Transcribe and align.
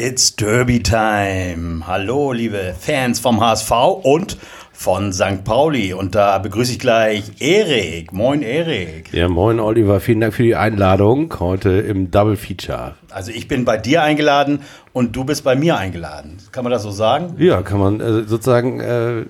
It's 0.00 0.36
Derby 0.36 0.80
Time. 0.80 1.84
Hallo, 1.84 2.30
liebe 2.30 2.72
Fans 2.78 3.18
vom 3.18 3.40
HSV 3.40 3.72
und 4.04 4.38
von 4.72 5.12
St. 5.12 5.42
Pauli. 5.42 5.92
Und 5.92 6.14
da 6.14 6.38
begrüße 6.38 6.70
ich 6.70 6.78
gleich 6.78 7.24
Erik. 7.40 8.12
Moin, 8.12 8.42
Erik. 8.42 9.12
Ja, 9.12 9.28
moin, 9.28 9.58
Oliver. 9.58 9.98
Vielen 9.98 10.20
Dank 10.20 10.34
für 10.34 10.44
die 10.44 10.54
Einladung 10.54 11.34
heute 11.40 11.70
im 11.70 12.12
Double 12.12 12.36
Feature. 12.36 12.94
Also 13.10 13.32
ich 13.32 13.48
bin 13.48 13.64
bei 13.64 13.76
dir 13.76 14.04
eingeladen 14.04 14.60
und 14.92 15.16
du 15.16 15.24
bist 15.24 15.42
bei 15.42 15.56
mir 15.56 15.76
eingeladen. 15.76 16.36
Kann 16.52 16.62
man 16.62 16.70
das 16.70 16.84
so 16.84 16.92
sagen? 16.92 17.34
Ja, 17.38 17.62
kann 17.62 17.80
man 17.80 18.00
äh, 18.00 18.22
sozusagen. 18.22 18.78
Äh, 18.78 19.24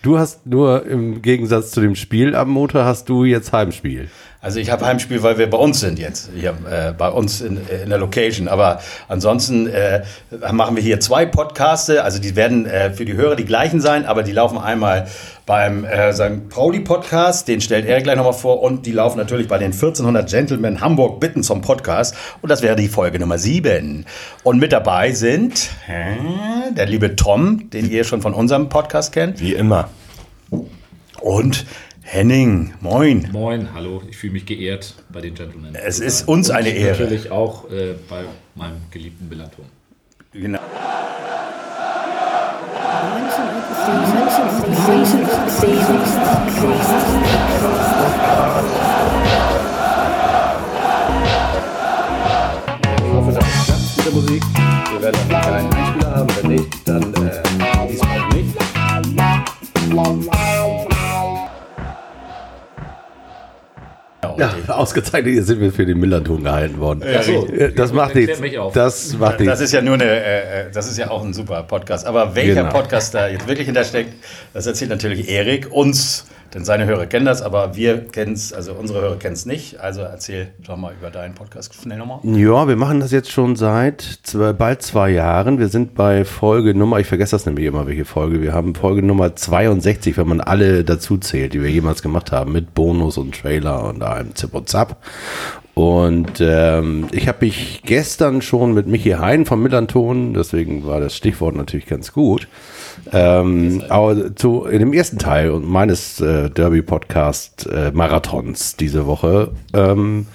du 0.00 0.18
hast 0.18 0.46
nur 0.46 0.86
im 0.86 1.20
Gegensatz 1.20 1.70
zu 1.70 1.82
dem 1.82 1.96
Spiel 1.96 2.34
am 2.34 2.48
Motor 2.48 2.86
hast 2.86 3.10
du 3.10 3.24
jetzt 3.24 3.52
Heimspiel. 3.52 4.08
Also 4.46 4.60
ich 4.60 4.70
habe 4.70 4.86
Heimspiel, 4.86 5.24
weil 5.24 5.38
wir 5.38 5.50
bei 5.50 5.58
uns 5.58 5.80
sind 5.80 5.98
jetzt, 5.98 6.30
hier 6.32 6.50
äh, 6.70 6.92
bei 6.92 7.08
uns 7.08 7.40
in, 7.40 7.58
in 7.82 7.88
der 7.88 7.98
Location. 7.98 8.46
Aber 8.46 8.78
ansonsten 9.08 9.66
äh, 9.66 10.04
machen 10.52 10.76
wir 10.76 10.82
hier 10.84 11.00
zwei 11.00 11.26
Podcaste. 11.26 12.04
Also 12.04 12.20
die 12.20 12.36
werden 12.36 12.64
äh, 12.64 12.92
für 12.92 13.04
die 13.04 13.14
Hörer 13.14 13.34
die 13.34 13.44
gleichen 13.44 13.80
sein, 13.80 14.06
aber 14.06 14.22
die 14.22 14.30
laufen 14.30 14.56
einmal 14.56 15.08
beim 15.46 15.84
äh, 15.84 16.12
St. 16.12 16.48
Pauli 16.48 16.78
Podcast, 16.78 17.48
den 17.48 17.60
stellt 17.60 17.86
er 17.86 18.00
gleich 18.02 18.14
nochmal 18.14 18.34
vor, 18.34 18.62
und 18.62 18.86
die 18.86 18.92
laufen 18.92 19.18
natürlich 19.18 19.48
bei 19.48 19.58
den 19.58 19.72
1400 19.72 20.30
Gentlemen 20.30 20.80
Hamburg 20.80 21.18
Bitten 21.18 21.42
zum 21.42 21.60
Podcast. 21.60 22.14
Und 22.40 22.48
das 22.48 22.62
wäre 22.62 22.76
die 22.76 22.86
Folge 22.86 23.18
Nummer 23.18 23.38
7. 23.38 24.06
Und 24.44 24.60
mit 24.60 24.70
dabei 24.70 25.10
sind 25.10 25.70
äh, 25.88 26.72
der 26.72 26.86
liebe 26.86 27.16
Tom, 27.16 27.68
den 27.70 27.90
ihr 27.90 28.04
schon 28.04 28.22
von 28.22 28.32
unserem 28.32 28.68
Podcast 28.68 29.12
kennt. 29.12 29.40
Wie 29.40 29.54
immer. 29.54 29.90
Und 31.20 31.66
Henning, 32.08 32.72
moin. 32.80 33.28
Moin, 33.32 33.74
hallo, 33.74 34.00
ich 34.08 34.16
fühle 34.16 34.34
mich 34.34 34.46
geehrt 34.46 34.94
bei 35.12 35.20
den 35.20 35.34
Gentlemen. 35.34 35.74
Es 35.74 35.98
ist 35.98 36.28
uns 36.28 36.50
eine 36.50 36.68
Ehre. 36.68 37.02
Natürlich 37.02 37.32
auch 37.32 37.68
äh, 37.68 37.94
bei 38.08 38.22
meinem 38.54 38.76
geliebten 38.92 39.28
Bellaton. 39.28 39.64
Genau. 40.32 40.60
Ich 53.02 53.12
hoffe, 53.12 53.32
das 53.32 53.64
klappt 53.64 53.96
mit 53.96 54.06
der 54.06 54.12
Musik. 54.12 54.42
Wir 54.92 55.02
werden 55.02 55.20
einen 55.20 55.28
kleinen 55.28 55.74
Einspieler 55.74 56.14
haben. 56.14 56.28
Wenn 56.40 56.50
nicht, 56.52 56.88
dann 56.88 57.02
äh, 57.14 57.42
diesmal 57.88 58.28
nicht. 60.16 60.45
Ja, 64.38 64.54
ausgezeichnet 64.74 65.32
hier 65.32 65.42
sind 65.42 65.60
wir 65.60 65.72
für 65.72 65.86
den 65.86 65.98
Millanton 65.98 66.44
gehalten 66.44 66.78
worden. 66.78 67.02
Ach 67.16 67.22
so. 67.22 67.48
Das 67.76 67.92
macht 67.92 68.14
nichts. 68.14 68.40
mich 68.40 68.58
auf. 68.58 68.72
Das 68.72 69.12
macht 69.18 69.34
Das 69.34 69.40
nichts. 69.40 69.60
ist 69.60 69.72
ja 69.72 69.82
nur 69.82 69.94
eine, 69.94 70.04
äh, 70.04 70.40
äh, 70.40 70.70
das 70.72 70.88
ist 70.90 70.98
ja 70.98 71.10
auch 71.10 71.24
ein 71.24 71.32
super 71.32 71.62
Podcast. 71.62 72.06
Aber 72.06 72.34
welcher 72.34 72.62
Genau. 72.62 72.72
Podcast 72.72 73.14
da 73.14 73.28
jetzt 73.28 73.46
wirklich 73.48 73.66
hintersteckt, 73.66 74.12
das 74.54 74.66
erzählt 74.66 74.90
natürlich 74.90 75.28
Erik 75.28 75.70
uns, 75.72 76.26
denn 76.54 76.64
seine 76.64 76.86
Hörer 76.86 77.06
kennen 77.06 77.26
das, 77.26 77.42
aber 77.42 77.76
wir 77.76 78.06
kennen 78.06 78.32
es, 78.32 78.52
also 78.52 78.72
unsere 78.72 79.00
Hörer 79.00 79.18
kennen 79.18 79.34
es 79.34 79.46
nicht. 79.46 79.80
Also 79.80 80.00
erzähl 80.02 80.48
doch 80.58 80.76
mal 80.76 80.92
über 80.98 81.10
deinen 81.10 81.34
Podcast 81.34 81.74
schnell 81.74 81.98
nochmal. 81.98 82.20
Ja, 82.22 82.68
wir 82.68 82.76
machen 82.76 83.00
das 83.00 83.12
jetzt 83.12 83.30
schon 83.30 83.56
seit 83.56 84.02
zwei, 84.22 84.52
bald 84.52 84.82
zwei 84.82 85.10
Jahren. 85.10 85.58
Wir 85.58 85.68
sind 85.68 85.94
bei 85.94 86.24
Folge 86.24 86.74
Nummer, 86.74 87.00
ich 87.00 87.06
vergesse 87.06 87.32
das 87.32 87.46
nämlich 87.46 87.66
immer, 87.66 87.86
welche 87.86 88.04
Folge. 88.04 88.40
Wir 88.40 88.52
haben 88.52 88.74
Folge 88.74 89.02
Nummer 89.02 89.34
62, 89.34 90.16
wenn 90.16 90.28
man 90.28 90.40
alle 90.40 90.84
dazu 90.84 91.18
zählt, 91.18 91.54
die 91.54 91.62
wir 91.62 91.70
jemals 91.70 92.02
gemacht 92.02 92.32
haben, 92.32 92.52
mit 92.52 92.74
Bonus 92.74 93.18
und 93.18 93.34
Trailer 93.40 93.84
und 93.84 94.02
einem 94.02 94.34
Zip 94.34 94.54
und 94.54 94.68
Zap. 94.68 94.96
Und 95.78 96.40
ähm, 96.40 97.06
ich 97.12 97.28
habe 97.28 97.44
mich 97.44 97.82
gestern 97.84 98.40
schon 98.40 98.72
mit 98.72 98.86
Michi 98.86 99.10
Hein 99.10 99.44
vom 99.44 99.62
Millanton, 99.62 100.32
deswegen 100.32 100.86
war 100.86 101.00
das 101.00 101.14
Stichwort 101.14 101.54
natürlich 101.54 101.84
ganz 101.84 102.14
gut, 102.14 102.48
ähm, 103.12 103.82
aber 103.90 104.34
zu, 104.34 104.64
in 104.64 104.78
dem 104.78 104.94
ersten 104.94 105.18
Teil 105.18 105.50
meines 105.60 106.18
äh, 106.18 106.48
Derby-Podcast 106.48 107.66
äh, 107.66 107.92
diese 108.80 109.06
Woche 109.06 109.52
ähm, 109.74 110.26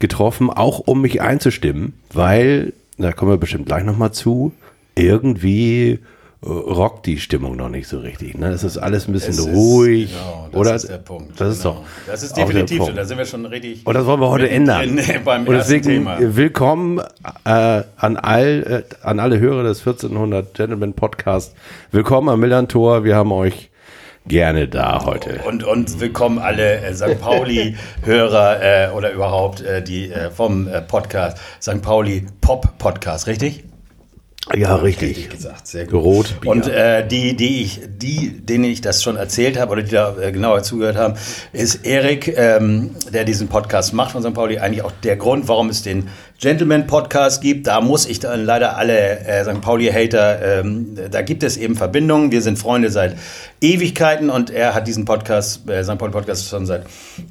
getroffen, 0.00 0.50
auch 0.50 0.80
um 0.80 1.00
mich 1.00 1.22
einzustimmen, 1.22 1.94
weil, 2.12 2.74
da 2.98 3.12
kommen 3.12 3.30
wir 3.32 3.38
bestimmt 3.38 3.64
gleich 3.64 3.84
nochmal 3.84 4.12
zu, 4.12 4.52
irgendwie 4.96 5.98
rockt 6.46 7.06
die 7.06 7.18
Stimmung 7.18 7.56
noch 7.56 7.68
nicht 7.68 7.88
so 7.88 7.98
richtig. 7.98 8.36
Ne? 8.36 8.48
Es 8.50 8.64
ist 8.64 8.76
alles 8.78 9.08
ein 9.08 9.12
bisschen 9.12 9.32
ist- 9.34 9.46
ruhig. 9.46 10.10
genau, 10.10 10.48
das 10.52 10.60
oder? 10.60 10.74
ist 10.74 10.88
der 10.88 10.98
Punkt. 10.98 11.40
Das 11.40 11.56
ist 11.56 11.62
genau. 11.62 11.74
doch. 11.76 11.82
Das 12.06 12.22
ist 12.22 12.36
definitiv 12.36 12.84
so. 12.84 12.92
Da 12.92 13.04
sind 13.04 13.18
wir 13.18 13.24
schon 13.24 13.46
richtig. 13.46 13.86
Und 13.86 13.94
das 13.94 14.04
wollen 14.06 14.20
wir 14.20 14.28
heute 14.28 14.48
ändern. 14.50 14.94
mittendrin 14.94 15.24
Beim 15.24 15.46
Und 15.46 15.54
deswegen 15.54 15.82
Thema. 15.84 16.18
willkommen 16.20 16.98
äh, 17.44 17.82
an, 17.96 18.16
all, 18.16 18.84
äh, 18.90 19.06
an 19.06 19.20
alle 19.20 19.38
Hörer 19.38 19.62
des 19.62 19.78
1400 19.80 20.52
Gentlemen 20.54 20.92
Podcast. 20.92 21.54
Willkommen 21.90 22.28
am 22.28 22.40
Millantor. 22.40 23.04
Wir 23.04 23.16
haben 23.16 23.32
euch 23.32 23.70
gerne 24.26 24.68
da 24.68 25.04
heute. 25.04 25.40
Und, 25.46 25.64
und 25.64 26.00
willkommen 26.00 26.38
alle 26.38 26.78
äh, 26.80 26.94
St. 26.94 27.20
Pauli-Hörer 27.20 28.62
äh, 28.90 28.90
oder 28.94 29.12
überhaupt 29.12 29.62
äh, 29.62 29.82
die 29.82 30.10
äh, 30.10 30.30
vom 30.30 30.68
äh, 30.68 30.80
Podcast 30.82 31.38
St. 31.62 31.80
Pauli 31.82 32.26
Pop 32.40 32.78
Podcast, 32.78 33.26
richtig? 33.26 33.64
Ja, 34.52 34.76
Richtig 34.76 35.16
richtig. 35.16 35.30
gesagt, 35.30 35.66
sehr 35.66 35.86
gut. 35.86 36.04
Rotbier. 36.04 36.50
Und 36.50 36.68
äh, 36.68 37.06
die, 37.06 37.34
die 37.34 37.62
ich, 37.62 37.80
die, 37.86 38.40
denen 38.44 38.64
ich 38.64 38.82
das 38.82 39.02
schon 39.02 39.16
erzählt 39.16 39.58
habe 39.58 39.72
oder 39.72 39.82
die 39.82 39.92
da 39.92 40.16
äh, 40.20 40.32
genauer 40.32 40.62
zugehört 40.62 40.96
haben, 40.96 41.14
ist 41.54 41.86
Erik, 41.86 42.28
ähm, 42.36 42.90
der 43.10 43.24
diesen 43.24 43.48
Podcast 43.48 43.94
macht 43.94 44.12
von 44.12 44.22
St. 44.22 44.34
Pauli, 44.34 44.58
eigentlich 44.58 44.82
auch 44.82 44.92
der 45.02 45.16
Grund, 45.16 45.48
warum 45.48 45.70
es 45.70 45.82
den 45.82 46.08
Gentleman 46.38 46.86
Podcast 46.86 47.40
gibt. 47.40 47.66
Da 47.66 47.80
muss 47.80 48.04
ich 48.06 48.20
dann 48.20 48.44
leider 48.44 48.76
alle 48.76 49.20
äh, 49.20 49.44
St. 49.44 49.62
Pauli-Hater, 49.62 50.60
ähm, 50.60 50.98
da 51.10 51.22
gibt 51.22 51.42
es 51.42 51.56
eben 51.56 51.74
Verbindungen. 51.74 52.30
Wir 52.30 52.42
sind 52.42 52.58
Freunde 52.58 52.90
seit 52.90 53.16
Ewigkeiten 53.62 54.28
und 54.28 54.50
er 54.50 54.74
hat 54.74 54.86
diesen 54.86 55.06
Podcast, 55.06 55.68
äh, 55.70 55.82
St. 55.84 55.96
Pauli 55.96 56.12
Podcast 56.12 56.50
schon 56.50 56.66
seit, 56.66 56.84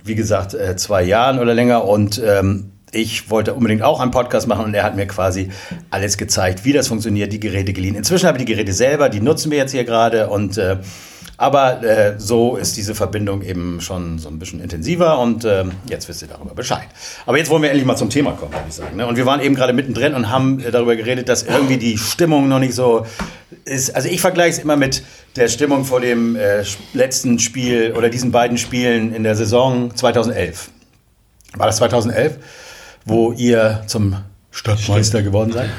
wie 0.03 0.16
gesagt, 0.16 0.56
äh, 0.56 0.75
zwei 0.78 1.03
Jahren 1.03 1.38
oder 1.38 1.53
länger 1.53 1.85
und 1.85 2.19
ähm, 2.25 2.72
ich 2.94 3.30
wollte 3.30 3.54
unbedingt 3.54 3.81
auch 3.81 4.00
einen 4.00 4.12
Podcast 4.12 4.48
machen 4.48 4.66
und 4.66 4.74
er 4.74 4.84
hat 4.84 4.96
mir 4.96 5.08
quasi 5.08 5.50
alles 5.90 6.18
gezeigt, 6.18 6.64
wie 6.66 6.74
das 6.74 6.88
funktioniert, 6.88 7.34
die 7.34 7.40
Geräte 7.40 7.74
geliehen. 7.74 7.96
Inzwischen 7.96 8.28
habe 8.28 8.38
ich 8.38 8.46
die 8.46 8.52
Geräte 8.54 8.74
selber, 8.74 9.09
die 9.09 9.22
nutzen 9.22 9.52
wir 9.52 9.58
jetzt 9.58 9.72
hier 9.72 9.84
gerade 9.84 10.30
und 10.30 10.58
äh, 10.58 10.78
aber 11.38 11.84
äh, 11.84 12.20
so 12.20 12.58
ist 12.58 12.78
diese 12.78 12.94
Verbindung 12.94 13.42
eben 13.42 13.82
schon 13.82 14.20
so 14.20 14.30
ein 14.30 14.38
bisschen 14.38 14.62
intensiver 14.62 15.18
und 15.20 15.44
ähm, 15.46 15.72
jetzt 15.90 16.08
wisst 16.08 16.22
ihr 16.22 16.28
darüber 16.28 16.53
Bescheid. 16.53 16.88
Aber 17.26 17.38
jetzt 17.38 17.50
wollen 17.50 17.64
wir 17.64 17.70
endlich 17.70 17.86
mal 17.88 17.96
zum 17.96 18.09
Thema 18.09 18.32
kommen, 18.32 18.53
würde 18.53 18.66
ich 18.70 18.76
sagen. 18.76 18.96
Ne? 18.96 19.08
Und 19.08 19.18
wir 19.18 19.26
waren 19.26 19.42
eben 19.42 19.56
gerade 19.56 19.74
mittendrin 19.74 20.14
und 20.14 20.30
haben 20.30 20.59
äh, 20.59 20.70
darüber 20.70 20.96
geredet, 20.96 21.30
dass 21.30 21.44
irgendwie 21.44 21.78
die 21.78 21.98
Stimmung 21.98 22.48
noch 22.48 22.59
nicht 22.59 22.76
so 22.76 23.06
ist. 23.66 23.96
Also 23.96 24.09
ich 24.09 24.22
vergleiche 24.22 24.58
es 24.58 24.59
immer 24.59 24.78
mit 24.78 25.03
der 25.36 25.48
Stimmung 25.48 25.86
vor 25.86 26.02
dem 26.02 26.36
äh, 26.36 26.64
letzten 26.94 27.40
Spiel 27.40 27.94
oder 27.98 28.09
diesen 28.09 28.32
beiden 28.32 28.58
Spielen 28.59 29.14
in 29.14 29.24
der 29.24 29.36
Saison 29.36 29.94
2011. 29.96 30.70
War 31.56 31.68
das 31.68 31.78
2011, 31.78 32.38
wo 33.06 33.31
ihr 33.31 33.84
zum 33.88 34.16
Stadtmeister 34.53 35.24
geworden 35.24 35.52
seid? 35.52 35.69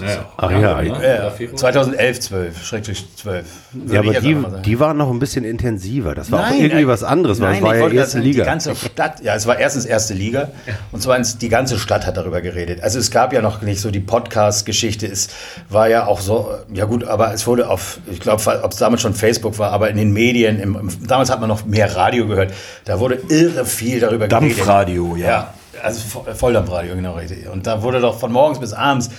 Ja, 0.00 0.28
Ach 0.36 0.50
ja? 0.50 0.82
Ja, 0.82 1.30
Februar? 1.30 1.56
2011, 1.56 2.20
12, 2.20 2.64
schrecklich 2.64 3.06
12. 3.16 3.46
Würde 3.72 3.94
Ja, 3.94 4.00
aber 4.00 4.14
die, 4.14 4.62
die 4.64 4.80
waren 4.80 4.96
noch 4.96 5.08
ein 5.08 5.20
bisschen 5.20 5.44
intensiver. 5.44 6.16
Das 6.16 6.32
war 6.32 6.40
auch 6.40 6.50
Nein, 6.50 6.56
irgendwie 6.58 6.76
nein. 6.78 6.88
was 6.88 7.04
anderes, 7.04 7.40
weil 7.40 7.52
Nein, 7.52 7.58
es 7.58 7.62
war 7.62 7.76
ja 7.76 8.00
erste 8.00 8.18
Liga. 8.18 8.42
Die 8.42 8.46
ganze 8.46 8.74
Stadt, 8.74 9.22
ja, 9.22 9.36
es 9.36 9.46
war 9.46 9.56
erstens 9.56 9.84
erste 9.84 10.14
Liga 10.14 10.48
und 10.90 11.00
zweitens 11.00 11.38
die 11.38 11.48
ganze 11.48 11.78
Stadt 11.78 12.06
hat 12.06 12.16
darüber 12.16 12.40
geredet. 12.40 12.82
Also 12.82 12.98
es 12.98 13.12
gab 13.12 13.32
ja 13.32 13.40
noch 13.40 13.62
nicht 13.62 13.80
so 13.80 13.92
die 13.92 14.00
Podcast-Geschichte. 14.00 15.06
Es 15.06 15.28
war 15.68 15.88
ja 15.88 16.06
auch 16.06 16.20
so, 16.20 16.50
ja 16.72 16.86
gut, 16.86 17.04
aber 17.04 17.32
es 17.32 17.46
wurde 17.46 17.70
auf, 17.70 18.00
ich 18.10 18.18
glaube, 18.18 18.42
ob 18.64 18.72
es 18.72 18.78
damals 18.78 19.00
schon 19.00 19.14
Facebook 19.14 19.60
war, 19.60 19.70
aber 19.70 19.90
in 19.90 19.96
den 19.96 20.12
Medien, 20.12 20.58
im, 20.58 20.88
damals 21.06 21.30
hat 21.30 21.38
man 21.38 21.48
noch 21.48 21.66
mehr 21.66 21.94
Radio 21.94 22.26
gehört. 22.26 22.52
Da 22.84 22.98
wurde 22.98 23.20
irre 23.28 23.64
viel 23.64 24.00
darüber 24.00 24.26
geredet. 24.26 24.58
Dampfradio, 24.58 25.14
ja. 25.14 25.54
Also 25.84 26.00
Vo- 26.08 26.34
Volldampfradio, 26.34 26.94
genau 26.94 27.14
richtig. 27.14 27.48
Und 27.48 27.66
da 27.66 27.82
wurde 27.82 28.00
doch 28.00 28.18
von 28.18 28.32
morgens 28.32 28.58
bis 28.60 28.72
abends 28.72 29.10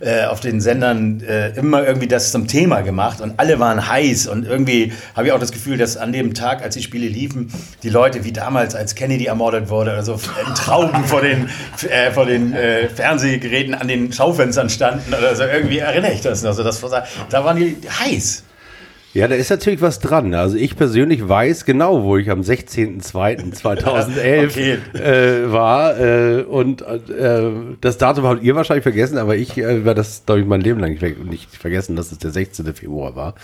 äh, 0.00 0.24
auf 0.24 0.40
den 0.40 0.60
Sendern 0.60 1.20
äh, 1.20 1.50
immer 1.50 1.86
irgendwie 1.86 2.06
das 2.08 2.32
zum 2.32 2.46
Thema 2.46 2.80
gemacht 2.80 3.20
und 3.20 3.34
alle 3.38 3.58
waren 3.60 3.86
heiß 3.88 4.26
und 4.28 4.46
irgendwie 4.46 4.92
habe 5.14 5.26
ich 5.26 5.32
auch 5.32 5.38
das 5.38 5.52
Gefühl, 5.52 5.76
dass 5.76 5.96
an 5.96 6.12
dem 6.12 6.32
Tag, 6.32 6.62
als 6.62 6.74
die 6.74 6.82
Spiele 6.82 7.06
liefen, 7.08 7.52
die 7.82 7.90
Leute 7.90 8.24
wie 8.24 8.32
damals, 8.32 8.74
als 8.74 8.94
Kennedy 8.94 9.26
ermordet 9.26 9.68
wurde 9.68 9.92
oder 9.92 10.02
so, 10.02 10.14
in 10.14 10.54
Trauben 10.54 11.04
vor 11.04 11.20
den, 11.20 11.48
äh, 11.90 12.10
vor 12.10 12.24
den 12.26 12.54
äh, 12.54 12.88
Fernsehgeräten 12.88 13.74
an 13.74 13.88
den 13.88 14.12
Schaufenstern 14.12 14.70
standen 14.70 15.12
oder 15.12 15.36
so. 15.36 15.42
Irgendwie 15.44 15.78
erinnere 15.78 16.12
ich 16.12 16.22
das 16.22 16.42
noch. 16.42 16.54
So, 16.54 16.62
das, 16.62 16.80
da 17.28 17.44
waren 17.44 17.56
die 17.58 17.76
heiß. 18.00 18.43
Ja, 19.14 19.28
da 19.28 19.36
ist 19.36 19.50
natürlich 19.50 19.80
was 19.80 20.00
dran. 20.00 20.34
Also 20.34 20.56
ich 20.56 20.76
persönlich 20.76 21.28
weiß 21.28 21.64
genau, 21.64 22.02
wo 22.02 22.16
ich 22.16 22.30
am 22.30 22.40
16.02.2011 22.40 24.44
Okay. 24.50 24.78
äh, 24.94 25.52
war. 25.52 25.98
Äh, 25.98 26.42
und 26.42 26.82
äh, 26.82 27.50
das 27.80 27.98
Datum 27.98 28.24
habt 28.26 28.42
ihr 28.42 28.56
wahrscheinlich 28.56 28.82
vergessen, 28.82 29.18
aber 29.18 29.36
ich 29.36 29.56
äh, 29.56 29.84
war 29.84 29.94
das, 29.94 30.24
glaube 30.26 30.40
ich, 30.40 30.46
mein 30.46 30.60
Leben 30.60 30.80
lang 30.80 30.90
nicht, 30.90 31.00
ver- 31.00 31.24
nicht 31.24 31.54
vergessen, 31.56 31.96
dass 31.96 32.12
es 32.12 32.18
der 32.18 32.30
16. 32.30 32.74
Februar 32.74 33.14
war. 33.16 33.34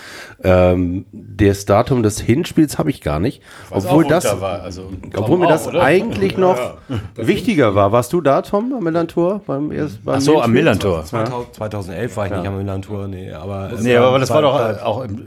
Ähm, 0.43 1.05
das 1.13 1.65
Datum 1.67 2.03
des 2.03 2.21
Hinspiels 2.21 2.79
habe 2.79 2.91
ich 2.91 3.01
gar 3.01 3.21
nicht. 3.21 3.43
Was 3.69 3.87
obwohl 3.87 4.05
auch 4.05 4.09
das, 4.09 4.41
war, 4.41 4.63
also 4.63 4.91
obwohl 5.17 5.39
mir 5.39 5.47
das 5.49 5.67
oder? 5.69 5.83
eigentlich 5.83 6.37
noch 6.37 6.59
wichtiger 7.15 7.75
war. 7.75 7.93
Warst 7.93 8.13
du 8.13 8.21
da, 8.21 8.43
Tom, 8.43 8.73
am 8.77 8.83
Millantor? 8.85 9.41
Beim 9.47 9.73
erst, 9.73 10.05
beim 10.05 10.17
Ach 10.17 10.21
so, 10.21 10.41
am? 10.43 10.53
Millantor. 10.53 11.05
2000, 11.05 11.55
2011 11.55 12.17
war 12.17 12.27
ich 12.27 12.33
nicht 12.33 12.47
am 12.47 12.59
Milan-Tour, 12.59 13.09
nee, 13.09 13.31
aber. 13.33 13.71
Nee, 13.81 13.97
aber 13.97 14.19
das 14.19 14.31
war 14.31 14.43
doch 14.43 14.59
äh, 14.59 14.81
auch 14.83 15.05
im, 15.05 15.21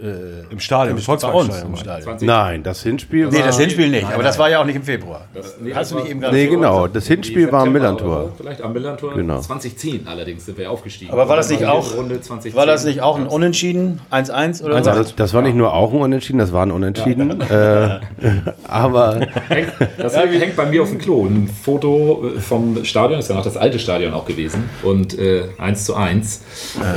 äh, 0.49 0.51
im 0.53 0.59
Stadion, 0.59 0.89
im 0.89 0.93
bei 0.95 0.97
uns 0.97 1.05
Volksparkstadion. 1.23 1.71
im 1.71 1.75
Stadion. 1.77 2.03
20. 2.03 2.27
Nein, 2.27 2.63
das 2.63 2.83
Hinspiel 2.83 3.27
Nee, 3.27 3.39
war... 3.39 3.45
das 3.45 3.59
Hinspiel 3.59 3.89
nicht, 3.89 4.11
aber 4.11 4.23
das 4.23 4.37
war 4.39 4.49
ja 4.49 4.61
auch 4.61 4.65
nicht 4.65 4.75
im 4.75 4.83
Februar. 4.83 5.27
nee, 5.61 5.73
Hast 5.73 5.91
du 5.91 5.95
das 5.95 6.03
nicht 6.03 6.11
eben 6.11 6.21
gerade 6.21 6.35
Nee, 6.35 6.47
genau. 6.47 6.87
Das 6.87 7.07
Hinspiel 7.07 7.51
war 7.51 7.63
am 7.63 7.71
Millantor. 7.71 8.31
Vielleicht 8.37 8.61
am 8.61 8.73
Millantor. 8.73 9.13
Genau. 9.13 9.39
2010 9.39 10.07
allerdings 10.07 10.45
sind 10.45 10.57
wir 10.57 10.69
aufgestiegen. 10.71 11.11
Aber 11.11 11.27
war 11.29 11.35
das 11.35 11.49
nicht 11.49 11.65
auch, 11.65 11.95
Runde 11.95 12.15
2010. 12.21 12.55
war 12.55 12.65
das 12.65 12.83
nicht 12.85 13.01
auch 13.01 13.17
ein 13.17 13.27
Unentschieden? 13.27 13.99
1-1 14.11 14.63
oder 14.63 14.75
Also 14.75 14.89
was? 14.91 14.97
das, 14.97 15.15
das 15.15 15.33
war 15.33 15.41
nicht 15.41 15.55
nur 15.55 15.73
auch 15.73 15.91
ein 15.93 15.99
Unentschieden, 16.01 16.39
das 16.39 16.51
war 16.53 16.65
ein 16.65 16.71
Unentschieden. 16.71 17.41
Äh, 17.41 17.99
aber 18.67 19.19
Hängt, 19.49 19.71
das 19.97 20.15
hängt 20.15 20.55
bei 20.55 20.65
mir 20.65 20.83
auf 20.83 20.89
dem 20.89 20.97
Klo. 20.99 21.25
Ein 21.25 21.47
Foto 21.47 22.31
äh, 22.35 22.39
vom 22.39 22.83
Stadion, 22.85 23.19
ist 23.19 23.29
ja 23.29 23.35
noch 23.35 23.43
das 23.43 23.57
alte 23.57 23.79
Stadion 23.79 24.13
auch 24.13 24.25
gewesen. 24.25 24.69
Und 24.83 25.17
äh, 25.17 25.43
1 25.57 25.85
zu 25.85 25.95
1. 25.95 26.41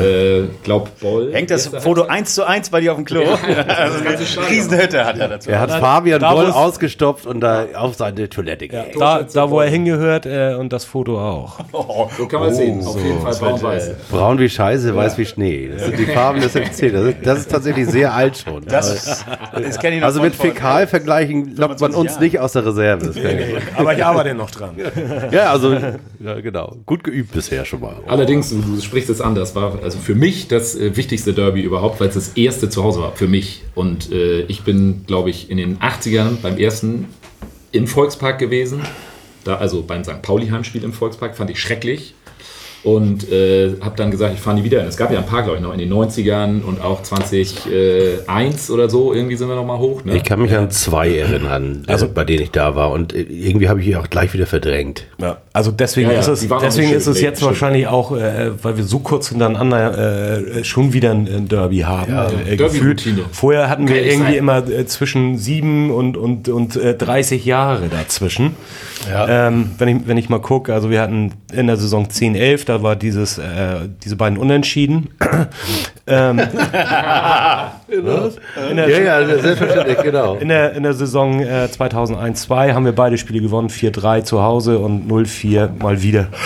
Äh, 0.01 0.43
glaub 0.63 0.99
Boll. 1.01 1.33
Hängt 1.33 1.51
das 1.51 1.67
Foto 1.69 2.03
1 2.05 2.35
zu 2.35 2.45
1 2.47 2.71
bei 2.71 2.81
dir 2.81 2.93
auf 2.93 2.99
dem 2.99 3.05
Klo? 3.05 3.21
Also 3.27 3.99
eine 4.05 4.19
Riesenhütte 4.51 5.05
hat 5.05 5.19
er 5.19 5.29
dazu. 5.29 5.51
er 5.51 5.61
hat 5.61 5.71
Fabian 5.73 6.21
da 6.21 6.31
ausgestopft 6.31 7.27
und 7.27 7.41
da 7.41 7.67
auf 7.75 7.95
seine 7.95 8.29
Toilette 8.29 8.67
Ja, 8.67 8.85
da, 8.99 9.23
da, 9.23 9.51
wo 9.51 9.61
er 9.61 9.69
hingehört 9.71 10.27
äh, 10.27 10.55
und 10.59 10.73
das 10.73 10.85
Foto 10.85 11.19
auch. 11.21 11.59
So 12.17 12.27
kann 12.27 12.41
man 12.41 12.51
es 12.51 12.57
sehen. 12.57 12.85
Auf 12.87 13.03
jeden 13.03 13.21
Fall 13.21 13.35
braun-weiß. 13.35 13.91
Braun 14.11 14.39
wie 14.39 14.49
Scheiße, 14.49 14.95
weiß 14.95 15.19
wie 15.19 15.27
Schnee. 15.27 15.71
Das 15.73 15.85
sind 15.87 15.99
die 15.99 16.07
Farben 16.07 16.41
des 16.41 16.53
FC. 16.57 16.93
Das 16.93 17.03
ist, 17.05 17.17
das 17.23 17.39
ist 17.41 17.51
tatsächlich 17.51 17.87
sehr 17.89 18.15
alt 18.15 18.39
schon. 18.39 18.65
Das, 18.65 19.25
das 19.55 19.79
kenne 19.79 19.97
ich 19.97 20.01
noch 20.01 20.07
also 20.07 20.21
mit 20.23 20.35
Fäkalvergleichen 20.35 21.57
lockt 21.57 21.81
man 21.81 21.93
25 21.93 21.97
uns 21.99 22.11
Jahren. 22.13 22.23
nicht 22.23 22.39
aus 22.41 22.53
der 22.53 22.67
Reserve. 22.67 23.13
Aber 23.77 23.95
ich 23.95 24.05
arbeite 24.05 24.35
noch 24.35 24.51
dran. 24.51 24.77
ja, 25.31 25.51
also 25.53 25.73
ja, 25.75 26.41
genau. 26.43 26.77
Gut 26.87 27.05
geübt 27.05 27.33
bisher 27.33 27.65
schon 27.65 27.81
mal. 27.81 27.97
Allerdings, 28.07 28.51
du, 28.51 28.61
du 28.61 28.81
sprichst 28.81 29.11
es 29.11 29.21
an, 29.21 29.35
das 29.35 29.55
war 29.55 29.79
also 29.83 29.99
für 29.99 30.15
mich 30.15 30.49
das 30.49 30.75
äh, 30.77 30.97
wichtigste 30.97 31.33
Derby 31.33 31.63
überhaupt, 31.63 32.01
weil 32.01 32.09
es 32.09 32.15
das 32.15 32.29
erste 32.31 32.69
zu 32.69 32.83
Hause 32.85 33.01
war, 33.01 33.13
für 33.17 33.27
mich. 33.27 33.63
Und 33.75 34.13
äh, 34.13 34.43
ich 34.43 34.63
bin, 34.63 35.05
glaube 35.07 35.31
ich, 35.31 35.51
in 35.51 35.57
den 35.57 35.79
80ern 35.79 36.37
beim 36.43 36.59
ersten 36.59 37.07
im 37.73 37.87
Volkspark 37.87 38.39
gewesen. 38.39 38.83
Da, 39.45 39.57
also 39.57 39.83
beim 39.83 40.05
St. 40.05 40.23
Pauli-Heimspiel 40.23 40.85
im 40.85 40.93
Volkspark, 40.93 41.37
fand 41.37 41.51
ich 41.51 41.61
schrecklich. 41.61 42.15
Und 42.83 43.31
äh, 43.33 43.75
habe 43.81 43.97
dann 43.97 44.11
gesagt, 44.13 44.35
ich 44.35 44.41
fahre 44.41 44.57
nie 44.57 44.65
wieder 44.65 44.79
hin. 44.79 44.89
Es 44.89 44.97
gab 44.97 45.11
ja 45.13 45.19
ein 45.19 45.27
paar, 45.27 45.43
glaube 45.43 45.57
ich, 45.57 45.63
noch 45.63 45.73
in 45.73 45.79
den 45.81 45.93
90ern 45.93 46.63
und 46.63 46.81
auch 46.81 47.03
2001 47.03 48.71
oder 48.71 48.89
so. 48.89 49.13
Irgendwie 49.13 49.37
sind 49.37 49.49
wir 49.49 49.57
noch 49.57 49.65
mal 49.65 49.79
hoch. 49.79 50.05
Ne? 50.05 50.17
Ich 50.17 50.25
kann 50.25 50.41
mich 50.41 50.55
an 50.55 50.71
zwei 50.71 51.17
erinnern, 51.17 51.83
also, 51.89 52.09
bei 52.09 52.25
denen 52.25 52.43
ich 52.43 52.51
da 52.53 52.77
war. 52.77 52.93
Und 52.93 53.13
äh, 53.15 53.23
irgendwie 53.23 53.69
habe 53.69 53.81
ich 53.81 53.87
die 53.87 53.97
auch 53.97 54.09
gleich 54.09 54.33
wieder 54.35 54.47
verdrängt. 54.47 55.05
Ja, 55.19 55.39
also 55.53 55.71
deswegen 55.73 56.09
Ja, 56.09 56.15
ja, 56.15 56.21
ist 56.21 56.29
es, 56.29 56.47
deswegen 56.49 56.93
ist 56.93 57.07
es 57.07 57.21
jetzt 57.21 57.43
wahrscheinlich 57.43 57.87
auch, 57.89 58.17
äh, 58.17 58.53
weil 58.63 58.77
wir 58.77 58.85
so 58.85 59.01
kurz 59.01 59.29
hintereinander 59.31 60.57
äh, 60.59 60.65
schon 60.65 60.93
wieder 60.93 61.11
ein, 61.11 61.49
Derby 61.49 61.79
haben. 61.81 62.13
äh, 62.13 62.57
gefühlt. 62.57 63.05
Derby-Routine. 63.05 63.23
Vorher 63.33 63.69
hatten 63.69 63.89
wir 63.89 63.97
Kann 63.97 64.05
irgendwie 64.05 64.33
sein. 64.33 64.39
immer 64.39 64.69
äh, 64.69 64.87
zwischen 64.87 65.39
sieben 65.39 65.91
und, 65.91 66.17
und, 66.17 66.49
und 66.49 66.77
äh, 66.77 66.95
30 66.95 67.45
Jahre 67.45 67.89
dazwischen. 67.89 68.55
Ähm, 69.29 69.71
wenn, 69.79 69.89
ich, 69.89 70.09
wenn 70.09 70.17
ich 70.17 70.29
mal 70.29 70.41
gucke, 70.41 70.75
also 70.75 70.91
wir 70.91 71.01
hatten 71.01 71.33
in 71.57 71.67
der 71.67 71.77
Saison 71.77 72.09
10, 72.09 72.35
11, 72.35 72.65
da 72.65 72.83
war 72.83 72.97
dieses, 72.97 73.39
äh, 73.39 73.89
diese 74.05 74.17
beiden 74.17 74.39
Unentschieden. 74.39 75.09
ähm, 76.07 76.39
in 77.89 78.77
der, 78.77 78.89
Ja, 78.89 79.21
ja, 79.21 79.39
selbstverständlich, 79.39 79.99
genau. 80.03 80.37
in 80.37 80.49
der, 80.49 80.73
in 80.75 80.83
der 80.83 80.95
Saison 80.95 81.41
äh, 81.41 81.69
2001-2 81.71 82.73
haben 82.73 82.85
wir 82.85 82.95
beide 82.95 83.19
Spiele 83.19 83.41
gewonnen, 83.41 83.69
4-3 83.69 84.25
zu 84.25 84.43
Hause 84.43 84.79
und 84.79 85.11
0-4 85.11 85.83
mal 85.83 86.03
wieder. 86.03 86.29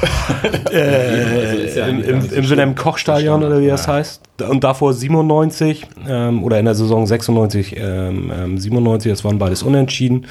Also 0.00 1.58
ist 1.58 1.76
ja 1.76 1.86
Im, 1.86 2.02
im, 2.02 2.32
im. 2.32 2.50
Wilhelm 2.50 2.74
Koch 2.74 2.98
Stadion 2.98 3.42
oder 3.42 3.60
wie 3.60 3.66
das 3.66 3.88
heißt. 3.88 4.22
Und 4.48 4.62
davor 4.62 4.92
97 4.92 5.86
ähm, 6.08 6.44
oder 6.44 6.58
in 6.58 6.66
der 6.66 6.74
Saison 6.74 7.06
96, 7.06 7.76
ähm, 7.76 8.32
ähm, 8.32 8.58
97, 8.58 9.10
das 9.10 9.24
waren 9.24 9.38
beides 9.38 9.62
unentschieden. 9.62 10.26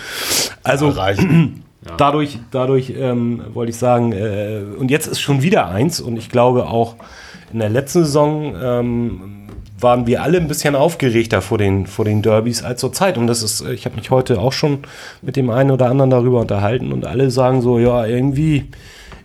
Also 0.64 0.94
dadurch, 1.98 2.40
dadurch 2.52 2.94
ähm, 2.98 3.42
wollte 3.54 3.72
ich 3.72 3.78
sagen, 3.78 4.12
äh, 4.12 4.62
und 4.78 4.92
jetzt 4.92 5.08
ist 5.08 5.20
schon 5.20 5.42
wieder 5.42 5.68
eins 5.70 6.00
und 6.02 6.18
ich 6.18 6.30
glaube 6.30 6.68
auch 6.68 6.96
in 7.52 7.60
der 7.60 7.70
letzten 7.70 8.04
Saison 8.04 8.56
ähm, 8.62 9.48
waren 9.80 10.08
wir 10.08 10.24
alle 10.24 10.40
ein 10.40 10.48
bisschen 10.48 10.76
aufgeregter 10.76 11.42
vor 11.42 11.58
den, 11.58 11.86
vor 11.86 12.06
den 12.06 12.22
Derbys 12.22 12.64
als 12.64 12.82
zur 12.82 12.94
Zeit. 12.94 13.18
Und 13.18 13.28
das 13.28 13.44
ist, 13.44 13.62
ich 13.62 13.86
habe 13.86 13.96
mich 13.96 14.10
heute 14.10 14.40
auch 14.40 14.54
schon 14.54 14.80
mit 15.22 15.36
dem 15.36 15.50
einen 15.50 15.72
oder 15.72 15.90
anderen 15.90 16.10
darüber 16.10 16.42
unterhalten 16.42 16.92
und 16.92 17.06
alle 17.06 17.30
sagen 17.30 17.62
so, 17.62 17.78
ja, 17.80 18.06
irgendwie, 18.06 18.66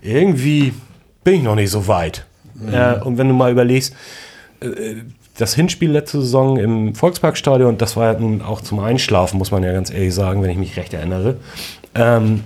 irgendwie 0.03 0.75
bin 1.25 1.35
ich 1.35 1.43
noch 1.43 1.55
nicht 1.55 1.71
so 1.71 1.89
weit. 1.89 2.27
Äh, 2.71 3.01
und 3.01 3.19
wenn 3.19 3.29
du 3.29 3.35
mal 3.35 3.51
überlegst, 3.51 3.95
äh, 4.61 4.67
das 5.39 5.55
Hinspiel 5.55 5.91
letzte 5.91 6.21
Saison 6.21 6.59
im 6.59 6.95
Volksparkstadion, 6.95 7.79
das 7.79 7.97
war 7.97 8.13
ja 8.13 8.21
nun 8.21 8.43
auch 8.43 8.61
zum 8.61 8.81
Einschlafen, 8.81 9.39
muss 9.39 9.51
man 9.51 9.63
ja 9.63 9.73
ganz 9.73 9.91
ehrlich 9.91 10.15
sagen, 10.15 10.43
wenn 10.43 10.51
ich 10.51 10.59
mich 10.59 10.77
recht 10.77 10.93
erinnere. 10.93 11.37
Ähm, 11.95 12.45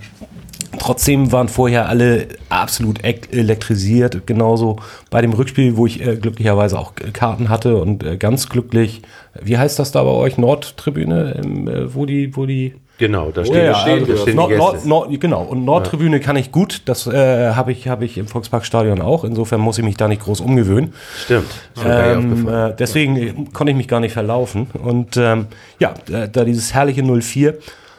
Trotzdem 0.78 1.32
waren 1.32 1.48
vorher 1.48 1.88
alle 1.88 2.26
absolut 2.50 3.02
ek- 3.02 3.32
elektrisiert. 3.32 4.26
Genauso 4.26 4.76
bei 5.10 5.22
dem 5.22 5.32
Rückspiel, 5.32 5.76
wo 5.76 5.86
ich 5.86 6.04
äh, 6.06 6.16
glücklicherweise 6.16 6.78
auch 6.78 6.92
Karten 7.14 7.48
hatte 7.48 7.76
und 7.78 8.04
äh, 8.04 8.16
ganz 8.18 8.48
glücklich. 8.50 9.00
Wie 9.40 9.56
heißt 9.56 9.78
das 9.78 9.92
da 9.92 10.02
bei 10.02 10.10
euch? 10.10 10.36
Nordtribüne, 10.36 11.40
ähm, 11.42 11.68
äh, 11.68 11.94
wo 11.94 12.04
die, 12.04 12.36
wo 12.36 12.44
die 12.44 12.74
Genau, 12.98 13.30
da 13.30 13.42
Ja, 13.42 13.46
stehen, 13.46 13.64
ja, 13.64 13.72
da 13.72 13.78
stehen, 13.80 13.92
also 14.00 14.12
da 14.12 14.18
stehen 14.20 14.30
die 14.32 14.36
Nord, 14.36 14.56
Nord. 14.58 14.86
Nord, 14.86 15.20
genau, 15.20 15.42
und 15.44 15.64
Nordtribüne 15.64 16.20
kann 16.20 16.36
ich 16.36 16.52
gut. 16.52 16.82
Das 16.86 17.06
äh, 17.06 17.52
habe 17.52 17.72
ich, 17.72 17.88
hab 17.88 18.02
ich 18.02 18.18
im 18.18 18.26
Volksparkstadion 18.26 19.00
auch. 19.00 19.24
Insofern 19.24 19.60
muss 19.60 19.78
ich 19.78 19.84
mich 19.84 19.96
da 19.96 20.08
nicht 20.08 20.22
groß 20.22 20.40
umgewöhnen. 20.40 20.92
Stimmt. 21.24 21.46
Ähm, 21.86 22.48
äh, 22.48 22.74
deswegen 22.78 23.16
äh, 23.16 23.32
konnte 23.54 23.70
ich 23.70 23.76
mich 23.76 23.88
gar 23.88 24.00
nicht 24.00 24.12
verlaufen. 24.12 24.66
Und 24.82 25.16
ähm, 25.16 25.46
ja, 25.78 25.94
da, 26.06 26.26
da 26.26 26.44
dieses 26.44 26.74
herrliche 26.74 27.02
04. 27.02 27.54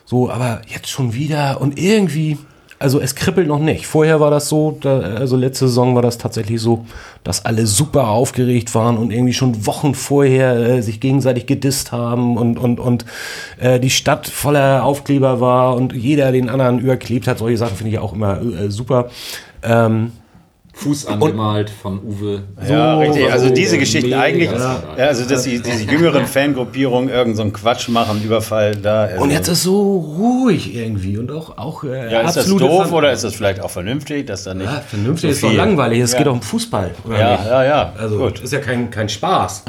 So, 0.10 0.32
aber 0.32 0.62
jetzt 0.68 0.88
schon 0.90 1.14
wieder 1.14 1.60
und 1.60 1.78
irgendwie, 1.78 2.38
also 2.80 3.02
es 3.02 3.14
kribbelt 3.14 3.50
noch 3.50 3.60
nicht. 3.60 3.88
Vorher 3.88 4.22
war 4.22 4.32
das 4.32 4.48
so, 4.48 4.78
da, 4.80 5.02
also 5.02 5.36
letzte 5.36 5.68
Saison 5.68 5.96
war 5.96 6.02
das 6.02 6.18
tatsächlich 6.18 6.62
so, 6.62 6.86
dass 7.26 7.44
alle 7.44 7.68
super 7.68 8.08
aufgeregt 8.08 8.74
waren 8.74 8.98
und 8.98 9.12
irgendwie 9.12 9.34
schon 9.34 9.66
Wochen 9.66 9.94
vorher 9.96 10.56
äh, 10.56 10.82
sich 10.82 11.02
gegenseitig 11.02 11.46
gedisst 11.46 11.92
haben 11.92 12.38
und, 12.38 12.58
und, 12.58 12.80
und 12.80 13.04
äh, 13.60 13.82
die 13.82 13.90
Stadt 13.90 14.28
voller 14.28 14.86
Aufkleber 14.86 15.42
war 15.42 15.76
und 15.76 15.92
jeder 15.92 16.32
den 16.32 16.48
anderen 16.48 16.80
überklebt 16.80 17.28
hat. 17.28 17.40
Solche 17.40 17.58
Sachen 17.58 17.76
finde 17.76 17.92
ich 17.92 18.00
auch 18.00 18.14
immer 18.14 18.42
äh, 18.42 18.72
super. 18.72 19.10
Ähm, 19.62 20.14
Fuß 20.78 21.08
angemalt 21.08 21.72
von 21.72 22.00
Uwe. 22.04 22.44
Ja, 22.70 22.98
richtig. 23.00 23.32
Also 23.32 23.48
so 23.48 23.54
diese 23.54 23.80
Geschichten 23.80 24.10
mega 24.12 24.22
eigentlich, 24.22 24.52
ja, 24.52 24.84
also 25.08 25.26
dass 25.28 25.42
die, 25.44 25.60
diese 25.60 25.84
jüngeren 25.92 26.26
Fangruppierungen 26.28 27.10
irgendeinen 27.10 27.36
so 27.36 27.42
einen 27.42 27.54
Quatsch 27.54 27.90
machen, 27.90 28.22
Überfall 28.24 28.76
da. 28.76 29.06
Also. 29.06 29.24
Und 29.24 29.32
jetzt 29.32 29.48
ist 29.48 29.64
so 29.64 29.98
ruhig 30.18 30.76
irgendwie 30.76 31.18
und 31.18 31.32
auch, 31.32 31.58
auch 31.58 31.84
äh, 31.84 32.12
ja, 32.12 32.22
ist 32.22 32.38
das 32.38 32.46
doof 32.46 32.90
Ver- 32.90 32.96
oder 32.96 33.12
ist 33.12 33.24
das 33.24 33.34
vielleicht 33.34 33.60
auch 33.62 33.72
vernünftig, 33.72 34.28
dass 34.28 34.44
da 34.44 34.54
nicht 34.54 34.66
Ja, 34.68 34.82
vernünftig 34.88 35.32
so 35.32 35.36
ist 35.36 35.44
doch 35.44 35.54
langweilig. 35.54 36.00
Es 36.00 36.12
Ja. 36.12 36.20
geht 36.20 36.28
doch 36.28 36.34
um 36.34 36.42
Fußball. 36.44 36.92
Oder 37.06 37.20
Ja, 37.20 37.32
nicht? 37.32 37.46
ja, 37.48 37.64
ja. 37.66 37.94
Also 37.98 38.18
Gut. 38.20 38.40
ist 38.40 38.54
ja 38.54 38.60
kein, 38.60 38.92
kein 38.92 39.10
Spaß. 39.10 39.64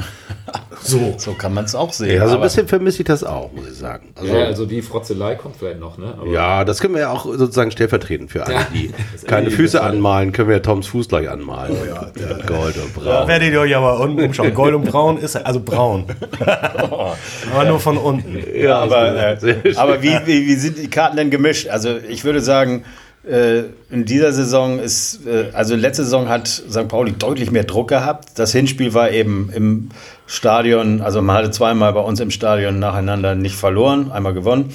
So. 0.81 0.99
So 1.17 1.33
kann 1.33 1.53
man 1.53 1.65
es 1.65 1.75
auch 1.75 1.91
sehen. 1.91 2.15
Ja, 2.15 2.27
so 2.27 2.35
ein 2.35 2.41
bisschen 2.41 2.67
vermisse 2.67 2.99
ich 2.99 3.05
das 3.05 3.23
auch, 3.23 3.51
muss 3.51 3.67
ich 3.69 3.77
sagen. 3.77 4.09
Also, 4.15 4.33
Ja, 4.33 4.45
also 4.45 4.65
die 4.65 4.81
Frotzelei 4.81 5.35
kommt 5.35 5.57
vielleicht 5.57 5.79
noch, 5.79 5.97
ne? 5.97 6.13
Aber 6.19 6.27
ja, 6.29 6.63
das 6.63 6.79
können 6.79 6.93
wir 6.93 7.01
ja 7.01 7.11
auch 7.11 7.25
sozusagen 7.25 7.71
stellvertretend 7.71 8.31
für 8.31 8.45
alle, 8.45 8.57
die 8.73 8.91
keine 9.27 9.51
Füße 9.51 9.81
anmalen, 9.81 10.31
können 10.31 10.47
wir 10.49 10.55
ja 10.57 10.61
Toms 10.61 10.87
Fuß 10.87 10.98
gleich 11.07 11.29
anmalen. 11.29 11.75
Mit 12.15 12.47
Gold 12.47 12.75
und 12.77 12.93
Braun. 12.93 13.27
Werdet 13.27 13.53
ihr 13.53 13.61
euch 13.61 13.75
aber 13.75 13.99
unten 13.99 14.23
umschauen. 14.23 14.53
Gold 14.53 14.75
und 14.75 14.85
braun 14.85 15.17
ist 15.17 15.35
also 15.35 15.59
braun. 15.59 16.05
aber 16.39 17.65
nur 17.65 17.79
von 17.79 17.97
unten. 17.97 18.37
Ja, 18.53 18.79
aber, 18.79 19.41
äh, 19.43 19.75
aber 19.75 20.01
wie, 20.01 20.17
wie, 20.25 20.47
wie 20.47 20.55
sind 20.55 20.77
die 20.77 20.89
Karten 20.89 21.17
denn 21.17 21.29
gemischt? 21.29 21.69
Also 21.69 21.95
ich 21.97 22.25
würde 22.25 22.41
sagen, 22.41 22.83
äh, 23.27 23.63
in 23.91 24.05
dieser 24.05 24.33
Saison 24.33 24.79
ist, 24.79 25.25
äh, 25.27 25.51
also 25.53 25.75
letzte 25.75 26.03
Saison 26.03 26.29
hat 26.29 26.47
St. 26.47 26.87
Pauli 26.87 27.11
deutlich 27.11 27.51
mehr 27.51 27.63
Druck 27.65 27.89
gehabt. 27.89 28.39
Das 28.39 28.51
Hinspiel 28.51 28.93
war 28.93 29.11
eben 29.11 29.51
im 29.53 29.89
Stadion, 30.25 31.01
also 31.01 31.21
man 31.21 31.37
hatte 31.37 31.51
zweimal 31.51 31.93
bei 31.93 31.99
uns 31.99 32.19
im 32.19 32.31
Stadion 32.31 32.79
nacheinander 32.79 33.35
nicht 33.35 33.55
verloren, 33.55 34.11
einmal 34.11 34.33
gewonnen. 34.33 34.73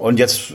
Und 0.00 0.18
jetzt 0.18 0.54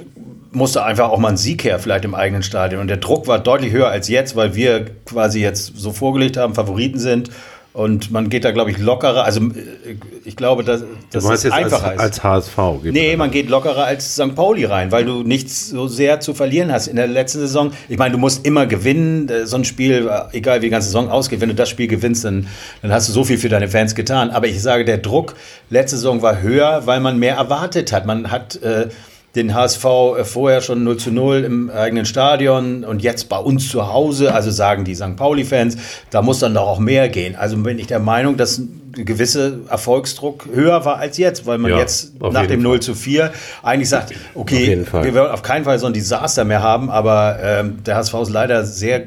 musste 0.52 0.84
einfach 0.84 1.10
auch 1.10 1.20
mal 1.20 1.30
ein 1.30 1.38
Sieg 1.38 1.64
her, 1.64 1.78
vielleicht 1.80 2.04
im 2.04 2.16
eigenen 2.16 2.42
Stadion. 2.42 2.82
Und 2.82 2.88
der 2.88 2.98
Druck 2.98 3.28
war 3.28 3.40
deutlich 3.40 3.72
höher 3.72 3.90
als 3.90 4.08
jetzt, 4.08 4.36
weil 4.36 4.56
wir 4.56 4.86
quasi 5.06 5.40
jetzt 5.40 5.74
so 5.78 5.92
vorgelegt 5.92 6.36
haben, 6.38 6.56
Favoriten 6.56 7.00
sind 7.00 7.30
Und 7.74 8.10
man 8.10 8.30
geht 8.30 8.46
da, 8.46 8.52
glaube 8.52 8.72
ich, 8.72 8.78
lockerer. 8.78 9.26
Also 9.26 9.42
äh, 9.42 9.98
ich 10.24 10.38
glaube, 10.38 10.64
dass, 10.64 10.84
dass 11.12 11.26
es 11.26 11.44
jetzt 11.44 11.54
als, 11.54 11.66
einfacher 11.66 11.94
ist. 11.94 12.00
als 12.00 12.24
HSV. 12.24 12.58
Nee, 12.84 13.10
man. 13.12 13.18
man 13.18 13.32
geht 13.32 13.50
lockerer 13.50 13.84
als 13.84 14.16
St. 14.16 14.34
Pauli 14.34 14.64
rein, 14.64 14.92
weil 14.94 15.04
du 15.04 15.24
nichts 15.24 15.70
so 15.70 15.88
sehr 15.88 16.22
zu 16.22 16.34
verlieren 16.34 16.72
hast. 16.72 16.88
In 16.88 16.96
der 16.96 17.08
letzten 17.08 17.40
Saison, 17.40 17.72
ich 17.90 17.98
meine, 17.98 18.14
du 18.14 18.18
musst 18.18 18.46
immer 18.48 18.66
gewinnen, 18.66 19.28
äh, 19.28 19.46
so 19.46 19.58
ein 19.58 19.66
Spiel, 19.66 20.10
äh, 20.10 20.38
egal 20.38 20.62
wie 20.62 20.68
die 20.68 20.70
ganze 20.72 20.88
Saison 20.88 21.10
ausgeht, 21.10 21.42
wenn 21.42 21.50
du 21.50 21.56
das 21.56 21.70
Spiel 21.70 21.88
gewinnst, 21.88 22.24
dann, 22.24 22.48
dann 22.82 22.94
hast 22.94 23.10
du 23.10 23.14
so 23.14 23.26
viel 23.26 23.38
für 23.38 23.50
deine 23.50 23.68
Fans 23.68 23.94
getan. 23.94 24.32
Aber 24.32 24.48
ich 24.48 24.62
sage, 24.62 24.86
der 24.86 25.00
Druck 25.00 25.36
letzte 25.70 25.98
Saison 25.98 26.22
war 26.22 26.42
höher, 26.42 26.84
weil 26.86 27.02
man 27.02 27.20
mehr 27.20 27.36
erwartet 27.36 27.92
hat. 27.92 28.06
Man 28.06 28.32
hat 28.32 28.56
äh, 28.64 28.88
den 29.36 29.54
HSV 29.54 29.86
äh, 29.86 30.24
vorher 30.24 30.62
schon 30.62 30.84
0 30.84 30.98
zu 30.98 31.12
0 31.12 31.44
im 31.44 31.70
eigenen 31.70 32.06
Stadion 32.06 32.84
und 32.84 33.02
jetzt 33.02 33.30
bei 33.30 33.38
uns 33.38 33.70
zu 33.70 33.92
Hause, 33.92 34.34
also 34.34 34.52
sagen 34.52 34.86
die 34.86 34.96
St. 34.96 35.16
Pauli-Fans, 35.16 35.78
da 36.10 36.22
muss 36.22 36.40
dann 36.40 36.54
doch 36.54 36.68
auch 36.68 36.80
mehr 36.80 37.10
gehen. 37.10 37.36
Also 37.36 37.58
bin 37.58 37.80
ich 37.80 37.88
der 37.88 38.00
Meinung, 38.00 38.38
dass 38.38 38.58
ein 38.60 38.82
gewisser 39.06 39.54
Erfolgsdruck 39.70 40.46
höher 40.54 40.86
war 40.86 40.98
als 40.98 41.18
jetzt, 41.18 41.46
weil 41.46 41.58
man 41.58 41.72
Ja, 41.72 41.80
jetzt 41.80 42.20
nach 42.22 42.48
dem 42.48 42.62
Fall. 42.62 42.70
0 42.72 42.80
zu 42.80 42.96
4 42.96 43.32
eigentlich 43.62 43.90
sagt, 43.90 44.14
okay, 44.34 44.86
wir 44.92 45.14
werden 45.14 45.32
auf 45.32 45.42
keinen 45.42 45.66
Fall 45.66 45.80
so 45.80 45.88
ein 45.88 45.94
Desaster 45.94 46.46
mehr 46.46 46.64
haben, 46.64 46.90
aber 46.90 47.38
ähm, 47.42 47.84
der 47.86 47.98
HSV 47.98 48.14
ist 48.22 48.30
leider 48.30 48.64
sehr 48.66 49.04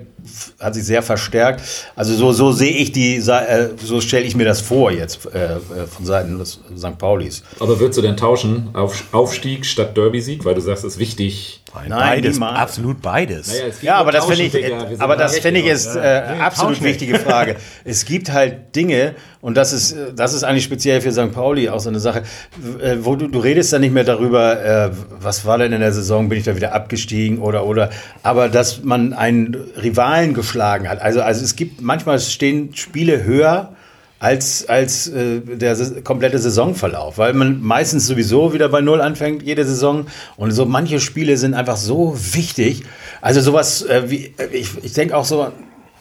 hat 0.61 0.75
sich 0.75 0.85
sehr 0.85 1.03
verstärkt. 1.03 1.63
Also 1.97 2.15
so, 2.15 2.33
so 2.33 2.53
sehe 2.53 2.73
ich 2.73 2.93
die, 2.93 3.17
äh, 3.17 3.69
so 3.83 4.01
stelle 4.01 4.25
ich 4.25 4.37
mir 4.37 4.45
das 4.45 4.61
vor 4.61 4.91
jetzt 4.91 5.27
äh, 5.27 5.55
äh, 5.55 5.59
von 5.87 6.05
Seiten 6.05 6.39
des 6.39 6.61
St. 6.77 6.99
Paulis. 6.99 7.43
Aber 7.61 7.79
würdest 7.81 7.99
du 7.99 8.03
denn 8.03 8.17
tauschen 8.17 8.71
auf 8.73 9.05
Aufstieg 9.13 9.67
statt 9.67 9.97
Derby-Sieg? 9.97 10.45
Weil 10.45 10.55
du 10.55 10.61
sagst, 10.61 10.85
es 10.85 10.95
ist 10.95 10.99
wichtig. 10.99 11.58
Nein, 11.75 11.89
beides, 11.91 12.35
niemals. 12.35 12.59
absolut 12.59 13.03
beides. 13.03 13.49
es 13.49 13.75
gibt 13.75 13.83
Ja, 13.83 13.97
aber 13.97 14.13
das 14.13 14.25
finde 14.27 14.45
ich, 14.45 15.01
aber 15.01 15.17
da 15.17 15.25
das 15.25 15.39
finde 15.39 15.61
ich 15.61 15.67
drauf. 15.67 15.75
ist 15.75 15.97
äh, 15.97 16.23
absolut 16.41 16.75
tausch 16.75 16.81
nicht. 16.81 17.01
wichtige 17.01 17.19
Frage. 17.19 17.57
es 17.85 18.05
gibt 18.05 18.33
halt 18.33 18.75
Dinge 18.75 19.15
und 19.41 19.57
das 19.57 19.73
ist, 19.73 19.93
äh, 19.93 20.13
das 20.15 20.33
ist 20.35 20.45
eigentlich 20.45 20.65
speziell 20.65 21.01
für 21.01 21.13
St. 21.13 21.33
Pauli 21.33 21.69
auch 21.69 21.81
so 21.81 21.89
eine 21.91 22.01
Sache, 22.01 22.23
äh, 22.83 22.97
wo 23.01 23.17
du, 23.17 23.29
du 23.29 23.39
redest 23.39 23.73
dann 23.73 23.83
nicht 23.83 23.93
mehr 23.93 24.05
darüber, 24.05 24.63
äh, 24.65 24.91
was 25.21 25.45
war 25.45 25.59
denn 25.59 25.73
in 25.73 25.81
der 25.81 25.93
Saison, 25.93 26.29
bin 26.29 26.39
ich 26.39 26.45
da 26.45 26.57
wieder 26.57 26.75
abgestiegen 26.75 27.39
oder 27.39 27.67
oder, 27.67 27.91
aber 28.23 28.49
dass 28.49 28.83
man 28.83 29.13
einen 29.13 29.55
Rivalen 29.83 30.35
geschlagen 30.35 30.89
hat. 30.89 31.01
Also 31.01 31.23
also 31.23 31.45
es 31.45 31.55
gibt 31.57 31.81
manchmal 31.81 32.19
stehen 32.19 32.75
Spiele 32.75 33.25
höher 33.25 33.73
als, 34.21 34.69
als 34.69 35.09
äh, 35.09 35.41
der 35.41 35.77
komplette 36.03 36.39
Saisonverlauf, 36.39 37.19
weil 37.19 37.35
man 37.35 37.63
meistens 37.63 38.07
sowieso 38.07 38.53
wieder 38.53 38.69
bei 38.69 38.81
Null 38.81 39.01
anfängt, 39.01 39.43
jede 39.43 39.65
Saison. 39.65 40.07
Und 40.37 40.51
so 40.51 40.67
manche 40.67 41.01
Spiele 41.01 41.37
sind 41.37 41.55
einfach 41.55 41.77
so 41.77 42.17
wichtig. 42.33 42.83
Also 43.21 43.41
sowas 43.41 43.83
äh, 43.83 44.11
wie, 44.11 44.35
äh, 44.39 44.47
ich, 44.53 44.71
ich 44.83 44.93
denke 44.93 45.17
auch 45.17 45.25
so, 45.25 45.53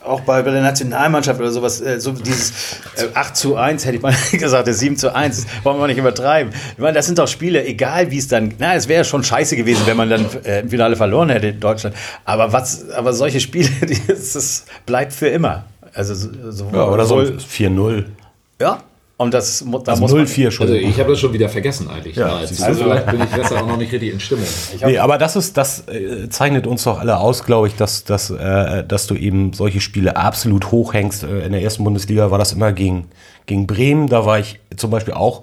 auch 0.04 0.22
bei, 0.22 0.42
bei 0.42 0.52
der 0.52 0.62
Nationalmannschaft 0.62 1.40
oder 1.40 1.52
sowas, 1.52 1.82
äh, 1.82 2.00
so 2.00 2.12
dieses 2.12 2.52
äh, 2.96 3.08
8 3.14 3.36
zu 3.36 3.56
1, 3.56 3.86
hätte 3.86 3.98
ich 3.98 4.02
mal 4.02 4.16
gesagt, 4.32 4.68
das 4.68 4.80
7 4.80 4.98
zu 4.98 5.14
1, 5.14 5.46
das 5.46 5.66
wollen 5.66 5.80
wir 5.80 5.88
nicht 5.88 5.98
übertreiben. 5.98 6.54
Ich 6.74 6.80
meine, 6.80 6.94
das 6.94 7.06
sind 7.06 7.20
doch 7.20 7.28
Spiele, 7.28 7.66
egal 7.66 8.10
wie 8.10 8.18
es 8.18 8.28
dann, 8.28 8.54
na, 8.58 8.76
es 8.76 8.88
wäre 8.88 9.04
schon 9.04 9.24
scheiße 9.24 9.56
gewesen, 9.56 9.84
wenn 9.86 9.98
man 9.98 10.10
dann 10.10 10.26
äh, 10.44 10.62
im 10.62 10.70
Finale 10.70 10.96
verloren 10.96 11.30
hätte 11.30 11.48
in 11.48 11.60
Deutschland. 11.60 11.96
Aber 12.26 12.54
was, 12.54 12.90
aber 12.90 13.14
solche 13.14 13.40
Spiele, 13.40 13.70
die, 13.88 14.00
das 14.08 14.66
bleibt 14.86 15.14
für 15.14 15.28
immer. 15.28 15.66
Also 15.98 16.13
so, 16.51 16.70
Ja, 16.74 16.88
oder 16.89 17.06
so 17.06 17.24
sowohl- 17.25 17.38
4-0. 17.39 18.06
ja, 18.62 18.84
und 19.18 19.34
das, 19.34 19.66
da 19.84 19.92
Also 19.94 20.01
muss 20.04 20.12
man. 20.13 20.25
0-4 20.27 20.51
schon. 20.51 20.68
Also 20.68 20.77
ich 20.80 21.00
habe 21.00 21.10
das 21.10 21.20
schon 21.20 21.34
wieder 21.34 21.50
vergessen 21.50 21.89
eigentlich. 21.89 22.16
Ja, 22.16 22.27
du. 22.27 22.36
also 22.36 22.84
vielleicht 22.84 23.06
bin 23.08 23.20
ich 23.22 23.30
deshalb 23.36 23.63
auch 23.63 23.68
noch 23.68 23.77
nicht 23.77 23.92
richtig 23.92 24.13
in 24.13 24.20
Stimmung. 24.20 24.46
Nee, 24.86 25.00
aber 25.00 25.18
das 25.18 25.36
ist, 25.36 25.58
das 25.58 25.88
äh, 25.88 26.30
zeichnet 26.30 26.68
uns 26.68 26.84
doch 26.84 27.00
alle 27.00 27.18
aus, 27.18 27.44
glaube 27.44 27.68
ich, 27.68 27.75
dass, 27.75 28.04
dass, 28.04 28.30
äh, 28.30 28.84
dass 28.84 29.08
du 29.08 29.16
eben 29.16 29.54
solche 29.54 29.82
Spiele 29.82 30.18
absolut 30.18 30.70
hochhängst. 30.70 31.24
Äh, 31.24 31.46
in 31.48 31.51
der 31.51 31.63
ersten 31.63 31.84
Bundesliga 31.84 32.30
war 32.30 32.38
das 32.38 32.54
immer 32.54 32.72
gegen, 32.74 33.06
gegen 33.48 33.66
Bremen. 33.66 34.08
Da 34.08 34.24
war 34.27 34.38
ich 34.38 34.60
zum 34.75 34.92
Beispiel 34.92 35.16
auch 35.16 35.42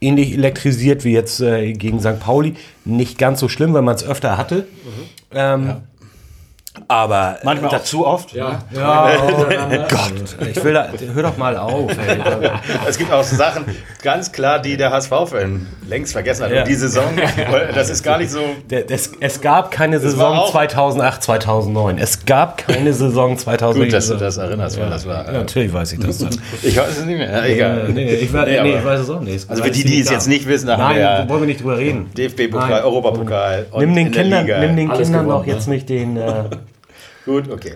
ähnlich 0.00 0.32
elektrisiert 0.32 1.04
wie 1.04 1.12
jetzt 1.12 1.40
äh, 1.40 1.74
gegen 1.74 2.00
St. 2.00 2.18
Pauli. 2.18 2.56
Nicht 2.84 3.18
ganz 3.18 3.38
so 3.38 3.48
schlimm, 3.48 3.72
weil 3.72 3.82
man 3.82 3.94
es 3.94 4.02
öfter 4.04 4.36
hatte. 4.36 4.66
Ähm, 5.32 5.76
Aber 6.88 7.36
Manchmal 7.44 7.74
auch 7.74 7.82
zu 7.82 8.06
oft. 8.06 8.32
Ja, 8.32 8.62
Gott, 8.74 10.48
ich 10.50 10.64
will 10.64 10.72
da, 10.72 10.88
hör 11.14 11.22
doch 11.22 11.36
mal 11.36 11.56
auf. 11.56 11.90
Ey. 11.90 12.18
Es 12.88 12.96
gibt 12.98 13.12
auch 13.12 13.22
Sachen, 13.22 13.64
ganz 14.02 14.32
klar, 14.32 14.58
die 14.58 14.76
der 14.78 14.90
HSV-Fan 14.90 15.66
längst 15.88 16.12
vergessen 16.12 16.44
hat. 16.44 16.50
Ja. 16.52 16.60
Und 16.62 16.68
die 16.68 16.74
Saison, 16.74 17.04
das 17.74 17.90
ist 17.90 18.02
gar 18.02 18.18
nicht 18.18 18.30
so. 18.30 18.40
Der, 18.70 18.82
das, 18.82 19.10
es 19.20 19.40
gab 19.42 19.70
keine 19.70 19.98
Saison 20.00 20.38
auch- 20.38 20.50
2008, 20.50 21.22
2009. 21.22 21.98
Es 21.98 22.24
gab 22.24 22.58
keine 22.66 22.92
Saison 22.94 23.36
2009. 23.36 23.84
Gut, 23.84 23.92
dass 23.92 24.08
du 24.08 24.14
das 24.16 24.38
erinnerst, 24.38 24.80
weil 24.80 24.88
das 24.90 25.06
war. 25.06 25.26
Ja, 25.26 25.32
natürlich 25.32 25.72
weiß 25.72 25.92
ich 25.92 26.00
das. 26.00 26.24
Ich 26.62 26.76
weiß 26.76 26.98
es 26.98 27.04
nicht 27.04 27.18
mehr. 27.18 27.30
Ja, 27.30 27.44
egal. 27.44 27.88
nee, 27.90 28.14
ich, 28.14 28.32
war, 28.32 28.46
Nee, 28.46 28.60
nee, 28.62 28.76
ich 28.78 28.84
weiß 28.84 29.00
es 29.00 29.10
auch 29.10 29.20
nicht. 29.20 29.48
Also 29.48 29.62
für 29.62 29.70
die, 29.70 29.84
die 29.84 30.00
es 30.00 30.10
jetzt 30.10 30.26
nicht 30.28 30.48
wissen, 30.48 30.66
da 30.68 30.74
haben 30.78 30.80
Nein, 30.84 30.96
wir 30.96 31.02
ja 31.02 31.28
wollen 31.28 31.40
wir 31.42 31.46
nicht 31.46 31.60
drüber 31.60 31.76
reden. 31.76 32.10
DFB-Pokal. 32.16 32.82
Europapokal. 32.82 33.66
Nimm 33.78 33.94
den 33.94 34.06
in 34.06 34.12
der 34.12 34.22
Kindern, 34.22 34.46
Liga. 34.46 34.58
nimm 34.60 34.76
den 34.76 34.90
Alles 34.90 35.08
Kindern 35.08 35.26
gewonnen, 35.26 35.40
doch 35.46 35.46
jetzt 35.46 35.68
nicht 35.68 35.88
den, 35.88 36.16
äh, 36.16 36.44
Gut, 37.24 37.50
okay. 37.50 37.74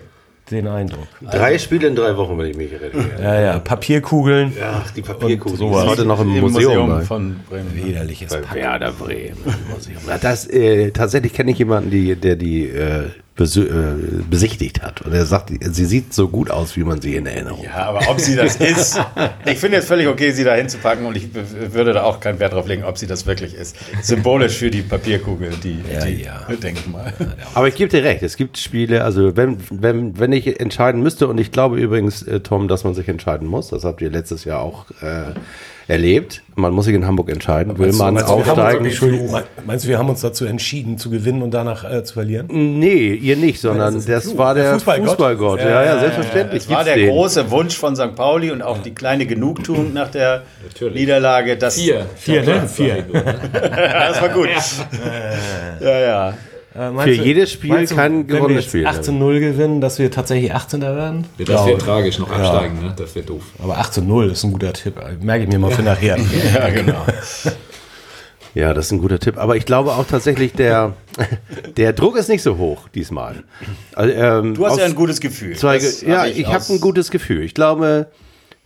den 0.51 0.67
Eindruck. 0.67 1.07
Drei 1.21 1.57
Spiele 1.57 1.87
in 1.87 1.95
drei 1.95 2.15
Wochen, 2.17 2.37
wenn 2.37 2.47
ich 2.51 2.55
mich 2.57 2.71
erinnere. 2.71 3.21
Ja, 3.21 3.41
ja, 3.41 3.59
Papierkugeln. 3.59 4.53
Ach, 4.63 4.89
die 4.91 5.01
Papierkugel. 5.01 5.51
Und 5.53 5.57
sowas. 5.57 5.83
ist 5.83 5.89
heute 5.89 6.05
noch 6.05 6.21
im, 6.21 6.33
Im 6.35 6.41
Museum. 6.41 6.89
bei- 6.89 7.01
von 7.01 7.35
Bremen. 7.49 7.73
Widerliches 7.75 8.29
bei. 8.33 8.55
Werder 8.55 8.91
Bremen. 8.93 9.37
Museum. 9.73 9.97
Ja, 10.07 10.17
Das, 10.17 10.47
äh, 10.47 10.91
tatsächlich 10.91 11.33
kenne 11.33 11.51
ich 11.51 11.57
jemanden, 11.59 11.89
die, 11.91 12.15
der 12.15 12.35
die 12.37 12.65
äh, 12.67 13.09
besichtigt 13.37 14.81
hat. 14.81 15.01
Und 15.01 15.13
er 15.13 15.25
sagt, 15.25 15.51
sie 15.61 15.85
sieht 15.85 16.13
so 16.13 16.27
gut 16.27 16.49
aus, 16.49 16.75
wie 16.75 16.83
man 16.83 17.01
sie 17.01 17.15
in 17.15 17.27
Erinnerung 17.27 17.59
hat. 17.59 17.65
Ja, 17.65 17.85
aber 17.85 18.09
ob 18.09 18.19
sie 18.19 18.35
das 18.35 18.55
ist, 18.57 18.99
ich 19.45 19.59
finde 19.59 19.77
es 19.77 19.85
völlig 19.85 20.07
okay, 20.07 20.31
sie 20.31 20.43
da 20.43 20.55
hinzupacken 20.55 21.05
und 21.05 21.15
ich 21.15 21.29
würde 21.33 21.93
da 21.93 22.03
auch 22.03 22.19
keinen 22.19 22.39
Wert 22.39 22.53
drauf 22.53 22.67
legen, 22.67 22.83
ob 22.83 22.97
sie 22.97 23.05
das 23.05 23.27
wirklich 23.27 23.53
ist. 23.53 23.77
Symbolisch 24.01 24.57
für 24.57 24.71
die 24.71 24.81
Papierkugel, 24.81 25.51
die, 25.63 25.79
Ja, 25.93 26.05
die 26.05 26.23
ja. 26.23 26.47
denke 26.61 26.81
ich 26.81 26.87
mal. 26.87 27.13
Aber 27.53 27.67
ich 27.67 27.75
gebe 27.75 27.89
dir 27.89 28.03
recht, 28.03 28.23
es 28.23 28.37
gibt 28.37 28.57
Spiele, 28.57 29.03
also 29.03 29.37
wenn, 29.37 29.57
wenn, 29.69 30.19
wenn 30.19 30.31
ich 30.31 30.59
entscheiden 30.59 31.03
müsste, 31.03 31.27
und 31.27 31.39
ich 31.39 31.51
glaube 31.51 31.79
übrigens, 31.79 32.23
äh, 32.23 32.39
Tom, 32.39 32.67
dass 32.67 32.83
man 32.83 32.95
sich 32.95 33.07
entscheiden 33.07 33.47
muss, 33.47 33.69
das 33.69 33.83
habt 33.83 34.01
ihr 34.01 34.09
letztes 34.09 34.45
Jahr 34.45 34.61
auch 34.61 34.85
äh, 35.01 35.33
erlebt, 35.87 36.43
man 36.55 36.73
muss 36.73 36.85
sich 36.85 36.95
in 36.95 37.05
Hamburg 37.07 37.29
entscheiden, 37.29 37.77
will 37.77 37.93
man 37.93 38.15
Meinst 38.15 38.29
du, 38.29 38.35
wir 38.37 38.45
haben 38.45 38.49
uns- 38.49 38.49
aufsteigen? 38.49 38.85
Entschuldigung, 38.85 39.41
meinst 39.65 39.85
du, 39.85 39.89
wir 39.89 39.97
haben 39.97 40.09
uns 40.09 40.21
dazu 40.21 40.45
entschieden, 40.45 40.97
zu 40.97 41.09
gewinnen 41.09 41.41
und 41.41 41.51
danach 41.51 41.89
äh, 41.89 42.03
zu 42.03 42.15
verlieren? 42.15 42.47
Nee, 42.49 43.13
ihr 43.13 43.37
nicht, 43.37 43.61
sondern 43.61 43.93
das 43.93 44.03
ist 44.03 44.09
das, 44.09 44.23
Fluch. 44.25 44.37
war 44.37 44.53
der 44.55 44.73
Fußballgott. 44.73 45.09
Fußballgott. 45.09 45.59
Ja, 45.61 45.83
ja, 45.83 45.99
selbstverständlich. 45.99 46.63
Es 46.63 46.69
war 46.69 46.83
der 46.83 46.95
den. 46.95 47.09
große 47.09 47.49
Wunsch 47.51 47.77
von 47.77 47.95
St. 47.95 48.15
Pauli 48.15 48.51
und 48.51 48.61
auch 48.61 48.79
die 48.79 48.93
kleine 48.93 49.25
Genugtuung 49.25 49.93
nach 49.93 50.09
der 50.09 50.43
Niederlage. 50.93 51.57
Das, 51.57 51.75
vier. 51.75 52.05
Vier, 52.15 52.43
ne? 52.43 52.67
Vier. 52.67 53.05
das 53.53 54.21
war 54.21 54.29
gut. 54.29 54.49
Ja, 55.81 55.99
ja. 55.99 56.33
Äh, 56.77 56.91
Für 57.01 57.11
jedes 57.11 57.51
Spiel 57.51 57.71
meinst 57.71 57.95
kein 57.95 58.11
wenn 58.11 58.27
wir 58.27 58.35
gewonnenes 58.35 58.65
jetzt 58.65 58.69
Spiel. 58.69 58.87
18-0 58.87 59.39
gewinnen, 59.39 59.81
dass 59.81 59.97
wir 59.97 60.11
tatsächlich 60.11 60.53
18. 60.53 60.81
werden? 60.81 61.25
Das 61.39 61.65
wäre 61.65 61.77
tragisch, 61.77 62.19
noch 62.19 62.29
absteigen, 62.29 62.79
ne? 62.81 62.93
Das 62.95 63.15
wäre 63.15 63.25
doof. 63.25 63.43
Aber 63.63 63.79
18-0 63.79 64.31
ist 64.31 64.43
ein 64.43 64.51
guter 64.53 64.73
Tipp. 64.73 64.95
Merke 65.21 65.45
ich 65.45 65.49
mir 65.49 65.57
mal 65.59 65.71
für 65.71 65.81
nachher. 65.81 66.17
Ja, 66.53 66.69
genau. 66.69 67.05
Ja, 68.53 68.73
das 68.73 68.87
ist 68.87 68.91
ein 68.91 69.01
guter 69.01 69.19
Tipp. 69.19 69.37
Aber 69.37 69.55
ich 69.55 69.65
glaube 69.67 69.91
auch 69.91 70.05
tatsächlich, 70.05 70.51
der, 70.53 70.93
der 71.77 71.93
Druck 71.93 72.17
ist 72.17 72.27
nicht 72.27 72.41
so 72.41 72.57
hoch 72.57 72.87
diesmal. 72.89 73.43
Also, 73.93 74.13
ähm, 74.15 74.55
Du 74.55 74.65
hast 74.65 74.79
ja 74.79 74.85
ein 74.85 74.95
gutes 74.95 75.19
Gefühl. 75.19 75.55
zwei, 75.55 75.77
ja, 75.77 76.21
hab 76.21 76.27
ich, 76.27 76.47
habe 76.47 76.65
ein 76.69 76.81
gutes 76.81 77.11
Gefühl. 77.11 77.43
Ich 77.43 77.53
glaube, 77.53 78.07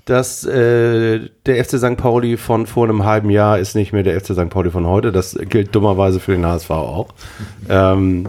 dass 0.06 0.44
äh, 0.46 1.30
der 1.46 1.64
FC 1.64 1.78
St. 1.78 1.98
Pauli 1.98 2.38
von 2.38 2.66
vor 2.66 2.86
einem 2.86 3.06
halben 3.06 3.30
Jahr 3.30 3.60
ist 3.60 3.76
nicht 3.76 3.94
mehr 3.94 4.04
der 4.04 4.20
FC 4.20 4.34
St. 4.34 4.50
Pauli 4.50 4.72
von 4.72 4.86
heute. 4.88 5.12
Das 5.12 5.38
gilt 5.50 5.76
dummerweise 5.76 6.20
für 6.20 6.32
den 6.32 6.46
HSV 6.46 6.70
auch. 6.72 7.10
ähm, 7.70 8.28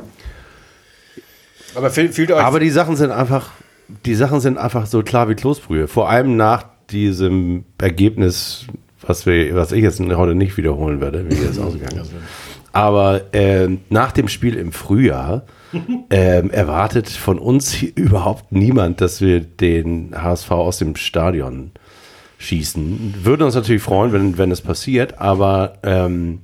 Aber 1.74 1.90
aber 2.38 2.60
die 2.60 2.70
Sachen 2.70 2.96
sind 2.96 3.10
einfach, 3.10 3.50
die 4.04 4.14
Sachen 4.14 4.40
sind 4.40 4.58
einfach 4.58 4.86
so 4.86 5.02
klar 5.02 5.28
wie 5.28 5.34
Kloßbrühe. 5.34 5.88
Vor 5.88 6.10
allem 6.10 6.36
nach 6.36 6.64
diesem 6.90 7.64
Ergebnis, 7.78 8.66
was 9.00 9.24
wir, 9.26 9.54
was 9.54 9.72
ich 9.72 9.82
jetzt 9.82 10.00
heute 10.00 10.34
nicht 10.34 10.56
wiederholen 10.56 11.00
werde, 11.00 11.28
wie 11.30 11.34
jetzt 11.34 11.58
ausgegangen 11.60 12.02
ist. 12.02 12.12
Aber 12.72 13.22
ähm, 13.32 13.80
nach 13.90 14.12
dem 14.12 14.28
Spiel 14.28 14.56
im 14.56 14.72
Frühjahr 14.72 15.44
ähm, 16.10 16.50
erwartet 16.50 17.08
von 17.08 17.38
uns 17.38 17.82
überhaupt 17.94 18.52
niemand, 18.52 19.00
dass 19.00 19.20
wir 19.20 19.40
den 19.40 20.14
HSV 20.14 20.50
aus 20.50 20.78
dem 20.78 20.96
Stadion 20.96 21.72
schießen. 22.38 23.14
Würden 23.22 23.42
uns 23.42 23.54
natürlich 23.54 23.82
freuen, 23.82 24.12
wenn, 24.12 24.38
wenn 24.38 24.50
es 24.50 24.60
passiert, 24.60 25.20
aber 25.20 25.74
ähm, 25.84 26.40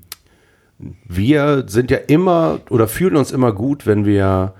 wir 1.09 1.65
sind 1.67 1.91
ja 1.91 1.97
immer 1.97 2.61
oder 2.71 2.87
fühlen 2.87 3.17
uns 3.17 3.33
immer 3.33 3.53
gut, 3.53 3.85
wenn 3.85 4.05
wir 4.05 4.55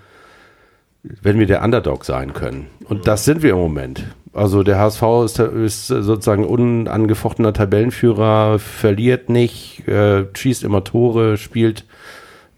wenn 1.03 1.39
wir 1.39 1.47
der 1.47 1.63
Underdog 1.63 2.05
sein 2.05 2.33
können. 2.33 2.67
Und 2.85 3.07
das 3.07 3.25
sind 3.25 3.43
wir 3.43 3.53
im 3.53 3.59
Moment. 3.59 4.05
Also 4.33 4.63
der 4.63 4.79
HSV 4.79 5.03
ist, 5.25 5.39
ist 5.39 5.87
sozusagen 5.89 6.45
unangefochtener 6.45 7.53
Tabellenführer, 7.53 8.59
verliert 8.59 9.31
nicht, 9.31 9.87
äh, 9.89 10.25
schießt 10.35 10.65
immer 10.65 10.85
Tore, 10.85 11.37
spielt 11.37 11.85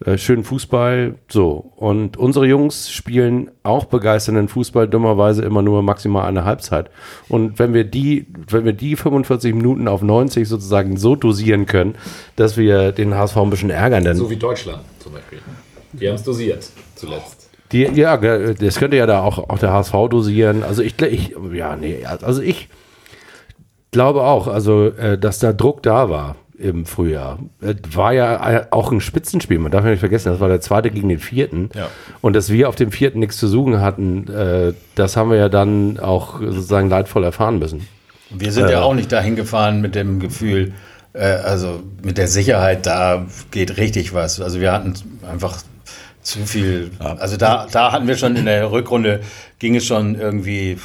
äh, 0.05 0.17
schönen 0.17 0.43
Fußball, 0.43 1.15
so. 1.29 1.71
Und 1.75 2.17
unsere 2.17 2.47
Jungs 2.47 2.89
spielen 2.89 3.51
auch 3.61 3.85
begeisternden 3.85 4.47
Fußball, 4.47 4.87
dummerweise 4.87 5.43
immer 5.43 5.61
nur 5.61 5.83
maximal 5.83 6.27
eine 6.27 6.43
Halbzeit. 6.43 6.89
Und 7.29 7.59
wenn 7.59 7.73
wir 7.73 7.83
die, 7.83 8.25
wenn 8.49 8.65
wir 8.65 8.73
die 8.73 8.95
45 8.95 9.53
Minuten 9.53 9.87
auf 9.87 10.01
90 10.01 10.47
sozusagen 10.47 10.97
so 10.97 11.15
dosieren 11.15 11.67
können, 11.67 11.95
dass 12.35 12.57
wir 12.57 12.91
den 12.91 13.13
HSV 13.13 13.37
ein 13.37 13.49
bisschen 13.51 13.69
ärgern, 13.69 14.03
dann. 14.03 14.17
So 14.17 14.29
wie 14.29 14.37
Deutschland 14.37 14.81
zum 14.99 15.13
Beispiel. 15.13 15.39
Die 15.93 16.07
haben 16.07 16.15
es 16.15 16.23
dosiert 16.23 16.67
zuletzt. 16.95 17.40
Die, 17.71 17.83
ja, 17.83 18.17
das 18.17 18.75
könnte 18.77 18.97
ja 18.97 19.05
da 19.05 19.21
auch, 19.21 19.49
auch 19.49 19.59
der 19.59 19.71
HSV 19.71 19.93
dosieren. 20.09 20.63
Also 20.63 20.81
ich, 20.81 21.01
ich, 21.01 21.35
ja, 21.53 21.75
nee, 21.75 22.05
also 22.05 22.41
ich 22.41 22.67
glaube 23.91 24.23
auch, 24.23 24.47
also, 24.47 24.87
äh, 24.87 25.17
dass 25.17 25.39
da 25.39 25.53
Druck 25.53 25.83
da 25.83 26.09
war 26.09 26.35
im 26.57 26.85
Frühjahr. 26.85 27.39
War 27.91 28.13
ja 28.13 28.67
auch 28.71 28.91
ein 28.91 29.01
Spitzenspiel, 29.01 29.57
man 29.57 29.71
darf 29.71 29.83
ja 29.83 29.91
nicht 29.91 29.99
vergessen, 29.99 30.31
das 30.31 30.39
war 30.39 30.47
der 30.47 30.61
zweite 30.61 30.91
gegen 30.91 31.09
den 31.09 31.19
vierten. 31.19 31.69
Ja. 31.75 31.87
Und 32.21 32.35
dass 32.35 32.51
wir 32.51 32.69
auf 32.69 32.75
dem 32.75 32.91
vierten 32.91 33.19
nichts 33.19 33.37
zu 33.37 33.47
suchen 33.47 33.81
hatten, 33.81 34.27
äh, 34.27 34.73
das 34.95 35.17
haben 35.17 35.31
wir 35.31 35.37
ja 35.37 35.49
dann 35.49 35.99
auch 35.99 36.39
sozusagen 36.39 36.89
leidvoll 36.89 37.23
erfahren 37.23 37.57
müssen. 37.57 37.87
Wir 38.29 38.51
sind 38.51 38.67
äh, 38.67 38.73
ja 38.73 38.81
auch 38.81 38.93
nicht 38.93 39.11
dahin 39.11 39.35
gefahren 39.35 39.81
mit 39.81 39.95
dem 39.95 40.19
Gefühl, 40.19 40.73
äh, 41.13 41.23
also 41.23 41.81
mit 42.03 42.17
der 42.17 42.27
Sicherheit, 42.27 42.85
da 42.85 43.25
geht 43.49 43.77
richtig 43.77 44.13
was. 44.13 44.39
Also 44.39 44.61
wir 44.61 44.71
hatten 44.71 44.93
einfach 45.29 45.57
zu 46.21 46.45
viel. 46.45 46.91
Also 46.99 47.37
da, 47.37 47.67
da 47.71 47.91
hatten 47.91 48.07
wir 48.07 48.17
schon 48.17 48.35
in 48.35 48.45
der 48.45 48.71
Rückrunde, 48.71 49.21
ging 49.59 49.75
es 49.75 49.85
schon 49.85 50.15
irgendwie 50.15 50.77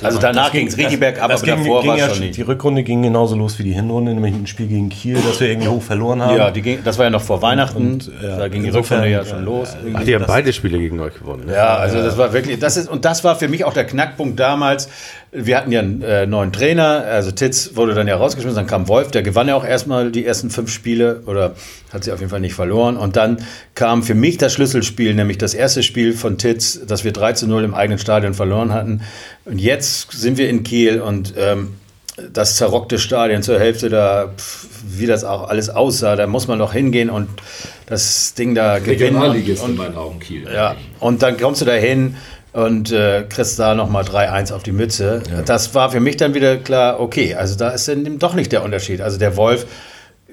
also 0.00 0.18
danach 0.18 0.50
ging 0.50 0.66
es 0.66 0.76
richtig 0.76 0.98
bergab, 0.98 1.30
aber 1.30 1.40
ging, 1.40 1.56
davor 1.56 1.86
war 1.86 1.94
es 1.94 2.00
ja 2.00 2.08
schon 2.08 2.20
nicht. 2.20 2.36
Die 2.36 2.42
Rückrunde 2.42 2.82
ging 2.82 3.02
genauso 3.02 3.36
los 3.36 3.58
wie 3.58 3.62
die 3.62 3.72
Hinrunde, 3.72 4.14
nämlich 4.14 4.34
ein 4.34 4.46
Spiel 4.46 4.66
gegen 4.66 4.88
Kiel, 4.88 5.18
das 5.24 5.38
wir 5.38 5.48
irgendwie 5.48 5.68
hoch 5.68 5.82
verloren 5.82 6.22
haben. 6.22 6.36
Ja, 6.36 6.50
ging, 6.50 6.82
das 6.82 6.98
war 6.98 7.04
ja 7.04 7.10
noch 7.10 7.22
vor 7.22 7.42
Weihnachten, 7.42 7.92
und, 7.92 8.10
ja, 8.22 8.38
da 8.38 8.48
ging 8.48 8.64
die 8.64 8.70
Rückrunde 8.70 9.08
ja 9.08 9.24
schon 9.24 9.44
los. 9.44 9.76
Ach, 9.92 10.02
die 10.02 10.14
haben 10.14 10.24
beide 10.26 10.52
Spiele 10.52 10.78
gegen 10.78 10.98
euch 10.98 11.14
gewonnen. 11.14 11.46
Ne? 11.46 11.52
Ja, 11.52 11.76
also 11.76 11.98
das 12.02 12.16
war 12.16 12.32
wirklich, 12.32 12.58
das 12.58 12.76
ist, 12.76 12.88
und 12.88 13.04
das 13.04 13.22
war 13.22 13.36
für 13.36 13.48
mich 13.48 13.64
auch 13.64 13.74
der 13.74 13.84
Knackpunkt 13.84 14.40
damals, 14.40 14.88
wir 15.34 15.56
hatten 15.56 15.72
ja 15.72 15.80
einen 15.80 16.02
äh, 16.02 16.26
neuen 16.26 16.52
Trainer, 16.52 17.04
also 17.06 17.30
Titz 17.30 17.70
wurde 17.74 17.94
dann 17.94 18.06
ja 18.06 18.16
rausgeschmissen, 18.16 18.54
dann 18.56 18.66
kam 18.66 18.86
Wolf, 18.86 19.10
der 19.10 19.22
gewann 19.22 19.48
ja 19.48 19.54
auch 19.54 19.64
erstmal 19.64 20.12
die 20.12 20.26
ersten 20.26 20.50
fünf 20.50 20.70
Spiele 20.70 21.22
oder 21.24 21.54
hat 21.90 22.04
sie 22.04 22.12
auf 22.12 22.20
jeden 22.20 22.30
Fall 22.30 22.40
nicht 22.40 22.52
verloren. 22.52 22.98
Und 22.98 23.16
dann 23.16 23.38
kam 23.74 24.02
für 24.02 24.14
mich 24.14 24.36
das 24.36 24.52
Schlüsselspiel, 24.52 25.14
nämlich 25.14 25.38
das 25.38 25.54
erste 25.54 25.82
Spiel 25.82 26.12
von 26.12 26.36
Titz, 26.36 26.80
das 26.86 27.04
wir 27.04 27.12
3 27.12 27.32
zu 27.32 27.46
0 27.46 27.64
im 27.64 27.74
eigenen 27.74 27.98
Stadion 27.98 28.34
verloren 28.34 28.74
hatten. 28.74 29.00
Und 29.46 29.58
jetzt 29.58 30.12
sind 30.12 30.36
wir 30.36 30.50
in 30.50 30.64
Kiel 30.64 31.00
und 31.00 31.32
ähm, 31.38 31.76
das 32.30 32.56
zerrockte 32.56 32.98
Stadion 32.98 33.42
zur 33.42 33.58
Hälfte 33.58 33.88
da, 33.88 34.34
wie 34.84 35.06
das 35.06 35.24
auch 35.24 35.48
alles 35.48 35.70
aussah, 35.70 36.14
da 36.14 36.26
muss 36.26 36.46
man 36.46 36.58
noch 36.58 36.74
hingehen 36.74 37.08
und 37.08 37.28
das 37.86 38.34
Ding 38.34 38.54
da 38.54 38.80
gewinnen. 38.80 39.16
Regionalligist 39.16 39.64
in 39.66 39.76
meinen 39.76 39.96
Augen 39.96 40.20
Kiel. 40.20 40.46
Ja, 40.52 40.76
und 41.00 41.22
dann 41.22 41.38
kommst 41.38 41.62
du 41.62 41.64
da 41.64 41.72
hin 41.72 42.16
und 42.52 42.92
äh, 42.92 43.24
kriegst 43.28 43.58
da 43.58 43.74
nochmal 43.74 44.04
3-1 44.04 44.52
auf 44.52 44.62
die 44.62 44.72
Mütze. 44.72 45.22
Ja. 45.30 45.42
Das 45.42 45.74
war 45.74 45.90
für 45.90 46.00
mich 46.00 46.16
dann 46.16 46.34
wieder 46.34 46.58
klar, 46.58 47.00
okay, 47.00 47.34
also 47.34 47.56
da 47.56 47.70
ist 47.70 47.88
dann 47.88 48.04
eben 48.04 48.18
doch 48.18 48.34
nicht 48.34 48.52
der 48.52 48.62
Unterschied. 48.62 49.00
Also 49.00 49.18
der 49.18 49.36
Wolf 49.36 49.66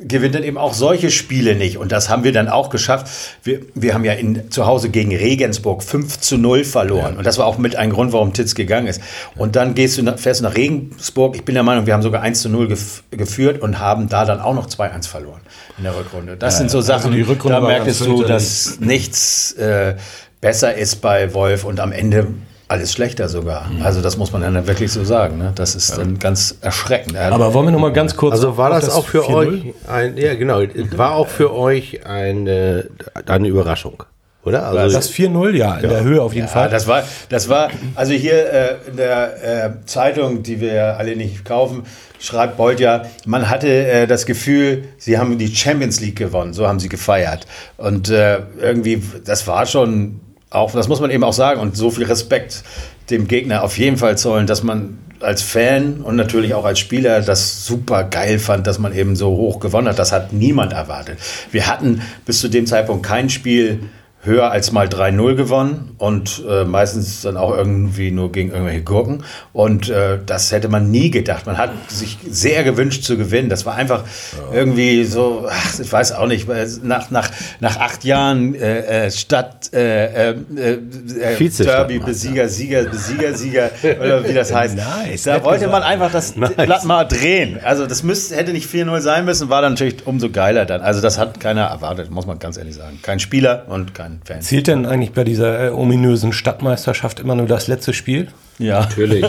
gewinnt 0.02 0.36
dann 0.36 0.44
eben 0.44 0.58
auch 0.58 0.74
solche 0.74 1.12
Spiele 1.12 1.56
nicht. 1.56 1.78
Und 1.78 1.92
das 1.92 2.10
haben 2.10 2.24
wir 2.24 2.32
dann 2.32 2.48
auch 2.48 2.70
geschafft. 2.70 3.08
Wir, 3.44 3.62
wir 3.76 3.94
haben 3.94 4.06
ja 4.06 4.14
in, 4.14 4.50
zu 4.50 4.66
Hause 4.66 4.90
gegen 4.90 5.16
Regensburg 5.16 5.84
5 5.84 6.20
zu 6.20 6.38
0 6.38 6.64
verloren. 6.64 7.14
Ja. 7.14 7.18
Und 7.18 7.28
das 7.28 7.38
war 7.38 7.46
auch 7.46 7.58
mit 7.58 7.76
ein 7.76 7.90
Grund, 7.90 8.14
warum 8.14 8.34
Titz 8.34 8.56
gegangen 8.56 8.88
ist. 8.88 9.02
Und 9.36 9.56
dann 9.56 9.76
gehst 9.76 9.98
du, 9.98 10.18
fährst 10.18 10.40
du 10.40 10.46
nach 10.46 10.56
Regensburg. 10.56 11.36
Ich 11.36 11.44
bin 11.44 11.56
der 11.56 11.64
Meinung, 11.64 11.86
wir 11.86 11.94
haben 11.94 12.02
sogar 12.02 12.22
1 12.22 12.42
zu 12.42 12.50
0 12.50 12.70
gef 12.70 13.04
geführt 13.12 13.62
und 13.62 13.80
haben 13.80 14.08
da 14.08 14.24
dann 14.24 14.40
auch 14.40 14.54
noch 14.54 14.68
2-1 14.68 15.08
verloren 15.08 15.42
in 15.78 15.84
der 15.84 15.96
Rückrunde. 15.96 16.38
Das 16.38 16.56
ja, 16.56 16.60
sind 16.60 16.72
so 16.72 16.82
Sachen, 16.82 17.14
also 17.14 17.50
da 17.50 17.60
merkst 17.60 18.02
du, 18.02 18.24
dass 18.24 18.80
nichts 18.80 19.54
äh, 19.54 19.96
besser 20.42 20.76
ist 20.76 20.98
bei 20.98 21.34
Wolf 21.34 21.64
und 21.64 21.80
am 21.80 21.92
Ende 21.92 22.28
alles 22.68 22.94
schlechter 22.94 23.28
sogar. 23.28 23.68
Mhm. 23.68 23.82
Also 23.82 24.02
das 24.02 24.18
muss 24.18 24.32
man 24.32 24.42
dann 24.42 24.68
wirklich 24.68 24.92
so 24.92 25.04
sagen. 25.04 25.40
Ne? 25.40 25.52
Das 25.56 25.76
ist 25.76 25.90
ja. 25.90 25.98
dann 25.98 26.20
ganz 26.20 26.56
erschreckend. 26.62 27.18
Aber 27.18 27.54
wollen 27.54 27.68
wir 27.68 27.72
noch 27.72 27.80
mal 27.80 27.92
ganz 27.92 28.16
kurz. 28.16 28.34
Also 28.34 28.58
war 28.58 28.70
das, 28.70 28.86
das 28.86 28.94
auch 28.94 29.08
für 29.08 29.28
euch 29.28 29.74
ein, 29.88 30.16
ja 30.18 30.36
genau, 30.36 30.62
war 30.96 31.16
auch 31.16 31.28
für 31.28 31.54
euch 31.54 32.06
eine, 32.06 32.88
eine 33.26 33.48
Überraschung. 33.48 34.04
Oder? 34.46 34.66
Also 34.68 34.96
das 34.96 35.12
4-0, 35.12 35.52
ja, 35.52 35.76
in 35.76 35.84
ja. 35.84 35.90
der 35.90 36.04
Höhe 36.04 36.22
auf 36.22 36.34
jeden 36.34 36.48
ja, 36.48 36.54
Fall. 36.54 36.70
Das 36.70 36.88
war, 36.88 37.04
das 37.28 37.50
war, 37.50 37.70
also 37.96 38.14
hier 38.14 38.52
äh, 38.54 38.76
in 38.88 38.96
der 38.96 39.44
äh, 39.66 39.86
Zeitung, 39.86 40.44
die 40.44 40.62
wir 40.62 40.74
ja 40.74 40.94
alle 40.94 41.16
nicht 41.18 41.44
kaufen, 41.44 41.84
schreibt 42.20 42.56
Bolt 42.56 42.80
ja, 42.80 43.04
man 43.26 43.50
hatte 43.50 43.68
äh, 43.68 44.08
das 44.08 44.26
Gefühl, 44.26 44.86
sie 44.98 45.18
haben 45.18 45.38
die 45.38 45.54
Champions 45.54 46.00
League 46.00 46.16
gewonnen, 46.16 46.54
so 46.54 46.68
haben 46.68 46.80
sie 46.80 46.88
gefeiert. 46.88 47.48
Und 47.76 48.10
äh, 48.10 48.40
irgendwie, 48.62 49.04
das 49.26 49.46
war 49.46 49.66
schon 49.66 50.22
auch, 50.50 50.72
das 50.72 50.88
muss 50.88 51.00
man 51.00 51.12
eben 51.12 51.24
auch 51.24 51.34
sagen, 51.34 51.60
und 51.60 51.78
so 51.78 51.92
viel 51.92 52.06
Respekt 52.06 52.64
dem 53.10 53.28
Gegner 53.28 53.64
auf 53.64 53.78
jeden 53.78 53.98
Fall 53.98 54.18
zollen, 54.18 54.48
dass 54.48 54.64
man 54.64 54.98
als 55.22 55.42
Fan 55.42 56.02
und 56.02 56.16
natürlich 56.16 56.54
auch 56.54 56.66
als 56.66 56.80
Spieler 56.80 57.22
das 57.22 57.66
super 57.66 58.04
geil 58.06 58.40
fand, 58.40 58.66
dass 58.68 58.80
man 58.80 58.96
eben 58.96 59.16
so 59.16 59.30
hoch 59.30 59.60
gewonnen 59.60 59.88
hat. 59.88 60.00
Das 60.00 60.12
hat 60.12 60.32
niemand 60.32 60.74
erwartet. 60.74 61.20
Wir 61.52 61.68
hatten 61.68 62.02
bis 62.26 62.40
zu 62.40 62.48
dem 62.48 62.66
Zeitpunkt 62.66 63.06
kein 63.06 63.30
Spiel 63.30 63.82
höher 64.22 64.52
als 64.52 64.74
mal 64.74 64.88
3-0 64.88 65.36
gewonnen 65.36 65.96
und 65.98 66.44
äh, 66.48 66.66
meistens 66.66 67.22
dann 67.22 67.38
auch 67.38 67.56
irgendwie 67.56 68.12
nur 68.12 68.34
gegen 68.34 68.52
irgendwelche 68.52 68.84
Gurken. 68.84 69.24
Und 69.54 69.90
äh, 69.90 70.20
das 70.26 70.52
hätte 70.52 70.68
man 70.68 70.92
nie 70.92 71.10
gedacht. 71.10 71.46
Man 71.46 71.58
hat 71.58 71.72
sich 71.88 72.18
sehr 72.30 72.66
gewünscht 72.66 73.04
zu 73.04 73.16
gewinnen. 73.18 73.48
Das 73.48 73.66
war 73.66 73.76
einfach 73.76 74.04
ja. 74.04 74.58
irgendwie 74.58 75.06
so, 75.06 75.48
ach, 75.50 75.80
ich 75.80 75.92
weiß 75.92 76.12
auch 76.14 76.28
nicht, 76.28 76.50
nach, 76.84 77.12
nach, 77.12 77.32
nach 77.62 77.78
acht 77.78 78.04
Jahren 78.04 78.56
äh, 78.56 79.06
äh 79.06 79.12
Stadt 79.12 79.74
äh, 79.74 80.32
äh, 80.32 80.36
äh 80.58 81.50
Derby, 81.50 82.00
Besieger, 82.00 82.50
Sieger, 82.50 82.84
Besieger, 82.84 83.34
Sieger, 83.34 83.72
oder 84.02 84.28
wie 84.28 84.34
das 84.34 84.54
heißt. 84.54 84.76
Nice, 84.76 85.24
da 85.24 85.44
wollte 85.46 85.70
man 85.70 85.82
einfach 85.82 86.12
das 86.12 86.36
nice. 86.36 86.56
Blatt 86.56 86.84
mal 86.84 87.06
drehen. 87.06 87.60
Also 87.64 87.88
das 87.88 88.04
müsste, 88.04 88.36
hätte 88.36 88.52
nicht 88.52 88.70
4-0 88.70 89.00
sein 89.00 89.24
müssen, 89.24 89.50
war 89.50 89.62
dann 89.62 89.74
natürlich 89.74 90.06
umso 90.06 90.30
geiler 90.30 90.66
dann. 90.66 90.82
Also 90.82 91.00
das 91.00 91.18
hat 91.18 91.40
keiner 91.40 91.64
erwartet, 91.64 92.12
muss 92.12 92.26
man 92.26 92.38
ganz 92.38 92.58
ehrlich 92.58 92.76
sagen. 92.76 93.00
Kein 93.02 93.20
Spieler 93.20 93.66
und 93.70 93.96
kein 93.96 94.09
an 94.10 94.22
Fans. 94.24 94.48
Zählt 94.48 94.68
denn 94.68 94.86
eigentlich 94.86 95.12
bei 95.12 95.24
dieser 95.24 95.68
äh, 95.68 95.70
ominösen 95.70 96.34
Stadtmeisterschaft 96.34 97.20
immer 97.20 97.36
nur 97.36 97.48
das 97.48 97.68
letzte 97.68 97.94
Spiel? 97.94 98.28
Ja. 98.58 98.82
Natürlich. 98.82 99.26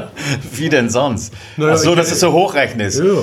wie 0.52 0.68
denn 0.68 0.90
sonst? 0.90 1.32
Naja, 1.56 1.72
Ach 1.74 1.78
so, 1.78 1.94
dass 1.94 2.10
du 2.10 2.14
so 2.16 2.32
hochrechnest. 2.32 3.00
Ja. 3.00 3.22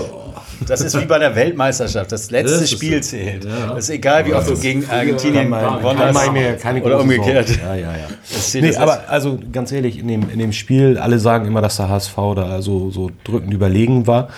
Das 0.67 0.81
ist 0.81 0.99
wie 0.99 1.05
bei 1.05 1.17
der 1.17 1.35
Weltmeisterschaft. 1.35 2.11
Das 2.11 2.29
letzte 2.29 2.59
das 2.59 2.69
Spiel 2.69 3.01
zählt. 3.01 3.45
Ja. 3.45 3.73
Das 3.73 3.85
ist 3.85 3.89
egal, 3.89 4.25
wie 4.27 4.33
oft 4.33 4.49
du 4.49 4.55
gegen 4.55 4.87
Argentinien 4.89 5.45
gewonnen 5.45 5.99
hast. 5.99 6.83
Oder 6.83 6.99
umgekehrt. 6.99 7.49
Ja, 7.57 7.75
ja, 7.75 7.93
ja. 7.97 8.61
Nee, 8.61 8.75
aber 8.75 9.09
also 9.09 9.39
ganz 9.51 9.71
ehrlich, 9.71 9.97
in 9.97 10.07
dem, 10.07 10.29
in 10.29 10.39
dem 10.39 10.53
Spiel, 10.53 10.97
alle 10.97 11.19
sagen 11.19 11.45
immer, 11.45 11.61
dass 11.61 11.77
der 11.77 11.89
HSV 11.89 12.15
da 12.35 12.61
so, 12.61 12.91
so 12.91 13.09
drückend 13.23 13.53
überlegen 13.53 14.05
war. 14.05 14.29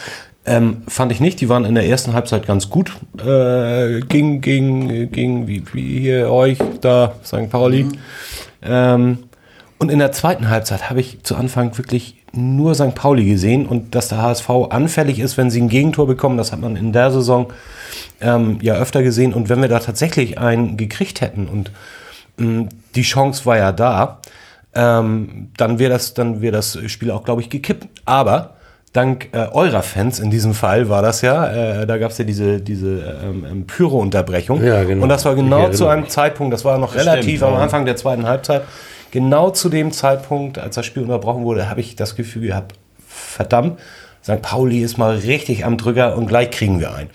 Ähm, 0.45 0.83
fand 0.87 1.11
ich 1.11 1.19
nicht. 1.19 1.39
Die 1.39 1.49
waren 1.49 1.63
in 1.63 1.75
der 1.75 1.87
ersten 1.87 2.13
Halbzeit 2.13 2.45
ganz 2.45 2.69
gut 2.69 2.93
äh, 3.17 4.01
gegen, 4.01 4.41
gegen, 4.41 5.11
gegen 5.11 5.47
wie, 5.47 5.63
wie 5.71 5.99
hier 5.99 6.29
euch 6.31 6.57
da, 6.81 7.15
St. 7.23 7.49
Pauli. 7.49 7.83
Mhm. 7.85 7.93
Ähm, 8.61 9.17
und 9.79 9.89
in 9.89 9.99
der 9.99 10.11
zweiten 10.11 10.49
Halbzeit 10.49 10.89
habe 10.89 10.99
ich 10.99 11.23
zu 11.23 11.35
Anfang 11.35 11.77
wirklich 11.77 12.23
nur 12.33 12.73
St. 12.73 12.95
Pauli 12.95 13.25
gesehen 13.25 13.65
und 13.65 13.95
dass 13.95 14.07
der 14.07 14.21
HSV 14.21 14.49
anfällig 14.69 15.19
ist, 15.19 15.37
wenn 15.37 15.51
sie 15.51 15.61
ein 15.61 15.69
Gegentor 15.69 16.07
bekommen, 16.07 16.37
das 16.37 16.51
hat 16.51 16.61
man 16.61 16.75
in 16.75 16.91
der 16.91 17.11
Saison 17.11 17.53
ähm, 18.21 18.57
ja 18.61 18.75
öfter 18.75 19.03
gesehen. 19.03 19.33
Und 19.33 19.49
wenn 19.49 19.61
wir 19.61 19.69
da 19.69 19.79
tatsächlich 19.79 20.39
einen 20.39 20.77
gekriegt 20.77 21.21
hätten 21.21 21.47
und 21.47 21.71
mh, 22.37 22.47
mm, 22.47 22.69
die 22.95 23.01
Chance 23.03 23.45
war 23.45 23.57
ja 23.57 23.71
da, 23.71 24.19
ähm, 24.73 25.51
dann 25.57 25.79
wäre 25.79 25.91
das, 25.91 26.13
dann 26.13 26.41
wäre 26.41 26.53
das 26.53 26.79
Spiel 26.87 27.11
auch, 27.11 27.23
glaube 27.23 27.41
ich, 27.41 27.49
gekippt. 27.49 27.87
Aber 28.05 28.52
dank 28.93 29.29
äh, 29.33 29.47
eurer 29.51 29.81
Fans 29.81 30.19
in 30.19 30.29
diesem 30.29 30.53
Fall 30.53 30.87
war 30.87 31.01
das 31.01 31.21
ja, 31.21 31.81
äh, 31.81 31.87
da 31.87 31.97
gab 31.97 32.11
es 32.11 32.19
ja 32.19 32.25
diese, 32.25 32.61
diese 32.61 33.19
ähm, 33.23 33.45
ähm, 33.49 33.67
Pyro-Unterbrechung. 33.67 34.63
Ja, 34.63 34.83
genau. 34.83 35.03
Und 35.03 35.09
das 35.09 35.25
war 35.25 35.35
genau 35.35 35.69
zu 35.69 35.87
einem 35.87 36.07
Zeitpunkt, 36.07 36.53
das 36.53 36.63
war 36.63 36.77
noch 36.77 36.93
das 36.93 37.05
relativ 37.05 37.37
stimmt, 37.37 37.51
am 37.51 37.55
Anfang 37.55 37.85
der 37.85 37.95
zweiten 37.95 38.27
Halbzeit, 38.27 38.61
genau 39.11 39.49
zu 39.49 39.69
dem 39.69 39.91
Zeitpunkt, 39.91 40.59
als 40.59 40.75
das 40.75 40.85
Spiel 40.85 41.03
unterbrochen 41.03 41.43
wurde, 41.43 41.69
habe 41.69 41.81
ich 41.81 41.95
das 41.95 42.15
Gefühl 42.15 42.47
gehabt, 42.47 42.75
verdammt, 43.05 43.79
St. 44.23 44.41
Pauli 44.41 44.81
ist 44.81 44.97
mal 44.97 45.15
richtig 45.15 45.65
am 45.65 45.77
Drücker 45.77 46.15
und 46.15 46.27
gleich 46.27 46.51
kriegen 46.51 46.79
wir 46.79 46.93
einen. 46.93 47.09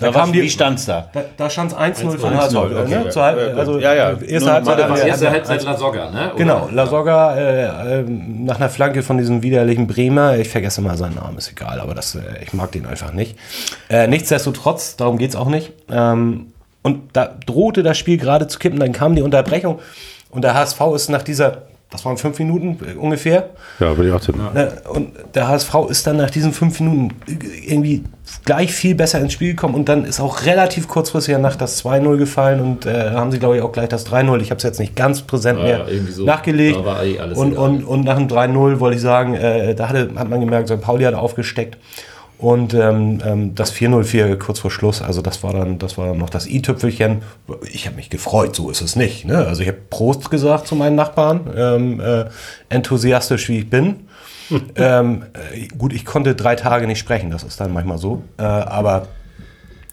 Da 0.00 0.10
kam 0.10 0.32
die, 0.32 0.42
wie 0.42 0.50
stand's 0.50 0.86
da? 0.86 1.08
Da, 1.12 1.24
da 1.36 1.50
stand 1.50 1.72
es 1.72 1.78
1-0 1.78 2.18
für 2.18 2.34
HSV. 2.34 2.56
Okay. 2.56 2.88
Ne? 2.88 3.10
Halb, 3.14 3.58
also 3.58 3.78
ja, 3.78 3.94
ja. 3.94 4.12
Erste 4.20 4.52
Halbzeit, 4.52 5.06
erste 5.06 5.30
Halbzeit 5.30 5.62
La 5.64 5.76
Soga, 5.76 6.10
ne? 6.10 6.32
Genau, 6.36 6.68
La 6.72 6.86
Soga 6.86 7.36
äh, 7.36 8.00
äh, 8.00 8.04
nach 8.08 8.56
einer 8.56 8.70
Flanke 8.70 9.02
von 9.02 9.18
diesem 9.18 9.42
widerlichen 9.42 9.86
Bremer. 9.86 10.38
Ich 10.38 10.48
vergesse 10.48 10.80
mal 10.80 10.96
seinen 10.96 11.16
Namen, 11.16 11.36
ist 11.36 11.50
egal, 11.50 11.80
aber 11.80 11.94
das, 11.94 12.14
äh, 12.14 12.20
ich 12.42 12.52
mag 12.54 12.72
den 12.72 12.86
einfach 12.86 13.12
nicht. 13.12 13.36
Äh, 13.88 14.06
nichtsdestotrotz, 14.06 14.96
darum 14.96 15.18
geht's 15.18 15.36
auch 15.36 15.48
nicht. 15.48 15.72
Ähm, 15.90 16.52
und 16.82 17.10
da 17.12 17.30
drohte 17.46 17.82
das 17.82 17.98
Spiel 17.98 18.16
gerade 18.16 18.48
zu 18.48 18.58
kippen, 18.58 18.80
dann 18.80 18.92
kam 18.92 19.14
die 19.14 19.22
Unterbrechung 19.22 19.80
und 20.30 20.42
der 20.42 20.54
HSV 20.54 20.80
ist 20.94 21.10
nach 21.10 21.22
dieser 21.22 21.62
das 21.90 22.04
waren 22.04 22.16
fünf 22.16 22.38
Minuten 22.38 22.78
äh, 22.84 22.94
ungefähr. 22.96 23.50
Ja, 23.80 23.96
würde 23.96 24.08
ich 24.10 24.14
auch 24.14 24.20
tippen. 24.20 24.42
Ne, 24.54 24.72
Und 24.88 25.10
der 25.34 25.48
HSV 25.48 25.74
ist 25.88 26.06
dann 26.06 26.16
nach 26.18 26.30
diesen 26.30 26.52
fünf 26.52 26.78
Minuten 26.80 27.10
irgendwie 27.66 28.04
gleich 28.44 28.72
viel 28.72 28.94
besser 28.94 29.18
ins 29.20 29.32
Spiel 29.32 29.50
gekommen 29.50 29.74
und 29.74 29.88
dann 29.88 30.04
ist 30.04 30.20
auch 30.20 30.44
relativ 30.46 30.86
kurzfristig 30.86 31.36
nach 31.38 31.56
das 31.56 31.84
2-0 31.84 32.16
gefallen 32.16 32.60
und 32.60 32.86
äh, 32.86 33.10
haben 33.10 33.32
sie, 33.32 33.38
glaube 33.40 33.56
ich, 33.56 33.62
auch 33.62 33.72
gleich 33.72 33.88
das 33.88 34.06
3-0. 34.06 34.40
Ich 34.40 34.50
habe 34.50 34.58
es 34.58 34.62
jetzt 34.62 34.78
nicht 34.78 34.94
ganz 34.94 35.22
präsent 35.22 35.58
Ja, 35.58 35.64
mehr 35.64 35.86
so. 36.10 36.24
nachgelegt. 36.24 36.78
Eh 36.78 37.18
alles 37.18 37.36
und, 37.36 37.56
und, 37.56 37.82
und 37.84 38.04
nach 38.04 38.16
dem 38.16 38.28
3-0 38.28 38.78
wollte 38.78 38.96
ich 38.96 39.02
sagen, 39.02 39.34
äh, 39.34 39.74
da 39.74 39.88
hatte, 39.88 40.10
hat 40.16 40.28
man 40.28 40.40
gemerkt, 40.40 40.68
St. 40.68 40.80
Pauli 40.80 41.04
hat 41.04 41.14
aufgesteckt. 41.14 41.76
Und 42.40 42.72
ähm, 42.72 43.20
ähm, 43.22 43.54
das 43.54 43.74
4-0-4 43.74 44.36
kurz 44.36 44.60
vor 44.60 44.70
Schluss, 44.70 45.02
also 45.02 45.20
das 45.20 45.42
war 45.42 45.52
dann, 45.52 45.78
das 45.78 45.98
war 45.98 46.06
dann 46.06 46.16
noch 46.16 46.30
das 46.30 46.46
i-Tüpfelchen. 46.46 47.20
Ich 47.70 47.86
habe 47.86 47.96
mich 47.96 48.08
gefreut, 48.08 48.56
so 48.56 48.70
ist 48.70 48.80
es 48.80 48.96
nicht. 48.96 49.26
Ne? 49.26 49.36
Also 49.46 49.60
ich 49.60 49.68
habe 49.68 49.76
Prost 49.90 50.30
gesagt 50.30 50.66
zu 50.66 50.74
meinen 50.74 50.96
Nachbarn, 50.96 51.52
ähm, 51.54 52.00
äh, 52.00 52.24
enthusiastisch 52.70 53.50
wie 53.50 53.58
ich 53.58 53.68
bin. 53.68 54.08
ähm, 54.76 55.24
äh, 55.54 55.68
gut, 55.68 55.92
ich 55.92 56.06
konnte 56.06 56.34
drei 56.34 56.56
Tage 56.56 56.86
nicht 56.86 56.98
sprechen, 56.98 57.30
das 57.30 57.42
ist 57.42 57.60
dann 57.60 57.74
manchmal 57.74 57.98
so. 57.98 58.22
Äh, 58.38 58.42
aber 58.42 59.08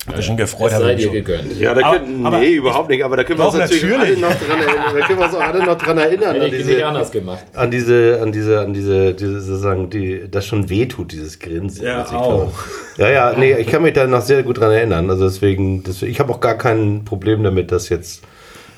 ein 0.07 0.15
bisschen 0.15 0.37
gefreut 0.37 0.67
Das 0.71 0.75
habe 0.75 0.85
sei 0.85 0.93
ich 0.93 1.01
dir 1.01 1.11
mich 1.11 1.25
schon. 1.27 1.35
gegönnt. 1.37 1.59
Ja, 1.59 1.73
da 1.73 1.91
können, 1.97 2.25
aber 2.25 2.39
nee, 2.39 2.53
überhaupt 2.53 2.89
nicht. 2.89 3.03
Aber 3.03 3.17
da 3.17 3.23
können 3.23 3.39
wir 3.39 3.45
uns 3.47 3.55
natürlich, 3.57 3.83
natürlich. 3.83 3.99
Alle 3.99 4.33
noch 4.33 4.39
dran 4.39 4.59
erinnern. 4.59 4.95
Da 4.99 5.05
können 5.07 5.19
wir 5.19 5.25
uns 5.25 5.35
auch 5.35 5.41
alle 5.41 5.65
noch 5.65 5.77
dran 5.77 5.97
erinnern. 5.97 6.33
Hätte 6.35 6.39
An 6.39 6.45
ich 6.47 6.51
nicht 6.53 6.69
diese, 6.69 6.85
anders 6.87 7.11
gemacht. 7.11 7.43
an 7.53 7.71
diese, 7.71 8.19
an 8.21 8.31
diese, 8.31 8.59
an 8.61 8.73
diese, 8.73 9.13
diese 9.13 9.41
sozusagen, 9.41 9.89
die, 9.89 10.21
das 10.31 10.45
schon 10.45 10.69
wehtut, 10.69 11.11
dieses 11.11 11.39
Grinsen. 11.39 11.85
Ja, 11.85 12.05
auch. 12.11 12.51
Ja, 12.97 13.09
ja, 13.09 13.33
nee, 13.37 13.53
ich 13.57 13.67
kann 13.67 13.81
mich 13.83 13.93
da 13.93 14.07
noch 14.07 14.21
sehr 14.21 14.43
gut 14.43 14.59
dran 14.59 14.71
erinnern. 14.71 15.09
Also 15.09 15.25
deswegen, 15.25 15.83
deswegen 15.83 16.11
ich 16.11 16.19
habe 16.19 16.31
auch 16.33 16.39
gar 16.39 16.55
kein 16.57 17.03
Problem 17.05 17.43
damit, 17.43 17.71
das 17.71 17.89
jetzt 17.89 18.23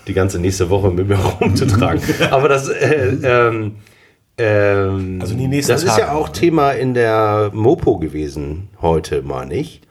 die 0.07 0.13
ganze 0.13 0.39
nächste 0.39 0.69
Woche 0.69 0.89
mit 0.89 1.07
mir 1.07 1.15
rumzutragen. 1.41 2.01
Aber 2.31 2.49
das, 2.49 2.67
äh, 2.69 3.13
ähm, 3.23 3.75
ähm, 4.37 5.19
Also 5.21 5.35
die 5.35 5.47
nächsten 5.47 5.71
das 5.73 5.83
ist 5.83 5.89
Tage. 5.89 6.01
ja 6.01 6.11
auch 6.13 6.29
Thema 6.29 6.71
in 6.71 6.93
der 6.93 7.51
Mopo 7.53 7.97
gewesen 7.97 8.69
heute, 8.81 9.21
meine 9.21 9.53
ich. 9.55 9.81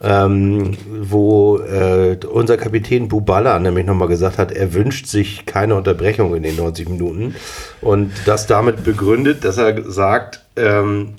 Ähm, 0.00 0.76
wo 1.02 1.58
äh, 1.58 2.16
unser 2.30 2.56
Kapitän 2.56 3.08
Bubala 3.08 3.58
nämlich 3.58 3.84
nochmal 3.84 4.06
gesagt 4.06 4.38
hat, 4.38 4.52
er 4.52 4.72
wünscht 4.72 5.06
sich 5.06 5.44
keine 5.44 5.74
Unterbrechung 5.74 6.36
in 6.36 6.44
den 6.44 6.54
90 6.54 6.88
Minuten 6.88 7.34
und 7.80 8.12
das 8.24 8.46
damit 8.46 8.84
begründet, 8.84 9.44
dass 9.44 9.58
er 9.58 9.90
sagt, 9.90 10.44
ähm, 10.54 11.14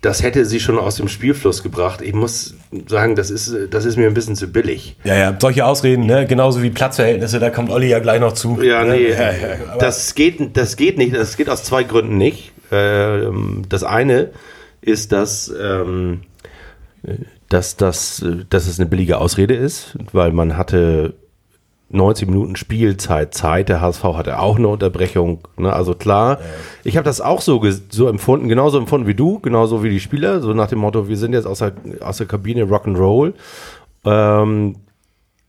das 0.00 0.22
hätte 0.22 0.44
sie 0.44 0.58
schon 0.58 0.78
aus 0.78 0.96
dem 0.96 1.06
Spielfluss 1.06 1.62
gebracht. 1.62 2.02
Ich 2.02 2.12
muss 2.12 2.56
sagen, 2.88 3.14
das 3.14 3.30
ist, 3.30 3.54
das 3.70 3.84
ist 3.84 3.96
mir 3.96 4.08
ein 4.08 4.14
bisschen 4.14 4.34
zu 4.34 4.48
billig. 4.48 4.96
Ja, 5.04 5.14
ja, 5.14 5.36
solche 5.40 5.64
Ausreden, 5.64 6.06
ne? 6.06 6.26
genauso 6.26 6.60
wie 6.62 6.70
Platzverhältnisse, 6.70 7.38
da 7.38 7.50
kommt 7.50 7.70
Olli 7.70 7.88
ja 7.88 8.00
gleich 8.00 8.20
noch 8.20 8.32
zu. 8.32 8.60
Ja, 8.60 8.82
Ne? 8.84 8.96
nee, 8.96 9.14
das, 9.78 10.14
geht, 10.16 10.56
das 10.56 10.76
geht 10.76 10.98
nicht. 10.98 11.14
Das 11.14 11.36
geht 11.36 11.48
aus 11.48 11.62
zwei 11.62 11.84
Gründen 11.84 12.18
nicht. 12.18 12.52
Ähm, 12.72 13.62
das 13.68 13.84
eine 13.84 14.30
ist, 14.80 15.12
dass, 15.12 15.52
ähm, 15.62 16.22
dass, 17.52 17.76
dass, 17.76 18.24
dass 18.50 18.66
es 18.66 18.78
eine 18.78 18.88
billige 18.88 19.18
Ausrede 19.18 19.54
ist, 19.54 19.96
weil 20.12 20.32
man 20.32 20.56
hatte 20.56 21.14
90 21.90 22.28
Minuten 22.28 22.56
Spielzeit 22.56 23.34
Zeit. 23.34 23.68
Der 23.68 23.80
HSV 23.80 24.02
hatte 24.02 24.38
auch 24.38 24.56
eine 24.56 24.68
Unterbrechung. 24.68 25.46
Ne? 25.56 25.72
Also 25.72 25.94
klar, 25.94 26.38
ich 26.84 26.96
habe 26.96 27.04
das 27.04 27.20
auch 27.20 27.40
so, 27.40 27.62
so 27.90 28.08
empfunden, 28.08 28.48
genauso 28.48 28.78
empfunden 28.78 29.06
wie 29.06 29.14
du, 29.14 29.38
genauso 29.40 29.84
wie 29.84 29.90
die 29.90 30.00
Spieler, 30.00 30.40
so 30.40 30.54
nach 30.54 30.68
dem 30.68 30.78
Motto, 30.78 31.08
wir 31.08 31.16
sind 31.16 31.34
jetzt 31.34 31.46
aus 31.46 31.58
der, 31.58 31.72
aus 32.00 32.16
der 32.16 32.26
Kabine 32.26 32.64
Rock'n'Roll. 32.64 33.34
Ähm, 34.04 34.76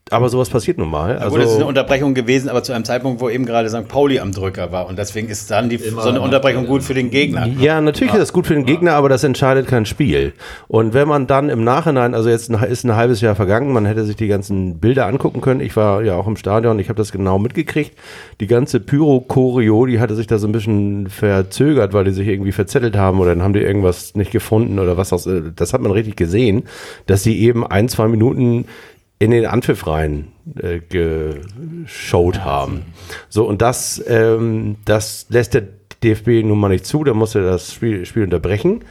aber 0.09 0.29
sowas 0.29 0.49
passiert 0.49 0.77
nun 0.77 0.89
mal. 0.89 1.17
Also, 1.17 1.35
Gut, 1.35 1.45
es 1.45 1.51
ist 1.51 1.55
eine 1.55 1.65
Unterbrechung 1.65 2.13
gewesen, 2.13 2.49
aber 2.49 2.61
zu 2.61 2.73
einem 2.73 2.83
Zeitpunkt, 2.83 3.21
wo 3.21 3.29
eben 3.29 3.45
gerade 3.45 3.69
St. 3.69 3.87
Pauli 3.87 4.19
am 4.19 4.31
Drücker 4.31 4.71
war. 4.71 4.87
Und 4.87 4.99
deswegen 4.99 5.29
ist 5.29 5.49
dann 5.49 5.69
die, 5.69 5.77
so 5.77 6.01
eine 6.01 6.19
Unterbrechung 6.19 6.67
gut 6.67 6.83
für 6.83 6.93
den 6.93 7.09
Gegner. 7.09 7.47
Ja, 7.59 7.79
natürlich 7.79 8.13
ist 8.13 8.19
das 8.19 8.33
gut 8.33 8.45
für 8.45 8.53
den 8.53 8.65
Gegner, 8.65 8.93
aber 8.93 9.07
das 9.07 9.23
entscheidet 9.23 9.67
kein 9.67 9.85
Spiel. 9.85 10.33
Und 10.67 10.93
wenn 10.93 11.07
man 11.07 11.25
dann 11.25 11.49
im 11.49 11.63
Nachhinein, 11.63 12.13
also 12.13 12.29
jetzt 12.29 12.49
ist 12.49 12.83
ein 12.83 12.95
halbes 12.95 13.21
Jahr 13.21 13.35
vergangen, 13.35 13.71
man 13.71 13.85
hätte 13.85 14.03
sich 14.03 14.17
die 14.17 14.27
ganzen 14.27 14.79
Bilder 14.79 15.07
angucken 15.07 15.39
können. 15.39 15.61
Ich 15.61 15.75
war 15.77 16.03
ja 16.03 16.15
auch 16.15 16.27
im 16.27 16.35
Stadion, 16.35 16.79
ich 16.79 16.89
habe 16.89 16.97
das 16.97 17.13
genau 17.13 17.39
mitgekriegt. 17.39 17.93
Die 18.41 18.47
ganze 18.47 18.81
Pyro-Choreo, 18.81 19.85
die 19.85 20.01
hatte 20.01 20.15
sich 20.15 20.27
da 20.27 20.37
so 20.37 20.47
ein 20.47 20.51
bisschen 20.51 21.07
verzögert, 21.07 21.93
weil 21.93 22.03
die 22.03 22.11
sich 22.11 22.27
irgendwie 22.27 22.51
verzettelt 22.51 22.97
haben 22.97 23.19
oder 23.19 23.33
dann 23.33 23.41
haben 23.41 23.53
die 23.53 23.61
irgendwas 23.61 24.15
nicht 24.15 24.31
gefunden 24.31 24.79
oder 24.79 24.97
was 24.97 25.13
auch 25.13 25.21
Das 25.55 25.73
hat 25.73 25.81
man 25.81 25.91
richtig 25.91 26.17
gesehen, 26.17 26.63
dass 27.05 27.23
sie 27.23 27.39
eben 27.39 27.65
ein, 27.65 27.87
zwei 27.87 28.07
Minuten 28.09 28.65
in 29.23 29.31
den 29.31 29.45
Anpfiff 29.45 29.87
rein 29.87 30.27
äh, 30.59 30.79
geschaut 30.79 32.43
haben. 32.43 32.81
So, 33.29 33.47
und 33.47 33.61
das, 33.61 34.03
ähm, 34.05 34.75
das 34.83 35.27
lässt 35.29 35.53
der 35.53 35.63
DFB 36.03 36.43
nun 36.43 36.59
mal 36.59 36.67
nicht 36.67 36.85
zu, 36.85 37.05
da 37.05 37.13
muss 37.13 37.33
er 37.33 37.43
das 37.43 37.73
Spiel, 37.73 38.05
Spiel 38.05 38.23
unterbrechen. 38.23 38.83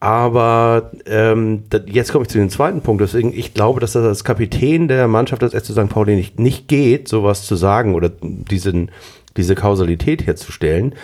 Aber 0.00 0.90
ähm, 1.06 1.62
jetzt 1.86 2.10
komme 2.10 2.24
ich 2.24 2.30
zu 2.30 2.38
dem 2.38 2.50
zweiten 2.50 2.80
Punkt. 2.80 3.00
Deswegen, 3.00 3.32
ich 3.32 3.54
glaube, 3.54 3.78
dass 3.78 3.92
das 3.92 4.04
als 4.04 4.24
Kapitän 4.24 4.88
der 4.88 5.06
Mannschaft 5.06 5.42
des 5.42 5.52
FC 5.52 5.66
St. 5.66 5.88
Pauli 5.88 6.16
nicht, 6.16 6.40
nicht 6.40 6.66
geht, 6.66 7.06
sowas 7.06 7.46
zu 7.46 7.54
sagen 7.54 7.94
oder 7.94 8.10
diesen, 8.10 8.90
diese 9.36 9.54
Kausalität 9.54 10.26
herzustellen, 10.26 10.96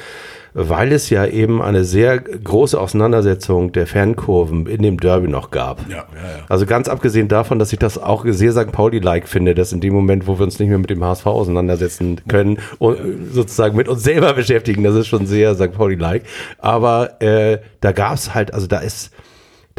weil 0.54 0.92
es 0.92 1.10
ja 1.10 1.26
eben 1.26 1.62
eine 1.62 1.84
sehr 1.84 2.18
große 2.18 2.78
Auseinandersetzung 2.80 3.72
der 3.72 3.86
Fankurven 3.86 4.66
in 4.66 4.82
dem 4.82 4.98
Derby 4.98 5.28
noch 5.28 5.50
gab. 5.50 5.80
Ja, 5.88 5.96
ja, 5.96 6.02
ja. 6.02 6.06
Also 6.48 6.66
ganz 6.66 6.88
abgesehen 6.88 7.28
davon, 7.28 7.58
dass 7.58 7.72
ich 7.72 7.78
das 7.78 7.98
auch 7.98 8.24
sehr 8.26 8.52
St. 8.52 8.72
Pauli-like 8.72 9.28
finde, 9.28 9.54
dass 9.54 9.72
in 9.72 9.80
dem 9.80 9.94
Moment, 9.94 10.26
wo 10.26 10.38
wir 10.38 10.44
uns 10.44 10.58
nicht 10.58 10.68
mehr 10.68 10.78
mit 10.78 10.90
dem 10.90 11.04
HSV 11.04 11.26
auseinandersetzen 11.26 12.20
können 12.28 12.58
und 12.78 12.98
sozusagen 13.32 13.76
mit 13.76 13.88
uns 13.88 14.02
selber 14.02 14.32
beschäftigen, 14.34 14.82
das 14.82 14.94
ist 14.94 15.06
schon 15.06 15.26
sehr 15.26 15.54
St. 15.54 15.72
Pauli-like. 15.72 16.22
Aber 16.58 17.20
äh, 17.22 17.58
da 17.80 17.92
gab 17.92 18.14
es 18.14 18.34
halt, 18.34 18.54
also 18.54 18.66
da 18.66 18.78
ist, 18.78 19.10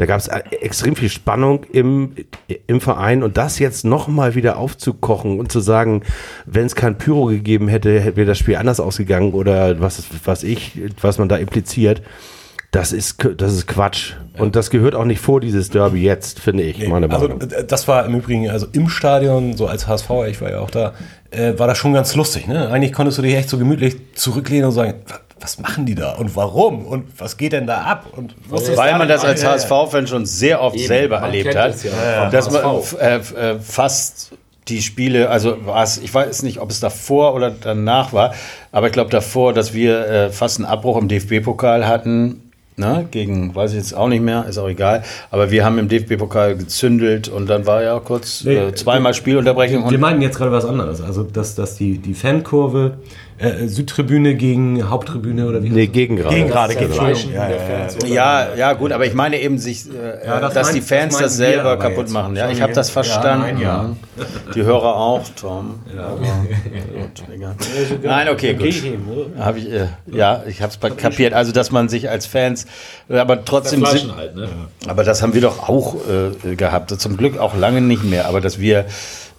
da 0.00 0.06
gab 0.06 0.18
es 0.18 0.28
extrem 0.28 0.96
viel 0.96 1.10
Spannung 1.10 1.64
im, 1.72 2.14
im 2.66 2.80
Verein 2.80 3.22
und 3.22 3.36
das 3.36 3.58
jetzt 3.58 3.84
nochmal 3.84 4.34
wieder 4.34 4.56
aufzukochen 4.56 5.38
und 5.38 5.52
zu 5.52 5.60
sagen, 5.60 6.02
wenn 6.46 6.64
es 6.64 6.74
kein 6.74 6.96
Pyro 6.96 7.26
gegeben 7.26 7.68
hätte, 7.68 8.00
hätte 8.00 8.16
wäre 8.16 8.26
das 8.26 8.38
Spiel 8.38 8.56
anders 8.56 8.80
ausgegangen 8.80 9.32
oder 9.34 9.78
was, 9.80 10.02
was 10.24 10.42
ich, 10.42 10.80
was 11.02 11.18
man 11.18 11.28
da 11.28 11.36
impliziert. 11.36 12.00
Das 12.72 12.92
ist, 12.92 13.16
das 13.36 13.52
ist 13.52 13.66
Quatsch. 13.66 14.12
Und 14.38 14.54
das 14.56 14.70
gehört 14.70 14.94
auch 14.94 15.04
nicht 15.04 15.20
vor 15.20 15.40
dieses 15.40 15.70
Derby 15.70 16.02
jetzt, 16.02 16.38
finde 16.38 16.62
ich, 16.62 16.86
meine 16.88 17.10
Also 17.10 17.28
Meinung. 17.28 17.42
äh, 17.50 17.64
das 17.64 17.86
war 17.88 18.06
im 18.06 18.14
Übrigen, 18.14 18.48
also 18.48 18.68
im 18.72 18.88
Stadion, 18.88 19.56
so 19.56 19.66
als 19.66 19.86
HSV, 19.88 20.08
ich 20.30 20.40
war 20.40 20.50
ja 20.50 20.60
auch 20.60 20.70
da, 20.70 20.94
äh, 21.32 21.58
war 21.58 21.66
das 21.66 21.76
schon 21.78 21.92
ganz 21.92 22.14
lustig. 22.14 22.46
Ne? 22.46 22.68
Eigentlich 22.70 22.92
konntest 22.92 23.18
du 23.18 23.22
dich 23.22 23.34
echt 23.34 23.48
so 23.50 23.58
gemütlich 23.58 23.96
zurücklehnen 24.14 24.66
und 24.66 24.72
sagen, 24.72 24.94
"Wa- 25.08 25.20
was 25.40 25.58
machen 25.58 25.86
die 25.86 25.94
da 25.94 26.12
und 26.12 26.36
warum 26.36 26.86
und 26.86 27.18
was 27.18 27.36
geht 27.36 27.52
denn 27.52 27.66
da 27.66 27.82
ab? 27.82 28.06
Und 28.16 28.34
wusstest 28.48 28.76
Weil 28.76 28.96
man 28.98 29.08
das 29.08 29.24
als. 29.24 29.44
HSV-Fan 29.44 30.06
schon 30.06 30.26
sehr 30.26 30.60
oft 30.60 30.76
Eben, 30.76 30.86
selber 30.86 31.16
erlebt 31.18 31.56
hat. 31.56 31.74
es 31.74 31.82
ja 31.84 32.28
dass 32.30 32.50
man 32.50 32.62
äh, 33.00 33.16
äh, 33.16 33.58
fast 33.58 34.32
die 34.68 34.82
Spiele, 34.82 35.30
also 35.30 35.56
was, 35.64 35.98
ich 35.98 36.12
weiß 36.12 36.42
nicht, 36.42 36.58
ob 36.60 36.70
es 36.70 36.80
davor 36.80 37.34
oder 37.34 37.50
danach 37.50 38.12
war, 38.12 38.34
aber 38.72 38.86
ich 38.86 38.92
glaube 38.92 39.10
davor, 39.10 39.52
dass 39.52 39.74
wir 39.74 40.06
äh, 40.06 40.30
fast 40.30 40.58
einen 40.58 40.66
Abbruch 40.66 40.96
im 40.96 41.08
DFB-Pokal 41.08 41.86
hatten. 41.86 42.42
Ne, 42.76 43.06
gegen, 43.10 43.54
weiß 43.54 43.72
ich 43.72 43.76
jetzt 43.76 43.94
auch 43.94 44.08
nicht 44.08 44.22
mehr, 44.22 44.46
ist 44.48 44.56
auch 44.56 44.68
egal. 44.68 45.02
Aber 45.30 45.50
wir 45.50 45.66
haben 45.66 45.78
im 45.78 45.88
DFB-Pokal 45.88 46.56
gezündelt 46.56 47.28
und 47.28 47.46
dann 47.46 47.66
war 47.66 47.82
ja 47.82 47.98
kurz 48.00 48.42
Nee, 48.42 48.56
äh, 48.56 48.74
zweimal 48.74 49.12
Spielunterbrechung. 49.12 49.82
Wir 49.82 49.96
Und, 49.96 50.00
meinten 50.00 50.22
jetzt 50.22 50.38
gerade 50.38 50.50
was 50.52 50.64
anderes. 50.64 51.02
Also, 51.02 51.24
dass, 51.24 51.54
dass 51.54 51.76
die, 51.76 51.98
die 51.98 52.14
Fankurve, 52.14 52.96
äh, 53.40 53.66
Südtribüne 53.66 54.34
gegen 54.34 54.88
Haupttribüne 54.90 55.46
oder 55.48 55.62
wie 55.62 55.70
Nee, 55.70 55.86
gegen 55.86 56.16
gerade. 56.16 56.34
Gegen 56.36 56.48
gerade, 56.48 56.74
Das 56.74 56.82
gegen 56.82 56.92
Zerfleischen 56.92 57.32
ja, 57.32 57.48
der 57.48 57.56
ja, 57.56 58.06
ja. 58.06 58.46
Ja, 58.46 58.54
ja, 58.54 58.72
gut, 58.74 58.92
aber 58.92 59.06
ich 59.06 59.14
meine 59.14 59.40
eben, 59.40 59.58
sich, 59.58 59.86
äh, 59.88 60.26
Ja, 60.26 60.40
das 60.40 60.54
dass 60.54 60.66
meint- 60.68 60.76
die 60.76 60.80
Fans 60.82 61.14
das 61.14 61.22
das, 61.22 61.36
selber 61.38 61.78
kaputt 61.78 61.98
jetzt. 62.04 62.12
machen. 62.12 62.36
Ja, 62.36 62.50
ich 62.50 62.60
habe 62.60 62.72
das 62.74 62.88
ja, 62.88 62.92
verstanden. 62.92 63.46
nein, 63.46 63.60
ja. 63.60 63.96
Die 64.54 64.62
Hörer 64.62 64.94
auch, 64.96 65.22
Tom. 65.40 65.80
Ja. 65.96 66.10
Gut. 66.10 67.22
Nein, 68.02 68.28
okay, 68.28 68.54
gut. 68.54 68.74
Hab 69.38 69.56
ich, 69.56 69.70
äh, 69.72 69.86
ja, 70.06 70.42
ich 70.46 70.62
habe 70.62 70.72
es 70.72 70.96
kapiert. 70.96 71.32
Also, 71.32 71.52
dass 71.52 71.70
man 71.70 71.88
sich 71.88 72.10
als 72.10 72.26
Fans, 72.26 72.66
äh, 73.08 73.18
aber 73.18 73.44
trotzdem, 73.44 73.84
sind, 73.86 74.14
halt, 74.16 74.36
ne? 74.36 74.48
aber 74.86 75.04
das 75.04 75.22
haben 75.22 75.34
wir 75.34 75.40
doch 75.40 75.68
auch 75.68 75.96
äh, 76.44 76.56
gehabt. 76.56 76.90
Zum 77.00 77.16
Glück 77.16 77.38
auch 77.38 77.56
lange 77.56 77.80
nicht 77.80 78.04
mehr. 78.04 78.26
Aber 78.26 78.40
dass 78.40 78.58
wir 78.58 78.84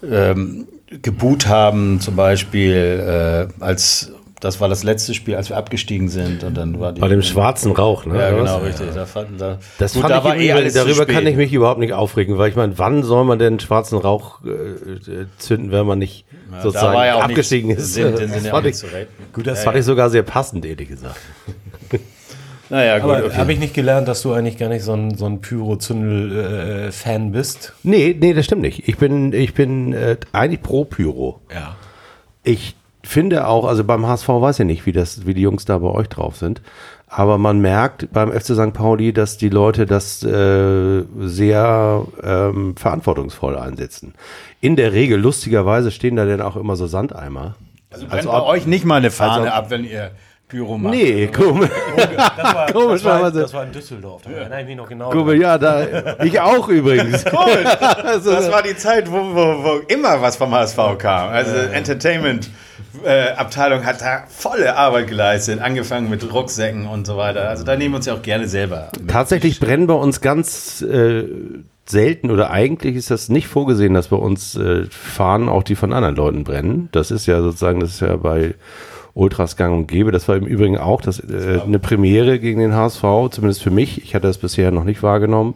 ähm, 0.09 0.67
geboot 1.01 1.47
haben, 1.47 1.99
zum 1.99 2.15
Beispiel, 2.15 3.47
äh, 3.59 3.63
als 3.63 4.11
das 4.39 4.59
war 4.59 4.67
das 4.67 4.83
letzte 4.83 5.13
Spiel, 5.13 5.35
als 5.35 5.49
wir 5.49 5.57
abgestiegen 5.57 6.09
sind 6.09 6.43
und 6.43 6.57
dann 6.57 6.79
war 6.79 6.93
die 6.93 6.99
Bei 6.99 7.07
dem 7.09 7.21
schwarzen 7.21 7.71
Rauch, 7.73 8.07
ne? 8.07 8.17
ja, 8.17 8.31
genau, 8.31 8.59
was? 8.59 8.63
richtig. 8.69 8.87
Da 8.95 9.05
fand, 9.05 9.39
da, 9.39 9.59
Das 9.77 9.93
gut, 9.93 10.01
fand 10.01 10.11
da 10.15 10.17
ich 10.17 10.23
war 10.23 10.35
eh 10.35 10.51
alles 10.51 10.73
zu 10.73 10.79
darüber 10.83 11.05
kann 11.05 11.27
ich 11.27 11.35
mich 11.35 11.53
überhaupt 11.53 11.79
nicht 11.79 11.93
aufregen, 11.93 12.39
weil 12.39 12.49
ich 12.49 12.55
meine, 12.55 12.75
wann 12.79 13.03
soll 13.03 13.23
man 13.23 13.37
denn 13.37 13.59
schwarzen 13.59 13.99
Rauch 13.99 14.39
äh, 14.43 15.25
zünden, 15.37 15.71
wenn 15.71 15.85
man 15.85 15.99
nicht 15.99 16.25
sozusagen 16.63 16.87
da 16.87 16.93
war 16.93 17.05
ja 17.05 17.15
auch 17.17 17.23
abgestiegen 17.23 17.67
nichts- 17.69 17.83
ist? 17.83 17.93
Sind, 17.93 18.19
das 18.19 18.43
ja 18.43 18.49
fand, 18.49 18.65
nicht 18.65 18.83
ich. 18.83 18.89
Gut, 19.31 19.45
das 19.45 19.59
das 19.59 19.63
fand 19.63 19.77
ich 19.77 19.85
sogar 19.85 20.09
sehr 20.09 20.23
passend, 20.23 20.65
ehrlich 20.65 20.89
gesagt. 20.89 21.17
Naja, 22.71 22.99
gut, 22.99 23.11
Aber 23.11 23.25
okay. 23.25 23.35
habe 23.35 23.51
ich 23.51 23.59
nicht 23.59 23.73
gelernt, 23.73 24.07
dass 24.07 24.21
du 24.21 24.31
eigentlich 24.31 24.57
gar 24.57 24.69
nicht 24.69 24.83
so 24.83 24.93
ein, 24.93 25.17
so 25.17 25.25
ein 25.25 25.41
Pyro-Zündel-Fan 25.41 27.33
bist? 27.33 27.73
Nee, 27.83 28.15
nee, 28.17 28.33
das 28.33 28.45
stimmt 28.45 28.61
nicht. 28.61 28.87
Ich 28.87 28.97
bin, 28.97 29.33
ich 29.33 29.53
bin 29.53 29.91
äh, 29.91 30.15
eigentlich 30.31 30.61
pro 30.61 30.85
Pyro. 30.85 31.41
Ja. 31.53 31.75
Ich 32.43 32.77
finde 33.03 33.45
auch, 33.47 33.65
also 33.65 33.83
beim 33.83 34.07
HSV 34.07 34.29
weiß 34.29 34.61
ich 34.61 34.65
nicht, 34.65 34.85
wie, 34.85 34.93
das, 34.93 35.25
wie 35.25 35.33
die 35.33 35.41
Jungs 35.41 35.65
da 35.65 35.79
bei 35.79 35.89
euch 35.89 36.07
drauf 36.07 36.37
sind. 36.37 36.61
Aber 37.07 37.37
man 37.37 37.59
merkt 37.59 38.07
beim 38.13 38.31
FC 38.31 38.55
St. 38.55 38.71
Pauli, 38.71 39.11
dass 39.11 39.37
die 39.37 39.49
Leute 39.49 39.85
das 39.85 40.23
äh, 40.23 41.03
sehr 41.19 42.05
ähm, 42.23 42.77
verantwortungsvoll 42.77 43.57
einsetzen. 43.57 44.13
In 44.61 44.77
der 44.77 44.93
Regel, 44.93 45.19
lustigerweise, 45.19 45.91
stehen 45.91 46.15
da 46.15 46.23
dann 46.23 46.39
auch 46.39 46.55
immer 46.55 46.77
so 46.77 46.87
Sandeimer. 46.87 47.55
Also 47.91 48.07
brennt 48.07 48.27
bei 48.27 48.41
euch 48.43 48.65
nicht 48.65 48.85
mal 48.85 48.95
eine 48.95 49.11
Fahne 49.11 49.53
ab, 49.53 49.69
wenn 49.71 49.83
ihr 49.83 50.11
Pyro 50.51 50.77
macht. 50.77 50.93
Nee, 50.93 51.27
komisch. 51.27 51.69
Das 51.95 52.53
war, 52.53 52.71
Komisch, 52.73 53.03
das 53.03 53.21
war, 53.21 53.31
das 53.31 53.53
war 53.53 53.63
in 53.63 53.71
Düsseldorf. 53.71 54.23
Da 54.25 54.31
erinnere 54.31 54.59
ich 54.61 54.67
mich 54.67 54.75
noch 54.75 54.89
genau. 54.89 55.09
Komisch, 55.09 55.39
ja, 55.39 55.57
da, 55.57 55.85
ich 56.23 56.39
auch 56.41 56.67
übrigens. 56.67 57.23
Also, 58.03 58.31
Das 58.31 58.51
war 58.51 58.61
die 58.61 58.75
Zeit, 58.75 59.09
wo, 59.09 59.15
wo, 59.15 59.63
wo 59.63 59.79
immer 59.87 60.21
was 60.21 60.35
vom 60.35 60.53
HSV 60.53 60.77
kam. 60.97 61.29
Also 61.29 61.55
Entertainment-Abteilung 61.55 63.85
hat 63.85 64.01
da 64.01 64.23
volle 64.27 64.75
Arbeit 64.75 65.07
geleistet, 65.07 65.61
angefangen 65.61 66.09
mit 66.09 66.33
Rucksäcken 66.33 66.87
und 66.87 67.07
so 67.07 67.15
weiter. 67.15 67.47
Also 67.47 67.63
da 67.63 67.77
nehmen 67.77 67.93
wir 67.93 67.97
uns 67.97 68.05
ja 68.07 68.13
auch 68.13 68.21
gerne 68.21 68.47
selber. 68.47 68.89
mit. 68.99 69.09
Tatsächlich 69.09 69.59
brennen 69.59 69.87
bei 69.87 69.93
uns 69.93 70.19
ganz 70.21 70.81
äh, 70.81 71.23
selten 71.85 72.29
oder 72.31 72.51
eigentlich 72.51 72.95
ist 72.97 73.09
das 73.11 73.29
nicht 73.29 73.47
vorgesehen, 73.47 73.93
dass 73.93 74.09
bei 74.09 74.17
uns 74.17 74.55
äh, 74.55 74.85
Fahnen 74.89 75.47
auch 75.47 75.63
die 75.63 75.75
von 75.75 75.93
anderen 75.93 76.15
Leuten 76.15 76.43
brennen. 76.43 76.89
Das 76.91 77.09
ist 77.11 77.25
ja 77.25 77.41
sozusagen, 77.41 77.79
das 77.79 77.91
ist 77.91 78.01
ja 78.01 78.17
bei 78.17 78.55
Ultras 79.13 79.57
gang 79.57 79.75
und 79.75 79.87
gäbe. 79.87 80.11
Das 80.11 80.27
war 80.27 80.35
im 80.37 80.45
Übrigen 80.45 80.77
auch 80.77 81.01
das, 81.01 81.19
äh, 81.19 81.59
eine 81.65 81.79
Premiere 81.79 82.39
gegen 82.39 82.59
den 82.61 82.73
HSV, 82.73 83.01
zumindest 83.31 83.61
für 83.61 83.71
mich. 83.71 84.03
Ich 84.03 84.15
hatte 84.15 84.27
das 84.27 84.37
bisher 84.37 84.71
noch 84.71 84.85
nicht 84.85 85.03
wahrgenommen, 85.03 85.55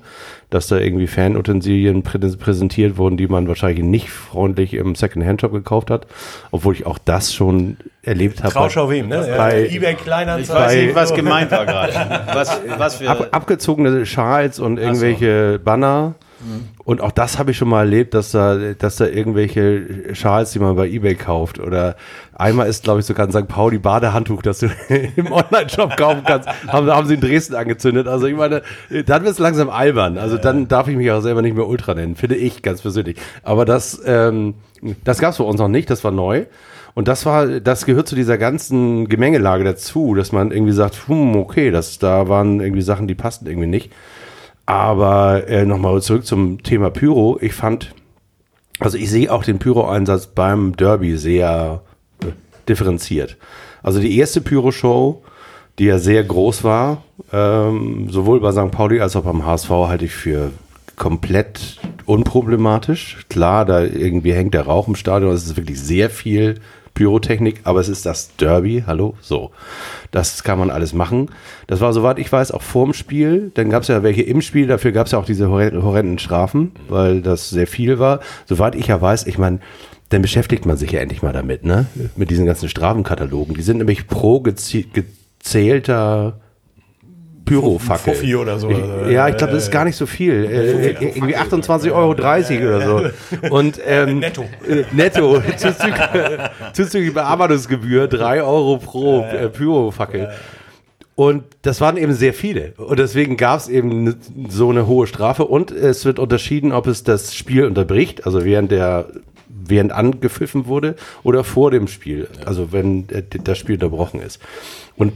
dass 0.50 0.68
da 0.68 0.78
irgendwie 0.78 1.08
Fanutensilien 1.08 2.04
prä 2.04 2.20
präsentiert 2.20 2.98
wurden, 2.98 3.16
die 3.18 3.28
man 3.28 3.48
wahrscheinlich 3.48 3.84
nicht 3.84 4.10
freundlich 4.10 4.74
im 4.74 4.96
Second-Hand-Shop 4.96 5.54
gekauft 5.54 5.90
hat, 5.90 6.06
obwohl 6.52 6.74
ich 6.74 6.86
auch 6.86 6.98
das 6.98 7.34
schon 7.34 7.78
erlebt 8.04 8.44
habe. 8.44 8.52
Trauschau 8.54 8.90
wem, 8.90 9.08
ne? 9.08 9.26
Bei- 9.38 9.68
Ebay 9.70 9.94
Ich 9.94 9.98
Kleinanzeigen. 10.00 10.62
weiß 10.64 10.76
nicht, 10.76 10.96
was 10.96 11.14
gemeint 11.14 11.52
war 11.52 11.66
gerade. 11.66 11.94
Was, 12.34 12.60
was 12.78 12.96
für... 12.98 13.10
Ab, 13.10 13.28
abgezogene 13.32 14.06
Schals 14.06 14.60
und 14.60 14.78
irgendwelche 14.78 15.60
Banner. 15.64 16.16
Und 16.84 17.02
auch 17.02 17.12
das 17.12 17.40
habe 17.40 17.52
ich 17.52 17.58
schon 17.58 17.70
mal 17.70 17.82
erlebt, 17.82 18.14
dass 18.14 18.32
da, 18.32 18.56
dass 18.78 18.98
da 18.98 19.06
irgendwelche 19.06 20.14
Schals, 20.14 20.52
die 20.52 20.60
man 20.60 20.76
bei 20.76 20.88
Ebay 20.88 21.16
kauft. 21.16 21.60
Oder 21.60 21.96
einmal 22.34 22.68
ist, 22.68 22.84
glaube 22.84 23.00
ich, 23.00 23.06
sogar 23.06 23.28
ein 23.28 23.32
St. 23.32 23.48
Pauli 23.48 23.78
Badehandtuch, 23.78 24.42
das 24.42 24.60
du 24.60 24.68
im 25.16 25.32
Online-Shop 25.32 25.96
kaufen 25.98 26.24
kannst, 26.26 26.50
haben, 26.68 26.88
haben 26.88 27.08
sie 27.08 27.16
in 27.16 27.22
Dresden 27.22 27.56
angezündet. 27.56 28.08
Also 28.08 28.28
ich 28.28 28.36
meine, 28.36 28.62
dann 28.90 29.24
wird 29.24 29.34
es 29.34 29.40
langsam 29.40 29.70
albern. 29.70 30.18
Also 30.18 30.38
dann 30.38 30.68
darf 30.68 30.88
ich 30.88 30.98
mich 30.98 31.10
auch 31.12 31.22
selber 31.22 31.42
nicht 31.42 31.56
mehr 31.56 31.68
Ultra 31.68 31.94
nennen, 31.94 32.16
finde 32.16 32.36
ich 32.36 32.62
ganz 32.62 32.82
persönlich. 32.82 33.18
Aber 33.44 33.66
das, 33.66 34.02
ähm, 34.06 34.56
das 35.04 35.20
gab 35.20 35.32
es 35.32 35.38
bei 35.38 35.46
uns 35.46 35.60
noch 35.60 35.70
nicht, 35.70 35.90
das 35.90 36.04
war 36.04 36.12
neu. 36.12 36.46
Und 36.94 37.10
das 37.10 37.26
war, 37.26 37.60
das 37.60 37.86
gehört 37.86 38.08
zu 38.08 38.16
dieser 38.16 38.38
ganzen 38.38 39.10
Gemengelage 39.10 39.66
dazu, 39.66 40.16
dass 40.16 40.32
man 40.32 40.52
irgendwie 40.52 40.72
sagt, 40.72 41.08
hm, 41.08 41.36
okay, 41.36 41.70
das, 41.70 42.00
da 42.00 42.30
waren 42.30 42.62
irgendwie 42.62 42.82
Sachen, 42.82 43.08
die 43.08 43.16
passten 43.16 43.48
irgendwie 43.48 43.68
nicht. 43.68 43.92
Aber 44.66 45.48
äh, 45.48 45.66
nochmal 45.66 46.02
zurück 46.02 46.26
zum 46.26 46.64
Thema 46.64 46.90
Pyro. 46.90 47.38
Ich 47.42 47.54
fand, 47.54 47.94
also 48.80 48.98
ich 48.98 49.10
sehe 49.10 49.32
auch 49.32 49.44
den 49.44 49.60
Pyro-Einsatz 49.60 50.28
beim 50.28 50.76
Derby 50.76 51.18
sehr 51.18 51.82
äh, 52.22 52.28
differenziert. 52.68 53.38
Also 53.84 54.00
die 54.00 54.18
erste 54.18 54.42
Pyro-Show, 54.42 55.24
die 55.78 55.86
ja 55.86 56.00
sehr 56.00 56.24
groß 56.24 56.64
war, 56.64 57.04
ähm, 57.32 58.08
sowohl 58.10 58.40
bei 58.40 58.52
St. 58.52 58.72
Pauli 58.72 59.00
als 59.00 59.16
auch 59.16 59.24
beim 59.24 59.46
HSV, 59.46 59.70
halte 59.70 60.06
ich 60.06 60.14
für 60.14 60.52
komplett 60.96 61.78
unproblematisch. 62.06 63.26
Klar, 63.30 63.66
da 63.66 63.84
irgendwie 63.84 64.34
hängt 64.34 64.54
der 64.54 64.66
Rauch 64.66 64.88
im 64.88 64.96
Stadion, 64.96 65.32
es 65.32 65.46
ist 65.46 65.58
wirklich 65.58 65.80
sehr 65.80 66.10
viel 66.10 66.62
Pyrotechnik, 66.96 67.62
aber 67.66 67.82
es 67.82 67.90
ist 67.90 68.08
das 68.08 68.36
Derby, 68.38 68.84
hallo, 68.88 69.14
so. 69.22 69.52
Das 70.10 70.44
kann 70.44 70.58
man 70.58 70.72
alles 70.72 70.94
machen. 70.94 71.30
Das 71.68 71.82
war, 71.82 71.94
soweit 71.94 72.18
ich 72.18 72.32
weiß, 72.32 72.52
auch 72.52 72.64
vorm 72.64 72.94
Spiel. 72.94 73.52
Dann 73.54 73.70
gab 73.70 73.84
es 73.84 73.90
ja 73.90 74.02
welche 74.02 74.24
im 74.24 74.42
Spiel, 74.42 74.66
dafür 74.66 74.94
gab 74.94 75.06
es 75.06 75.12
ja 75.12 75.20
auch 75.20 75.26
diese 75.26 75.46
horre- 75.46 75.84
horrenden 75.84 76.18
Strafen, 76.18 76.72
weil 76.90 77.22
das 77.22 77.50
sehr 77.50 77.68
viel 77.68 78.00
war. 78.00 78.22
Soweit 78.46 78.76
ich 78.76 78.88
ja 78.88 79.00
weiß, 79.00 79.28
ich 79.28 79.38
meine, 79.38 79.60
dann 80.10 80.22
beschäftigt 80.22 80.66
man 80.66 80.78
sich 80.78 80.92
ja 80.92 81.02
endlich 81.02 81.22
mal 81.22 81.34
damit, 81.34 81.66
ne? 81.66 81.88
Mit 82.16 82.30
diesen 82.30 82.46
ganzen 82.46 82.70
Strafenkatalogen. 82.70 83.56
Die 83.56 83.62
sind 83.62 83.78
nämlich 83.78 84.08
pro 84.08 84.40
gezählter 84.40 86.40
Pyrofackel. 87.46 88.14
Fuffi 88.14 88.36
oder 88.36 88.60
so. 88.60 88.70
Ich, 88.70 89.12
ja, 89.12 89.30
ich 89.30 89.38
glaube, 89.38 89.54
das 89.54 89.64
ist 89.64 89.72
gar 89.72 89.86
nicht 89.86 89.96
so 89.96 90.06
viel. 90.06 90.46
Äh, 90.46 90.92
irgendwie 90.92 91.38
28,30 91.38 91.92
Euro 91.92 92.12
oder 92.12 92.86
so. 92.86 93.50
Und, 93.50 93.80
ähm, 93.86 94.20
Netto. 94.20 94.46
Äh, 94.68 94.84
netto. 94.92 95.42
Zuzüglich, 96.74 97.14
Bearbeitungsgebühr 97.14 98.08
3 98.08 98.42
Euro 98.42 98.78
pro 98.78 99.22
äh, 99.22 99.50
Pyrofackel. 99.50 100.32
Und 101.16 101.44
das 101.62 101.80
waren 101.80 101.96
eben 101.96 102.14
sehr 102.14 102.34
viele. 102.34 102.74
Und 102.76 103.00
deswegen 103.00 103.38
gab 103.38 103.60
es 103.60 103.70
eben 103.70 104.16
so 104.50 104.70
eine 104.70 104.86
hohe 104.86 105.08
Strafe. 105.08 105.46
Und 105.46 105.72
es 105.72 106.04
wird 106.04 106.20
unterschieden, 106.20 106.74
ob 106.74 106.88
es 106.88 107.04
das 107.04 107.34
Spiel 107.34 107.66
unterbricht, 107.66 108.26
also 108.26 108.44
während 108.44 108.72
der 108.72 109.08
während 109.68 109.92
angepfiffen 109.92 110.68
wurde 110.68 110.96
oder 111.24 111.44
vor 111.44 111.72
dem 111.72 111.88
Spiel, 111.88 112.28
also 112.46 112.72
wenn 112.72 113.10
äh, 113.10 113.24
das 113.44 113.58
Spiel 113.58 113.76
unterbrochen 113.76 114.22
ist. 114.22 114.40
Und 114.96 115.14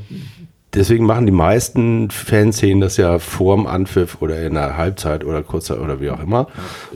deswegen 0.74 1.06
machen 1.06 1.26
die 1.26 1.32
meisten 1.32 2.12
Fanszenen 2.12 2.82
das 2.82 2.98
ja 2.98 3.20
vorm 3.20 3.68
Anpfiff 3.68 4.22
oder 4.22 4.42
in 4.42 4.54
der 4.54 4.78
Halbzeit 4.78 5.24
oder 5.24 5.42
kurzer 5.44 5.82
oder 5.82 6.00
wie 6.00 6.10
auch 6.10 6.22
immer. 6.22 6.48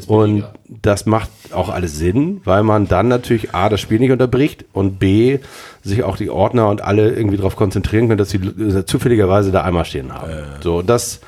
und 0.08 0.46
das 0.82 1.06
macht 1.06 1.30
auch 1.52 1.70
alles 1.70 1.98
Sinn, 1.98 2.42
weil 2.46 2.64
man 2.64 2.88
dann 2.88 3.08
natürlich 3.08 3.54
A, 3.54 3.70
das 3.70 3.82
Spiel 3.82 4.00
nicht 4.00 4.12
unterbricht 4.12 4.66
und 4.74 5.00
B, 5.00 5.40
sich 5.82 6.04
auch 6.04 6.18
die 6.18 6.30
Ordner 6.30 6.70
und 6.70 6.82
alle 6.82 7.12
irgendwie 7.12 7.38
darauf 7.38 7.56
konzentrieren 7.56 8.08
können, 8.08 8.18
dass 8.18 8.30
sie 8.30 8.38
äh, 8.38 8.86
zufälligerweise 8.86 9.52
da 9.52 9.64
einmal 9.64 9.86
stehen 9.86 10.14
haben. 10.14 10.32
So, 10.62 10.78
und 10.78 10.90
das, 10.90 11.20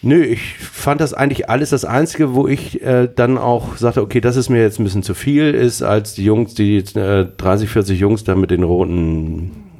nö, 0.00 0.22
ich 0.22 0.56
fand 0.58 1.00
das 1.00 1.12
eigentlich 1.14 1.48
alles 1.50 1.70
das 1.70 1.84
Einzige, 1.84 2.34
wo 2.34 2.48
ich 2.48 2.82
äh, 2.82 3.08
dann 3.14 3.38
auch 3.38 3.76
sagte, 3.76 4.02
okay, 4.02 4.20
das 4.20 4.36
ist 4.36 4.48
mir 4.48 4.62
jetzt 4.62 4.78
ein 4.78 4.84
bisschen 4.84 5.02
zu 5.02 5.14
viel, 5.14 5.54
ist 5.54 5.82
als 5.82 6.14
die 6.14 6.24
Jungs, 6.24 6.54
die 6.54 6.78
äh, 6.78 7.26
30, 7.36 7.68
40 7.68 7.98
Jungs 7.98 8.24
da 8.24 8.34
mit 8.34 8.50
den 8.50 8.62
roten 8.62 9.71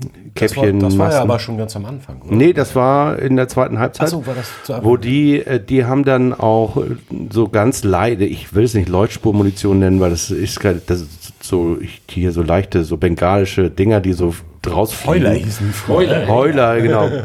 Das 0.43 0.57
war, 0.57 0.65
Käppchen. 0.65 0.81
das 0.81 0.99
war 0.99 1.11
ja 1.11 1.23
aber 1.23 1.39
schon 1.39 1.59
ganz 1.59 1.77
am 1.77 1.85
Anfang. 1.85 2.23
Oder? 2.23 2.35
Nee, 2.35 2.53
das 2.53 2.75
war 2.75 3.19
in 3.19 3.37
der 3.37 3.49
zweiten 3.49 3.79
Halbzeit. 3.79 4.07
Ach 4.07 4.11
so, 4.11 4.27
war 4.27 4.35
das 4.35 4.51
zu 4.65 4.75
Anfang? 4.75 4.91
Wo 4.91 4.97
die, 4.97 5.39
äh, 5.39 5.61
die 5.61 5.85
haben 5.85 6.05
dann 6.05 6.35
auch 6.35 6.77
äh, 6.77 6.97
so 7.31 7.49
ganz 7.49 7.85
leide, 7.85 8.25
ich 8.25 8.55
will 8.55 8.65
es 8.65 8.75
nicht 8.75 8.89
Leuchtspurmunition 8.89 9.79
nennen, 9.79 10.01
weil 10.01 10.11
das 10.11 10.31
ist, 10.31 10.61
das 10.65 11.01
ist 11.01 11.45
so, 11.45 11.79
ich, 11.81 12.03
hier 12.09 12.33
so 12.33 12.43
leichte, 12.43 12.85
so 12.85 12.97
bengalische 12.97 13.71
Dinger, 13.71 14.01
die 14.01 14.13
so 14.13 14.35
rausfliegen. 14.67 15.25
Heuler 15.25 15.35
hießen 15.35 15.73
die 15.73 15.93
Heuler. 15.93 16.29
Heuler, 16.29 16.81
genau. 16.81 17.09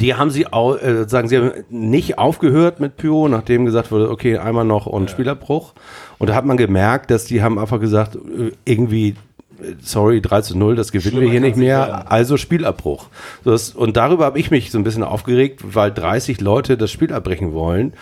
Die 0.00 0.14
haben 0.14 0.30
sie 0.30 0.46
auch, 0.46 0.80
äh, 0.80 1.06
sagen 1.06 1.28
sie 1.28 1.36
haben 1.36 1.52
nicht 1.68 2.18
aufgehört 2.18 2.80
mit 2.80 2.96
Pyro, 2.96 3.28
nachdem 3.28 3.66
gesagt 3.66 3.90
wurde, 3.90 4.10
okay, 4.10 4.38
einmal 4.38 4.64
noch 4.64 4.86
und 4.86 5.10
Spielabbruch. 5.10 5.74
Und 6.18 6.30
da 6.30 6.34
hat 6.34 6.44
man 6.44 6.56
gemerkt, 6.56 7.10
dass 7.10 7.24
die 7.24 7.42
haben 7.42 7.58
einfach 7.58 7.80
gesagt, 7.80 8.16
äh, 8.16 8.52
irgendwie, 8.64 9.16
sorry, 9.80 10.20
3 10.20 10.42
zu 10.42 10.58
0, 10.58 10.76
das 10.76 10.92
gewinnen 10.92 11.20
wir 11.20 11.30
hier 11.30 11.40
nicht 11.40 11.56
mehr, 11.56 12.10
also 12.10 12.36
Spielabbruch. 12.36 13.06
Das, 13.44 13.70
und 13.70 13.96
darüber 13.96 14.24
habe 14.24 14.38
ich 14.38 14.50
mich 14.50 14.70
so 14.70 14.78
ein 14.78 14.84
bisschen 14.84 15.04
aufgeregt, 15.04 15.60
weil 15.62 15.92
30 15.92 16.40
Leute 16.40 16.76
das 16.76 16.90
Spiel 16.90 17.12
abbrechen 17.12 17.52
wollen 17.52 17.94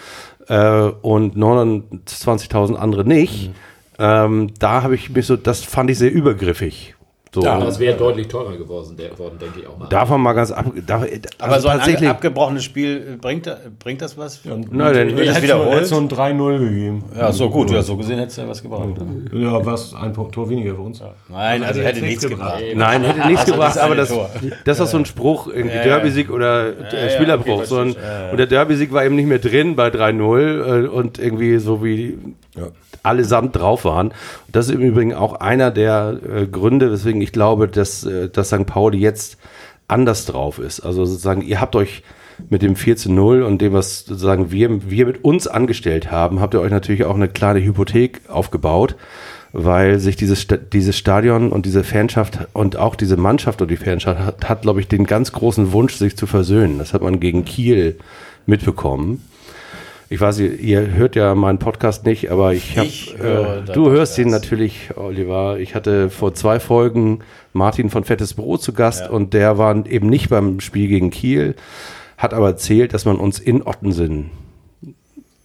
äh, 0.48 0.90
und 1.02 1.36
29.000 1.36 2.74
andere 2.74 3.04
nicht. 3.04 3.50
Ähm, 3.98 4.52
da 4.58 4.82
habe 4.82 4.94
ich 4.94 5.10
mich 5.10 5.26
so, 5.26 5.36
das 5.36 5.62
fand 5.62 5.90
ich 5.90 5.98
sehr 5.98 6.12
übergriffig. 6.12 6.94
So. 7.32 7.46
Aber 7.46 7.68
es 7.68 7.78
wäre 7.78 7.96
deutlich 7.96 8.26
teurer 8.26 8.56
geworden, 8.56 8.96
der, 8.96 9.16
worden, 9.16 9.38
denke 9.38 9.60
ich 9.60 9.66
auch 9.68 9.78
mal. 9.78 9.88
Davon 9.88 10.20
mal 10.20 10.32
ganz 10.32 10.50
ab. 10.50 10.66
Da, 10.84 11.04
Aber 11.38 11.52
also 11.52 11.68
so 11.68 11.78
ein 11.78 12.06
abgebrochenes 12.06 12.64
Spiel, 12.64 13.12
äh, 13.14 13.16
bringt, 13.16 13.48
bringt 13.78 14.02
das 14.02 14.18
was? 14.18 14.40
Nein, 14.44 14.68
denn, 14.94 15.16
das 15.16 15.28
Hätte 15.28 15.42
wiederholt? 15.44 15.86
so 15.86 15.96
ein 15.96 16.08
3-0 16.08 16.58
gegeben. 16.58 17.04
Ja, 17.16 17.30
so 17.30 17.48
gut. 17.48 17.70
Ja, 17.70 17.82
so 17.82 17.96
gesehen 17.96 18.18
hättest 18.18 18.38
du 18.38 18.42
ja 18.42 18.48
was 18.48 18.60
gebraucht. 18.60 18.96
Ja, 19.32 19.64
was? 19.64 19.94
Ein 19.94 20.12
Tor 20.12 20.50
weniger 20.50 20.74
für 20.74 20.80
uns. 20.80 21.00
Nein, 21.28 21.62
also 21.62 21.80
hätte 21.80 22.00
nichts 22.00 22.26
gebracht. 22.26 22.62
nein, 22.74 23.04
hätte 23.04 23.28
nichts 23.28 23.42
Also 23.42 23.52
gebracht, 23.52 23.76
das 23.76 23.82
aber 23.82 23.94
das, 23.94 24.08
Tor. 24.08 24.28
das 24.64 24.80
ist 24.80 24.90
so 24.90 24.96
ein 24.96 25.04
Spruch, 25.06 25.46
irgendwie 25.46 25.76
Ja, 25.76 25.82
ja. 25.82 25.84
Derby-Sieg 25.84 26.30
oder 26.32 26.92
äh, 26.92 27.06
ja, 27.06 27.10
Spielerbruch. 27.10 27.58
okay, 27.58 27.64
so 27.66 27.78
ein. 27.78 27.94
Und 28.32 28.38
der 28.38 28.46
Derby-Sieg 28.46 28.92
war 28.92 29.04
eben 29.04 29.14
nicht 29.14 29.28
mehr 29.28 29.38
drin 29.38 29.76
bei 29.76 29.86
3-0 29.86 30.84
äh, 30.84 30.88
und 30.88 31.20
irgendwie 31.20 31.58
so 31.58 31.84
wie 31.84 32.18
allesamt 33.02 33.56
drauf 33.56 33.84
waren. 33.84 34.12
Das 34.48 34.68
ist 34.68 34.74
im 34.74 34.80
Übrigen 34.80 35.14
auch 35.14 35.34
einer 35.34 35.70
der 35.70 36.18
äh, 36.22 36.46
Gründe, 36.46 36.90
weswegen 36.90 37.20
ich 37.20 37.32
glaube, 37.32 37.68
dass, 37.68 38.04
äh, 38.04 38.28
dass 38.28 38.48
St. 38.48 38.66
Pauli 38.66 38.98
jetzt 38.98 39.38
anders 39.88 40.26
drauf 40.26 40.58
ist. 40.58 40.80
Also 40.80 41.04
sozusagen, 41.04 41.42
ihr 41.42 41.60
habt 41.60 41.76
euch 41.76 42.02
mit 42.48 42.62
dem 42.62 42.76
4 42.76 42.96
zu 42.96 43.12
0 43.12 43.42
und 43.42 43.60
dem, 43.60 43.72
was 43.72 44.04
sozusagen 44.04 44.50
wir, 44.50 44.90
wir 44.90 45.06
mit 45.06 45.24
uns 45.24 45.46
angestellt 45.46 46.10
haben, 46.10 46.40
habt 46.40 46.54
ihr 46.54 46.60
euch 46.60 46.70
natürlich 46.70 47.04
auch 47.04 47.14
eine 47.14 47.28
kleine 47.28 47.62
Hypothek 47.62 48.22
aufgebaut, 48.28 48.96
weil 49.52 49.98
sich 49.98 50.16
dieses, 50.16 50.46
dieses 50.72 50.96
Stadion 50.96 51.52
und 51.52 51.66
diese 51.66 51.84
Fanschaft 51.84 52.38
und 52.52 52.76
auch 52.76 52.94
diese 52.94 53.16
Mannschaft 53.16 53.60
und 53.60 53.70
die 53.70 53.76
Fanschaft 53.76 54.20
hat, 54.20 54.48
hat 54.48 54.62
glaube 54.62 54.80
ich, 54.80 54.88
den 54.88 55.04
ganz 55.04 55.32
großen 55.32 55.72
Wunsch, 55.72 55.94
sich 55.94 56.16
zu 56.16 56.26
versöhnen. 56.26 56.78
Das 56.78 56.94
hat 56.94 57.02
man 57.02 57.20
gegen 57.20 57.44
Kiel 57.44 57.98
mitbekommen. 58.46 59.22
Ich 60.12 60.20
weiß, 60.20 60.40
ihr, 60.40 60.58
ihr 60.58 60.90
hört 60.94 61.14
ja 61.14 61.36
meinen 61.36 61.58
Podcast 61.58 62.04
nicht, 62.04 62.32
aber 62.32 62.52
ich 62.52 62.76
habe. 62.76 62.88
Ich 62.88 63.14
Äh, 63.14 63.62
du 63.72 63.90
hörst 63.90 64.16
Podcast. 64.16 64.18
ihn 64.18 64.28
natürlich, 64.30 64.90
Oliver. 64.96 65.58
Ich 65.60 65.76
hatte 65.76 66.10
vor 66.10 66.34
zwei 66.34 66.58
Folgen 66.58 67.20
Martin 67.52 67.90
von 67.90 68.02
Fettes 68.02 68.34
Büro 68.34 68.56
zu 68.56 68.72
Gast 68.72 69.08
und 69.08 69.34
der 69.34 69.56
war 69.56 69.86
eben 69.86 70.08
nicht 70.08 70.28
beim 70.28 70.58
Spiel 70.58 70.88
gegen 70.88 71.10
Kiel, 71.10 71.54
hat 72.18 72.34
aber 72.34 72.48
erzählt, 72.48 72.92
dass 72.92 73.04
man 73.04 73.16
uns 73.18 73.38
in 73.38 73.64
Ottensen 73.64 74.30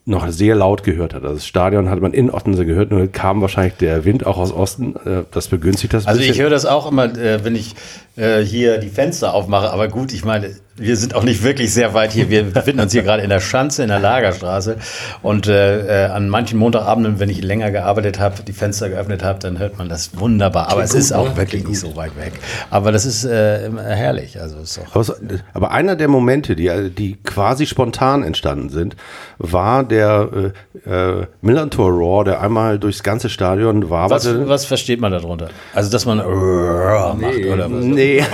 noch 0.07 0.27
sehr 0.29 0.55
laut 0.55 0.83
gehört 0.83 1.13
hat. 1.13 1.23
Also 1.23 1.35
das 1.35 1.47
Stadion 1.47 1.89
hat 1.89 1.99
man 2.01 2.13
in 2.13 2.31
Ottensen 2.31 2.65
gehört, 2.65 2.89
nur 2.91 3.05
kam 3.07 3.41
wahrscheinlich 3.41 3.75
der 3.75 4.03
Wind 4.05 4.25
auch 4.25 4.37
aus 4.37 4.51
Osten. 4.51 4.95
Äh, 5.05 5.23
Das 5.31 5.47
begünstigt 5.47 5.93
das. 5.93 6.07
Also 6.07 6.21
ich 6.21 6.27
bisschen. 6.29 6.43
höre 6.43 6.49
das 6.51 6.65
auch 6.65 6.91
immer, 6.91 7.05
äh, 7.17 7.43
wenn 7.43 7.55
ich 7.55 7.75
äh, 8.15 8.41
hier 8.41 8.77
die 8.77 8.89
Fenster 8.89 9.33
aufmache. 9.33 9.71
Aber 9.71 9.87
gut, 9.87 10.13
ich 10.13 10.23
meine, 10.23 10.55
wir 10.77 10.97
sind 10.97 11.15
auch 11.15 11.23
nicht 11.23 11.43
wirklich 11.43 11.73
sehr 11.73 11.93
weit 11.93 12.11
hier. 12.11 12.29
Wir 12.29 12.43
befinden 12.43 12.81
uns 12.81 12.91
hier 12.91 13.03
gerade 13.03 13.23
in 13.23 13.29
der 13.29 13.39
Schanze, 13.39 13.83
in 13.83 13.89
der 13.89 13.99
Lagerstraße. 13.99 14.77
Und 15.21 15.47
äh, 15.47 16.05
äh, 16.05 16.09
an 16.09 16.27
manchen 16.27 16.59
Montagabenden, 16.59 17.19
wenn 17.19 17.29
ich 17.29 17.41
länger 17.41 17.71
gearbeitet 17.71 18.19
habe, 18.19 18.43
die 18.43 18.51
Fenster 18.53 18.89
geöffnet 18.89 19.23
habe, 19.23 19.39
dann 19.39 19.57
hört 19.57 19.77
man 19.77 19.87
das 19.87 20.17
wunderbar. 20.19 20.69
Aber 20.69 20.83
es 20.83 20.91
gut, 20.91 20.99
ist 20.99 21.13
auch 21.13 21.29
ne? 21.29 21.37
wirklich 21.37 21.65
nicht 21.67 21.79
so 21.79 21.95
weit 21.95 22.17
weg. 22.17 22.33
Aber 22.69 22.91
das 22.91 23.05
ist 23.05 23.23
äh, 23.23 23.69
herrlich. 23.71 24.41
Also 24.41 24.59
ist 24.59 24.77
doch 24.77 24.95
Aber, 24.95 25.15
aber 25.53 25.71
einer 25.71 25.95
der 25.95 26.09
Momente, 26.09 26.55
die, 26.55 26.89
die 26.89 27.17
quasi 27.23 27.65
spontan 27.65 28.23
entstanden 28.23 28.69
sind, 28.69 28.97
war 29.37 29.83
der 29.83 30.51
äh, 30.85 30.89
äh, 30.89 31.27
Millantor 31.41 31.91
Raw, 31.91 32.23
der 32.25 32.41
einmal 32.41 32.79
durchs 32.79 33.03
ganze 33.03 33.29
Stadion 33.29 33.89
was, 33.89 33.89
waberte. 33.89 34.47
was 34.49 34.65
versteht 34.65 34.99
man 34.99 35.11
darunter? 35.13 35.49
Also, 35.73 35.89
dass 35.89 36.05
man 36.05 36.17
macht 36.17 37.45
oder 37.45 37.71
was? 37.71 37.83
Nee. 37.83 38.04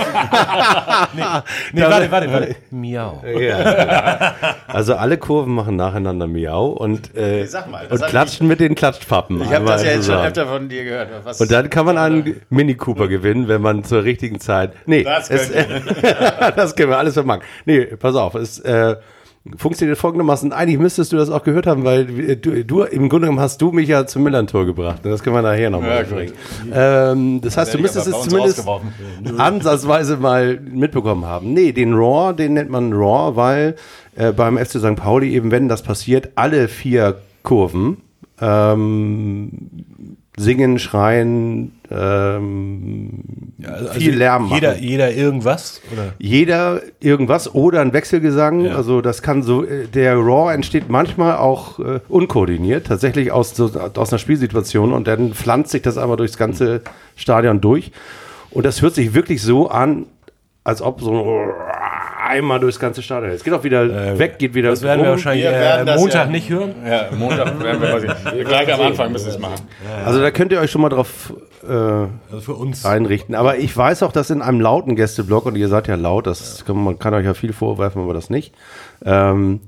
Nee, 1.72 1.82
warte, 1.82 2.10
warte, 2.10 2.32
warte. 2.32 2.56
Miau. 2.70 3.22
ja. 3.38 4.34
Also 4.66 4.94
alle 4.94 5.18
Kurven 5.18 5.54
machen 5.54 5.76
nacheinander 5.76 6.26
Miau 6.26 6.68
und, 6.68 7.14
äh, 7.16 7.46
mal, 7.70 7.86
und 7.88 8.02
klatschen 8.06 8.48
mit 8.48 8.60
den 8.60 8.74
Klatschpappen. 8.74 9.42
Ich 9.42 9.52
habe 9.52 9.64
das 9.66 9.84
ja 9.84 9.92
jetzt 9.92 10.06
schon 10.06 10.16
öfter 10.16 10.46
von 10.46 10.68
dir 10.68 10.84
gehört. 10.84 11.08
Was 11.24 11.40
Und 11.40 11.50
dann 11.50 11.70
kann 11.70 11.86
man 11.86 11.98
einen 11.98 12.40
Mini 12.50 12.74
Cooper 12.74 13.08
gewinnen, 13.08 13.48
wenn 13.48 13.60
man 13.62 13.84
zur 13.84 14.04
richtigen 14.04 14.40
Zeit. 14.40 14.72
Nee, 14.86 15.04
Das 15.04 15.30
es, 15.30 15.50
das 16.56 16.74
können 16.74 16.90
wir 16.90 16.98
alles 16.98 17.14
vermachen. 17.14 17.42
Nee, 17.64 17.84
pass 17.84 18.14
auf, 18.14 18.34
es 18.34 18.58
äh, 18.60 18.96
funktioniert 19.56 19.98
folgendermaßen. 19.98 20.52
Eigentlich 20.52 20.78
müsstest 20.78 21.12
du 21.12 21.16
das 21.16 21.28
auch 21.28 21.42
gehört 21.42 21.66
haben, 21.66 21.84
weil 21.84 22.36
du, 22.36 22.64
du 22.64 22.82
im 22.82 23.08
Grunde 23.08 23.26
genommen 23.26 23.40
hast 23.40 23.60
du 23.60 23.72
mich 23.72 23.88
ja 23.88 24.06
zum 24.06 24.22
Millantor 24.22 24.66
gebracht. 24.66 25.00
Das 25.02 25.22
können 25.22 25.34
wir 25.34 25.42
nachher 25.42 25.70
nochmal 25.70 26.06
Ja. 26.70 27.12
Ähm, 27.12 27.40
das 27.40 27.56
heißt, 27.56 27.74
du 27.74 27.78
müsstest 27.78 28.06
es 28.06 28.22
zumindest 28.22 28.64
ansatzweise 29.36 30.16
mal 30.16 30.60
mitbekommen 30.60 31.24
haben. 31.24 31.52
Nee, 31.52 31.72
den 31.72 31.94
Raw, 31.94 32.32
den 32.34 32.54
nennt 32.54 32.70
man 32.70 32.92
Raw, 32.92 33.36
weil 33.36 33.76
äh, 34.14 34.32
beim 34.32 34.58
FC 34.58 34.78
St. 34.78 34.96
Pauli 34.96 35.32
eben, 35.34 35.50
wenn 35.50 35.68
das 35.68 35.82
passiert, 35.82 36.30
alle 36.36 36.68
vier 36.68 37.16
Kurven 37.42 37.96
ähm, 38.40 39.50
singen, 40.36 40.78
schreien, 40.78 41.72
ähm, 41.90 43.22
viel 43.92 44.16
Lärm 44.16 44.44
machen. 44.44 44.54
Jeder, 44.54 44.78
jeder 44.78 45.12
irgendwas? 45.12 45.82
Oder? 45.92 46.14
Jeder 46.18 46.80
irgendwas 47.00 47.54
oder 47.54 47.82
ein 47.82 47.92
Wechselgesang. 47.92 48.68
Also 48.68 49.02
das 49.02 49.20
kann 49.20 49.42
so, 49.42 49.64
äh, 49.64 49.86
der 49.88 50.14
Raw 50.16 50.52
entsteht 50.52 50.88
manchmal 50.88 51.36
auch 51.36 51.78
äh, 51.78 52.00
unkoordiniert, 52.08 52.86
tatsächlich 52.86 53.30
aus, 53.30 53.54
so, 53.54 53.70
aus 53.94 54.10
einer 54.10 54.18
Spielsituation 54.18 54.92
und 54.92 55.06
dann 55.06 55.34
pflanzt 55.34 55.70
sich 55.70 55.82
das 55.82 55.98
aber 55.98 56.16
durchs 56.16 56.38
ganze 56.38 56.80
Stadion 57.14 57.60
durch. 57.60 57.92
Und 58.50 58.64
das 58.64 58.80
hört 58.80 58.94
sich 58.94 59.12
wirklich 59.12 59.42
so 59.42 59.68
an, 59.68 60.06
als 60.64 60.80
ob 60.80 61.00
so 61.00 61.10
ein 61.10 61.50
einmal 62.32 62.58
durchs 62.60 62.78
ganze 62.80 63.02
Stadion. 63.02 63.30
Es 63.32 63.44
geht 63.44 63.52
auch 63.52 63.64
wieder 63.64 64.18
weg, 64.18 64.38
geht 64.38 64.54
wieder 64.54 64.70
Das 64.70 64.82
werden 64.82 65.00
wir 65.00 65.04
rum. 65.08 65.16
wahrscheinlich 65.16 65.44
Wir 65.44 65.52
werden 65.52 65.88
äh, 65.88 65.96
Montag 65.96 66.26
ja- 66.26 66.30
nicht 66.30 66.48
hören. 66.50 66.74
Ja, 66.88 67.06
Montag 67.16 67.62
werden 67.62 67.80
wir 67.82 68.00
sehen. 68.00 68.44
Gleich 68.46 68.72
am 68.74 68.80
Anfang 68.80 69.12
müssen 69.12 69.26
wir 69.26 69.32
es 69.34 69.38
machen. 69.38 69.60
Also 70.04 70.20
da 70.20 70.30
könnt 70.30 70.50
ihr 70.52 70.60
euch 70.60 70.70
schon 70.70 70.82
mal 70.82 70.88
drauf 70.88 71.32
äh, 71.68 71.72
Also 71.72 72.08
für 72.40 72.54
uns. 72.54 72.84
einrichten. 72.84 73.34
Aber 73.34 73.58
ich 73.58 73.76
weiß 73.76 74.02
auch, 74.02 74.12
dass 74.12 74.30
in 74.30 74.42
einem 74.42 74.60
lauten 74.60 74.96
Gästeblock, 74.96 75.46
und 75.46 75.56
ihr 75.56 75.68
seid 75.68 75.86
ja 75.88 75.94
laut, 75.94 76.26
das 76.26 76.64
kann, 76.64 76.76
man 76.82 76.98
kann 76.98 77.14
euch 77.14 77.24
ja 77.24 77.34
viel 77.34 77.52
vorwerfen, 77.52 78.02
aber 78.02 78.14
das 78.14 78.30
nicht, 78.30 78.52
ähm, 79.04 79.60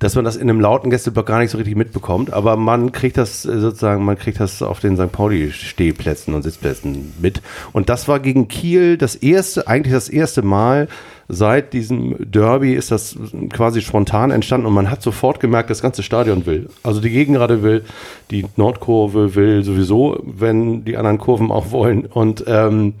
dass 0.00 0.14
man 0.14 0.24
das 0.24 0.36
in 0.36 0.48
einem 0.48 0.60
lauten 0.60 0.90
Gästeblock 0.90 1.26
gar 1.26 1.40
nicht 1.40 1.50
so 1.50 1.58
richtig 1.58 1.74
mitbekommt, 1.74 2.32
aber 2.32 2.56
man 2.56 2.92
kriegt 2.92 3.16
das 3.16 3.44
äh, 3.44 3.58
sozusagen, 3.58 4.04
man 4.04 4.16
kriegt 4.16 4.38
das 4.38 4.62
auf 4.62 4.78
den 4.78 4.96
St. 4.96 5.10
Pauli-Stehplätzen 5.10 6.34
und 6.34 6.42
Sitzplätzen 6.42 7.12
mit. 7.20 7.42
Und 7.72 7.88
das 7.88 8.06
war 8.06 8.20
gegen 8.20 8.46
Kiel 8.46 8.96
das 8.96 9.16
erste, 9.16 9.66
eigentlich 9.66 9.92
das 9.94 10.08
erste 10.08 10.42
Mal 10.42 10.86
seit 11.28 11.74
diesem 11.74 12.16
Derby 12.18 12.72
ist 12.72 12.90
das 12.90 13.16
quasi 13.52 13.82
spontan 13.82 14.30
entstanden 14.30 14.66
und 14.66 14.72
man 14.72 14.90
hat 14.90 15.02
sofort 15.02 15.40
gemerkt, 15.40 15.68
das 15.68 15.82
ganze 15.82 16.02
Stadion 16.02 16.46
will. 16.46 16.70
Also 16.82 17.00
die 17.00 17.10
Gegengrade 17.10 17.62
will, 17.62 17.84
die 18.30 18.46
Nordkurve 18.56 19.34
will 19.34 19.62
sowieso, 19.62 20.20
wenn 20.24 20.84
die 20.84 20.96
anderen 20.96 21.18
Kurven 21.18 21.52
auch 21.52 21.70
wollen. 21.70 22.06
Und 22.06 22.44
ähm, 22.46 22.94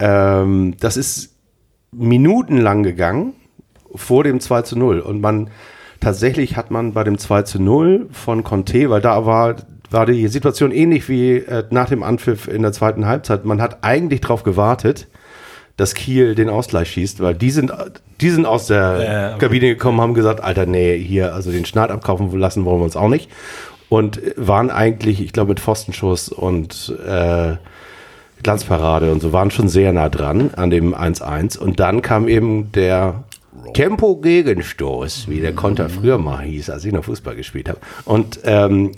ähm, 0.00 0.74
das 0.80 0.96
ist 0.96 1.36
minutenlang 1.92 2.82
gegangen 2.82 3.34
vor 3.94 4.24
dem 4.24 4.40
2 4.40 4.62
zu 4.62 4.76
0. 4.76 4.98
Und 4.98 5.20
man 5.20 5.50
tatsächlich 6.00 6.56
hat 6.56 6.72
man 6.72 6.92
bei 6.92 7.04
dem 7.04 7.18
2 7.18 7.42
zu 7.42 7.62
0 7.62 8.08
von 8.10 8.42
Conte, 8.42 8.90
weil 8.90 9.00
da 9.00 9.24
war, 9.26 9.54
war 9.90 10.06
die 10.06 10.26
Situation 10.26 10.72
ähnlich 10.72 11.08
wie 11.08 11.36
äh, 11.36 11.64
nach 11.70 11.88
dem 11.88 12.02
Anpfiff 12.02 12.48
in 12.48 12.62
der 12.62 12.72
zweiten 12.72 13.06
Halbzeit. 13.06 13.44
Man 13.44 13.62
hat 13.62 13.84
eigentlich 13.84 14.22
darauf 14.22 14.42
gewartet, 14.42 15.06
dass 15.76 15.94
Kiel 15.94 16.34
den 16.34 16.48
Ausgleich 16.48 16.90
schießt, 16.90 17.20
weil 17.20 17.34
die 17.34 17.50
sind, 17.50 17.72
die 18.20 18.30
sind 18.30 18.46
aus 18.46 18.68
der 18.68 18.78
Ja, 18.78 19.28
okay. 19.30 19.38
Kabine 19.38 19.66
gekommen, 19.68 20.00
haben 20.00 20.14
gesagt, 20.14 20.40
Alter, 20.42 20.66
nee, 20.66 20.98
hier, 20.98 21.34
also 21.34 21.50
den 21.50 21.64
Schneid 21.64 21.90
abkaufen 21.90 22.30
lassen 22.38 22.64
wollen 22.64 22.80
wir 22.80 22.84
uns 22.84 22.96
auch 22.96 23.08
nicht. 23.08 23.30
Und 23.88 24.20
waren 24.36 24.70
eigentlich, 24.70 25.20
ich 25.20 25.32
glaube, 25.32 25.50
mit 25.50 25.60
Pfostenschuss 25.60 26.28
und 26.28 26.94
äh, 27.06 27.54
Glanzparade 28.42 29.10
und 29.10 29.20
so 29.20 29.32
waren 29.32 29.50
schon 29.50 29.68
sehr 29.68 29.92
nah 29.92 30.08
dran 30.08 30.50
an 30.54 30.70
dem 30.70 30.94
1-1. 30.94 31.58
Und 31.58 31.80
dann 31.80 32.02
kam 32.02 32.28
eben 32.28 32.72
der 32.72 33.24
Tempo-Gegenstoß, 33.72 35.28
wie 35.28 35.40
der 35.40 35.54
Konter 35.54 35.88
früher 35.88 36.18
mal 36.18 36.42
hieß, 36.42 36.70
als 36.70 36.84
ich 36.84 36.92
noch 36.92 37.04
Fußball 37.04 37.36
gespielt 37.36 37.68
habe. 37.68 37.78
Und 38.04 38.40
ähm, 38.44 38.92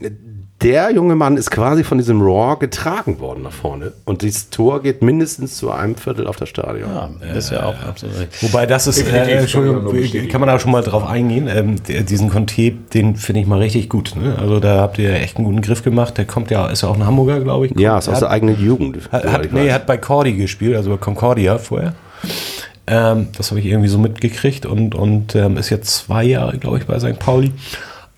der 0.62 0.90
junge 0.90 1.14
Mann 1.16 1.36
ist 1.36 1.50
quasi 1.50 1.84
von 1.84 1.98
diesem 1.98 2.22
Raw 2.22 2.56
getragen 2.58 3.20
worden 3.20 3.42
nach 3.42 3.52
vorne. 3.52 3.92
Und 4.06 4.22
dieses 4.22 4.48
Tor 4.48 4.82
geht 4.82 5.02
mindestens 5.02 5.58
zu 5.58 5.70
einem 5.70 5.96
Viertel 5.96 6.26
auf 6.26 6.36
das 6.36 6.48
Stadion. 6.48 6.88
Ja, 6.88 7.10
das 7.20 7.44
ist 7.44 7.50
ja 7.50 7.64
auch 7.66 7.78
absolut 7.82 8.18
richtig. 8.18 8.42
Wobei 8.42 8.64
das 8.64 8.86
ist, 8.86 8.98
äh, 8.98 9.04
kann 9.04 9.20
man 9.20 9.28
Entschuldigung, 9.28 10.28
kann 10.28 10.40
man 10.40 10.48
da 10.48 10.58
schon 10.58 10.72
mal 10.72 10.82
drauf 10.82 11.06
eingehen. 11.06 11.46
Ähm, 11.46 11.76
der, 11.84 12.02
diesen 12.02 12.30
Conte, 12.30 12.72
den 12.94 13.16
finde 13.16 13.42
ich 13.42 13.46
mal 13.46 13.58
richtig 13.58 13.90
gut. 13.90 14.14
Ne? 14.16 14.34
Also 14.38 14.58
da 14.58 14.80
habt 14.80 14.98
ihr 14.98 15.12
echt 15.12 15.36
einen 15.36 15.44
guten 15.44 15.60
Griff 15.60 15.82
gemacht. 15.82 16.16
Der 16.16 16.24
kommt 16.24 16.50
ja, 16.50 16.68
ist 16.68 16.82
ja 16.82 16.88
auch 16.88 16.96
ein 16.96 17.04
Hamburger, 17.04 17.40
glaube 17.40 17.66
ich. 17.66 17.78
Ja, 17.78 17.98
ist 17.98 18.08
aus 18.08 18.16
hat, 18.16 18.22
der 18.22 18.30
eigenen 18.30 18.58
Jugend. 18.58 19.12
hat, 19.12 19.24
hat, 19.26 19.52
nee, 19.52 19.66
weiß. 19.66 19.72
hat 19.74 19.86
bei 19.86 19.98
Cordy 19.98 20.32
gespielt, 20.32 20.74
also 20.76 20.90
bei 20.90 20.96
Concordia 20.96 21.58
vorher. 21.58 21.94
Ähm, 22.86 23.28
das 23.36 23.50
habe 23.50 23.60
ich 23.60 23.66
irgendwie 23.66 23.88
so 23.88 23.98
mitgekriegt 23.98 24.64
und, 24.64 24.94
und 24.94 25.34
ähm, 25.34 25.56
ist 25.58 25.70
jetzt 25.70 25.94
zwei 25.94 26.24
Jahre, 26.24 26.56
glaube 26.56 26.78
ich, 26.78 26.86
bei 26.86 26.98
St. 26.98 27.18
Pauli. 27.18 27.52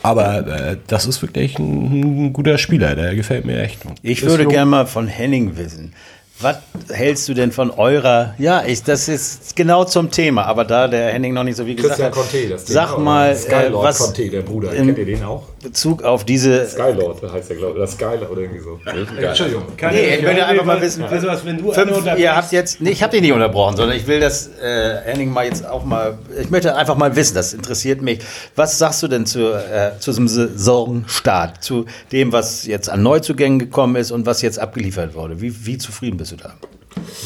Aber 0.02 0.46
äh, 0.46 0.76
das 0.86 1.06
ist 1.06 1.22
wirklich 1.22 1.58
ein, 1.58 2.26
ein 2.26 2.32
guter 2.32 2.58
Spieler, 2.58 2.94
der 2.94 3.14
gefällt 3.14 3.44
mir 3.44 3.60
echt. 3.60 3.80
Ich 4.02 4.22
würde 4.22 4.46
gerne 4.46 4.70
mal 4.70 4.86
von 4.86 5.08
Henning 5.08 5.56
wissen. 5.56 5.92
Was 6.40 6.58
hältst 6.90 7.28
du 7.28 7.34
denn 7.34 7.50
von 7.50 7.72
eurer, 7.72 8.34
ja, 8.38 8.62
ich, 8.64 8.84
das 8.84 9.08
ist 9.08 9.56
genau 9.56 9.84
zum 9.84 10.12
Thema, 10.12 10.44
aber 10.44 10.64
da 10.64 10.86
der 10.86 11.12
Henning 11.12 11.34
noch 11.34 11.42
nicht 11.42 11.56
so 11.56 11.64
viel 11.64 11.74
gesagt 11.74 11.96
Christian 11.96 12.12
hat, 12.12 12.14
Conte, 12.14 12.48
das 12.48 12.66
sag 12.66 12.96
mal, 12.98 13.34
ne? 13.34 13.66
äh, 13.66 13.72
was 13.72 13.98
Conte, 13.98 14.30
der 14.30 14.42
Bruder. 14.42 14.72
in 14.72 14.86
Kennt 14.86 14.98
ihr 14.98 15.04
den 15.04 15.24
auch? 15.24 15.48
Bezug 15.62 16.02
auf 16.02 16.24
diese, 16.24 16.66
Skylord 16.66 17.20
heißt 17.32 17.50
der, 17.50 17.56
glaube 17.56 17.72
ich. 17.72 17.78
Oder 17.78 17.86
Skylord 17.86 18.30
oder 18.30 18.40
irgendwie 18.42 18.60
so. 18.60 18.80
Entschuldigung. 19.20 19.64
nee, 19.90 20.14
ich 20.16 20.22
will 20.22 20.40
einfach 20.40 20.64
mal 20.64 20.80
wissen, 20.80 21.04
Also 21.04 21.26
was, 21.26 21.44
wenn 21.44 21.58
du 21.58 21.72
fünf, 21.72 22.06
ihr 22.16 22.36
habt 22.36 22.52
jetzt, 22.52 22.80
nee, 22.80 22.90
ich 22.90 23.02
habe 23.02 23.12
dich 23.12 23.22
nicht 23.22 23.32
unterbrochen, 23.32 23.76
sondern 23.76 23.96
ich 23.96 24.06
will 24.06 24.20
das 24.20 24.48
äh, 24.62 25.00
Henning 25.04 25.32
mal 25.32 25.44
jetzt 25.44 25.66
auch 25.66 25.84
mal, 25.84 26.18
ich 26.40 26.50
möchte 26.50 26.76
einfach 26.76 26.96
mal 26.96 27.14
wissen, 27.16 27.34
das 27.34 27.52
interessiert 27.52 28.02
mich. 28.02 28.20
Was 28.54 28.78
sagst 28.78 29.02
du 29.02 29.08
denn 29.08 29.26
zu, 29.26 29.52
äh, 29.52 29.98
zu 29.98 30.10
diesem 30.10 30.28
Saisonstart, 30.28 31.62
zu 31.62 31.86
dem, 32.12 32.32
was 32.32 32.66
jetzt 32.66 32.88
an 32.88 33.02
Neuzugängen 33.02 33.58
gekommen 33.58 33.96
ist 33.96 34.10
und 34.10 34.26
was 34.26 34.42
jetzt 34.42 34.58
abgeliefert 34.58 35.14
wurde? 35.14 35.40
Wie, 35.40 35.66
wie 35.66 35.78
zufrieden 35.78 36.16
bist 36.18 36.32
du 36.32 36.36
da? 36.36 36.54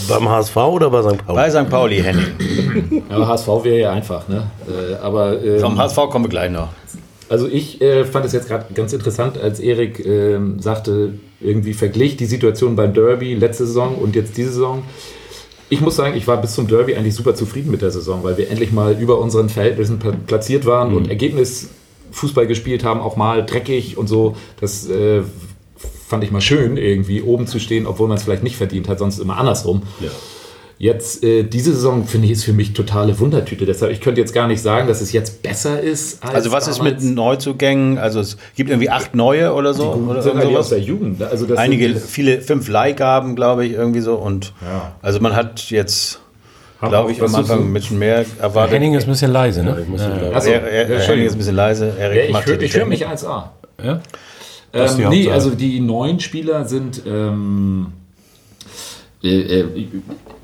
Beim 0.08 0.28
HSV 0.28 0.56
oder 0.56 0.90
bei 0.90 1.02
St. 1.02 1.24
Pauli? 1.26 1.36
Bei 1.36 1.50
St. 1.50 1.70
Pauli, 1.70 2.02
Henning. 2.02 3.02
Ja, 3.10 3.26
HSV 3.26 3.46
wäre 3.62 3.78
ja 3.78 3.92
einfach, 3.92 4.28
ne? 4.28 4.50
Äh, 4.68 4.94
aber 5.02 5.42
ähm, 5.42 5.60
Vom 5.60 5.78
HSV 5.78 5.96
kommen 6.10 6.24
wir 6.24 6.30
gleich 6.30 6.50
noch. 6.50 6.68
Also 7.32 7.48
ich 7.48 7.80
äh, 7.80 8.04
fand 8.04 8.26
es 8.26 8.34
jetzt 8.34 8.46
gerade 8.46 8.66
ganz 8.74 8.92
interessant, 8.92 9.38
als 9.38 9.58
Erik 9.58 10.04
ähm, 10.04 10.60
sagte, 10.60 11.14
irgendwie 11.40 11.72
verglich 11.72 12.18
die 12.18 12.26
Situation 12.26 12.76
beim 12.76 12.92
Derby 12.92 13.32
letzte 13.32 13.64
Saison 13.64 13.94
und 13.94 14.14
jetzt 14.14 14.36
diese 14.36 14.50
Saison. 14.50 14.82
Ich 15.70 15.80
muss 15.80 15.96
sagen, 15.96 16.14
ich 16.14 16.28
war 16.28 16.38
bis 16.42 16.52
zum 16.54 16.68
Derby 16.68 16.94
eigentlich 16.94 17.14
super 17.14 17.34
zufrieden 17.34 17.70
mit 17.70 17.80
der 17.80 17.90
Saison, 17.90 18.22
weil 18.22 18.36
wir 18.36 18.50
endlich 18.50 18.70
mal 18.70 19.00
über 19.00 19.18
unseren 19.18 19.48
Verhältnissen 19.48 19.98
pla- 19.98 20.14
platziert 20.26 20.66
waren 20.66 20.94
und 20.94 21.08
Ergebnisfußball 21.08 22.46
gespielt 22.46 22.84
haben, 22.84 23.00
auch 23.00 23.16
mal 23.16 23.46
dreckig 23.46 23.96
und 23.96 24.08
so. 24.08 24.36
Das 24.60 24.86
äh, 24.90 25.22
fand 26.06 26.24
ich 26.24 26.32
mal 26.32 26.42
schön, 26.42 26.76
irgendwie 26.76 27.22
oben 27.22 27.46
zu 27.46 27.58
stehen, 27.58 27.86
obwohl 27.86 28.08
man 28.08 28.18
es 28.18 28.24
vielleicht 28.24 28.42
nicht 28.42 28.56
verdient 28.56 28.90
hat, 28.90 28.98
sonst 28.98 29.18
immer 29.18 29.38
andersrum. 29.38 29.84
Jetzt, 30.82 31.22
äh, 31.22 31.44
diese 31.44 31.72
Saison, 31.72 32.04
finde 32.08 32.26
ich, 32.26 32.32
ist 32.32 32.42
für 32.44 32.52
mich 32.52 32.72
totale 32.72 33.16
Wundertüte. 33.20 33.66
Deshalb, 33.66 33.92
ich 33.92 34.00
könnte 34.00 34.20
jetzt 34.20 34.34
gar 34.34 34.48
nicht 34.48 34.60
sagen, 34.60 34.88
dass 34.88 35.00
es 35.00 35.12
jetzt 35.12 35.40
besser 35.40 35.80
ist. 35.80 36.20
Als 36.24 36.34
Also 36.34 36.50
was 36.50 36.66
ist 36.66 36.82
mit 36.82 36.94
damals. 36.96 37.04
Neuzugängen? 37.14 37.98
Also 37.98 38.18
es 38.18 38.36
gibt 38.56 38.68
irgendwie 38.68 38.90
acht 38.90 39.14
neue 39.14 39.52
oder 39.54 39.74
so. 39.74 39.92
oder 39.92 40.16
die 40.20 40.22
sowas. 40.22 40.56
aus 40.56 40.68
der 40.70 40.80
Jugend. 40.80 41.20
ne? 41.20 41.28
Also 41.28 41.46
das 41.46 41.56
Einige, 41.56 41.86
sind, 41.92 42.00
viele, 42.02 42.40
fünf 42.40 42.66
Leihgaben, 42.68 43.36
glaube 43.36 43.64
ich, 43.64 43.74
irgendwie 43.74 44.00
so. 44.00 44.16
Und 44.16 44.54
Ja. 44.60 44.90
also 45.02 45.20
man 45.20 45.36
hat 45.36 45.70
jetzt, 45.70 46.18
glaube 46.80 47.12
ich, 47.12 47.22
am 47.22 47.32
Anfang 47.32 47.58
so- 47.58 47.64
ein 47.64 47.72
bisschen 47.72 48.00
mehr 48.00 48.24
erwartet. 48.40 48.74
Henning 48.74 48.94
ist 48.94 49.04
ein 49.04 49.10
bisschen 49.12 49.30
leise, 49.30 49.62
ne? 49.62 49.86
Achso, 50.34 50.50
er, 50.50 50.62
er, 50.64 50.88
ja, 50.90 50.96
er, 50.96 51.00
Henning 51.06 51.26
ist 51.26 51.34
ein 51.34 51.38
bisschen 51.38 51.54
leise. 51.54 51.92
Erik 51.96 52.16
Ja, 52.16 52.24
ich 52.24 52.32
macht 52.32 52.46
höre 52.46 52.54
hör 52.56 52.86
mich 52.86 52.98
Technik. 52.98 53.08
1A. 53.08 53.44
Ja? 53.84 54.00
Ähm, 54.72 55.08
nee, 55.10 55.30
also 55.30 55.50
die 55.50 55.78
neuen 55.78 56.18
Spieler 56.18 56.64
sind, 56.64 57.02
ähm, 57.06 57.86
äh, 59.22 59.60
äh, 59.60 59.64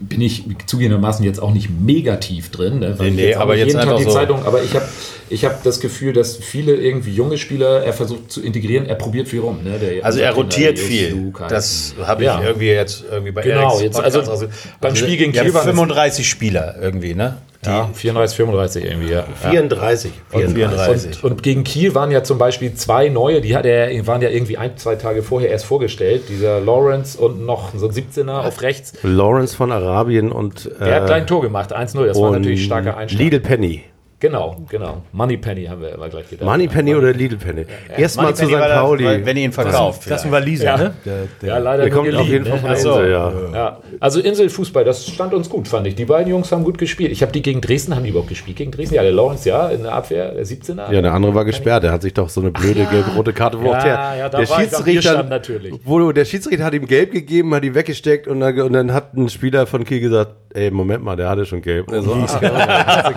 bin 0.00 0.20
ich 0.20 0.44
zugegebenermaßen 0.66 1.24
jetzt 1.24 1.40
auch 1.42 1.52
nicht 1.52 1.68
mega 1.70 2.16
tief 2.16 2.50
drin. 2.50 2.78
Ne? 2.80 2.98
weil 2.98 3.06
Nee, 3.06 3.10
ich 3.10 3.16
nee, 3.16 3.26
jetzt 3.28 3.36
auch 3.38 3.40
aber 3.42 3.56
jetzt 3.56 3.66
jeden 3.68 3.78
Tag 3.80 3.82
einfach 3.88 3.98
die 3.98 4.04
so- 4.04 4.10
Zeitung, 4.12 4.44
aber 4.44 4.62
ich 4.62 4.74
habe 4.74 4.84
ich 5.30 5.44
hab 5.44 5.62
das 5.62 5.80
Gefühl, 5.80 6.12
dass 6.12 6.36
viele 6.36 6.74
irgendwie 6.74 7.12
junge 7.12 7.38
Spieler 7.38 7.82
er 7.84 7.92
versucht 7.92 8.30
zu 8.32 8.42
integrieren, 8.42 8.86
er 8.86 8.94
probiert 8.96 9.28
viel 9.28 9.40
rum. 9.40 9.60
Ne? 9.64 9.78
Der, 9.78 10.04
Also 10.04 10.20
er 10.20 10.32
rotiert 10.32 10.76
Trainer, 10.78 10.88
viel. 10.88 11.10
Luke 11.10 11.44
Das 11.48 11.94
habe 12.02 12.22
ich 12.22 12.26
Ja. 12.28 12.42
irgendwie 12.42 12.66
jetzt 12.68 13.04
irgendwie 13.10 13.32
bei 13.32 13.42
Genau, 13.42 13.78
jetzt- 13.80 13.94
Podcast 13.96 14.16
also 14.16 14.30
raus- 14.46 14.52
beim 14.80 14.96
Spiel 14.96 15.16
gegen 15.16 15.32
ja, 15.32 15.42
Kiel 15.42 15.54
waren 15.54 15.60
es- 15.68 15.74
35 15.74 16.28
Spieler 16.28 16.76
irgendwie, 16.80 17.14
ne? 17.14 17.38
Ja, 17.66 17.90
34, 17.92 18.36
35 18.36 18.84
irgendwie, 18.84 19.10
ja. 19.10 19.24
34. 19.42 20.12
Und 20.30 20.54
34. 20.54 21.24
Und, 21.24 21.32
und 21.32 21.42
gegen 21.42 21.64
Kiel 21.64 21.92
waren 21.92 22.12
ja 22.12 22.22
zum 22.22 22.38
Beispiel 22.38 22.72
zwei 22.74 23.08
neue, 23.08 23.40
die 23.40 23.56
hat 23.56 23.66
er, 23.66 23.90
waren 24.06 24.22
ja 24.22 24.28
irgendwie 24.28 24.56
ein, 24.56 24.76
zwei 24.76 24.94
Tage 24.94 25.24
vorher 25.24 25.50
erst 25.50 25.64
vorgestellt. 25.64 26.22
Dieser 26.28 26.60
Lawrence 26.60 27.18
und 27.18 27.44
noch 27.44 27.74
so 27.76 27.88
ein 27.88 27.92
17er 27.92 28.46
auf 28.46 28.62
rechts. 28.62 28.92
Lawrence 29.02 29.56
von 29.56 29.72
Arabien 29.72 30.30
und, 30.30 30.70
Der 30.80 30.94
hat 30.94 31.02
äh, 31.02 31.06
gleich 31.06 31.20
ein 31.22 31.26
Tor 31.26 31.42
gemacht, 31.42 31.74
1-0. 31.74 32.06
Das 32.06 32.20
war 32.20 32.30
natürlich 32.30 32.64
starker 32.64 32.96
Einstand. 32.96 33.20
Lidl 33.22 33.40
Penny. 33.40 33.82
Genau, 34.20 34.56
genau. 34.68 35.02
Money 35.12 35.36
Penny 35.36 35.66
haben 35.66 35.80
wir 35.80 35.92
immer 35.94 36.08
gleich 36.08 36.28
gedacht. 36.28 36.44
Money 36.44 36.66
Penny 36.66 36.92
oder 36.96 37.12
Lidl 37.12 37.36
Penny? 37.36 37.66
Erstmal 37.96 38.34
zu 38.34 38.44
Moneypenny 38.46 38.64
St. 38.66 38.74
war 38.74 38.82
Pauli. 38.82 39.04
weil- 39.04 39.24
Wenn 39.26 39.36
ihr 39.36 39.44
ihn 39.44 39.52
verkauft. 39.52 40.10
Das 40.10 40.24
ein 40.24 40.30
vielleicht. 40.30 40.42
Waliser, 40.44 40.64
Ja. 40.64 40.76
ne? 40.76 40.94
Der, 41.04 41.14
der, 41.40 41.48
Ja, 41.48 41.58
leider 41.58 41.82
Der 41.84 41.92
kommt 41.92 42.12
auf 42.16 42.26
jeden 42.26 42.44
Fall 42.44 42.58
von 42.58 42.68
ne? 42.70 42.74
der 42.76 42.78
Ach 42.78 42.82
so. 42.82 42.98
Insel, 43.00 43.10
ja. 43.12 43.32
Ja, 43.54 43.78
also 44.00 44.18
Inselfußball, 44.20 44.84
das 44.84 45.06
stand 45.06 45.34
uns 45.34 45.48
gut, 45.48 45.68
fand 45.68 45.86
ich. 45.86 45.94
Die 45.94 46.04
beiden 46.04 46.30
Jungs 46.32 46.50
haben 46.50 46.64
gut 46.64 46.78
gespielt. 46.78 47.12
Ich 47.12 47.22
habe 47.22 47.30
die 47.30 47.42
gegen 47.42 47.60
Dresden, 47.60 47.94
haben 47.94 48.02
die 48.02 48.10
überhaupt 48.10 48.28
gespielt 48.28 48.56
gegen 48.56 48.72
Dresden? 48.72 48.96
Ja, 48.96 49.02
der 49.02 49.12
Lawrence, 49.12 49.48
ja, 49.48 49.68
in 49.68 49.84
der 49.84 49.92
Abwehr, 49.92 50.32
der 50.32 50.44
17er. 50.44 50.92
Ja, 50.92 51.00
der 51.00 51.12
andere 51.14 51.34
war 51.36 51.44
gesperrt. 51.44 51.84
Der 51.84 51.92
hat 51.92 52.02
sich 52.02 52.12
doch 52.14 52.28
so 52.28 52.40
eine 52.40 52.50
blöde 52.50 52.86
gelb-rote 52.86 53.32
Karte 53.32 53.60
wo 53.60 53.66
Ja, 53.70 53.78
auch 53.78 53.82
der, 53.84 53.92
ja, 54.18 54.28
da 54.28 54.38
der 54.38 54.50
war 54.50 54.60
Schiedsrichter 54.60 55.22
natürlich. 55.22 55.74
Wo, 55.84 56.10
der 56.10 56.24
Schiedsrichter 56.24 56.64
hat 56.64 56.74
ihm 56.74 56.86
gelb 56.88 57.12
gegeben, 57.12 57.54
hat 57.54 57.62
ihn 57.64 57.76
weggesteckt 57.76 58.26
und 58.26 58.40
dann, 58.40 58.60
und 58.60 58.72
dann 58.72 58.92
hat 58.92 59.14
ein 59.14 59.28
Spieler 59.28 59.66
von 59.68 59.84
Kiel 59.84 60.00
gesagt, 60.00 60.32
ey, 60.54 60.72
Moment 60.72 61.04
mal, 61.04 61.14
der 61.14 61.28
hatte 61.28 61.46
schon 61.46 61.62
gelb. 61.62 61.86
Und 61.88 61.94
er 61.94 62.02
so, 62.02 62.14
ah, 62.42 63.12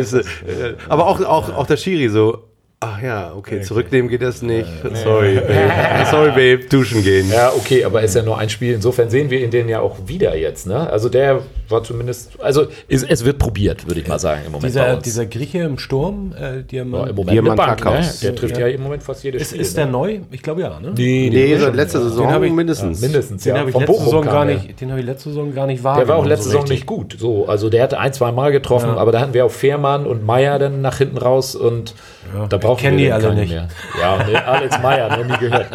Scheiße. 0.00 0.76
Aber 0.88 1.06
auch, 1.06 1.20
auch, 1.20 1.54
auch 1.56 1.66
der 1.66 1.76
Schiri 1.76 2.08
so, 2.08 2.49
ach 2.82 3.02
ja, 3.02 3.32
okay, 3.36 3.60
zurücknehmen 3.60 4.10
geht 4.10 4.22
das 4.22 4.40
nicht. 4.40 4.66
Sorry, 5.04 5.34
Babe. 5.40 6.06
Sorry, 6.10 6.30
Babe, 6.30 6.60
duschen 6.68 7.02
gehen. 7.04 7.30
Ja, 7.30 7.52
okay, 7.54 7.84
aber 7.84 8.02
ist 8.02 8.14
ja 8.14 8.22
nur 8.22 8.38
ein 8.38 8.48
Spiel. 8.48 8.74
Insofern 8.74 9.10
sehen 9.10 9.28
wir 9.28 9.40
ihn 9.40 9.50
den 9.50 9.68
ja 9.68 9.80
auch 9.80 9.96
wieder 10.06 10.34
jetzt. 10.34 10.66
Ne? 10.66 10.88
Also 10.88 11.10
der 11.10 11.42
war 11.68 11.84
zumindest, 11.84 12.40
also 12.40 12.66
es, 12.88 13.02
es 13.02 13.24
wird 13.24 13.38
probiert, 13.38 13.86
würde 13.86 14.00
ich 14.00 14.08
mal 14.08 14.18
sagen 14.18 14.40
im 14.46 14.52
Moment 14.52 14.62
bei 14.74 14.80
dieser, 14.80 14.94
uns. 14.94 15.02
dieser 15.04 15.26
Grieche 15.26 15.58
im 15.58 15.78
Sturm, 15.78 16.32
äh, 16.32 16.62
die 16.62 16.80
haben, 16.80 16.92
ja, 16.92 17.06
Im 17.06 17.14
Moment 17.14 17.30
Diamant 17.32 17.56
Bank, 17.58 17.84
ne? 17.84 18.10
Der 18.22 18.34
trifft 18.34 18.56
ja. 18.58 18.66
im 18.66 18.82
Moment 18.82 19.02
fast 19.02 19.22
jedes 19.24 19.42
ist, 19.42 19.48
Spiel. 19.50 19.60
ist 19.60 19.76
ne? 19.76 19.82
der 19.84 19.92
neu? 19.92 20.18
Ich 20.30 20.42
glaube 20.42 20.62
ja, 20.62 20.80
ne? 20.80 20.92
Nee, 20.96 21.28
Nee, 21.30 21.48
den 21.48 21.60
seit 21.60 21.74
letzter 21.76 22.00
Saison 22.02 22.42
ich- 22.42 22.52
mindestens. 22.52 23.02
mindestens. 23.02 23.42
Den 23.42 23.54
ja. 23.54 23.60
habe 23.60 23.70
ich 23.70 23.76
letzte 23.76 24.04
Saison 24.04 24.24
gar 24.24 24.44
nicht, 24.46 24.80
den 24.80 24.90
habe 24.90 25.00
ich 25.00 25.06
letzte 25.06 25.28
Saison 25.28 25.54
gar 25.54 25.66
nicht 25.66 25.80
Der 25.80 25.84
war 25.84 25.92
auch 25.92 25.98
wahrgenommen, 25.98 26.28
letzte 26.28 26.44
so 26.44 26.50
Saison 26.52 26.68
nicht 26.68 26.86
gut. 26.86 27.16
So, 27.18 27.46
also 27.46 27.68
der 27.68 27.82
hatte 27.82 27.98
ein, 28.00 28.12
zwei 28.14 28.32
Mal 28.32 28.52
getroffen, 28.52 28.88
aber 28.90 29.12
da 29.12 29.20
hatten 29.20 29.34
wir 29.34 29.44
auch 29.44 29.50
Fehrmann 29.50 30.06
und 30.06 30.24
Meier 30.24 30.58
dann 30.58 30.80
nach 30.80 30.96
hinten 30.96 31.18
raus 31.18 31.54
und 31.54 31.94
da 32.48 32.58
brauchen 32.70 32.80
kennen 32.82 32.98
die 32.98 33.12
alle 33.12 33.34
nicht. 33.34 33.50
Mehr. 33.50 33.68
Ja, 34.00 34.24
nee, 34.26 34.36
Alex 34.36 34.80
Meier, 34.82 35.08
noch 35.16 35.24
nie 35.26 35.38
gehört. 35.38 35.66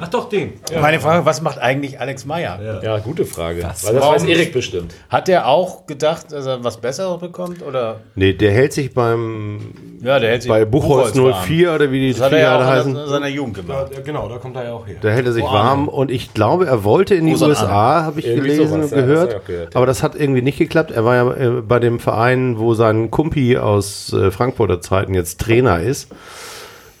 Ach 0.00 0.08
doch, 0.08 0.28
den. 0.28 0.52
Meine 0.80 1.00
Frage, 1.00 1.24
was 1.26 1.40
macht 1.42 1.58
eigentlich 1.58 1.98
Alex 2.00 2.24
Meyer? 2.24 2.80
Ja, 2.82 2.98
gute 2.98 3.24
Frage. 3.24 3.62
Was? 3.64 3.84
Weil 3.86 3.94
das 3.94 4.02
Warum 4.02 4.14
weiß 4.16 4.24
Erik 4.24 4.52
bestimmt. 4.52 4.94
Hat 5.08 5.28
er 5.28 5.46
auch 5.46 5.86
gedacht, 5.86 6.32
dass 6.32 6.46
er 6.46 6.62
was 6.64 6.76
Besseres 6.80 7.20
bekommt? 7.20 7.62
Oder? 7.66 8.00
Nee, 8.14 8.32
der 8.32 8.52
hält 8.52 8.72
sich 8.72 8.94
beim, 8.94 9.72
Ja, 10.02 10.18
der 10.18 10.30
hält 10.30 10.42
sich 10.42 10.48
bei 10.50 10.64
Buchholz 10.64 11.16
warm. 11.16 11.34
04 11.46 11.74
oder 11.74 11.90
wie 11.90 12.00
die 12.00 12.12
Das 12.12 12.22
hat 12.22 12.32
er 12.32 12.40
ja 12.40 12.66
heißen. 12.66 12.96
in 12.96 13.06
seiner 13.08 13.28
Jugend 13.28 13.56
gemacht. 13.56 13.86
Ja, 13.94 14.00
genau, 14.00 14.28
da 14.28 14.38
kommt 14.38 14.56
er 14.56 14.64
ja 14.64 14.72
auch 14.72 14.86
her. 14.86 14.96
Da 15.00 15.08
hält 15.10 15.26
er 15.26 15.32
sich 15.32 15.42
Wo 15.44 15.52
warm 15.52 15.88
und 15.88 16.10
ich 16.10 16.32
glaube, 16.34 16.66
er 16.66 16.84
wollte 16.84 17.14
in 17.14 17.26
die 17.26 17.32
Wo 17.32 17.36
sind 17.36 17.48
USA, 17.48 18.04
habe 18.04 18.20
ich 18.20 18.26
Irgendwie 18.26 18.48
gelesen 18.50 18.68
sowas, 18.82 18.92
und 18.92 18.98
ja, 18.98 19.04
gehört. 19.04 19.34
das 19.34 19.44
gehört, 19.44 19.74
ja. 19.74 19.76
Aber 19.76 19.86
das 19.86 20.02
hat 20.02 20.14
irgendwie 20.14 20.42
nicht 20.42 20.58
geklappt. 20.58 20.90
Er 20.90 21.04
war 21.04 21.14
ja 21.16 21.30
äh, 21.34 21.50
bei 21.62 21.78
dem 21.78 21.98
Verein, 22.00 22.58
wo 22.58 22.74
sein 22.74 23.10
Kumpi 23.10 23.56
aus 23.58 24.12
äh, 24.12 24.30
Frankfurter 24.30 24.80
Zeiten 24.80 25.14
jetzt 25.14 25.40
Trainer 25.40 25.80
ist. 25.80 25.99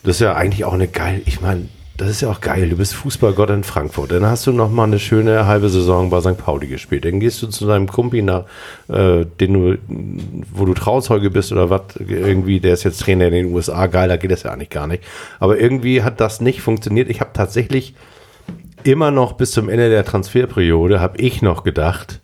Das 0.02 0.16
ist 0.16 0.20
ja 0.20 0.34
eigentlich 0.34 0.64
auch 0.64 0.72
eine 0.72 0.88
geil, 0.88 1.22
ich 1.26 1.40
meine, 1.40 1.68
das 2.00 2.08
ist 2.08 2.22
ja 2.22 2.30
auch 2.30 2.40
geil. 2.40 2.70
Du 2.70 2.76
bist 2.76 2.94
Fußballgott 2.94 3.50
in 3.50 3.62
Frankfurt. 3.62 4.10
Dann 4.10 4.24
hast 4.24 4.46
du 4.46 4.52
noch 4.52 4.70
mal 4.70 4.84
eine 4.84 4.98
schöne 4.98 5.46
halbe 5.46 5.68
Saison 5.68 6.08
bei 6.08 6.22
St. 6.22 6.38
Pauli 6.38 6.66
gespielt. 6.66 7.04
Dann 7.04 7.20
gehst 7.20 7.42
du 7.42 7.46
zu 7.48 7.66
deinem 7.66 7.88
Kumpi 7.88 8.22
nach, 8.22 8.44
äh, 8.88 9.26
den 9.38 9.52
du, 9.52 9.78
wo 10.50 10.64
du 10.64 10.72
Trauzeuge 10.72 11.28
bist 11.28 11.52
oder 11.52 11.68
was, 11.68 11.82
irgendwie, 11.98 12.58
der 12.58 12.72
ist 12.72 12.84
jetzt 12.84 13.02
Trainer 13.02 13.26
in 13.26 13.34
den 13.34 13.52
USA. 13.52 13.86
Geiler 13.86 14.16
geht 14.16 14.30
das 14.30 14.44
ja 14.44 14.50
eigentlich 14.50 14.70
gar 14.70 14.86
nicht. 14.86 15.04
Aber 15.40 15.58
irgendwie 15.60 16.02
hat 16.02 16.20
das 16.20 16.40
nicht 16.40 16.62
funktioniert. 16.62 17.10
Ich 17.10 17.20
habe 17.20 17.32
tatsächlich 17.34 17.94
immer 18.82 19.10
noch 19.10 19.34
bis 19.34 19.50
zum 19.50 19.68
Ende 19.68 19.90
der 19.90 20.06
Transferperiode 20.06 21.00
habe 21.00 21.18
ich 21.18 21.42
noch 21.42 21.64
gedacht, 21.64 22.20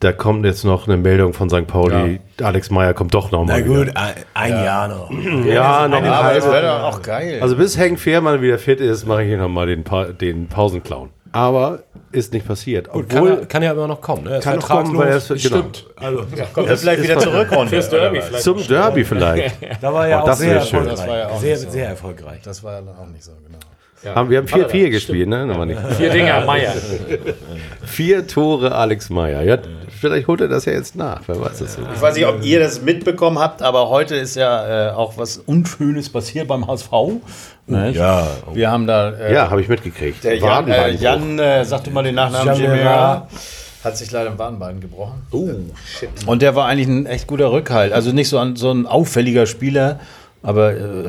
da 0.00 0.12
kommt 0.12 0.44
jetzt 0.44 0.64
noch 0.64 0.86
eine 0.86 0.96
Meldung 0.96 1.32
von 1.32 1.48
St. 1.48 1.66
Pauli, 1.66 2.20
Alex 2.42 2.70
Meyer 2.70 2.92
kommt 2.94 3.14
doch 3.14 3.30
noch 3.30 3.44
mal. 3.44 3.64
wieder. 3.64 3.92
ein, 3.96 4.14
ein 4.34 4.52
Jahr 4.52 4.88
noch. 4.88 5.10
Ja, 5.46 5.88
noch 5.88 5.98
ein 5.98 6.04
Aber 6.06 6.34
das 6.34 6.44
wäre 6.46 6.66
doch 6.66 6.82
auch 6.84 7.02
geil. 7.02 7.38
Also 7.40 7.56
bis 7.56 7.78
Henk 7.78 7.98
Fehrmann 7.98 8.42
wieder 8.42 8.58
fit 8.58 8.80
ist, 8.80 9.06
mache 9.06 9.22
ich 9.22 9.28
hier 9.28 9.38
noch 9.38 9.48
mal 9.48 9.66
den, 9.66 9.84
pa 9.84 10.04
den 10.06 10.48
Pausenclown. 10.48 11.10
Aber 11.32 11.80
ist 12.12 12.32
nicht 12.32 12.46
passiert. 12.46 12.88
Kann, 12.90 13.00
Obwohl, 13.00 13.30
er, 13.30 13.46
kann 13.46 13.62
ja 13.62 13.72
immer 13.72 13.88
noch 13.88 14.00
kommen. 14.00 14.24
Ne? 14.24 14.30
Er 14.30 14.38
ist 14.38 14.44
kann 14.44 14.56
noch 14.56 14.68
kommen, 14.68 14.96
weil 14.96 15.08
er 15.08 15.16
ist, 15.16 15.28
genau, 15.28 15.38
Stimmt. 15.40 15.86
Also, 15.96 16.24
kommt 16.54 16.68
er 16.68 16.76
vielleicht 16.76 17.02
wieder 17.02 17.18
zurück, 17.18 17.48
Fürs 17.68 17.90
Derby 17.90 18.22
vielleicht. 18.22 18.44
zum 18.44 18.66
Derby 18.66 19.04
vielleicht. 19.04 19.56
da 19.82 19.92
war 19.92 20.08
er 20.08 20.18
Oh, 20.18 20.22
auch 20.22 20.26
das 20.26 20.38
sehr 20.38 20.54
erfolgreich. 20.56 20.96
Das 20.96 21.06
war 21.06 21.18
ja 21.18 21.28
auch 21.28 21.40
sehr, 21.40 21.56
so. 21.58 21.70
sehr 21.70 21.88
erfolgreich. 21.88 22.40
Das 22.42 22.62
war 22.64 22.72
ja 22.74 22.80
auch 22.80 23.06
nicht 23.08 23.24
so, 23.24 23.32
genau. 23.32 24.14
Haben, 24.14 24.30
wir 24.30 24.38
haben 24.38 24.46
4-4 24.46 24.90
gespielt, 24.90 25.28
ne? 25.28 25.48
Aber 25.52 25.66
nicht. 25.66 25.80
Vier 25.96 26.10
Dinger, 26.10 26.44
Meier. 26.44 26.72
Vier 27.84 28.26
Tore 28.26 28.74
Alex 28.74 29.10
Meyer. 29.10 29.42
Ja, 29.42 29.58
vielleicht 29.98 30.26
holt 30.28 30.40
er 30.40 30.48
das 30.48 30.64
ja 30.64 30.72
jetzt 30.72 30.96
nach. 30.96 31.20
Wer 31.26 31.40
weiß 31.40 31.58
das 31.58 31.74
so. 31.74 31.82
Ich 31.94 32.00
weiß 32.00 32.14
nicht, 32.16 32.26
ob 32.26 32.42
ihr 32.44 32.60
das 32.60 32.82
mitbekommen 32.82 33.38
habt, 33.38 33.62
aber 33.62 33.88
heute 33.88 34.14
ist 34.16 34.36
ja 34.36 34.88
äh, 34.88 34.92
auch 34.92 35.16
was 35.18 35.38
Unschönes 35.38 36.08
passiert 36.10 36.48
beim 36.48 36.66
HSV. 36.66 36.90
Ne? 37.66 37.90
Ja. 37.90 38.26
Wir 38.52 38.70
haben 38.70 38.86
da. 38.86 39.10
Äh, 39.12 39.34
Ja, 39.34 39.50
habe 39.50 39.60
ich 39.60 39.68
mitgekriegt. 39.68 40.22
Der 40.24 40.36
Jan, 40.36 40.68
äh. 40.68 40.90
Jan 40.92 41.38
äh, 41.38 41.64
sagte 41.64 41.90
mal 41.90 42.02
den 42.04 42.14
Nachnamen 42.14 42.56
Gemera. 42.60 43.26
hat 43.82 43.96
sich 43.98 44.10
leider 44.10 44.30
im 44.30 44.38
Wadenbein 44.38 44.80
gebrochen. 44.80 45.22
Oh, 45.32 45.48
shit. 45.98 46.08
Und 46.26 46.42
der 46.42 46.54
war 46.54 46.66
eigentlich 46.66 46.88
ein 46.88 47.06
echt 47.06 47.26
guter 47.26 47.50
Rückhalt. 47.52 47.92
Also 47.92 48.12
nicht 48.12 48.28
so 48.28 48.38
ein, 48.38 48.56
so 48.56 48.70
ein 48.70 48.86
auffälliger 48.86 49.46
Spieler, 49.46 49.98
aber 50.42 50.74
äh, 50.74 51.04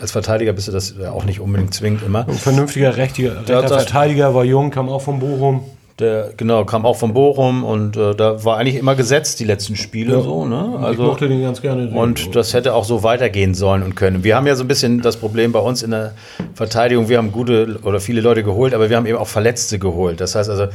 als 0.00 0.12
Verteidiger 0.12 0.52
bist 0.54 0.68
du 0.68 0.72
das 0.72 0.94
ja 0.98 1.10
auch 1.12 1.24
nicht 1.24 1.40
unbedingt 1.40 1.74
zwingend 1.74 2.02
immer. 2.02 2.26
Ein 2.26 2.34
vernünftiger 2.34 2.96
rechter, 2.96 3.36
rechter 3.40 3.60
das- 3.62 3.84
Verteidiger, 3.84 4.34
war 4.34 4.44
jung, 4.44 4.70
kam 4.70 4.88
auch 4.88 5.02
von 5.02 5.18
Bochum. 5.20 5.64
Der 6.00 6.32
genau 6.36 6.64
kam 6.64 6.86
auch 6.86 6.96
von 6.96 7.12
Bochum 7.12 7.62
und 7.62 7.96
äh, 7.96 8.14
da 8.14 8.42
war 8.44 8.56
eigentlich 8.56 8.76
immer 8.76 8.94
gesetzt 8.94 9.38
die 9.38 9.44
letzten 9.44 9.76
Spiele 9.76 10.20
so. 10.22 10.46
Ne? 10.46 10.76
ich 10.78 10.84
Also 10.84 11.02
mochte 11.02 11.28
den 11.28 11.42
ganz 11.42 11.60
gerne. 11.60 11.88
sehen. 11.88 11.96
Und 11.96 12.34
das 12.34 12.54
hätte 12.54 12.74
auch 12.74 12.84
so 12.84 13.02
weitergehen 13.02 13.54
sollen 13.54 13.82
und 13.82 13.96
können. 13.96 14.24
Wir 14.24 14.36
haben 14.36 14.46
ja 14.46 14.54
so 14.54 14.64
ein 14.64 14.68
bisschen 14.68 15.02
das 15.02 15.16
Problem 15.18 15.52
bei 15.52 15.60
uns 15.60 15.82
in 15.82 15.90
der 15.90 16.14
Verteidigung, 16.54 17.08
wir 17.08 17.18
haben 17.18 17.32
gute 17.32 17.78
oder 17.82 18.00
viele 18.00 18.20
Leute 18.20 18.42
geholt, 18.42 18.74
aber 18.74 18.88
wir 18.88 18.96
haben 18.96 19.06
eben 19.06 19.18
auch 19.18 19.28
Verletzte 19.28 19.78
geholt. 19.78 20.20
Das 20.20 20.34
heißt 20.34 20.48
also, 20.48 20.66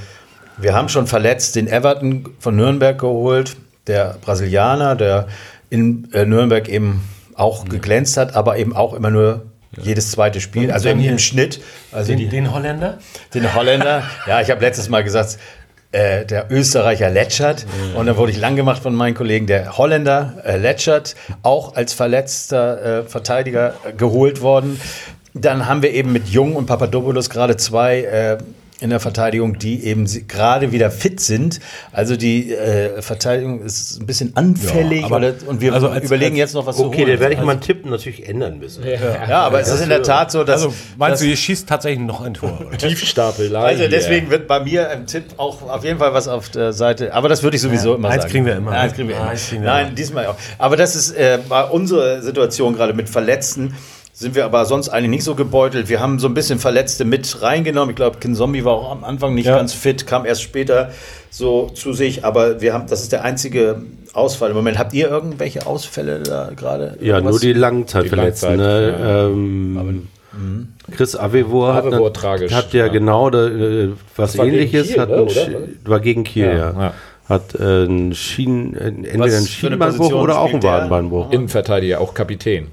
wir 0.57 0.73
haben 0.73 0.88
schon 0.88 1.07
verletzt 1.07 1.55
den 1.55 1.67
Everton 1.67 2.30
von 2.39 2.55
Nürnberg 2.55 2.97
geholt, 2.97 3.57
der 3.88 4.17
Brasilianer, 4.21 4.95
der 4.95 5.28
in 5.69 6.07
äh, 6.13 6.26
Nürnberg 6.26 6.69
eben 6.69 7.01
auch 7.36 7.65
geglänzt 7.65 8.17
hat, 8.17 8.36
aber 8.36 8.57
eben 8.57 8.76
auch 8.76 8.93
immer 8.93 9.09
nur 9.09 9.43
jedes 9.82 10.11
zweite 10.11 10.41
Spiel, 10.41 10.71
also 10.71 10.89
im, 10.89 10.99
im 10.99 11.19
Schnitt. 11.19 11.61
Also 11.91 12.15
den, 12.15 12.30
den 12.30 12.53
Holländer? 12.53 12.99
den 13.34 13.53
Holländer. 13.53 14.03
Ja, 14.28 14.41
ich 14.41 14.49
habe 14.49 14.61
letztes 14.61 14.89
Mal 14.89 15.03
gesagt, 15.03 15.38
äh, 15.91 16.26
der 16.26 16.47
Österreicher 16.49 17.09
Letschert. 17.09 17.65
Und 17.95 18.05
dann 18.05 18.17
wurde 18.17 18.32
ich 18.32 18.38
lang 18.38 18.55
gemacht 18.55 18.82
von 18.84 18.93
meinen 18.93 19.13
Kollegen. 19.13 19.47
Der 19.47 19.78
Holländer 19.78 20.41
äh, 20.43 20.57
Letschert, 20.57 21.15
auch 21.41 21.76
als 21.76 21.93
verletzter 21.93 22.99
äh, 22.99 23.03
Verteidiger 23.03 23.76
äh, 23.86 23.93
geholt 23.93 24.41
worden. 24.41 24.80
Dann 25.34 25.67
haben 25.67 25.82
wir 25.82 25.91
eben 25.91 26.11
mit 26.11 26.28
Jung 26.30 26.55
und 26.55 26.65
Papadopoulos 26.65 27.30
gerade 27.30 27.57
zwei 27.57 28.01
äh, 28.01 28.38
in 28.82 28.89
der 28.89 28.99
Verteidigung, 28.99 29.57
die 29.57 29.86
eben 29.86 30.05
gerade 30.28 30.71
wieder 30.73 30.91
fit 30.91 31.19
sind. 31.21 31.61
Also 31.93 32.17
die 32.17 32.53
äh, 32.53 33.01
Verteidigung 33.01 33.61
ist 33.61 34.01
ein 34.01 34.05
bisschen 34.05 34.36
anfällig. 34.36 35.01
Ja, 35.01 35.05
aber- 35.15 35.34
und 35.47 35.61
wir 35.61 35.73
also 35.73 35.88
als- 35.88 36.03
überlegen 36.05 36.32
als- 36.34 36.39
jetzt 36.39 36.53
noch 36.55 36.65
was 36.65 36.76
zu 36.78 36.86
Okay, 36.86 37.05
dann 37.05 37.19
werde 37.19 37.36
ich 37.36 37.41
meinen 37.41 37.61
Tipp 37.61 37.86
natürlich 37.86 38.28
ändern 38.28 38.59
müssen. 38.59 38.84
ja, 38.86 39.43
aber 39.43 39.61
es 39.61 39.69
ist 39.69 39.82
in 39.82 39.89
der 39.89 40.03
Tat 40.03 40.32
so, 40.32 40.43
dass... 40.43 40.63
Also 40.63 40.76
meinst 40.97 41.13
dass 41.13 41.19
du, 41.21 41.28
ihr 41.28 41.38
schießt 41.38 41.69
tatsächlich 41.69 42.05
noch 42.05 42.19
ein 42.21 42.34
Tor? 42.34 42.59
oder? 42.67 42.78
Tiefstapelei. 42.78 43.59
also 43.65 43.88
deswegen 43.88 44.30
wird 44.30 44.47
bei 44.47 44.59
mir 44.59 44.89
im 44.91 45.05
Tipp 45.07 45.23
auch 45.38 45.61
auf 45.69 45.84
jeden 45.86 45.99
Fall 45.99 46.13
was 46.13 46.28
auf 46.28 46.49
der 46.49 46.73
Seite, 46.73 47.13
aber 47.13 47.30
das 47.30 47.43
würde 47.43 47.55
ich 47.55 47.61
sowieso 47.61 47.95
immer 47.95 48.09
eins 48.09 48.23
sagen. 48.23 48.32
kriegen 48.34 48.45
wir 48.45 48.55
immer. 48.57 48.73
Ja, 48.73 48.82
eins 48.82 48.93
kriegen 48.93 49.07
wir 49.07 49.15
immer. 49.15 49.30
Eins 49.30 49.47
kriegen 49.47 49.61
wir 49.63 49.69
Nein, 49.69 49.86
immer. 49.88 49.95
diesmal 49.95 50.26
auch. 50.28 50.36
Aber 50.57 50.76
das 50.76 50.95
ist 50.95 51.11
äh, 51.11 51.39
bei 51.47 51.63
unserer 51.63 52.21
Situation 52.21 52.76
gerade 52.76 52.93
mit 52.93 53.09
Verletzten, 53.09 53.73
sind 54.18 54.34
wir 54.34 54.45
aber 54.45 54.63
sonst 54.66 54.88
eigentlich 54.88 55.09
nicht 55.09 55.24
so 55.26 55.36
gebeutelt. 55.36 55.89
Wir 55.89 55.99
haben 55.99 56.20
so 56.20 56.28
ein 56.30 56.34
bisschen 56.34 56.57
Verletzte 56.57 57.03
mit 57.03 57.41
reingenommen. 57.41 57.89
Ich 57.89 57.95
glaube, 57.97 58.18
Kin 58.20 58.34
Zombie 58.34 58.63
war 58.63 58.72
auch 58.74 58.91
am 58.91 59.03
Anfang 59.03 59.36
nicht 59.36 59.47
Ja. 59.47 59.57
ganz 59.57 59.74
fit, 59.74 60.07
kam 60.07 60.26
erst 60.26 60.41
später 60.41 60.91
so 61.30 61.68
zu 61.68 61.91
sich, 61.91 62.24
aber 62.24 62.61
wir 62.61 62.74
haben, 62.74 62.88
das 62.88 63.01
ist 63.01 63.11
der 63.11 63.26
einzige 63.26 63.82
Ausfall 64.13 64.51
im 64.51 64.55
Moment. 64.55 64.80
Habt 64.80 64.93
ihr 64.93 65.09
irgendwelche 65.09 65.68
Ausfälle 65.68 66.20
da 66.24 66.51
gerade? 66.55 66.97
Ja, 67.01 67.16
Irgendwas? 67.16 67.32
nur 67.32 67.39
die 67.41 67.51
Langzeitverletzten. 67.51 68.51
Die 68.53 68.63
Langzeit, 68.63 68.99
ne? 69.01 69.30
ähm, 69.32 70.78
Chris 70.91 71.18
Avevor 71.18 71.74
hat, 71.74 71.86
Avevor 71.86 72.13
tragisch, 72.13 72.53
hat 72.53 72.72
ja, 72.72 72.86
ja. 72.86 72.91
genau 72.93 73.30
da, 73.30 73.47
äh, 73.47 73.89
was 74.16 74.36
ähnliches. 74.36 74.88
Kiel, 74.88 74.99
hat 75.01 75.09
ne, 75.09 75.18
ein 75.28 75.80
war 75.84 75.99
gegen 75.99 76.24
Kiel, 76.24 76.45
ja. 76.45 76.53
Ja, 76.55 76.72
ja. 76.72 76.93
Hat 77.28 77.55
äh, 77.55 77.63
einen 77.63 78.13
Schienen, 78.13 78.76
äh, 78.78 78.88
entweder 78.88 79.20
Was 79.26 79.34
einen 79.34 79.34
für 79.34 79.36
eine 79.38 79.47
Schienenbeinbruch 79.47 79.97
Position 79.97 80.22
oder 80.22 80.39
auch 80.39 80.51
der? 80.51 80.63
Wadenbeinbruch. 80.63 81.32
Innenverteidiger, 81.32 81.99
auch 81.99 82.13
Kapitän. 82.13 82.68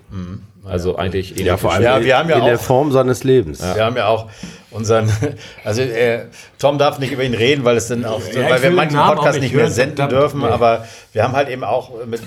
Also 0.64 0.96
eigentlich 0.96 1.36
Ja, 1.38 1.56
vor 1.56 1.72
allem 1.72 1.82
Ja, 1.82 2.04
wir 2.04 2.16
haben 2.18 2.28
ja 2.28 2.36
in 2.38 2.44
der 2.44 2.56
auch- 2.56 2.60
Form 2.60 2.92
seines 2.92 3.24
Lebens. 3.24 3.60
Wir 3.60 3.84
haben 3.84 3.96
ja 3.96 4.06
auch 4.06 4.30
unseren, 4.70 5.10
also 5.64 5.82
äh, 5.82 6.26
Tom 6.58 6.78
darf 6.78 6.98
nicht 6.98 7.12
über 7.12 7.24
ihn 7.24 7.34
reden, 7.34 7.64
weil 7.64 7.76
es 7.76 7.88
dann 7.88 8.04
auch, 8.04 8.20
Ja, 8.32 8.48
weil 8.48 8.62
wir 8.62 8.70
manchen 8.70 8.96
Podcast 8.98 9.34
nicht 9.34 9.42
nicht 9.42 9.54
mehr 9.54 9.64
hören, 9.64 9.72
senden 9.72 9.96
verdammt. 9.96 10.22
dürfen, 10.22 10.40
Nee. 10.40 10.46
aber 10.46 10.86
wir 11.12 11.22
haben 11.24 11.32
halt 11.34 11.48
eben 11.48 11.64
auch 11.64 11.90
mit, 12.06 12.22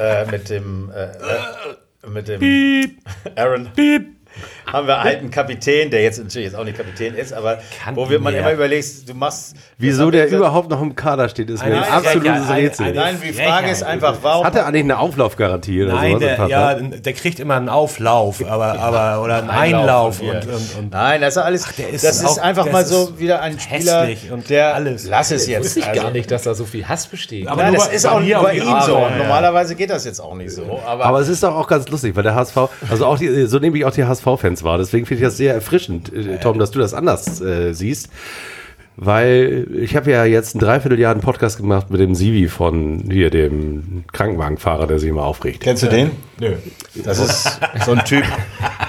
äh, 0.00 0.26
mit 0.30 0.50
dem, 0.50 0.90
äh, 0.90 1.04
äh, 1.04 2.08
mit 2.10 2.28
dem 2.28 2.96
Aaron. 3.36 3.68
Haben 4.72 4.86
wir 4.88 4.98
einen 4.98 5.30
Kapitän, 5.30 5.90
der 5.90 6.02
jetzt 6.02 6.18
natürlich 6.18 6.46
jetzt 6.48 6.56
auch 6.56 6.64
nicht 6.64 6.76
Kapitän 6.76 7.14
ist, 7.14 7.32
aber 7.32 7.58
wo 7.94 8.10
wir 8.10 8.18
man 8.18 8.34
immer 8.34 8.52
überlegst, 8.52 9.08
du 9.08 9.14
machst. 9.14 9.54
Wieso 9.78 10.10
der 10.10 10.30
wir- 10.30 10.38
überhaupt 10.38 10.68
noch 10.70 10.82
im 10.82 10.94
Kader 10.96 11.28
steht, 11.28 11.50
ist 11.50 11.64
mir 11.64 11.76
ein 11.76 11.84
absolutes 11.84 12.48
Rätsel. 12.50 12.86
ein- 12.86 12.94
Nein, 12.94 13.22
die 13.24 13.32
Frage 13.32 13.70
ist 13.70 13.82
einfach, 13.84 14.16
warum. 14.22 14.44
Hat 14.44 14.56
er 14.56 14.66
eigentlich 14.66 14.82
eine 14.82 14.98
Auflaufgarantie 14.98 15.84
oder 15.84 15.94
Nein, 15.94 16.18
sowas? 16.18 16.36
der, 16.36 16.46
ja, 16.48 16.74
der 16.74 17.12
kriegt 17.12 17.38
immer 17.38 17.54
einen 17.56 17.68
Auflauf, 17.68 18.44
aber, 18.44 18.78
aber 18.80 19.22
oder 19.22 19.36
einen 19.38 19.50
Einlauf 19.50 20.20
und, 20.20 20.28
und, 20.30 20.76
und 20.78 20.92
Nein, 20.92 21.20
das 21.20 21.36
ist 21.36 21.42
alles. 21.42 21.66
der 21.76 21.88
ist 21.90 22.04
das 22.04 22.16
ist 22.20 22.26
auch- 22.26 22.38
einfach 22.38 22.64
das 22.64 22.72
mal 22.72 22.84
so 22.84 23.18
wieder 23.18 23.40
ein 23.42 23.60
Spieler, 23.60 24.02
hässlich 24.06 24.32
und 24.32 24.50
der 24.50 24.74
alles. 24.74 25.06
Lass 25.08 25.30
es 25.30 25.46
jetzt. 25.46 25.64
Wusste 25.64 25.80
ich 25.80 25.86
also- 25.86 26.02
gar 26.02 26.10
nicht, 26.10 26.30
dass 26.30 26.42
da 26.42 26.54
so 26.54 26.64
viel 26.64 26.86
Hass 26.88 27.06
besteht. 27.06 27.46
Aber 27.46 27.62
Nein, 27.62 27.74
das 27.74 27.86
ist 27.88 28.06
auch 28.06 28.20
bei 28.20 28.54
ihm 28.56 28.80
so. 28.84 28.98
Normalerweise 29.16 29.76
geht 29.76 29.90
das 29.90 30.04
jetzt 30.04 30.20
auch 30.20 30.34
nicht 30.34 30.50
so. 30.50 30.80
Aber, 30.84 31.04
Aber 31.04 31.20
es 31.20 31.28
ist 31.28 31.42
doch 31.42 31.54
auch 31.54 31.68
ganz 31.68 31.88
lustig, 31.88 32.16
weil 32.16 32.24
der 32.24 32.34
HSV, 32.34 32.56
also 32.90 33.06
auch 33.06 33.18
die, 33.18 33.46
so 33.46 33.58
nehme 33.58 33.78
ich 33.78 33.84
auch 33.84 33.92
die 33.92 34.04
HSV-Fans 34.04 34.55
wahr. 34.64 34.78
Deswegen 34.78 35.06
finde 35.06 35.22
ich 35.22 35.26
das 35.26 35.36
sehr 35.36 35.54
erfrischend, 35.54 36.12
äh, 36.12 36.38
Tom, 36.38 36.58
dass 36.58 36.70
du 36.70 36.78
das 36.78 36.94
anders 36.94 37.40
äh, 37.40 37.72
siehst. 37.72 38.10
Weil 38.98 39.66
ich 39.74 39.94
habe 39.94 40.10
ja 40.10 40.24
jetzt 40.24 40.54
ein 40.54 40.58
Dreivierteljahr 40.58 41.12
einen 41.12 41.20
Podcast 41.20 41.58
gemacht 41.58 41.90
mit 41.90 42.00
dem 42.00 42.14
Sivi 42.14 42.48
von 42.48 43.04
hier, 43.10 43.28
dem 43.28 44.04
Krankenwagenfahrer, 44.10 44.86
der 44.86 44.98
sich 44.98 45.10
immer 45.10 45.24
aufregt. 45.24 45.62
Kennst 45.62 45.82
du 45.82 45.88
den? 45.88 46.12
Nö. 46.40 46.54
Das 47.04 47.18
ist 47.18 47.60
so 47.84 47.92
ein 47.92 48.02
Typ, 48.06 48.24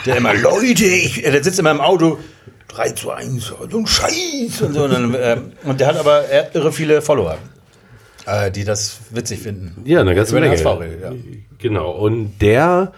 der 0.06 0.16
immer, 0.16 0.34
Leute, 0.34 0.86
ich, 0.86 1.24
der 1.24 1.44
sitzt 1.44 1.60
immer 1.60 1.72
im 1.72 1.82
Auto, 1.82 2.20
3 2.70 2.90
zu 2.92 3.12
1, 3.12 3.54
so 3.70 3.78
ein 3.78 3.86
Scheiß 3.86 4.62
und 4.62 4.74
so. 4.74 4.84
Und, 4.86 4.94
dann, 4.94 5.16
ähm, 5.20 5.52
und 5.66 5.82
der 5.82 5.88
hat 5.88 5.98
aber 5.98 6.22
er 6.30 6.46
hat 6.46 6.56
irre 6.56 6.72
viele 6.72 7.02
Follower, 7.02 7.38
äh, 8.26 8.50
die 8.50 8.64
das 8.64 9.00
witzig 9.10 9.40
finden. 9.40 9.84
Ja, 9.84 10.00
eine 10.00 10.16
ganze 10.16 10.36
Menge. 10.36 10.52
HSV 10.52 10.66
ja. 11.02 11.12
Genau. 11.58 11.92
Und 11.92 12.40
der, 12.40 12.94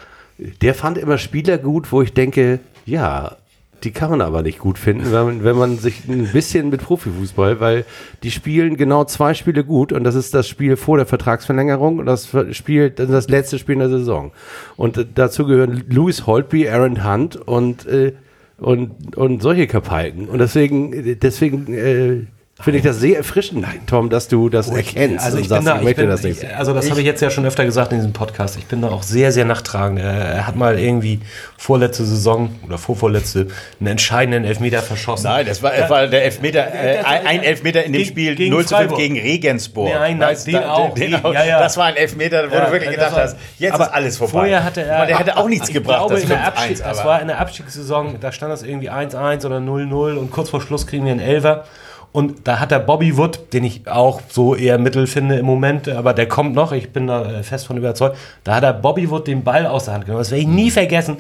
der 0.62 0.74
fand 0.74 0.98
immer 0.98 1.18
Spieler 1.18 1.58
gut, 1.58 1.92
wo 1.92 2.02
ich 2.02 2.14
denke, 2.14 2.60
ja, 2.86 3.38
die 3.84 3.92
kann 3.92 4.10
man 4.10 4.22
aber 4.22 4.42
nicht 4.42 4.60
gut 4.60 4.78
finden, 4.78 5.12
wenn 5.12 5.26
man, 5.26 5.44
wenn 5.44 5.58
man 5.58 5.78
sich 5.78 6.08
ein 6.08 6.30
bisschen 6.32 6.70
mit 6.70 6.82
Profifußball, 6.82 7.60
weil 7.60 7.86
die 8.24 8.32
spielen 8.32 8.76
genau 8.76 9.06
zwei 9.06 9.34
Spiele 9.34 9.64
gut 9.64 9.94
und 9.94 10.04
das 10.04 10.16
ist 10.16 10.34
das 10.34 10.48
Spiel 10.48 10.76
vor 10.76 10.98
der 10.98 11.06
Vertragsverlängerung 11.06 12.00
und 12.00 12.06
das 12.06 12.30
Spiel, 12.52 12.90
das, 12.90 13.30
letzte 13.30 13.58
Spiel 13.58 13.74
in 13.74 13.80
der 13.80 13.90
Saison. 13.90 14.32
Und 14.76 14.98
äh, 14.98 15.06
dazu 15.14 15.46
gehören 15.46 15.86
Louis 15.88 16.26
Holtby, 16.26 16.68
Aaron 16.68 17.06
Hunt 17.06 17.36
und, 17.36 17.86
äh, 17.88 18.14
und, 18.58 19.16
und 19.16 19.42
solche 19.42 19.68
Kapalken. 19.68 20.28
Und 20.28 20.40
deswegen, 20.40 20.92
äh, 20.94 21.16
deswegen 21.16 21.74
äh, 21.74 22.26
finde 22.62 22.80
ich 22.80 22.84
das 22.84 22.97
sehr 22.97 23.18
erfrischend, 23.18 23.66
Tom, 23.88 24.10
dass 24.10 24.28
du 24.28 24.49
das 24.49 24.70
erkennst 24.70 25.24
Also 25.24 25.38
und 25.38 25.43
ich 25.43 25.49
sagst, 25.49 25.66
bin 25.66 25.66
da, 25.66 25.74
ich 25.76 25.80
ich 25.80 25.86
möchte 25.86 26.01
bin, 26.01 26.10
das 26.10 26.24
nicht. 26.24 26.43
ich, 26.43 26.55
also 26.55 26.74
das 26.74 26.89
habe 26.89 26.99
ich 26.99 27.05
jetzt 27.05 27.22
ja 27.22 27.30
schon 27.30 27.45
öfter 27.45 27.64
gesagt 27.66 27.91
in 27.93 27.99
diesem 27.99 28.12
Podcast. 28.14 28.57
Ich 28.57 28.66
bin 28.66 28.82
da 28.82 28.89
auch 28.89 29.03
sehr, 29.03 29.32
sehr 29.32 29.45
nachtragend. 29.45 29.99
Er, 29.99 30.12
er 30.12 30.47
hat 30.47 30.55
mal 30.55 30.78
irgendwie 30.78 31.20
vorletzte 31.57 32.03
Saison 32.05 32.49
oder 32.66 32.78
vorvorletzte 32.78 33.47
einen 33.80 33.88
entscheidenden 33.88 34.43
Elfmeter 34.43 34.82
verschossen. 34.82 35.24
Nein, 35.30 35.45
das 35.45 35.64
war, 35.64 35.72
war 35.89 36.07
der 36.07 36.26
Elfmeter, 36.26 36.68
äh, 36.74 36.97
ein 37.05 37.43
Elfmeter 37.43 37.84
in 37.84 37.93
dem 37.93 37.99
Gegen- 37.99 38.10
Spiel 38.10 38.36
gegen 38.36 38.51
0 38.53 38.64
zu 38.66 38.76
5 38.76 38.80
Freiburg. 38.82 38.97
gegen 38.99 39.20
Regensburg. 39.20 39.93
Nein, 39.93 40.18
nein, 40.18 40.30
Weißt 40.32 40.47
den 40.47 40.53
da- 40.53 40.72
auch, 40.72 40.93
den 40.93 41.12
den- 41.12 41.24
auch. 41.26 41.34
ja, 41.34 41.45
ja. 41.45 41.60
Das 41.60 41.78
war 41.78 41.86
ein 41.86 41.95
Elfmeter, 41.95 42.49
wo 42.51 42.55
Ja, 42.55 42.66
du 42.66 42.72
wirklich 42.72 42.89
das 42.89 42.95
gedacht 42.95 43.16
war- 43.16 43.24
hast, 43.24 43.38
jetzt 43.57 43.74
aber 43.74 43.86
ist 43.86 43.93
alles 43.93 44.18
vorbei. 44.18 44.32
Vorher 44.32 44.64
hatte 44.64 44.82
er, 44.82 44.97
Aber 44.97 45.05
der 45.05 45.20
hätte 45.20 45.38
auch 45.38 45.47
nichts 45.47 45.70
ich 45.70 45.74
gebracht, 45.74 45.99
Glaube, 45.99 46.14
das 46.16 46.24
in 46.24 46.30
der 46.30 46.38
5-1, 46.39 46.47
Abstieg, 46.47 46.78
das 46.80 46.97
aber- 46.99 47.10
war 47.10 47.22
in 47.22 47.28
der 47.28 47.39
Abstiegssaison, 47.39 48.16
da 48.20 48.32
stand 48.32 48.51
das 48.51 48.64
irgendwie 48.64 48.89
1-1 48.89 49.45
oder 49.45 49.60
0-0 49.60 50.18
und 50.18 50.30
kurz 50.32 50.49
vor 50.49 50.62
Schluss 50.62 50.86
kriegen 50.88 51.05
wir 51.05 51.12
einen 51.14 51.22
Elfer. 51.22 51.64
Und 52.12 52.47
da 52.47 52.60
hat 52.60 52.72
der 52.72 52.80
Bobby 52.80 53.18
Wood, 53.18 53.53
den 53.53 53.64
ich 53.64 53.88
auch 53.88 54.22
so 54.30 54.55
eher 54.55 54.80
mittel 54.80 55.05
finde 55.05 55.36
im 55.36 55.45
Moment, 55.45 55.88
aber 55.88 56.14
der 56.14 56.28
kommt 56.28 56.55
noch, 56.55 56.72
ich 56.72 56.91
bin 56.91 57.07
da 57.07 57.39
äh, 57.39 57.43
fest 57.43 57.68
von 57.68 57.78
überzeugt, 57.78 58.18
da 58.43 58.55
hat 58.55 58.64
der 58.64 58.74
Bobby 58.74 59.10
Wood 59.10 59.28
den 59.28 59.43
Ball 59.43 59.68
aus 59.68 59.86
der 59.86 59.93
Hand 59.93 60.05
genommen. 60.05 60.22
Das 60.22 60.32
werde 60.32 60.41
ich 60.41 60.47
nie 60.47 60.72
vergessen. 60.72 61.18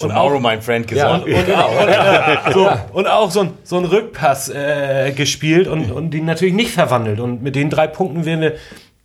Und 0.00 0.10
Tomorrow, 0.10 0.38
my 0.38 0.60
friend, 0.60 0.86
gesagt. 0.86 1.24
und, 1.24 1.32
und, 1.32 1.40
und, 1.40 1.48
äh, 1.48 2.36
so, 2.52 2.68
und 2.92 3.08
auch 3.08 3.32
so 3.32 3.40
ein, 3.40 3.50
so 3.64 3.78
ein 3.78 3.84
Rückpass 3.84 4.48
äh, 4.48 5.10
gespielt 5.10 5.66
und, 5.66 5.90
und 5.90 6.10
den 6.12 6.24
natürlich 6.24 6.54
nicht 6.54 6.70
verwandelt. 6.70 7.18
Und 7.18 7.42
mit 7.42 7.56
den 7.56 7.68
drei 7.68 7.88
Punkten 7.88 8.24
wären 8.24 8.40
wir 8.40 8.52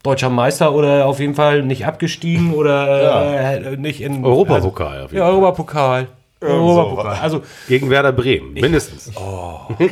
deutscher 0.04 0.30
Meister 0.30 0.74
oder 0.74 1.08
auf 1.08 1.20
jeden 1.20 1.34
Fall 1.34 1.64
nicht 1.64 1.88
abgestiegen 1.88 2.54
oder 2.54 3.56
äh, 3.56 3.78
nicht 3.78 4.02
in 4.02 4.24
Europapokal 4.24 4.88
auf 4.88 4.94
Also, 4.94 5.16
jeden 5.16 5.18
ja, 5.18 5.30
Europapokal. 5.30 6.08
Europapokal. 6.44 7.18
Also, 7.22 7.42
Gegen 7.68 7.90
Werder 7.90 8.12
Bremen, 8.12 8.54
mindestens. 8.54 9.12
oh. 9.16 9.60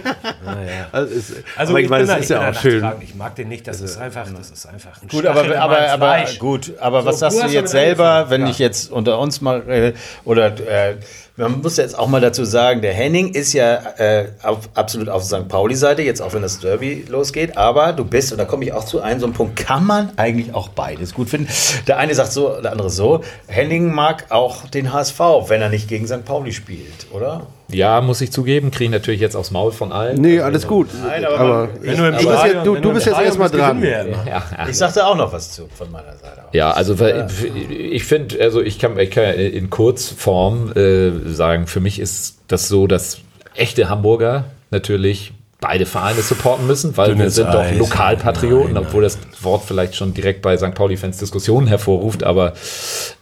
Also, 0.91 1.15
es, 1.15 1.33
also 1.55 1.71
aber 1.73 1.79
ich 1.81 1.89
meine, 1.89 2.03
bin 2.03 2.07
da- 2.09 2.17
es 2.17 2.23
ist 2.23 2.29
ja 2.29 2.49
auch 2.49 2.53
schön. 2.53 2.85
Ich 3.01 3.15
mag 3.15 3.35
den 3.35 3.47
nicht, 3.47 3.67
das 3.67 3.81
ist 3.81 3.97
einfach, 3.97 4.27
das 4.35 4.51
ist 4.51 4.65
einfach 4.65 5.01
ein 5.01 5.07
Gut, 5.07 5.21
Stachel 5.21 5.55
aber, 5.55 5.87
aber, 5.89 6.05
aber 6.05 6.25
gut, 6.39 6.73
aber 6.79 7.05
was 7.05 7.15
So, 7.19 7.29
sagst 7.29 7.43
du 7.43 7.47
jetzt 7.47 7.71
selber, 7.71 8.25
wenn 8.29 8.41
ja. 8.41 8.49
ich 8.49 8.59
jetzt 8.59 8.91
unter 8.91 9.19
uns 9.19 9.41
mal 9.41 9.61
äh, 9.69 9.93
oder 10.25 10.47
äh, 10.59 10.95
man 11.37 11.61
muss 11.61 11.77
jetzt 11.77 11.97
auch 11.97 12.07
mal 12.07 12.21
dazu 12.21 12.43
sagen, 12.45 12.81
der 12.81 12.93
Henning 12.93 13.33
ist 13.33 13.53
ja 13.53 13.75
äh, 13.97 14.29
auf, 14.43 14.69
absolut 14.73 15.09
auf 15.09 15.23
St. 15.23 15.47
Pauli-Seite, 15.47 16.01
jetzt 16.01 16.21
auch 16.21 16.33
wenn 16.33 16.41
das 16.41 16.59
Derby 16.59 17.05
losgeht, 17.07 17.57
aber 17.57 17.93
du 17.93 18.03
bist, 18.03 18.31
und 18.31 18.37
da 18.37 18.45
komme 18.45 18.65
ich 18.65 18.73
auch 18.73 18.83
zu 18.83 19.01
einem, 19.01 19.19
so 19.19 19.25
einem 19.25 19.33
Punkt, 19.33 19.55
kann 19.55 19.85
man 19.85 20.11
eigentlich 20.17 20.53
auch 20.53 20.69
beides 20.69 21.13
gut 21.13 21.29
finden. 21.29 21.47
Der 21.87 21.97
eine 21.97 22.13
sagt 22.13 22.31
so, 22.31 22.61
der 22.61 22.71
andere 22.71 22.89
so. 22.89 23.23
Henning 23.47 23.93
mag 23.93 24.25
auch 24.29 24.67
den 24.67 24.91
HSV, 24.91 25.19
wenn 25.47 25.61
er 25.61 25.69
nicht 25.69 25.87
gegen 25.87 26.07
St. 26.07 26.25
Pauli 26.25 26.51
spielt, 26.51 27.07
oder? 27.11 27.47
Ja, 27.73 28.01
muss 28.01 28.21
ich 28.21 28.31
zugeben, 28.31 28.71
kriege 28.71 28.85
ich 28.85 28.91
natürlich 28.91 29.21
jetzt 29.21 29.35
aufs 29.35 29.51
Maul 29.51 29.71
von 29.71 29.91
allen. 29.91 30.19
Nee, 30.19 30.39
alles 30.39 30.67
gut. 30.67 30.87
Nein, 31.05 31.25
aber, 31.25 31.39
aber 31.39 31.67
man, 31.67 31.81
Wenn 31.81 31.97
du, 31.97 32.05
im 32.05 32.11
du 32.13 32.17
bist 32.17 32.83
du- 32.85 32.91
bist 32.93 33.05
jetzt 33.07 33.19
erstmal 33.21 33.49
dran. 33.49 33.81
wir 33.81 33.89
ja. 33.89 34.05
Ja, 34.05 34.43
ja. 34.57 34.67
ich 34.69 34.77
sagte 34.77 35.05
auch 35.05 35.15
noch 35.15 35.31
was 35.33 35.51
zu 35.51 35.67
von 35.75 35.91
meiner 35.91 36.15
Seite. 36.17 36.41
Ja, 36.53 36.71
also 36.71 36.99
weil, 36.99 37.27
ich 37.69 38.03
finde, 38.03 38.39
also 38.41 38.61
ich 38.61 38.79
kann, 38.79 38.97
ich 38.99 39.11
kann 39.11 39.23
ja 39.23 39.31
in 39.31 39.69
Kurzform 39.69 40.71
äh, 40.75 41.11
sagen, 41.31 41.67
für 41.67 41.79
mich 41.79 41.99
ist 41.99 42.39
das 42.47 42.67
so, 42.67 42.87
dass 42.87 43.19
echte 43.55 43.89
Hamburger 43.89 44.45
natürlich 44.69 45.33
beide 45.61 45.85
Vereine 45.85 46.21
supporten 46.21 46.65
müssen, 46.65 46.97
weil 46.97 47.09
wir 47.09 47.15
Dünnes 47.15 47.35
sind 47.35 47.53
doch 47.53 47.61
Eis. 47.61 47.77
Lokalpatrioten, 47.77 48.73
Nein, 48.73 48.83
obwohl 48.87 49.03
das 49.03 49.19
Wort 49.41 49.63
vielleicht 49.65 49.95
schon 49.95 50.13
direkt 50.13 50.41
bei 50.41 50.57
St. 50.57 50.73
Pauli-Fans 50.73 51.17
Diskussionen 51.17 51.67
hervorruft, 51.67 52.23
aber 52.23 52.53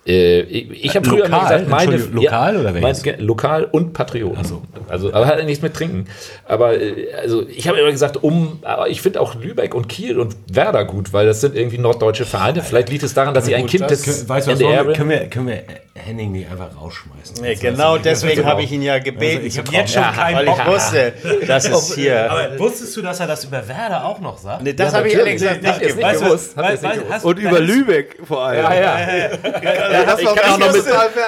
äh, 0.09 0.41
ich, 0.41 0.85
ich 0.85 0.95
habe 0.95 1.07
früher 1.07 1.25
immer 1.25 1.39
gesagt, 1.41 1.67
meine 1.69 1.95
lokal 1.97 2.57
oder 2.57 2.73
welches? 2.73 3.05
Mein, 3.05 3.19
lokal 3.19 3.63
und 3.65 3.93
Patrioten. 3.93 4.37
Also, 4.87 5.13
aber 5.13 5.27
hat 5.27 5.37
ja 5.39 5.45
nichts 5.45 5.61
mit 5.61 5.73
Trinken. 5.75 6.05
Aber 6.45 6.73
äh, 6.79 7.13
also 7.21 7.47
ich 7.47 7.67
habe 7.67 7.77
immer 7.79 7.91
gesagt, 7.91 8.23
um, 8.23 8.59
aber 8.63 8.89
ich 8.89 9.01
finde 9.01 9.21
auch 9.21 9.35
Lübeck 9.35 9.75
und 9.75 9.87
Kiel 9.87 10.19
und 10.19 10.35
Werder 10.51 10.85
gut, 10.85 11.13
weil 11.13 11.25
das 11.27 11.41
sind 11.41 11.55
irgendwie 11.55 11.77
norddeutsche 11.77 12.25
Vereine. 12.25 12.63
Vielleicht 12.63 12.89
liegt 12.89 13.03
es 13.03 13.13
daran, 13.13 13.33
dass 13.33 13.45
sie 13.45 13.55
ein 13.55 13.67
Kind 13.67 13.89
das- 13.89 14.01
des 14.01 14.27
Weißt 14.27 14.47
du, 14.47 14.51
was 14.53 14.59
NDR 14.59 14.83
bin. 14.83 14.93
können, 14.95 15.09
wir, 15.09 15.27
können 15.27 15.47
wir 15.47 15.63
Henning 15.93 16.31
nicht 16.31 16.49
einfach 16.49 16.69
rausschmeißen? 16.81 17.37
Nee, 17.41 17.55
genau 17.55 17.97
deswegen 17.97 18.45
habe 18.45 18.63
ich 18.63 18.71
ihn 18.71 18.81
ja 18.81 18.99
gebeten. 18.99 19.35
Also 19.37 19.47
ich 19.47 19.53
zu 19.53 19.59
hab 19.61 19.71
jetzt 19.71 19.93
schon 19.93 20.03
keinen 20.03 20.35
Weil 20.37 20.47
ich 20.47 20.53
Bock. 20.55 20.67
wusste, 20.67 21.13
das 21.45 21.65
ist 21.65 21.93
hier. 21.95 22.31
Aber 22.31 22.57
wusstest 22.59 22.95
du, 22.97 23.01
dass 23.01 23.19
er 23.19 23.27
das 23.27 23.43
über 23.43 23.67
Werder 23.67 24.05
auch 24.05 24.19
noch 24.19 24.37
sagt? 24.37 24.63
Nee, 24.63 24.73
das 24.73 24.91
Ja, 24.93 24.97
habe 24.99 25.07
ich 25.07 25.13
ehrlich 25.15 25.33
gesagt 25.33 25.61
nicht 25.61 25.81
es 25.81 25.95
gewusst. 26.19 26.55
es 26.57 27.23
Und 27.23 27.37
über 27.39 27.59
Lübeck 27.59 28.17
vor 28.25 28.45
allem. 28.45 28.63
Ja, 28.63 28.73
ja. 28.73 29.29
Das, 30.05 30.19
ich 30.19 30.35
kann 30.35 30.51
auch 30.53 30.57
noch 30.57 30.73
mit, 30.73 30.85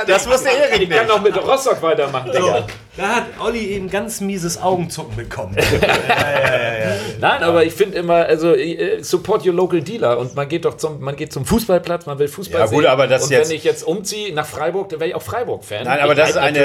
das 0.08 0.28
wusste 0.30 0.50
Erik 0.50 0.82
ich 0.82 0.90
kann 0.90 1.00
nicht. 1.00 1.08
noch 1.08 1.22
mit 1.22 1.38
Rostock 1.38 1.82
weitermachen, 1.82 2.32
Digga. 2.32 2.66
Da 2.98 3.08
hat 3.08 3.24
Olli 3.40 3.68
eben 3.68 3.90
ganz 3.90 4.20
mieses 4.20 4.62
Augenzucken 4.62 5.16
bekommen. 5.16 5.56
Nein, 7.22 7.42
aber 7.44 7.64
ich 7.64 7.74
finde 7.74 7.98
immer, 7.98 8.16
also 8.26 8.54
äh, 8.54 9.02
support 9.02 9.46
your 9.46 9.54
local 9.54 9.80
dealer 9.82 10.18
und 10.20 10.36
man 10.36 10.50
geht 10.50 10.66
doch 10.66 10.76
zum, 10.76 11.00
man 11.00 11.16
geht 11.16 11.32
zum 11.32 11.46
Fußballplatz, 11.46 12.06
man 12.06 12.20
will 12.20 12.28
Fußball 12.28 12.60
Ja, 12.62 12.66
gut, 12.66 12.80
sehen. 12.82 12.88
aber 12.88 13.08
das 13.08 13.24
und 13.24 13.30
jetzt- 13.32 13.50
wenn 13.50 13.56
ich 13.56 13.64
jetzt 13.64 13.84
umziehe 13.84 14.34
nach 14.34 14.46
Freiburg, 14.46 14.90
dann 14.90 15.00
wäre 15.00 15.12
ich 15.12 15.16
auch 15.16 15.22
Freiburg-Fan. 15.22 15.86
Nein, 15.86 16.00
aber 16.02 16.12
ich 16.14 16.20
das 16.20 16.30
ist 16.32 16.38
eine- 16.38 16.60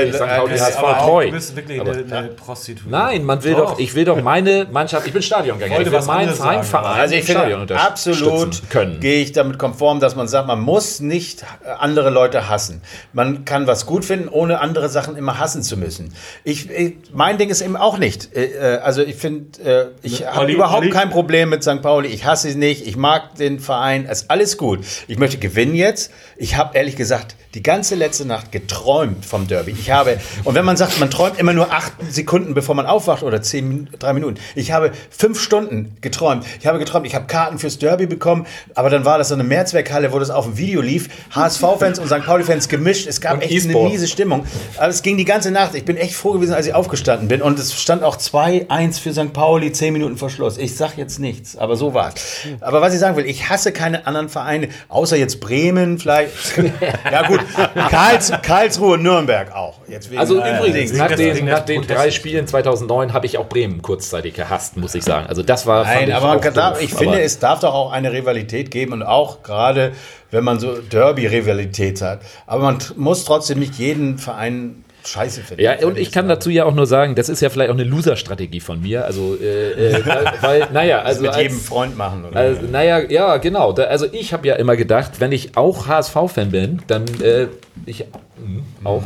aber 0.79 0.99
treu. 0.99 1.27
Du 1.27 1.31
bist 1.33 1.55
wirklich 1.55 1.81
eine, 1.81 1.91
eine 2.17 2.29
Prostituierte. 2.29 2.91
Nein, 2.91 3.23
man 3.25 3.45
will 3.45 3.55
Doch. 3.55 3.73
doch. 3.75 3.79
ich 3.79 3.95
will 3.95 4.05
doch 4.05 4.21
meine 4.21 4.67
Mannschaft, 4.71 5.07
ich 5.07 5.13
bin 5.13 5.23
Stadiongänger, 5.23 5.81
ich 5.81 5.91
will 5.93 6.01
meinen 6.03 6.35
Verein, 6.35 7.01
Also 7.01 7.15
ich 7.15 7.25
Stadion 7.25 7.61
unterstützen 7.61 8.11
absolut 8.11 8.63
können. 8.71 8.99
gehe 8.99 9.23
ich 9.23 9.31
damit 9.33 9.59
konform, 9.59 10.01
dass 10.01 10.17
man 10.17 10.27
sagt, 10.27 10.49
man 10.49 10.61
muss 10.61 10.99
nicht 10.99 11.43
äh, 11.43 11.69
andere 11.79 12.11
Leute 12.11 12.49
hassen. 12.49 12.83
Man 13.13 13.45
kann 13.45 13.67
was 13.69 13.87
gut 13.87 14.05
finden, 14.05 14.29
ohne 14.29 14.61
andere 14.61 14.89
Sachen 14.89 15.17
immer 15.17 15.39
hassen 15.39 15.63
zu 15.63 15.77
müssen. 15.77 16.15
Ich, 16.45 16.71
ich 16.71 16.95
mein 17.13 17.39
Ding 17.39 17.51
ist 17.51 17.61
eben 17.61 17.77
auch 17.77 17.99
nicht. 17.99 18.35
Äh, 18.35 18.45
äh, 18.45 18.79
also 18.79 19.03
ich 19.03 19.17
finde, 19.17 19.63
äh, 19.63 19.87
ich 20.03 20.27
habe 20.27 20.41
Olli, 20.41 20.55
überhaupt 20.55 20.83
Olli. 20.83 20.91
kein 20.91 21.11
Problem 21.11 21.51
mit 21.51 21.63
St. 21.63 21.83
Pauli. 21.83 22.09
Ich 22.09 22.25
hasse 22.25 22.51
sie 22.51 22.59
nicht. 22.59 22.87
Ich 22.87 22.97
mag 22.97 23.35
den 23.37 23.59
Verein. 23.61 24.07
Es 24.09 24.23
ist 24.23 24.31
alles 24.31 24.57
gut. 24.57 24.81
Ich 25.09 25.19
möchte 25.19 25.39
gewinnen 25.39 25.75
jetzt. 25.75 26.11
Ich 26.37 26.57
habe 26.57 26.77
ehrlich 26.77 26.97
gesagt 26.97 27.37
die 27.57 27.63
ganze 27.63 27.95
letzte 27.95 28.27
Nacht 28.27 28.53
geträumt 28.53 29.25
vom 29.25 29.47
Derby. 29.49 29.71
Ich 29.73 29.91
habe 29.91 30.21
und 30.45 30.55
wenn 30.55 30.67
man 30.67 30.77
sagt, 30.77 31.01
man 31.01 31.11
träumt 31.11 31.39
immer 31.39 31.55
nur 31.55 31.73
acht 31.73 31.93
Sekunden, 32.11 32.53
bevor 32.53 32.75
man 32.75 32.85
aufwacht 32.85 33.23
oder 33.23 33.41
zehn, 33.41 33.89
drei 33.99 34.13
Minuten. 34.13 34.37
Ich 34.55 34.73
habe 34.73 34.93
fünf 35.11 35.41
Stunden 35.41 35.97
geträumt. 36.03 36.45
Ich 36.61 36.67
habe 36.67 36.79
geträumt, 36.79 37.07
ich 37.07 37.15
habe 37.15 37.27
Karten 37.27 37.59
fürs 37.59 37.79
Derby 37.79 38.07
bekommen, 38.07 38.47
aber 38.75 38.91
dann 38.91 39.07
war 39.07 39.17
das 39.17 39.29
so 39.29 39.35
eine 39.35 39.43
Mehrzweckhalle, 39.45 40.13
wo 40.13 40.19
das 40.19 40.29
auf 40.29 40.45
dem 40.45 40.59
Video 40.59 40.83
lief. 40.83 41.09
HSV-Fans 41.31 41.99
und 41.99 42.09
St. 42.09 42.27
Pauli-Fans 42.27 42.69
gemischt. 42.69 43.07
Es 43.07 43.23
gab 43.23 43.35
Und 43.35 43.43
echt 43.43 43.65
eine 43.65 43.73
E-Sport. 43.73 43.91
miese 43.91 44.07
Stimmung. 44.07 44.45
Aber 44.77 44.89
es 44.89 45.01
ging 45.01 45.17
die 45.17 45.25
ganze 45.25 45.51
Nacht. 45.51 45.75
Ich 45.75 45.87
bin 45.87 45.97
echt 45.97 46.15
froh 46.15 46.33
gewesen, 46.33 46.53
als 46.53 46.67
ich 46.67 46.75
aufgestanden 46.75 47.29
bin. 47.29 47.41
Und 47.41 47.59
es 47.59 47.73
stand 47.81 48.03
auch 48.03 48.19
2-1 48.19 49.01
für 49.01 49.15
St. 49.15 49.33
Pauli, 49.33 49.73
10 49.73 49.95
Minuten 49.95 50.19
vor 50.19 50.29
Schluss. 50.29 50.59
Ich 50.59 50.77
sag 50.77 50.99
jetzt 50.99 51.19
nichts, 51.21 51.57
aber 51.57 51.77
so 51.77 51.95
war's. 51.95 52.15
Aber 52.61 52.83
was 52.83 52.93
ich 52.93 53.01
sagen 53.01 53.17
will, 53.17 53.25
ich 53.25 53.49
hasse 53.49 53.73
keine 53.73 54.07
anderen 54.07 54.29
Vereine, 54.29 54.69
außer 54.89 55.17
jetzt 55.17 55.41
Bremen 55.41 55.99
vielleicht. 55.99 56.33
ja 57.11 57.27
gut, 57.27 57.41
Karls, 57.91 58.33
Karlsruhe, 58.43 58.99
Nürnberg 58.99 59.55
auch. 59.55 59.81
Also 60.17 60.41
äh, 60.41 60.59
übrigens, 60.59 60.93
nach 60.93 61.15
den, 61.15 61.45
nach 61.45 61.65
den 61.65 61.83
drei 61.83 62.11
Spielen 62.11 62.47
2009 62.47 63.13
habe 63.13 63.27
ich 63.27 63.39
auch 63.39 63.49
Bremen 63.49 63.83
kurzzeitig 63.83 64.35
gehasst, 64.35 64.77
muss 64.77 64.95
ich 64.95 65.05
sagen. 65.05 65.27
Also 65.27 65.43
das 65.43 65.67
war 65.67 65.85
Nein, 65.85 66.09
ich 66.09 66.15
aber 66.15 66.29
man 66.29 66.39
auch 66.39 66.43
kann, 66.43 66.55
da, 66.55 66.71
doof. 66.71 66.83
ich 66.83 66.95
finde, 66.95 67.21
es 67.21 67.39
darf 67.39 67.61
doch 67.61 67.75
auch 67.75 67.93
eine 67.93 68.13
Rivalität 68.13 68.71
geben 68.71 68.93
und 68.93 69.03
auch 69.03 69.43
gerade, 69.43 69.93
wenn 70.31 70.45
man 70.45 70.59
so 70.59 70.77
Derby-Rivalität 70.77 72.01
hat. 72.03 72.21
Aber 72.47 72.63
man 72.63 72.79
muss 72.97 73.25
trotzdem 73.25 73.59
nicht 73.59 73.75
jeden 73.75 74.19
Verein 74.19 74.85
scheiße 75.07 75.43
finden. 75.43 75.63
Ja, 75.63 75.77
und 75.87 75.97
ich 75.99 76.11
kann 76.13 76.29
dazu 76.29 76.51
ja 76.51 76.65
auch 76.65 76.75
nur 76.75 76.87
sagen, 76.87 77.15
das 77.15 77.29
ist 77.29 77.41
ja 77.41 77.49
vielleicht 77.51 77.71
auch 77.71 77.75
eine 77.75 77.85
Loser-Strategie 77.85 78.61
von 78.61 78.81
mir. 78.83 79.05
Also, 79.05 79.37
äh, 79.41 79.73
äh, 79.73 80.03
weil, 80.43 80.67
naja, 80.73 81.03
also. 81.03 81.23
mit 81.23 81.31
als- 81.31 81.43
jedem 81.43 81.59
Freund 81.61 81.97
machen. 81.97 82.25
Oder? 82.25 82.39
Also, 82.39 82.63
naja, 82.71 82.99
ja, 83.09 83.37
genau. 83.39 83.73
Da, 83.73 83.85
also 83.85 84.07
ich 84.11 84.33
habe 84.33 84.47
ja 84.49 84.57
immer 84.57 84.77
gedacht, 84.77 85.13
wenn 85.21 85.33
ich 85.33 85.57
auch 85.57 85.87
HSV-Fan 85.87 86.51
bin, 86.51 86.83
dann 86.87 87.05
äh, 87.23 87.47
ich 87.87 88.01
mh, 88.01 88.63
auch, 88.85 89.03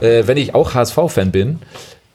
äh, 0.00 0.24
wenn 0.26 0.36
ich 0.36 0.54
auch 0.54 0.74
HSV-Fan 0.74 1.30
bin, 1.32 1.58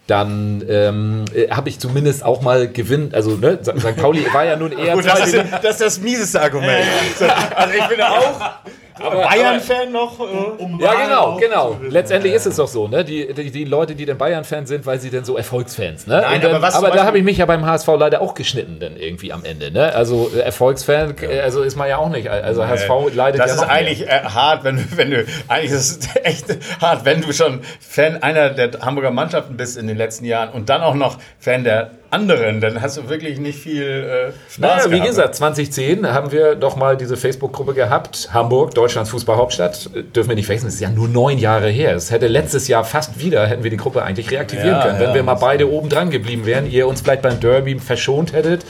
dann 0.07 0.61
ähm, 0.67 1.23
äh, 1.34 1.49
habe 1.49 1.69
ich 1.69 1.79
zumindest 1.79 2.25
auch 2.25 2.41
mal 2.41 2.67
Gewinn. 2.67 3.11
Also 3.13 3.31
ne, 3.38 3.57
St. 3.63 3.95
Pauli 3.95 4.25
war 4.34 4.43
ja 4.43 4.57
nun 4.57 4.71
eher 4.77 4.95
Gut, 4.95 5.05
das, 5.05 5.27
ist, 5.27 5.36
das 5.61 5.71
ist 5.71 5.81
das 5.81 5.99
mieseste 6.01 6.41
Argument. 6.41 6.84
So, 7.17 7.25
Also 7.25 7.73
ich 7.79 7.88
bin 7.88 8.01
auch 8.01 8.51
Bayern-Fan 8.99 9.91
noch. 9.91 10.19
Äh, 10.19 10.83
Ja, 10.83 10.93
genau, 11.05 11.37
genau. 11.37 11.77
Letztendlich 11.89 12.33
ist 12.33 12.45
es 12.45 12.55
doch 12.57 12.67
so, 12.67 12.87
ne? 12.87 13.03
Die, 13.03 13.33
die, 13.33 13.51
die 13.51 13.65
Leute, 13.65 13.95
die 13.95 14.05
dann 14.05 14.17
Bayern-Fan 14.17 14.65
sind, 14.65 14.85
weil 14.85 14.99
sie 14.99 15.09
denn 15.09 15.23
so 15.25 15.35
Erfolgsfans, 15.37 16.07
ne? 16.07 16.21
Nein, 16.21 16.41
dann, 16.41 16.51
aber 16.51 16.61
was 16.61 16.75
aber 16.75 16.91
da 16.91 17.03
habe 17.05 17.17
ich 17.17 17.23
mich 17.23 17.37
ja 17.37 17.45
beim 17.45 17.65
HSV 17.65 17.87
leider 17.97 18.21
auch 18.21 18.33
geschnitten, 18.33 18.79
dann 18.79 18.95
irgendwie 18.97 19.33
am 19.33 19.43
Ende, 19.45 19.71
ne? 19.71 19.93
Also 19.93 20.31
äh, 20.35 20.39
Erfolgsfan, 20.39 21.15
äh, 21.21 21.39
also 21.41 21.61
ist 21.63 21.75
man 21.75 21.89
ja 21.89 21.97
auch 21.97 22.09
nicht. 22.09 22.29
Also 22.29 22.67
HSV 22.67 22.89
leidet 23.13 23.39
das 23.41 23.47
ja 23.47 23.53
ist 23.55 23.61
noch 23.61 23.67
mehr. 23.67 23.75
eigentlich 23.75 24.07
äh, 24.07 24.21
hart, 24.23 24.63
wenn, 24.63 24.77
du- 24.77 24.97
wenn 24.97 25.11
du, 25.11 25.25
eigentlich 25.47 25.71
ist 25.71 26.03
es 26.05 26.15
echt 26.23 26.45
hart, 26.81 27.05
wenn 27.05 27.21
du 27.21 27.31
schon 27.33 27.61
Fan 27.79 28.21
einer 28.21 28.49
der 28.51 28.71
Hamburger 28.81 29.11
Mannschaften 29.11 29.57
bist 29.57 29.77
in 29.77 29.87
den 29.87 29.97
letzten 29.97 30.25
Jahren 30.25 30.49
und 30.49 30.69
dann 30.69 30.81
auch 30.81 30.93
noch 30.95 31.17
Fan 31.39 31.63
der 31.63 31.91
anderen, 32.14 32.61
dann 32.61 32.82
hast 32.82 32.95
du 32.97 33.09
wirklich 33.09 33.39
nicht 33.39 33.59
viel 33.59 33.84
äh, 33.84 34.32
Spaß 34.49 34.57
Naja, 34.59 34.86
wie 34.86 34.89
gehabt. 34.95 35.09
gesagt, 35.09 35.36
2010 35.36 36.07
haben 36.14 36.32
wir 36.32 36.55
doch 36.55 36.76
mal 36.78 36.95
diese 36.95 37.18
Facebook-Gruppe 37.18 37.74
gehabt. 37.74 38.30
Hamburg, 38.32 38.74
Deutschlands 38.76 39.09
Fußballhauptstadt. 39.09 39.89
Äh, 39.93 40.03
Dürfen 40.03 40.30
wir 40.30 40.36
nicht 40.36 40.45
vergessen, 40.45 40.68
das 40.68 40.76
ist 40.76 40.80
ja 40.80 40.89
nur 40.89 41.07
neun 41.09 41.38
Jahre 41.38 41.68
her. 41.70 41.95
Es 41.95 42.11
hätte 42.11 42.28
letztes 42.28 42.68
Jahr 42.68 42.86
fast 42.86 43.20
wieder, 43.20 43.45
hätten 43.47 43.64
wir 43.64 43.72
die 43.72 43.78
Gruppe 43.78 44.03
eigentlich 44.03 44.32
reaktivieren 44.32 44.70
Ja, 44.78 44.82
können. 44.84 44.99
Wenn 44.99 45.09
ja. 45.09 45.16
wir 45.16 45.24
mal 45.24 45.34
beide 45.36 45.70
oben 45.70 45.89
dran 45.89 46.09
geblieben 46.11 46.45
wären, 46.45 46.70
ihr 46.70 46.88
uns 46.88 47.01
vielleicht 47.01 47.22
beim 47.24 47.39
Derby 47.39 47.78
verschont 47.80 48.32
hättet 48.34 48.66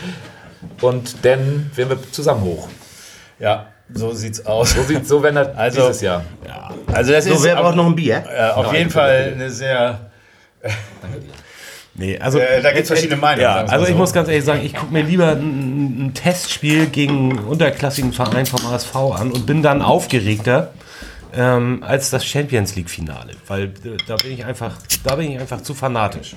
und 0.82 1.24
dann 1.26 1.70
wären 1.76 1.90
wir 1.90 1.98
zusammen 2.12 2.44
hoch. 2.44 2.68
Ja, 3.40 3.68
so 3.94 4.12
sieht's 4.14 4.46
aus. 4.46 4.72
So 4.74 4.82
sieht 4.84 5.08
so, 5.08 5.22
wenn 5.22 5.36
das 5.36 5.50
Also- 5.58 5.82
dieses 5.82 6.02
Jahr. 6.02 6.24
Also 6.92 7.12
das 7.12 7.26
ist 7.26 7.44
wer 7.44 7.56
auf, 7.58 7.64
braucht 7.64 7.76
noch 7.76 7.88
ein 7.88 7.96
Bier? 7.96 8.24
äh, 8.34 8.50
auf 8.52 8.74
jeden 8.74 8.90
Fall 8.90 9.34
eine 9.36 9.50
sehr. 9.50 10.00
Nee, 11.96 12.18
also, 12.18 12.40
Äh, 12.40 12.62
da 12.62 12.72
gibt's 12.72 12.90
verschiedene 12.90 13.20
Meinungen, 13.22 13.42
Ja, 13.44 13.54
sagen 13.54 13.62
wir's 13.66 13.72
mal 13.72 13.74
also 13.76 13.86
ich 13.86 13.92
so. 13.92 13.98
muss 13.98 14.14
ganz 14.14 14.28
ehrlich 14.30 14.44
sagen, 14.46 14.62
ich 14.66 14.74
gucke 14.74 14.92
mir 14.92 15.04
lieber 15.04 15.32
ein, 15.34 16.08
ein 16.08 16.14
Testspiel 16.16 16.88
gegen 16.88 17.32
einen 17.32 17.40
unterklassigen 17.40 18.14
Verein 18.14 18.46
vom 18.48 18.68
HSV 18.70 18.96
an 18.96 19.32
und 19.32 19.46
bin 19.46 19.62
dann 19.62 19.82
aufgeregter 19.82 20.74
ähm, 21.36 21.84
als 21.86 22.10
das 22.10 22.26
Champions 22.26 22.76
League 22.76 22.90
Finale, 22.90 23.34
weil 23.48 23.66
äh, 23.66 23.98
da 24.08 24.16
bin 24.16 24.32
ich 24.34 24.44
einfach, 24.46 24.76
da 25.04 25.16
bin 25.16 25.32
ich 25.32 25.40
einfach 25.40 25.62
zu 25.62 25.74
fanatisch. 25.76 26.36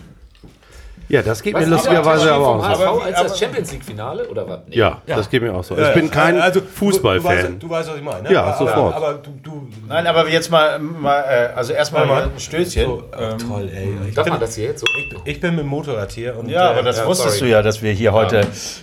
Ja, 1.09 1.23
das 1.23 1.41
geht 1.43 1.55
mir 1.55 1.61
Was, 1.61 1.69
lustigerweise 1.69 2.33
aber 2.33 2.47
auch 2.49 2.75
so. 2.75 2.85
Aber- 2.85 3.05
als 3.05 3.23
das 3.23 3.39
Champions 3.39 3.71
League 3.71 3.85
Finale 3.85 4.27
oder 4.29 4.49
was? 4.49 4.59
Nee. 4.67 4.77
Ja, 4.77 5.01
das 5.07 5.31
geht 5.31 5.41
mir 5.41 5.55
auch 5.55 5.63
so. 5.63 5.77
Ich 5.79 5.95
bin 5.95 6.11
kein 6.11 6.41
Also, 6.41 6.61
Fußballfan. 6.61 7.59
Du, 7.61 7.71
weißt, 7.71 7.89
was 7.91 7.97
ich 7.97 8.03
meine. 8.03 8.23
Ne? 8.25 8.33
Ja, 8.33 8.43
aber, 8.45 8.57
sofort. 8.59 8.95
Aber, 8.97 9.09
aber 9.09 9.19
du, 9.19 9.31
du 9.43 9.69
Nein, 9.89 10.07
aber 10.07 10.29
jetzt 10.29 10.51
mal, 10.51 10.79
mal 10.81 11.21
äh, 11.23 11.57
also 11.57 11.73
erstmal 11.73 12.07
mal. 12.07 12.23
ein 12.25 12.31
Stößchen. 12.41 12.87
so, 12.87 13.05
Ähm, 13.17 13.39
toll, 13.39 13.71
ey. 13.73 13.89
Ich 14.09 14.15
Darf 14.15 14.25
bin, 14.25 14.33
man 14.33 14.41
das 14.41 14.55
hier 14.57 14.65
jetzt 14.65 14.81
so? 14.81 14.87
ich 15.25 15.41
bin 15.41 15.51
mit 15.55 15.61
dem 15.65 15.69
Motorrad 15.69 16.11
hier 16.11 16.37
und 16.37 16.49
Ja, 16.49 16.67
äh, 16.67 16.73
aber 16.73 16.83
das 16.83 16.99
ja, 16.99 17.07
wusstest 17.07 17.37
sorry. 17.39 17.51
du 17.51 17.57
ja, 17.57 17.63
dass 17.63 17.83
wir 17.83 17.93
hier 17.93 18.13
heute. 18.13 18.41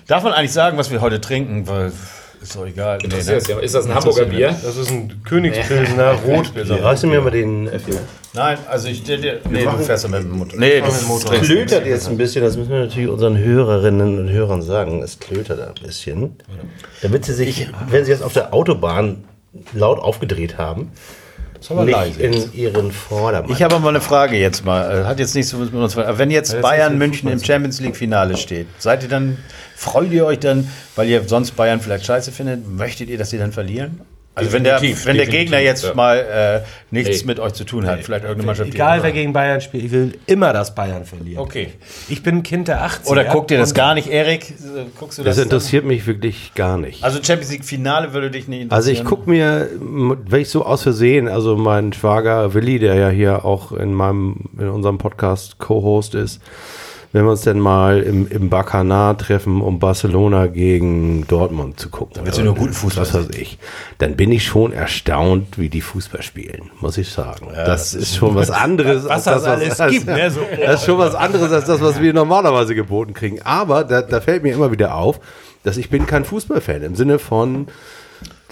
Darf 0.07 0.23
man 0.23 0.31
eigentlich 0.33 0.53
sagen, 0.53 0.77
was 0.77 0.91
wir 0.91 1.01
heute 1.01 1.19
trinken? 1.19 1.67
Weil 1.67 1.91
ist 2.43 2.55
doch 2.55 2.65
egal. 2.65 2.99
Nee, 2.99 3.17
Ist 3.17 3.27
ne? 3.27 3.35
das, 3.35 3.47
ja- 3.47 3.59
ist 3.59 3.73
das 3.75 3.85
ein 3.85 3.95
Hamburger 3.95 4.25
Bier? 4.25 4.55
das 4.63 4.77
ist 4.77 4.91
ein 4.91 5.21
Königspilsener 5.23 6.13
Rotbier. 6.25 6.83
Reißt 6.83 7.03
du 7.03 7.07
mir 7.07 7.21
mal 7.21 7.31
den 7.31 7.67
Äffel? 7.67 7.99
Nein, 8.33 8.57
also 8.69 8.87
ich. 8.87 9.05
Nee, 9.07 9.17
nee 9.49 9.63
du 9.63 9.77
fährst 9.83 10.03
ja 10.03 10.09
mit 10.09 10.21
dem 10.23 10.31
Motor. 10.31 10.59
Nee, 10.59 10.81
Motorrad. 10.81 11.23
trinkst 11.25 11.49
Klötert 11.49 11.85
jetzt 11.85 12.07
ein 12.07 12.17
bisschen, 12.17 12.43
das 12.43 12.57
müssen 12.57 12.71
wir 12.71 12.79
natürlich 12.79 13.09
unseren 13.09 13.37
Hörerinnen 13.37 14.19
und 14.19 14.29
Hörern 14.29 14.61
sagen. 14.61 15.01
Es 15.01 15.19
klötert 15.19 15.59
ein 15.59 15.83
bisschen. 15.83 16.35
Damit 17.01 17.25
sie 17.25 17.33
sich, 17.33 17.69
wenn 17.89 18.05
sie 18.05 18.11
jetzt 18.11 18.23
auf 18.23 18.33
der 18.33 18.53
Autobahn 18.53 19.23
laut 19.73 19.99
aufgedreht 19.99 20.57
haben, 20.57 20.91
nicht 21.85 22.19
in 22.19 22.53
ihren 22.53 22.91
Vordermann. 22.91 23.51
Ich 23.51 23.61
habe 23.63 23.75
aber 23.75 23.83
mal 23.83 23.89
eine 23.89 24.01
Frage 24.01 24.35
jetzt 24.37 24.65
mal. 24.65 25.01
Äh, 25.01 25.05
Hat 25.05 25.19
jetzt 25.19 25.35
nichts 25.35 25.51
so 25.51 25.57
mit 25.57 25.73
uns. 25.73 25.95
Wenn 25.95 26.31
jetzt 26.31 26.53
das 26.53 26.61
Bayern 26.61 26.93
ist 26.93 26.99
München 26.99 27.29
im 27.29 27.41
Champions 27.41 27.79
League 27.79 27.95
Finale 27.95 28.35
steht, 28.35 28.67
seid 28.79 29.03
ihr 29.03 29.09
dann, 29.09 29.37
freut 29.83 30.11
ihr 30.11 30.25
euch 30.25 30.39
dann, 30.39 30.69
weil 30.95 31.09
ihr 31.09 31.23
sonst 31.27 31.51
Bayern 31.51 31.79
vielleicht 31.81 32.05
scheiße 32.05 32.31
findet, 32.31 32.67
möchtet 32.67 33.09
ihr, 33.09 33.17
dass 33.17 33.29
sie 33.29 33.37
dann 33.37 33.51
verlieren? 33.51 34.01
Also 34.35 34.51
wenn 34.51 34.63
der, 34.63 34.79
Definitiv, 34.79 35.05
wenn 35.05 35.15
der 35.15 35.25
definitiv, 35.25 35.51
Gegner 35.51 35.63
jetzt 35.63 35.83
ja. 35.83 35.93
mal 35.93 36.17
äh, 36.17 36.61
nichts 36.89 37.21
Nee. 37.21 37.27
mit 37.27 37.39
euch 37.39 37.53
zu 37.53 37.65
tun 37.65 37.85
hat, 37.85 37.99
vielleicht 38.01 38.23
irgendeine 38.23 38.47
Mannschaft. 38.47 38.73
Egal 38.73 39.03
wer 39.03 39.11
gegen 39.11 39.31
Bayern 39.31 39.61
spielt, 39.61 39.83
ich 39.83 39.91
will 39.91 40.17
immer, 40.25 40.53
dass 40.53 40.73
Bayern 40.73 41.05
verliert. 41.05 41.37
Okay. 41.39 41.67
Ich 42.09 42.23
bin 42.23 42.37
ein 42.37 42.43
Kind 42.43 42.67
der 42.67 42.83
80er. 42.83 43.09
Oder 43.11 43.25
guckt 43.25 43.51
dir 43.51 43.59
das 43.59 43.75
gar 43.75 43.93
nicht, 43.93 44.07
Erik? 44.09 44.55
Guckst 44.99 45.19
du 45.19 45.23
das? 45.23 45.35
das 45.35 45.43
interessiert 45.45 45.85
mich 45.85 46.07
wirklich 46.07 46.53
gar 46.55 46.79
nicht. 46.79 47.03
also 47.03 47.19
Champions 47.21 47.51
League 47.51 47.63
Finale 47.63 48.13
würde 48.13 48.31
dich 48.31 48.47
nicht 48.47 48.71
Also 48.71 48.89
interessieren. 48.89 49.05
ich 49.05 49.07
gucke 49.07 49.29
mir, 49.29 49.69
wenn 49.79 50.41
ich 50.41 50.49
so 50.49 50.65
aus 50.65 50.81
Versehen, 50.81 51.27
also 51.27 51.55
mein 51.55 51.93
Schwager 51.93 52.55
Willi, 52.55 52.79
der 52.79 52.95
ja 52.95 53.09
hier 53.09 53.45
auch 53.45 53.71
in 53.71 53.93
meinem, 53.93 54.49
in 54.57 54.67
unserem 54.67 54.97
Podcast 54.97 55.59
Co-Host 55.59 56.15
ist, 56.15 56.41
wenn 57.13 57.25
wir 57.25 57.31
uns 57.31 57.41
denn 57.41 57.59
mal 57.59 58.01
im, 58.01 58.27
im 58.27 58.49
Bacanar 58.49 59.15
treffen, 59.15 59.61
um 59.61 59.77
Barcelona 59.77 60.47
gegen 60.47 61.25
Dortmund 61.27 61.79
zu 61.79 61.89
gucken. 61.89 62.15
Dann 62.15 62.25
willst 62.25 62.39
du 62.39 62.43
nur 62.43 62.55
guten 62.55 62.73
Fußball 62.73 63.03
Was 63.03 63.13
weiß 63.13 63.29
ich. 63.37 63.59
Dann 63.99 64.15
bin 64.15 64.31
ich 64.31 64.43
schon 64.43 64.73
erstaunt, 64.73 65.59
wie 65.59 65.69
die 65.69 65.81
Fußball 65.81 66.23
spielen, 66.23 66.71
muss 66.81 66.97
ich 66.97 67.11
sagen. 67.11 67.49
das, 67.53 67.93
ist 67.93 68.15
schon 68.15 68.33
was 68.33 68.49
anderes. 68.49 69.05
Was 69.05 69.27
als 69.27 69.43
das 69.43 69.43
alles 69.45 69.91
gibt, 69.91 70.07
ne? 70.07 70.31
So, 70.31 70.41
das 70.65 70.81
ist 70.81 70.85
schon 70.87 70.97
was 70.97 71.13
anderes 71.13 71.51
als 71.51 71.65
das, 71.65 71.81
was 71.81 72.01
wir 72.01 72.13
normalerweise 72.13 72.73
geboten 72.73 73.13
kriegen. 73.13 73.41
Aber 73.43 73.83
da, 73.83 74.01
da 74.01 74.19
fällt 74.19 74.41
mir 74.41 74.53
immer 74.53 74.71
wieder 74.71 74.95
auf, 74.95 75.19
dass 75.61 75.77
ich 75.77 75.91
bin 75.91 76.07
kein 76.07 76.25
Fußballfan 76.25 76.81
im 76.81 76.95
Sinne 76.95 77.19
von 77.19 77.67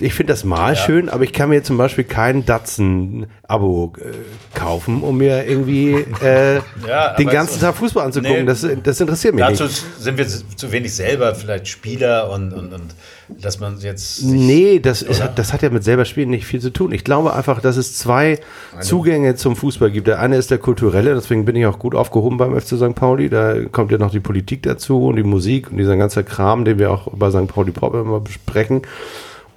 ich 0.01 0.13
finde 0.13 0.33
das 0.33 0.43
mal 0.43 0.75
schön, 0.75 1.09
aber 1.09 1.23
ich 1.23 1.33
kann 1.33 1.49
mir 1.49 1.63
zum 1.63 1.77
Beispiel 1.77 2.03
kein 2.03 2.45
Datsen-Abo 2.45 3.93
äh, 3.97 4.57
kaufen, 4.57 5.01
um 5.03 5.17
mir 5.17 5.45
irgendwie 5.47 6.05
äh, 6.23 6.55
Ja, 6.87 7.13
den 7.15 7.29
ganzen 7.29 7.59
Tag 7.61 7.75
Fußball 7.75 8.05
anzugucken. 8.05 8.39
Nee. 8.39 8.45
das, 8.45 8.65
das 8.83 9.01
interessiert 9.01 9.35
mich 9.35 9.43
Dazu 9.45 9.63
nicht. 9.63 9.83
sind 9.99 10.17
wir 10.17 10.27
zu 10.27 10.71
wenig 10.71 10.93
selber 10.93 11.35
vielleicht 11.35 11.67
Spieler 11.67 12.29
und, 12.31 12.53
und, 12.53 12.73
und 12.73 12.95
dass 13.39 13.59
man 13.59 13.77
jetzt. 13.79 14.23
Nee, 14.23 14.79
das, 14.79 15.01
ist, 15.01 15.21
das 15.35 15.53
hat 15.53 15.61
ja 15.61 15.69
mit 15.69 15.83
selber 15.83 16.05
Spielen 16.05 16.29
nicht 16.29 16.45
viel 16.45 16.59
zu 16.59 16.71
tun. 16.71 16.91
Ich 16.91 17.03
glaube 17.03 17.33
einfach, 17.33 17.61
dass 17.61 17.77
es 17.77 17.97
zwei 17.97 18.39
Zugänge 18.79 19.35
zum 19.35 19.55
Fußball 19.55 19.91
gibt. 19.91 20.07
Der 20.07 20.19
eine 20.19 20.37
ist 20.37 20.51
der 20.51 20.57
kulturelle, 20.57 21.13
deswegen 21.13 21.45
bin 21.45 21.55
ich 21.55 21.65
auch 21.65 21.79
gut 21.79 21.95
aufgehoben 21.95 22.37
beim 22.37 22.59
FC 22.59 22.77
St. 22.77 22.95
Pauli. 22.95 23.29
Da 23.29 23.55
kommt 23.71 23.91
ja 23.91 23.97
noch 23.97 24.11
die 24.11 24.19
Politik 24.19 24.63
dazu 24.63 25.07
und 25.07 25.15
die 25.15 25.23
Musik 25.23 25.71
und 25.71 25.77
dieser 25.77 25.97
ganze 25.97 26.23
Kram, 26.23 26.65
den 26.65 26.79
wir 26.79 26.91
auch 26.91 27.07
bei 27.13 27.29
St. 27.29 27.47
Pauli 27.47 27.71
Pop 27.71 27.93
immer 27.93 28.19
besprechen. 28.19 28.81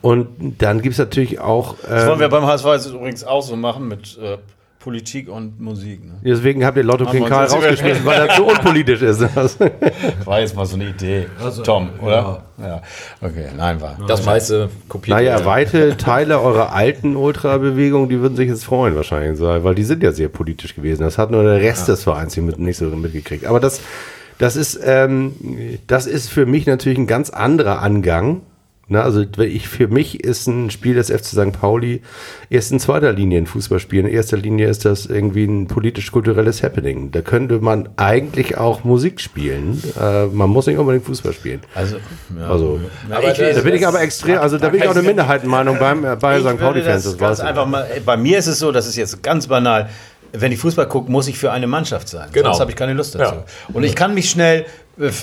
Und 0.05 0.61
dann 0.61 0.83
gibt 0.83 0.93
es 0.93 0.99
natürlich 0.99 1.41
auch. 1.41 1.77
Das 1.79 2.03
ähm, 2.03 2.09
wollen 2.11 2.21
wir 2.21 2.29
beim 2.29 2.45
HSV 2.45 2.67
jetzt 2.67 2.87
übrigens 2.93 3.25
auch 3.25 3.41
so 3.41 3.57
machen 3.57 3.89
mit 3.89 4.19
äh, 4.19 4.37
Politik 4.79 5.31
und 5.31 5.59
Musik. 5.59 6.05
Ne? 6.05 6.13
Deswegen 6.23 6.63
habt 6.63 6.77
ihr 6.77 6.83
Lotto 6.83 7.07
King 7.07 7.25
Karl 7.25 7.47
rausgeschmissen, 7.47 8.05
weil 8.05 8.29
er 8.29 8.35
zu 8.35 8.45
unpolitisch 8.45 9.01
ist. 9.01 9.23
War 10.27 10.41
jetzt 10.41 10.55
mal 10.55 10.67
so 10.67 10.75
eine 10.75 10.91
Idee. 10.91 11.25
Tom, 11.65 11.89
oder? 12.03 12.43
Ja. 12.59 12.83
Okay, 13.23 13.47
nein, 13.57 13.81
war. 13.81 13.97
Das 14.07 14.27
meiste 14.27 14.69
kopiert. 14.91 15.17
naja, 15.17 15.37
wird. 15.37 15.47
weite 15.47 15.97
Teile 15.97 16.39
eurer 16.39 16.75
alten 16.75 17.17
Ultra-Bewegung, 17.17 18.11
die 18.11 18.21
würden 18.21 18.37
sich 18.37 18.51
jetzt 18.51 18.67
freuen 18.67 18.95
wahrscheinlich, 18.97 19.39
so, 19.39 19.47
weil 19.47 19.75
die 19.75 19.85
sind 19.85 20.03
ja 20.03 20.13
sehr 20.13 20.29
politisch 20.29 20.75
gewesen. 20.75 21.01
Das 21.01 21.17
hat 21.17 21.31
nur 21.31 21.45
der 21.45 21.63
Rest 21.63 21.89
des 21.89 22.03
Vereins 22.03 22.35
hier 22.35 22.43
mit, 22.43 22.59
nicht 22.59 22.77
so 22.77 22.85
mitgekriegt. 22.85 23.47
Aber 23.47 23.59
das, 23.59 23.81
das, 24.37 24.57
ist, 24.57 24.79
ähm, 24.85 25.35
das 25.87 26.07
ist 26.07 26.29
für 26.29 26.45
mich 26.45 26.67
natürlich 26.67 26.99
ein 26.99 27.07
ganz 27.07 27.31
anderer 27.31 27.81
Angang. 27.81 28.43
Na, 28.87 29.01
also 29.03 29.25
ich, 29.39 29.67
für 29.69 29.89
mich 29.89 30.23
ist 30.25 30.47
ein 30.47 30.71
Spiel 30.71 30.95
des 30.95 31.09
FC 31.11 31.25
St. 31.25 31.53
Pauli 31.59 32.03
erst 32.51 32.71
in 32.71 32.79
zweiter 32.81 33.13
Linie 33.13 33.39
ein 33.39 33.47
Fußballspiel. 33.47 34.01
In 34.01 34.07
erster 34.09 34.37
Linie 34.37 34.69
ist 34.69 34.85
das 34.85 35.07
irgendwie 35.07 35.45
ein 35.45 35.69
politisch-kulturelles 35.69 36.63
Happening. 36.63 37.11
Da 37.11 37.23
könnte 37.23 37.61
man 37.61 37.89
eigentlich 37.97 38.59
auch 38.59 38.85
Musik 38.85 39.21
spielen. 39.23 39.83
Äh, 39.99 40.27
man 40.27 40.51
muss 40.51 40.67
nicht 40.67 40.77
unbedingt 40.77 41.07
Fußball 41.07 41.33
spielen. 41.33 41.61
Also, 41.75 41.97
ja. 42.39 42.47
Also, 42.49 42.79
Aber 43.11 43.33
ich- 43.33 43.39
da 43.55 43.61
bin 43.63 43.75
ich 43.75 43.87
aber 43.87 44.03
extrem, 44.03 44.39
also 44.39 44.59
da 44.59 44.69
bin 44.69 44.83
ich 44.83 44.87
auch 44.89 44.95
eine 44.95 45.03
Minderheitenmeinung 45.03 45.79
beim, 45.79 46.05
äh, 46.05 46.17
bei 46.17 46.39
St. 46.41 46.59
Pauli-Fans. 46.59 47.05
Das 47.05 47.17
Das 47.17 47.41
einfach 47.41 47.67
mal. 47.67 47.87
Bei 48.05 48.19
mir 48.19 48.37
ist 48.39 48.49
es 48.49 48.59
so, 48.59 48.71
das 48.71 48.87
ist 48.87 48.97
jetzt 48.97 49.23
ganz 49.23 49.47
banal. 49.47 49.89
Wenn 50.37 50.51
ich 50.53 50.59
Fußball 50.59 50.89
gucke, 50.89 51.11
muss 51.11 51.29
ich 51.29 51.39
für 51.39 51.53
eine 51.53 51.67
Mannschaft 51.69 52.09
sein. 52.09 52.29
Genau. 52.33 52.49
Sonst 52.49 52.61
habe 52.61 52.71
ich 52.73 52.77
keine 52.77 52.93
Lust 52.93 53.15
dazu. 53.15 53.37
Ja. 53.37 53.45
Und 53.73 53.85
ich 53.85 53.95
kann 53.95 54.15
mich 54.15 54.29
schnell 54.29 54.67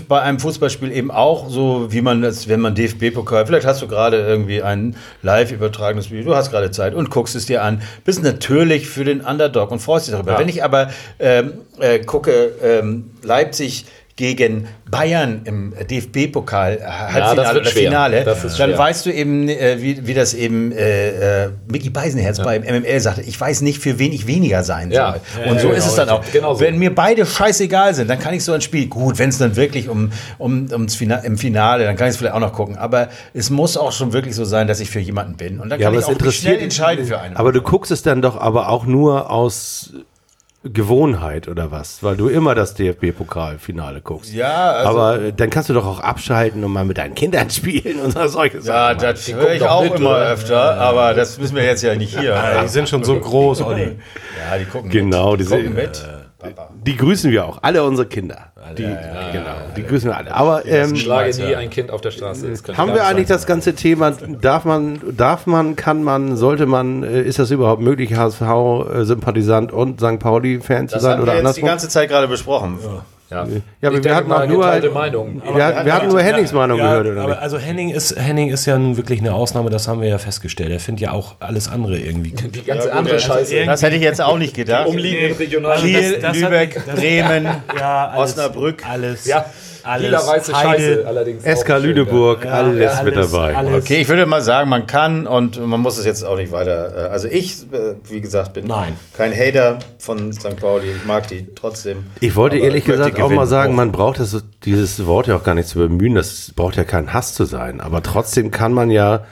bei 0.07 0.21
einem 0.21 0.39
Fußballspiel 0.39 0.91
eben 0.91 1.11
auch 1.11 1.49
so, 1.49 1.91
wie 1.91 2.01
man 2.01 2.21
das, 2.21 2.47
wenn 2.47 2.59
man 2.59 2.75
DFB-Pokal, 2.75 3.45
vielleicht 3.45 3.65
hast 3.65 3.81
du 3.81 3.87
gerade 3.87 4.17
irgendwie 4.17 4.61
ein 4.61 4.95
live 5.21 5.51
übertragenes 5.51 6.05
Spiel, 6.05 6.23
du 6.23 6.35
hast 6.35 6.51
gerade 6.51 6.71
Zeit 6.71 6.93
und 6.93 7.09
guckst 7.09 7.35
es 7.35 7.45
dir 7.45 7.63
an, 7.63 7.81
bist 8.03 8.21
natürlich 8.21 8.87
für 8.87 9.03
den 9.03 9.21
Underdog 9.21 9.71
und 9.71 9.79
freust 9.79 10.07
dich 10.07 10.13
darüber. 10.13 10.33
Ja. 10.33 10.39
Wenn 10.39 10.49
ich 10.49 10.63
aber 10.63 10.89
ähm, 11.19 11.53
äh, 11.79 11.99
gucke, 11.99 12.51
ähm, 12.61 13.11
Leipzig 13.23 13.85
gegen 14.15 14.67
Bayern 14.89 15.41
im 15.45 15.73
DFB-Pokal, 15.89 16.73
äh, 16.77 16.83
Halbfinale 16.83 17.35
das 17.35 17.53
wird 17.53 17.61
oder. 17.63 17.71
Finale, 17.71 18.23
dann 18.25 18.49
schwer. 18.51 18.77
weißt 18.77 19.05
du 19.05 19.11
eben, 19.13 19.47
äh, 19.49 19.77
wie, 19.81 20.05
wie 20.05 20.13
das 20.13 20.33
eben 20.33 20.71
äh, 20.71 21.45
äh, 21.45 21.49
Micky 21.71 21.89
Beisenherz 21.89 22.39
beim 22.43 22.61
MML 22.63 22.99
sagte, 22.99 23.21
ich 23.21 23.39
weiß 23.39 23.61
nicht, 23.61 23.79
für 23.79 23.99
wen 23.99 24.11
ich 24.11 24.27
weniger 24.27 24.63
sein 24.63 24.91
Ja. 24.91 25.13
soll. 25.13 25.45
Ja, 25.45 25.51
Und 25.51 25.59
so 25.61 25.67
ja, 25.69 25.73
ist 25.75 25.85
es 25.87 25.91
genau, 25.95 26.05
dann 26.05 26.09
auch. 26.17 26.31
genau 26.31 26.53
so. 26.53 26.59
Wenn 26.59 26.77
mir 26.77 26.93
beide 26.93 27.25
scheißegal 27.25 27.93
sind, 27.93 28.09
dann 28.09 28.19
kann 28.19 28.33
ich 28.33 28.43
so 28.43 28.51
ein 28.53 28.61
Spiel, 28.61 28.87
gut, 28.87 29.17
wenn 29.17 29.29
es 29.29 29.37
dann 29.37 29.55
wirklich 29.55 29.87
um, 29.89 30.11
um, 30.37 30.67
ums 30.71 30.95
Fina 30.95 31.17
im 31.17 31.37
Finale, 31.37 31.85
dann 31.85 31.95
kann 31.95 32.07
ich 32.07 32.11
es 32.11 32.17
vielleicht 32.17 32.35
auch 32.35 32.39
noch 32.39 32.53
gucken. 32.53 32.77
Aber 32.77 33.09
es 33.33 33.49
muss 33.49 33.77
auch 33.77 33.91
schon 33.91 34.13
wirklich 34.13 34.35
so 34.35 34.45
sein, 34.45 34.67
dass 34.67 34.79
ich 34.79 34.89
für 34.89 34.99
jemanden 34.99 35.37
bin. 35.37 35.59
Und 35.59 35.69
dann 35.69 35.79
Ja, 35.79 35.87
kann 35.89 35.97
ich 35.99 36.07
es 36.07 36.09
auch 36.27 36.31
schnell 36.31 36.59
entscheiden 36.59 37.05
für 37.05 37.19
einen. 37.19 37.37
Aber 37.37 37.51
du 37.51 37.61
guckst 37.61 37.91
es 37.91 38.01
dann 38.03 38.21
doch 38.21 38.39
aber 38.39 38.69
auch 38.69 38.85
nur 38.85 39.29
aus 39.31 39.93
Gewohnheit 40.63 41.47
oder 41.47 41.71
was? 41.71 42.03
Weil 42.03 42.15
du 42.17 42.27
immer 42.27 42.53
das 42.53 42.75
DFB-Pokalfinale 42.75 44.01
guckst. 44.01 44.31
Ja, 44.33 44.71
also- 44.73 44.89
aber 44.89 45.21
äh, 45.21 45.33
dann 45.33 45.49
kannst 45.49 45.69
du 45.69 45.73
doch 45.73 45.87
auch 45.87 45.99
abschalten 45.99 46.63
und 46.63 46.71
mal 46.71 46.85
mit 46.85 46.97
deinen 46.99 47.15
Kindern 47.15 47.49
spielen 47.51 47.99
und 47.99 48.11
solche 48.29 48.57
ja, 48.57 48.61
Sachen. 48.63 48.99
das 48.99 49.25
Die 49.25 49.33
höre 49.35 49.53
ich 49.53 49.63
auch 49.63 49.83
mit, 49.83 49.95
immer 49.95 50.09
oder? 50.11 50.29
öfter, 50.31 50.75
aber 50.77 51.13
das 51.15 51.39
müssen 51.39 51.55
wir 51.55 51.63
jetzt 51.63 51.81
ja 51.81 51.95
nicht 51.95 52.17
hier. 52.19 52.37
Die 52.63 52.67
sind 52.67 52.87
schon 52.89 53.03
so 53.03 53.19
groß, 53.19 53.61
Olli. 53.63 53.97
Ja, 54.51 54.57
die 54.59 54.65
gucken 54.65 54.89
Genau, 54.91 55.31
mit. 55.31 55.39
Die 55.39 55.43
diese- 55.45 55.55
gucken 55.57 55.73
mit. 55.73 56.07
Papa. 56.41 56.69
Die 56.85 56.95
grüßen 56.95 57.31
wir 57.31 57.45
auch, 57.45 57.59
alle 57.61 57.83
unsere 57.83 58.07
Kinder. 58.07 58.51
Die, 58.77 58.83
genau, 58.83 59.55
die 59.75 59.83
grüßen 59.83 60.09
wir 60.09 60.17
alle. 60.17 60.33
Aber 60.33 60.65
ähm, 60.65 60.95
Schlage 60.95 61.35
nie 61.35 61.55
ein 61.55 61.69
Kind 61.69 61.91
auf 61.91 62.01
der 62.01 62.11
Straße. 62.11 62.49
Das 62.49 62.77
haben 62.77 62.93
wir 62.93 63.05
eigentlich 63.05 63.27
sein. 63.27 63.37
das 63.37 63.45
ganze 63.45 63.75
Thema, 63.75 64.11
darf 64.11 64.65
man, 64.65 64.99
darf 65.15 65.45
man, 65.47 65.75
kann 65.75 66.03
man, 66.03 66.35
sollte 66.35 66.65
man, 66.65 67.03
äh, 67.03 67.21
ist 67.21 67.39
das 67.39 67.51
überhaupt 67.51 67.81
möglich, 67.81 68.15
HSV-Sympathisant 68.15 69.71
und 69.71 69.99
St. 69.99 70.19
Pauli-Fan 70.19 70.87
zu 70.87 70.95
Das 70.95 71.03
sein 71.03 71.13
haben 71.13 71.23
oder 71.23 71.33
wir 71.33 71.43
jetzt 71.43 71.57
die 71.57 71.61
ganze 71.61 71.89
Zeit 71.89 72.09
gerade 72.09 72.27
besprochen. 72.27 72.79
Ja, 73.31 73.47
Ja, 73.81 73.89
aber 73.89 74.03
wir 74.03 74.13
hatten 74.15 74.31
auch 74.31 74.45
nur, 74.45 74.65
Meinung. 74.93 75.41
wir, 75.41 75.55
wir 75.85 75.93
hatten 75.93 76.07
nur 76.09 76.21
Hennings 76.21 76.51
Meinung 76.51 76.77
Ja, 76.79 76.89
gehört, 76.99 77.07
oder 77.07 77.21
aber 77.21 77.29
nicht? 77.31 77.41
also 77.41 77.57
Henning 77.57 77.89
ist, 77.89 78.19
Henning 78.19 78.49
ist 78.49 78.65
ja 78.65 78.77
nun 78.77 78.97
wirklich 78.97 79.19
eine 79.21 79.33
Ausnahme, 79.33 79.69
das 79.69 79.87
haben 79.87 80.01
wir 80.01 80.09
ja 80.09 80.17
festgestellt. 80.17 80.69
Er 80.69 80.81
findet 80.81 81.01
ja 81.03 81.11
auch 81.13 81.35
alles 81.39 81.69
andere 81.69 81.97
irgendwie. 81.97 82.31
Die 82.31 82.63
ganze 82.63 82.91
andere 82.91 83.19
Scheiße. 83.19 83.65
Das 83.65 83.81
hätte 83.83 83.95
ich 83.95 84.01
jetzt 84.01 84.21
auch 84.21 84.37
nicht 84.37 84.53
gedacht. 84.53 84.87
Umliegenden 84.87 85.37
Regional. 85.37 85.77
Kiel, 85.77 86.19
das 86.19 86.29
hat 86.29 86.35
Lübeck, 86.35 86.81
das- 86.85 86.95
Bremen, 86.99 87.47
Ja, 87.79 88.09
alles, 88.09 88.31
Osnabrück. 88.31 88.83
Alles. 88.87 89.25
Ja, 89.25 89.45
alles. 89.83 90.05
lila 90.05 90.27
weiße 90.27 90.53
Heide. 90.55 90.69
Scheiße 90.83 91.07
allerdings. 91.07 91.43
SK 91.43 91.77
Lüneburg, 91.79 92.45
Ja, 92.45 92.51
alles, 92.51 92.79
ja, 92.97 93.03
mit 93.03 93.15
alles- 93.17 93.31
dabei. 93.31 93.55
alles. 93.55 93.83
Okay, 93.83 94.01
ich 94.01 94.07
würde 94.09 94.25
mal 94.25 94.41
sagen, 94.41 94.69
man 94.69 94.87
kann 94.87 95.27
und 95.27 95.59
man 95.65 95.79
muss 95.79 95.97
es 95.97 96.05
jetzt 96.05 96.23
auch 96.23 96.35
nicht 96.37 96.51
weiter. 96.51 97.07
äh, 97.07 97.09
Also 97.09 97.27
ich, 97.27 97.63
äh, 97.73 97.95
wie 98.09 98.21
gesagt, 98.21 98.53
bin 98.53 98.67
Nein. 98.67 98.93
kein 99.17 99.33
Hater 99.33 99.79
von 99.99 100.31
St. 100.33 100.57
Pauli. 100.59 100.91
Ich 100.91 101.05
mag 101.05 101.27
die 101.27 101.47
trotzdem. 101.55 102.05
Ich 102.19 102.35
wollte 102.35 102.57
ehrlich 102.57 102.85
ich 102.87 102.91
gesagt 102.91 103.19
auch 103.21 103.29
mal 103.29 103.47
sagen, 103.47 103.75
man 103.75 103.91
braucht 103.91 104.19
das, 104.19 104.43
dieses 104.65 105.05
Wort 105.05 105.27
ja 105.27 105.35
auch 105.35 105.43
gar 105.43 105.55
nicht 105.55 105.67
zu 105.69 105.79
bemühen, 105.79 106.15
das 106.15 106.51
braucht 106.55 106.75
ja 106.75 106.83
kein 106.83 107.13
Hass 107.13 107.33
zu 107.33 107.45
sein. 107.45 107.81
Aber 107.81 108.01
trotzdem 108.03 108.51
kann 108.51 108.73
man 108.73 108.89
ja 108.91 109.25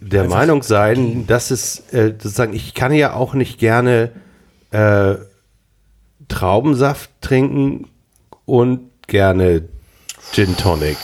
der 0.00 0.24
Meinung 0.24 0.62
sein, 0.62 1.26
dass 1.26 1.50
es 1.50 1.80
äh, 1.92 2.12
sozusagen, 2.12 2.52
ich 2.54 2.74
kann 2.74 2.92
ja 2.92 3.14
auch 3.14 3.34
nicht 3.34 3.58
gerne 3.58 4.10
äh, 4.70 5.14
Traubensaft 6.28 7.10
trinken 7.20 7.86
und 8.44 8.80
gerne 9.06 9.62
Gin 10.32 10.56
Tonic. 10.56 10.96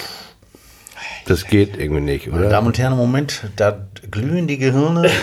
Das 1.26 1.46
geht 1.46 1.76
irgendwie 1.76 2.02
nicht, 2.02 2.26
Meine 2.26 2.42
oder? 2.42 2.50
Damen 2.50 2.66
und 2.68 2.78
Herren, 2.78 2.96
Moment, 2.96 3.44
da 3.56 3.86
glühen 4.14 4.46
die 4.46 4.58
Gehirne. 4.58 5.10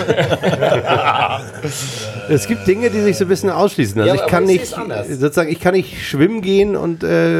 Es 2.29 2.47
gibt 2.47 2.65
Dinge, 2.67 2.89
die 2.89 3.01
sich 3.01 3.17
so 3.17 3.25
ein 3.25 3.27
bisschen 3.27 3.49
ausschließen. 3.49 3.99
Also 3.99 4.07
Ja, 4.07 4.15
ich 4.15 4.21
aber 4.21 4.29
kann 4.29 4.43
ich 4.47 4.61
nicht, 4.61 4.75
sozusagen, 5.19 5.51
ich 5.51 5.59
kann 5.59 5.73
nicht 5.73 6.01
schwimmen 6.05 6.41
gehen 6.41 6.75
und 6.75 7.03
äh, 7.03 7.33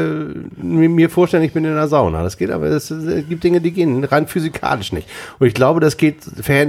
mir 0.60 1.08
vorstellen, 1.08 1.42
ich 1.44 1.52
bin 1.52 1.64
in 1.64 1.70
einer 1.72 1.88
Sauna. 1.88 2.22
Das 2.22 2.36
geht, 2.36 2.50
aber 2.50 2.66
es, 2.66 2.90
es 2.90 3.28
gibt 3.28 3.42
Dinge, 3.44 3.60
die 3.60 3.70
gehen 3.70 4.04
rein 4.04 4.26
physikalisch 4.26 4.92
nicht. 4.92 5.08
Und 5.38 5.46
ich 5.46 5.54
glaube, 5.54 5.80
das 5.80 5.96
geht 5.96 6.16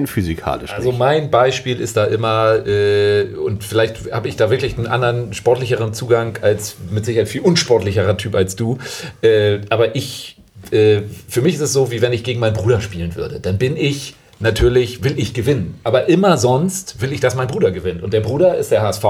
physikalisch 0.06 0.72
Also 0.72 0.90
nicht. 0.90 1.00
mein 1.00 1.32
Beispiel 1.32 1.80
ist 1.82 1.98
da 1.98 2.06
immer, 2.06 2.66
äh, 2.66 3.34
und 3.36 3.64
vielleicht 3.64 4.12
habe 4.12 4.28
ich 4.28 4.36
da 4.36 4.50
wirklich 4.50 4.78
einen 4.78 4.88
anderen 4.88 5.34
sportlicheren 5.34 5.94
Zugang 5.94 6.38
als 6.42 6.76
mit 6.92 7.06
Sicherheit 7.06 7.28
viel 7.28 7.42
unsportlicherer 7.42 8.18
Typ 8.18 8.36
als 8.36 8.56
du. 8.56 8.78
Äh, 9.22 9.60
aber 9.70 9.96
ich, 9.96 10.38
äh, 10.72 11.02
für 11.28 11.42
mich 11.42 11.56
ist 11.56 11.62
es 11.62 11.74
so, 11.74 11.92
wie 11.92 12.02
wenn 12.02 12.14
ich 12.14 12.24
gegen 12.24 12.40
meinen 12.40 12.54
Bruder 12.54 12.80
spielen 12.80 13.16
würde. 13.16 13.40
Dann 13.40 13.58
bin 13.58 13.76
ich 13.76 14.16
Natürlich 14.44 15.04
will 15.04 15.18
ich 15.18 15.34
gewinnen, 15.34 15.80
aber 15.84 16.10
immer 16.10 16.38
sonst 16.38 17.02
will 17.02 17.14
ich, 17.14 17.22
dass 17.22 17.36
mein 17.36 17.48
Bruder 17.48 17.72
gewinnt. 17.72 18.04
Und 18.04 18.14
der 18.14 18.20
Bruder 18.20 18.58
ist 18.58 18.72
der 18.72 18.82
HSV 18.82 19.04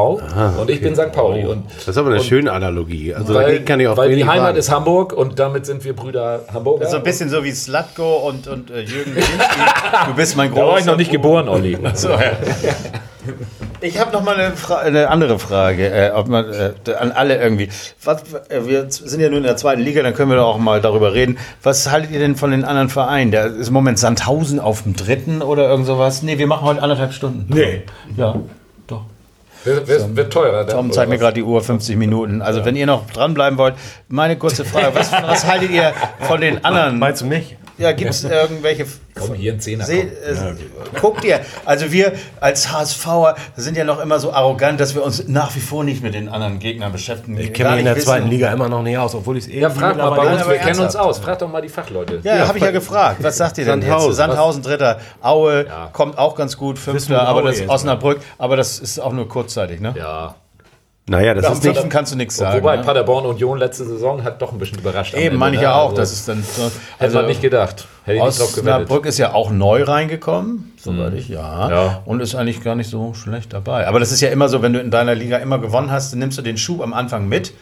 und 0.60 0.70
ich 0.70 0.80
bin 0.80 0.96
St. 0.96 1.12
Pauli. 1.12 1.46
Und, 1.46 1.66
Das 1.76 1.88
ist 1.88 1.98
aber 1.98 2.12
eine 2.12 2.24
schöne 2.24 2.52
Analogie. 2.52 3.16
Also 3.16 3.34
weil, 3.34 3.46
dagegen 3.46 3.66
kann 3.66 3.80
ich 3.80 3.88
auch 3.88 3.98
weil 3.98 4.16
die 4.16 4.26
Heimat 4.26 4.50
sagen. 4.50 4.58
ist 4.58 4.72
Hamburg 4.72 5.14
und 5.14 5.40
damit 5.40 5.66
sind 5.66 5.84
wir 5.84 5.94
Brüder 5.94 6.46
Hamburger. 6.54 6.88
So 6.88 6.98
ein 6.98 7.04
bisschen 7.04 7.30
so 7.30 7.44
wie 7.44 7.52
Slatko 7.52 8.28
und, 8.28 8.48
und 8.48 8.70
äh, 8.70 8.82
Jürgen 8.82 9.16
Winski. 9.16 9.34
Du 10.08 10.14
bist 10.16 10.38
mein 10.38 10.54
da 10.54 10.62
war 10.62 10.68
ich 10.68 10.76
großer 10.76 10.92
noch 10.92 10.98
nicht 10.98 11.12
geboren, 11.12 11.48
Olli. 11.50 11.78
So, 11.96 12.10
ja. 12.10 12.20
Ich 13.82 14.00
habe 14.00 14.12
noch 14.12 14.24
mal 14.24 14.36
eine, 14.36 14.56
Fra 14.56 14.78
eine 14.78 15.10
andere 15.10 15.40
Frage 15.40 15.90
äh, 15.90 16.12
ob 16.12 16.28
man, 16.28 16.46
äh, 16.52 16.94
an 16.98 17.12
alle 17.12 17.38
irgendwie. 17.42 17.70
Was, 18.04 18.24
äh, 18.50 18.66
wir 18.66 18.90
sind 18.90 19.20
ja 19.20 19.30
nur 19.30 19.38
in 19.38 19.44
der 19.44 19.58
zweiten 19.58 19.82
Liga, 19.82 20.02
dann 20.04 20.14
können 20.14 20.30
wir 20.30 20.38
doch 20.38 20.56
auch 20.56 20.58
mal 20.58 20.82
darüber 20.82 21.14
reden. 21.14 21.38
Was 21.62 21.92
haltet 21.92 22.12
ihr 22.12 22.20
denn 22.20 22.36
von 22.36 22.52
den 22.52 22.64
anderen 22.64 22.90
Vereinen? 22.90 23.32
Da 23.32 23.46
ist 23.46 23.68
im 23.68 23.74
Moment 23.74 24.00
Sandhausen 24.00 24.60
auf 24.60 24.84
dem 24.84 24.96
dritten 24.96 25.42
oder 25.42 25.70
irgend 25.70 25.86
sowas. 25.86 26.24
Nee, 26.24 26.38
wir 26.38 26.48
machen 26.48 26.66
heute 26.66 26.82
anderthalb 26.82 27.14
Stunden. 27.14 27.46
Nee. 27.54 27.84
Ja, 28.16 28.36
doch. 28.88 29.04
Wird, 29.64 29.88
wird, 29.88 30.16
wird 30.16 30.34
teurer. 30.34 30.68
Tom 30.68 30.92
zeigt 30.92 31.10
mir 31.10 31.18
gerade 31.18 31.36
die 31.36 31.44
Uhr, 31.44 31.62
50 31.62 31.96
Minuten. 31.96 32.42
Also 32.42 32.66
wenn 32.66 32.76
ihr 32.76 32.86
noch 32.86 33.10
dranbleiben 33.10 33.58
wollt, 33.58 33.76
meine 34.10 34.38
kurze 34.38 34.66
Frage. 34.66 34.94
Was, 34.94 35.12
was 35.12 35.46
haltet 35.46 35.72
ihr 35.72 35.94
von 36.22 36.42
den 36.42 36.66
anderen? 36.66 37.00
Meinst 37.00 37.22
du 37.22 37.26
mich? 37.26 37.58
Ja, 37.84 37.92
gibt 37.92 38.12
es 38.12 38.24
irgendwelche. 38.24 38.86
Komm, 39.16 39.36
hier 39.36 39.54
ein 39.54 39.60
Zehner. 39.60 39.88
Äh, 39.88 40.06
guck 41.00 41.22
dir, 41.22 41.42
also 41.66 41.92
wir 41.92 42.14
als 42.40 42.72
HSVer 42.72 43.36
sind 43.56 43.78
ja 43.78 43.84
noch 43.84 44.00
immer 44.02 44.20
so 44.20 44.34
arrogant, 44.34 44.80
dass 44.80 44.96
wir 44.96 45.04
uns 45.04 45.28
nach 45.28 45.56
wie 45.56 45.60
vor 45.60 45.84
nicht 45.84 46.02
mit 46.02 46.16
den 46.16 46.30
anderen 46.30 46.60
Gegnern 46.60 46.92
beschäftigen. 46.92 47.38
Ich 47.38 47.54
kenne 47.54 47.72
mich 47.72 47.80
in 47.80 47.86
der 47.86 48.00
zweiten 48.00 48.28
Liga 48.28 48.52
immer 48.52 48.70
noch 48.70 48.82
nicht 48.82 48.98
aus, 48.98 49.14
obwohl 49.14 49.38
ich 49.38 49.46
es 49.48 49.54
Ja, 49.54 49.70
frag 49.70 49.98
mal 49.98 50.10
bei 50.12 50.34
uns, 50.34 50.42
aber 50.42 50.52
wir 50.54 50.58
kennen 50.60 50.80
uns 50.80 50.96
aus. 50.96 51.20
Frag 51.20 51.40
doch 51.40 51.48
mal 51.50 51.62
die 51.62 51.70
Fachleute. 51.70 52.22
Ja, 52.24 52.48
habe 52.48 52.58
ich 52.58 52.64
ja 52.64 52.72
gefragt. 52.72 53.18
Was 53.22 53.38
sagt 53.38 53.58
ihr 53.60 53.66
denn 53.66 53.82
Sandhausen. 53.82 54.08
jetzt? 54.10 54.18
Sandhausen 54.18 54.64
Dritter, 54.64 55.00
Aue 55.22 55.66
Ja. 55.68 55.90
kommt 55.94 56.18
auch 56.18 56.36
ganz 56.36 56.58
gut, 56.58 56.78
Wissen 56.78 56.92
Fünfter, 57.08 57.28
aber 57.28 57.44
das 57.44 57.60
jetzt, 57.60 57.70
Osnabrück, 57.70 58.20
aber 58.38 58.56
das 58.58 58.80
ist 58.80 59.00
auch 59.00 59.14
nur 59.14 59.28
kurzzeitig, 59.28 59.80
ne? 59.80 59.94
Ja. 59.98 60.36
Naja, 61.06 61.34
das 61.34 61.44
Am 61.46 61.54
ist 61.54 61.64
nicht. 61.66 61.90
Kannst 61.90 62.14
du 62.14 62.18
nichts 62.18 62.38
sagen. 62.38 62.62
Wobei 62.62 62.78
ne? 62.78 62.84
Paderborn 62.84 63.26
Union 63.26 63.58
letzte 63.58 63.84
Saison 63.84 64.24
hat 64.24 64.42
doch 64.42 64.54
ein 64.54 64.58
bisschen 64.58 64.80
überrascht. 64.80 65.14
Eben, 65.16 65.38
meine 65.38 65.56
ich 65.56 65.62
ne? 65.62 65.66
ja 65.68 65.76
auch, 65.76 65.90
Also, 65.90 65.98
das 65.98 66.14
ist 66.14 66.30
dann 66.30 66.42
so. 66.44 66.72
Hätte 66.98 67.14
man 67.16 67.26
nicht 67.26 67.42
gedacht. 67.42 67.88
Hätte 68.06 68.18
ich. 68.18 68.24
Osnabrück 68.24 69.06
ist 69.06 69.18
ja 69.18 69.34
auch 69.34 69.52
neu 69.52 69.84
reingekommen, 69.84 70.72
soweit 70.78 71.14
ich, 71.16 71.28
ja. 71.28 71.70
Ja. 71.70 72.02
Und 72.06 72.22
ist 72.22 72.36
eigentlich 72.36 72.64
gar 72.64 72.76
nicht 72.76 72.90
so 72.90 73.14
schlecht 73.14 73.52
dabei. 73.52 73.86
Aber 73.88 74.00
das 74.00 74.14
ist 74.14 74.22
ja 74.22 74.30
immer 74.30 74.48
so, 74.48 74.62
wenn 74.62 74.72
du 74.72 74.80
in 74.80 74.92
deiner 74.92 75.14
Liga 75.14 75.38
immer 75.40 75.60
gewonnen 75.60 75.92
hast, 75.92 76.14
dann 76.14 76.20
nimmst 76.20 76.38
du 76.38 76.42
den 76.42 76.58
Schub 76.58 76.82
am 76.82 76.94
Anfang 76.94 77.28
mit. 77.28 77.54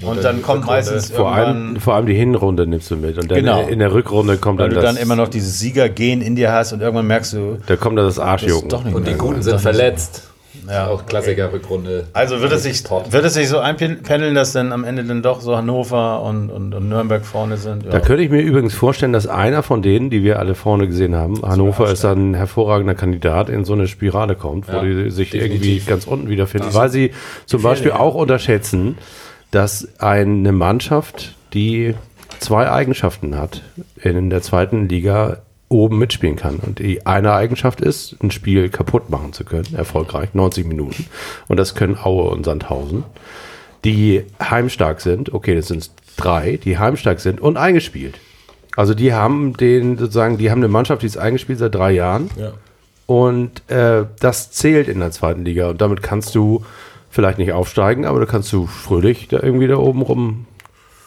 Und, 0.00 0.16
dann 0.16 0.22
dann 0.22 0.36
die 0.36 0.42
kommt 0.42 0.60
Rückrunde. 0.62 0.76
meistens 0.92 1.10
Vor 1.10 1.26
irgendwann, 1.36 1.44
allem, 1.68 1.76
vor 1.80 1.94
allem 1.94 2.06
die 2.06 2.14
Hinrunde 2.14 2.66
nimmst 2.66 2.90
du 2.90 2.96
mit. 2.96 3.16
Und 3.18 3.30
dann 3.30 3.38
Genau. 3.38 3.62
in 3.66 3.78
der 3.80 3.92
Rückrunde 3.92 4.38
kommt 4.38 4.58
weil 4.58 4.68
dann 4.68 4.76
du 4.76 4.82
das. 4.82 4.94
dann 4.94 5.02
immer 5.02 5.14
noch 5.14 5.28
dieses 5.28 5.58
Siegergehen 5.60 6.20
in 6.20 6.34
dir 6.36 6.50
hast 6.52 6.72
und 6.72 6.80
irgendwann 6.80 7.06
merkst 7.06 7.32
du, 7.34 7.58
da 7.66 7.76
kommt 7.76 7.98
dann 7.98 8.06
das 8.06 8.18
Arschjucken. 8.18 8.64
ist 8.68 8.72
doch 8.72 8.82
nicht 8.84 8.94
Und 8.94 9.06
die 9.06 9.14
Guten 9.14 9.34
gut. 9.34 9.44
sind 9.44 9.60
verletzt. 9.60 10.30
Ja. 10.68 10.88
Auch 10.88 11.06
Klassiker 11.06 11.52
Rückrunde. 11.52 12.06
Also 12.12 12.40
wird 12.40 12.52
es, 12.52 12.62
sich, 12.62 12.82
wird 12.88 13.24
es 13.24 13.34
sich 13.34 13.48
so 13.48 13.58
einpendeln, 13.58 14.34
dass 14.34 14.52
dann 14.52 14.72
am 14.72 14.84
Ende 14.84 15.04
dann 15.04 15.22
doch 15.22 15.40
so 15.40 15.56
Hannover 15.56 16.22
und, 16.22 16.50
und, 16.50 16.74
und 16.74 16.88
Nürnberg 16.88 17.24
vorne 17.24 17.56
sind? 17.56 17.84
Ja. 17.84 17.90
Da 17.90 18.00
könnte 18.00 18.22
ich 18.22 18.30
mir 18.30 18.40
übrigens 18.40 18.74
vorstellen, 18.74 19.12
dass 19.12 19.26
einer 19.26 19.62
von 19.62 19.82
denen, 19.82 20.10
die 20.10 20.22
wir 20.22 20.38
alle 20.38 20.54
vorne 20.54 20.86
gesehen 20.86 21.14
haben, 21.14 21.42
Hannover 21.42 21.90
ist 21.90 22.04
dann 22.04 22.30
ein 22.30 22.34
hervorragender 22.34 22.94
Kandidat, 22.94 23.48
in 23.48 23.64
so 23.64 23.72
eine 23.74 23.88
Spirale 23.88 24.34
kommt, 24.34 24.68
wo 24.68 24.76
Ja, 24.76 24.82
die 24.82 25.10
sich 25.10 25.30
definitiv. 25.30 25.62
irgendwie 25.64 25.80
ganz 25.90 26.06
unten 26.06 26.28
wiederfinden, 26.28 26.68
weil 26.72 26.88
sie 26.88 27.12
zum 27.46 27.62
Beispiel 27.62 27.92
auch 27.92 28.14
unterschätzen, 28.14 28.96
dass 29.50 29.88
eine 29.98 30.52
Mannschaft, 30.52 31.34
die 31.52 31.94
zwei 32.40 32.70
Eigenschaften 32.70 33.36
hat, 33.38 33.62
in 34.02 34.30
der 34.30 34.42
zweiten 34.42 34.88
Liga 34.88 35.38
oben 35.74 35.98
mitspielen 35.98 36.36
kann. 36.36 36.56
Und 36.56 36.78
die 36.78 37.04
eine 37.06 37.34
Eigenschaft 37.34 37.80
ist, 37.80 38.16
ein 38.22 38.30
Spiel 38.30 38.68
kaputt 38.68 39.10
machen 39.10 39.32
zu 39.32 39.44
können, 39.44 39.74
erfolgreich, 39.74 40.30
90 40.34 40.66
Minuten. 40.66 41.06
Und 41.48 41.58
das 41.58 41.74
können 41.74 41.98
Aue 42.02 42.30
und 42.30 42.44
Sandhausen 42.44 43.04
die 43.84 44.24
heimstark 44.40 45.00
sind, 45.00 45.32
okay, 45.32 45.54
das 45.54 45.68
sind 45.68 45.90
drei, 46.16 46.58
die 46.62 46.78
heimstark 46.78 47.20
sind 47.20 47.40
und 47.40 47.56
eingespielt. 47.56 48.18
Also 48.76 48.94
die 48.94 49.12
haben 49.12 49.56
den 49.56 49.98
sozusagen, 49.98 50.38
die 50.38 50.50
haben 50.50 50.58
eine 50.58 50.68
Mannschaft, 50.68 51.02
die 51.02 51.06
ist 51.06 51.18
eingespielt 51.18 51.58
seit 51.58 51.74
drei 51.74 51.92
Jahren. 51.92 52.30
Ja. 52.36 52.52
Und 53.06 53.68
äh, 53.70 54.06
das 54.20 54.50
zählt 54.50 54.88
in 54.88 55.00
der 55.00 55.10
zweiten 55.10 55.44
Liga. 55.44 55.68
Und 55.70 55.80
damit 55.80 56.02
kannst 56.02 56.34
du 56.34 56.64
vielleicht 57.10 57.38
nicht 57.38 57.52
aufsteigen, 57.52 58.06
aber 58.06 58.18
da 58.18 58.26
kannst 58.26 58.52
du 58.52 58.66
fröhlich 58.66 59.28
da 59.28 59.40
irgendwie 59.40 59.68
da 59.68 59.76
oben 59.76 60.02
rum 60.02 60.46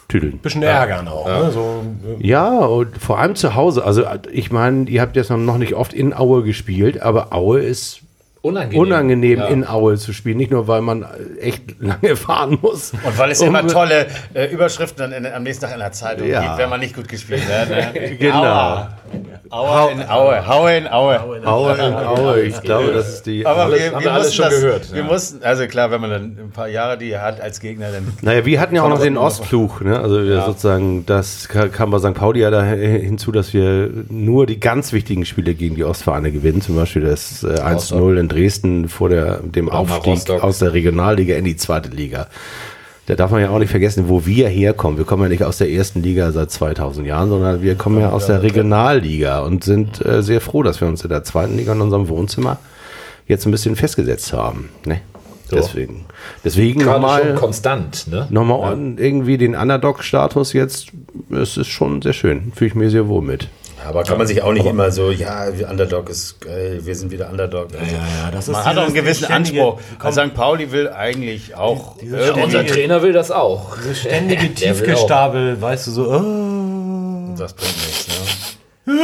tüdeln. 0.08 0.38
Bisschen 0.38 0.62
ärgern 0.62 1.06
auch. 1.06 1.26
Ne? 1.26 1.50
So, 1.52 1.82
äh, 2.18 2.26
Ja, 2.26 2.58
und 2.58 2.96
vor 2.98 3.18
allem 3.18 3.34
zu 3.34 3.54
Hause. 3.54 3.84
Also 3.84 4.04
ich 4.32 4.50
meine, 4.50 4.88
ihr 4.88 5.00
habt 5.02 5.16
jetzt 5.16 5.30
noch 5.30 5.58
nicht 5.58 5.74
oft 5.74 5.92
in 5.92 6.14
Aue 6.14 6.42
gespielt, 6.42 7.02
aber 7.02 7.32
Aue 7.32 7.60
ist 7.60 8.00
Unangenehm. 8.40 8.80
unangenehm 8.80 9.38
Ja. 9.40 9.46
in 9.46 9.66
Aue 9.66 9.96
zu 9.96 10.12
spielen. 10.12 10.36
Nicht 10.36 10.50
nur, 10.52 10.68
weil 10.68 10.80
man 10.80 11.04
echt 11.40 11.80
lange 11.80 12.14
fahren 12.16 12.56
muss. 12.62 12.92
Und 12.92 13.18
weil 13.18 13.32
es 13.32 13.40
Um- 13.40 13.48
immer 13.48 13.66
tolle 13.66 14.06
äh, 14.34 14.46
Überschriften 14.46 15.10
dann 15.10 15.12
in, 15.12 15.26
am 15.30 15.42
nächsten 15.42 15.64
Tag 15.64 15.74
in 15.74 15.80
der 15.80 15.90
Zeitung 15.92 16.28
Ja. 16.28 16.42
gibt, 16.42 16.58
wenn 16.58 16.70
man 16.70 16.78
nicht 16.80 16.94
gut 16.94 17.08
gespielt 17.08 17.42
hat. 17.48 17.68
Ne? 17.68 18.16
Genau. 18.18 18.38
Aua. 18.42 18.88
Aua 19.50 19.88
in 19.90 20.02
Aue. 20.08 20.46
Haue 20.46 20.76
in 20.76 20.86
Aue. 20.88 21.20
Aue 21.46 21.74
in 21.78 21.94
Aue. 21.94 22.40
Ich 22.42 22.60
glaube, 22.60 22.92
das 22.92 23.08
ist 23.08 23.22
die. 23.26 23.46
Aber 23.46 23.62
Alles- 23.64 23.78
wir, 23.80 23.86
haben 23.86 23.94
wir 24.00 24.04
wir 24.04 24.12
alles 24.12 24.34
schon 24.34 24.44
das, 24.44 24.54
gehört, 24.60 24.92
Wir 24.92 25.00
ja. 25.00 25.06
mussten, 25.06 25.42
also 25.42 25.66
klar, 25.66 25.90
wenn 25.90 26.00
man 26.02 26.10
dann 26.10 26.22
ein 26.38 26.50
paar 26.52 26.68
Jahre 26.68 26.98
die 26.98 27.16
hat 27.16 27.40
als 27.40 27.58
Gegner, 27.60 27.90
dann 27.90 28.06
Naja, 28.20 28.44
wir 28.44 28.60
hatten 28.60 28.74
ja 28.76 28.82
auch 28.82 28.88
noch 28.90 29.00
den 29.00 29.16
Ostfluch, 29.16 29.80
ne? 29.80 29.98
Also 29.98 30.22
wir 30.22 30.42
sozusagen, 30.42 31.06
das 31.06 31.48
ka- 31.48 31.68
kam 31.68 31.90
bei 31.90 31.98
St. 31.98 32.12
Pauli 32.14 32.40
ja 32.40 32.50
da 32.50 32.62
hinzu, 32.62 33.32
dass 33.32 33.54
wir 33.54 33.88
nur 34.10 34.44
die 34.46 34.60
ganz 34.60 34.92
wichtigen 34.92 35.24
Spiele 35.24 35.54
gegen 35.54 35.76
die 35.76 35.84
Ostvereine 35.84 36.30
gewinnen. 36.30 36.60
Zum 36.60 36.76
Beispiel 36.76 37.02
das 37.02 37.42
äh, 37.42 37.46
1-0 37.62 38.20
in 38.20 38.27
Dresden 38.28 38.88
vor 38.88 39.08
der, 39.08 39.38
dem 39.42 39.68
Aufstieg 39.68 40.30
aus 40.42 40.58
der 40.58 40.72
Regionalliga 40.72 41.36
in 41.36 41.44
die 41.44 41.56
zweite 41.56 41.88
Liga. 41.90 42.26
Da 43.06 43.14
darf 43.14 43.30
man 43.30 43.40
ja 43.40 43.48
auch 43.50 43.58
nicht 43.58 43.70
vergessen, 43.70 44.08
wo 44.08 44.26
wir 44.26 44.48
herkommen. 44.48 44.98
Wir 44.98 45.06
kommen 45.06 45.22
ja 45.22 45.28
nicht 45.30 45.42
aus 45.42 45.56
der 45.58 45.70
ersten 45.70 46.02
Liga 46.02 46.30
seit 46.30 46.50
2000 46.50 47.06
Jahren, 47.06 47.30
sondern 47.30 47.62
wir 47.62 47.74
kommen 47.74 48.00
ja 48.00 48.10
aus 48.10 48.26
der 48.26 48.42
Regionalliga 48.42 49.40
und 49.40 49.64
sind 49.64 50.04
äh, 50.04 50.22
sehr 50.22 50.42
froh, 50.42 50.62
dass 50.62 50.80
wir 50.82 50.88
uns 50.88 51.02
in 51.02 51.08
der 51.08 51.24
zweiten 51.24 51.56
Liga 51.56 51.72
in 51.72 51.80
unserem 51.80 52.08
Wohnzimmer 52.08 52.58
jetzt 53.26 53.46
ein 53.46 53.50
bisschen 53.50 53.76
festgesetzt 53.76 54.32
haben. 54.34 54.68
Ne? 54.84 55.00
Deswegen, 55.50 56.04
deswegen 56.44 56.80
Gerade 56.80 57.00
nochmal 57.00 57.22
schon 57.28 57.34
konstant, 57.36 58.06
ne? 58.10 58.26
nochmal 58.28 58.74
on- 58.74 58.98
irgendwie 58.98 59.38
den 59.38 59.54
Underdog-Status 59.54 60.52
jetzt, 60.52 60.88
es 61.30 61.56
ist 61.56 61.68
schon 61.68 62.02
sehr 62.02 62.12
schön. 62.12 62.52
Fühle 62.54 62.68
ich 62.68 62.74
mir 62.74 62.90
sehr 62.90 63.08
wohl 63.08 63.22
mit. 63.22 63.48
Aber 63.86 64.02
kann 64.02 64.18
man 64.18 64.26
sich 64.26 64.42
auch 64.42 64.52
nicht 64.52 64.66
immer 64.66 64.90
so, 64.90 65.10
ja, 65.10 65.56
wir 65.56 65.68
Underdog 65.68 66.08
ist 66.10 66.40
geil, 66.40 66.80
wir 66.82 66.94
sind 66.94 67.10
wieder 67.10 67.30
Underdog. 67.30 67.68
Also, 67.78 67.94
ja, 67.94 68.30
das 68.30 68.48
ist 68.48 68.52
man 68.52 68.64
hat 68.64 68.76
auch 68.76 68.82
einen 68.82 68.92
dieses 68.92 69.04
gewissen 69.04 69.24
ständige- 69.24 69.62
Anspruch. 69.62 69.80
Also 69.98 70.22
St. 70.22 70.34
Pauli 70.34 70.72
will 70.72 70.88
eigentlich 70.90 71.54
auch. 71.54 71.96
Dieses 71.98 72.26
irgendwie- 72.26 72.42
Unser 72.44 72.66
Trainer 72.66 73.02
will 73.02 73.12
das 73.12 73.30
auch. 73.30 73.76
ständige 73.94 74.42
will 74.42 74.50
auch. 74.50 74.54
Tiefgestapel, 74.54 75.60
weißt 75.62 75.86
du, 75.86 75.90
so, 75.92 76.10
oh. 76.10 77.34
Das 77.38 77.54
bringt 77.54 77.76
nichts. 77.76 78.08
Ne? 78.08 78.94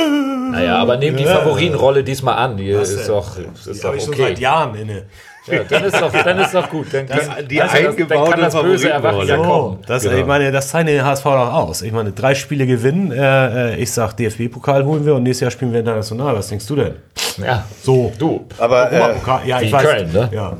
Naja, 0.52 0.78
aber 0.78 0.96
nehmt 0.96 1.20
die 1.20 1.24
Favoritenrolle 1.24 2.04
diesmal 2.04 2.36
an. 2.36 2.56
Die 2.56 2.68
ist 2.70 3.08
doch, 3.08 3.36
ist 3.38 3.66
Das 3.66 3.78
doch 3.80 3.84
habe 3.88 3.96
ich 3.98 4.04
schon 4.04 4.14
seit 4.14 4.32
okay. 4.32 4.40
Jahren 4.42 4.74
inne. 4.74 5.02
Ja, 5.46 5.62
dann, 5.64 5.84
ist 5.84 6.00
doch, 6.00 6.10
dann 6.10 6.38
ist 6.38 6.54
doch 6.54 6.70
gut. 6.70 6.86
Dann, 6.92 7.06
kann, 7.06 7.20
die 7.48 7.58
weißt 7.58 7.74
du, 7.74 7.78
das- 7.82 7.90
eingebaute 7.90 8.30
dann 8.30 8.30
kann 8.30 8.40
das 8.40 8.62
böse 8.62 8.90
Erwachen 8.90 9.26
ja 9.28 9.36
kommen. 9.36 9.78
Das, 9.86 10.02
Genau. 10.02 10.16
Ich 10.16 10.26
meine, 10.26 10.50
das 10.52 10.68
zeichnet 10.68 10.94
den 10.94 11.04
HSV 11.04 11.24
doch 11.24 11.52
aus. 11.52 11.82
Ich 11.82 11.92
meine, 11.92 12.12
drei 12.12 12.34
Spiele 12.34 12.66
gewinnen. 12.66 13.12
Äh, 13.12 13.74
äh, 13.74 13.76
ich 13.76 13.92
sag, 13.92 14.14
DFB-Pokal 14.16 14.84
holen 14.86 15.04
wir 15.04 15.14
und 15.14 15.22
nächstes 15.24 15.42
Jahr 15.42 15.50
spielen 15.50 15.72
wir 15.72 15.80
international. 15.80 16.34
Was 16.36 16.48
denkst 16.48 16.66
du 16.66 16.76
denn? 16.76 16.94
Ja, 17.38 17.64
So. 17.82 18.12
du. 18.18 18.46
Aber 18.58 18.92
äh, 18.92 18.98
ja, 19.46 19.60
wie 19.60 19.66
ich 19.66 19.72
weiß. 19.72 19.82
Köln, 19.82 20.12
ne? 20.12 20.30
Ja. 20.32 20.56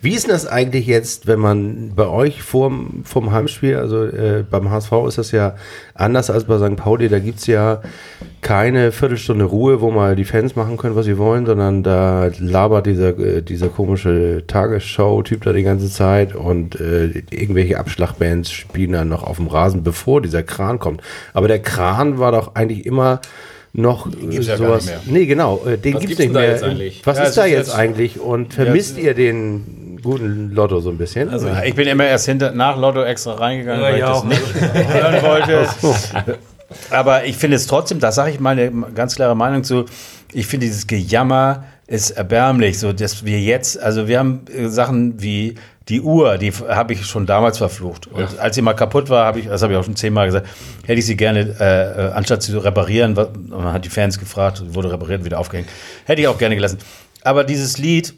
Wie 0.00 0.14
ist 0.14 0.26
denn 0.26 0.32
das 0.32 0.46
eigentlich 0.46 0.86
jetzt, 0.86 1.26
wenn 1.26 1.38
man 1.38 1.92
bei 1.94 2.06
euch 2.06 2.42
vorm, 2.42 3.02
vom 3.04 3.32
Heimspiel, 3.32 3.76
also 3.76 4.04
äh, 4.04 4.44
beim 4.48 4.70
HSV 4.70 4.92
ist 5.08 5.18
das 5.18 5.32
ja 5.32 5.54
anders 5.94 6.30
als 6.30 6.44
bei 6.44 6.58
St. 6.58 6.76
Pauli, 6.76 7.08
da 7.08 7.18
gibt's 7.18 7.46
ja 7.46 7.80
keine 8.40 8.92
Viertelstunde 8.92 9.44
Ruhe, 9.44 9.80
wo 9.80 9.90
mal 9.90 10.16
die 10.16 10.24
Fans 10.24 10.56
machen 10.56 10.76
können, 10.76 10.96
was 10.96 11.06
sie 11.06 11.18
wollen, 11.18 11.46
sondern 11.46 11.82
da 11.82 12.30
labert 12.38 12.86
dieser, 12.86 13.18
äh, 13.18 13.42
dieser 13.42 13.68
komische 13.68 14.44
Tagesschau-Typ 14.46 15.42
da 15.44 15.52
die 15.52 15.62
ganze 15.62 15.90
Zeit 15.90 16.34
und 16.34 16.80
äh, 16.80 17.22
irgendwelche 17.30 17.78
Abschlagbands 17.78 18.50
spielen 18.50 18.92
dann 18.92 19.08
noch 19.08 19.22
auf 19.22 19.36
dem 19.36 19.48
Rasen, 19.48 19.82
bevor 19.82 20.22
dieser 20.22 20.42
Kran 20.42 20.78
kommt. 20.78 21.02
Aber 21.34 21.48
der 21.48 21.60
Kran 21.60 22.18
war 22.18 22.32
doch 22.32 22.54
eigentlich 22.54 22.86
immer 22.86 23.20
noch 23.72 24.10
gibt's 24.10 24.46
ja 24.48 24.56
gar 24.56 24.66
sowas. 24.80 24.86
nicht 24.86 25.06
Nee, 25.10 25.26
genau, 25.26 25.62
äh, 25.66 25.78
den 25.78 25.94
Was 25.94 26.00
gibt's 26.00 26.16
gibt's 26.16 26.18
nicht 26.18 26.32
mehr. 26.32 26.50
jetzt 26.50 26.62
eigentlich? 26.64 27.02
Was 27.04 27.16
Ja, 27.18 27.22
ist 27.24 27.28
es 27.30 27.34
da 27.36 27.44
ist 27.44 27.50
jetzt, 27.52 27.66
jetzt- 27.68 27.76
eigentlich 27.78 28.20
und 28.20 28.54
vermisst 28.54 28.98
ihr 28.98 29.14
den 29.14 29.98
guten 30.02 30.50
Lotto 30.50 30.80
so 30.80 30.90
ein 30.90 30.98
bisschen? 30.98 31.28
Also, 31.28 31.46
Ja, 31.48 31.62
ich 31.62 31.74
bin 31.74 31.86
immer 31.86 32.04
erst 32.06 32.26
hinter, 32.26 32.50
nach 32.52 32.76
Lotto 32.78 33.02
extra 33.04 33.34
reingegangen, 33.34 33.80
Ja, 33.82 33.86
weil 33.88 33.94
ich 33.94 34.00
ja, 34.00 34.08
das 34.08 34.18
auch. 34.18 34.24
nicht 34.24 34.40
hören 34.92 35.22
wollte. 35.22 35.68
Aber 36.90 37.24
ich 37.24 37.36
finde 37.36 37.56
es 37.56 37.66
trotzdem, 37.66 37.98
da 38.00 38.12
sage 38.12 38.30
ich 38.32 38.40
meine 38.40 38.70
ganz 38.94 39.16
klare 39.16 39.36
Meinung 39.36 39.64
zu, 39.64 39.86
ich 40.32 40.46
finde 40.46 40.66
dieses 40.66 40.86
Gejammer 40.86 41.64
ist 41.86 42.10
erbärmlich, 42.12 42.78
so 42.78 42.92
dass 42.92 43.24
wir 43.24 43.40
jetzt, 43.40 43.80
also 43.80 44.06
wir 44.06 44.18
haben 44.20 44.42
äh, 44.56 44.68
Sachen 44.68 45.20
wie 45.20 45.56
die 45.90 46.00
Uhr, 46.00 46.38
die 46.38 46.52
habe 46.52 46.92
ich 46.92 47.04
schon 47.04 47.26
damals 47.26 47.58
verflucht. 47.58 48.06
Und 48.06 48.38
als 48.38 48.54
sie 48.54 48.62
mal 48.62 48.74
kaputt 48.74 49.10
war, 49.10 49.26
habe 49.26 49.40
ich, 49.40 49.46
das 49.46 49.62
habe 49.62 49.72
ich 49.72 49.78
auch 49.78 49.84
schon 49.84 49.96
zehnmal 49.96 50.26
gesagt, 50.26 50.48
hätte 50.86 51.00
ich 51.00 51.06
sie 51.06 51.16
gerne, 51.16 51.40
äh, 51.60 52.06
äh, 52.06 52.12
anstatt 52.12 52.42
sie 52.42 52.52
zu 52.52 52.60
reparieren, 52.60 53.14
man 53.48 53.72
hat 53.72 53.84
die 53.84 53.88
Fans 53.88 54.18
gefragt, 54.18 54.62
wurde 54.72 54.92
repariert, 54.92 55.24
wieder 55.24 55.40
aufgehängt, 55.40 55.68
hätte 56.04 56.22
ich 56.22 56.28
auch 56.28 56.38
gerne 56.38 56.54
gelassen. 56.54 56.78
Aber 57.22 57.42
dieses 57.44 57.76
Lied, 57.76 58.14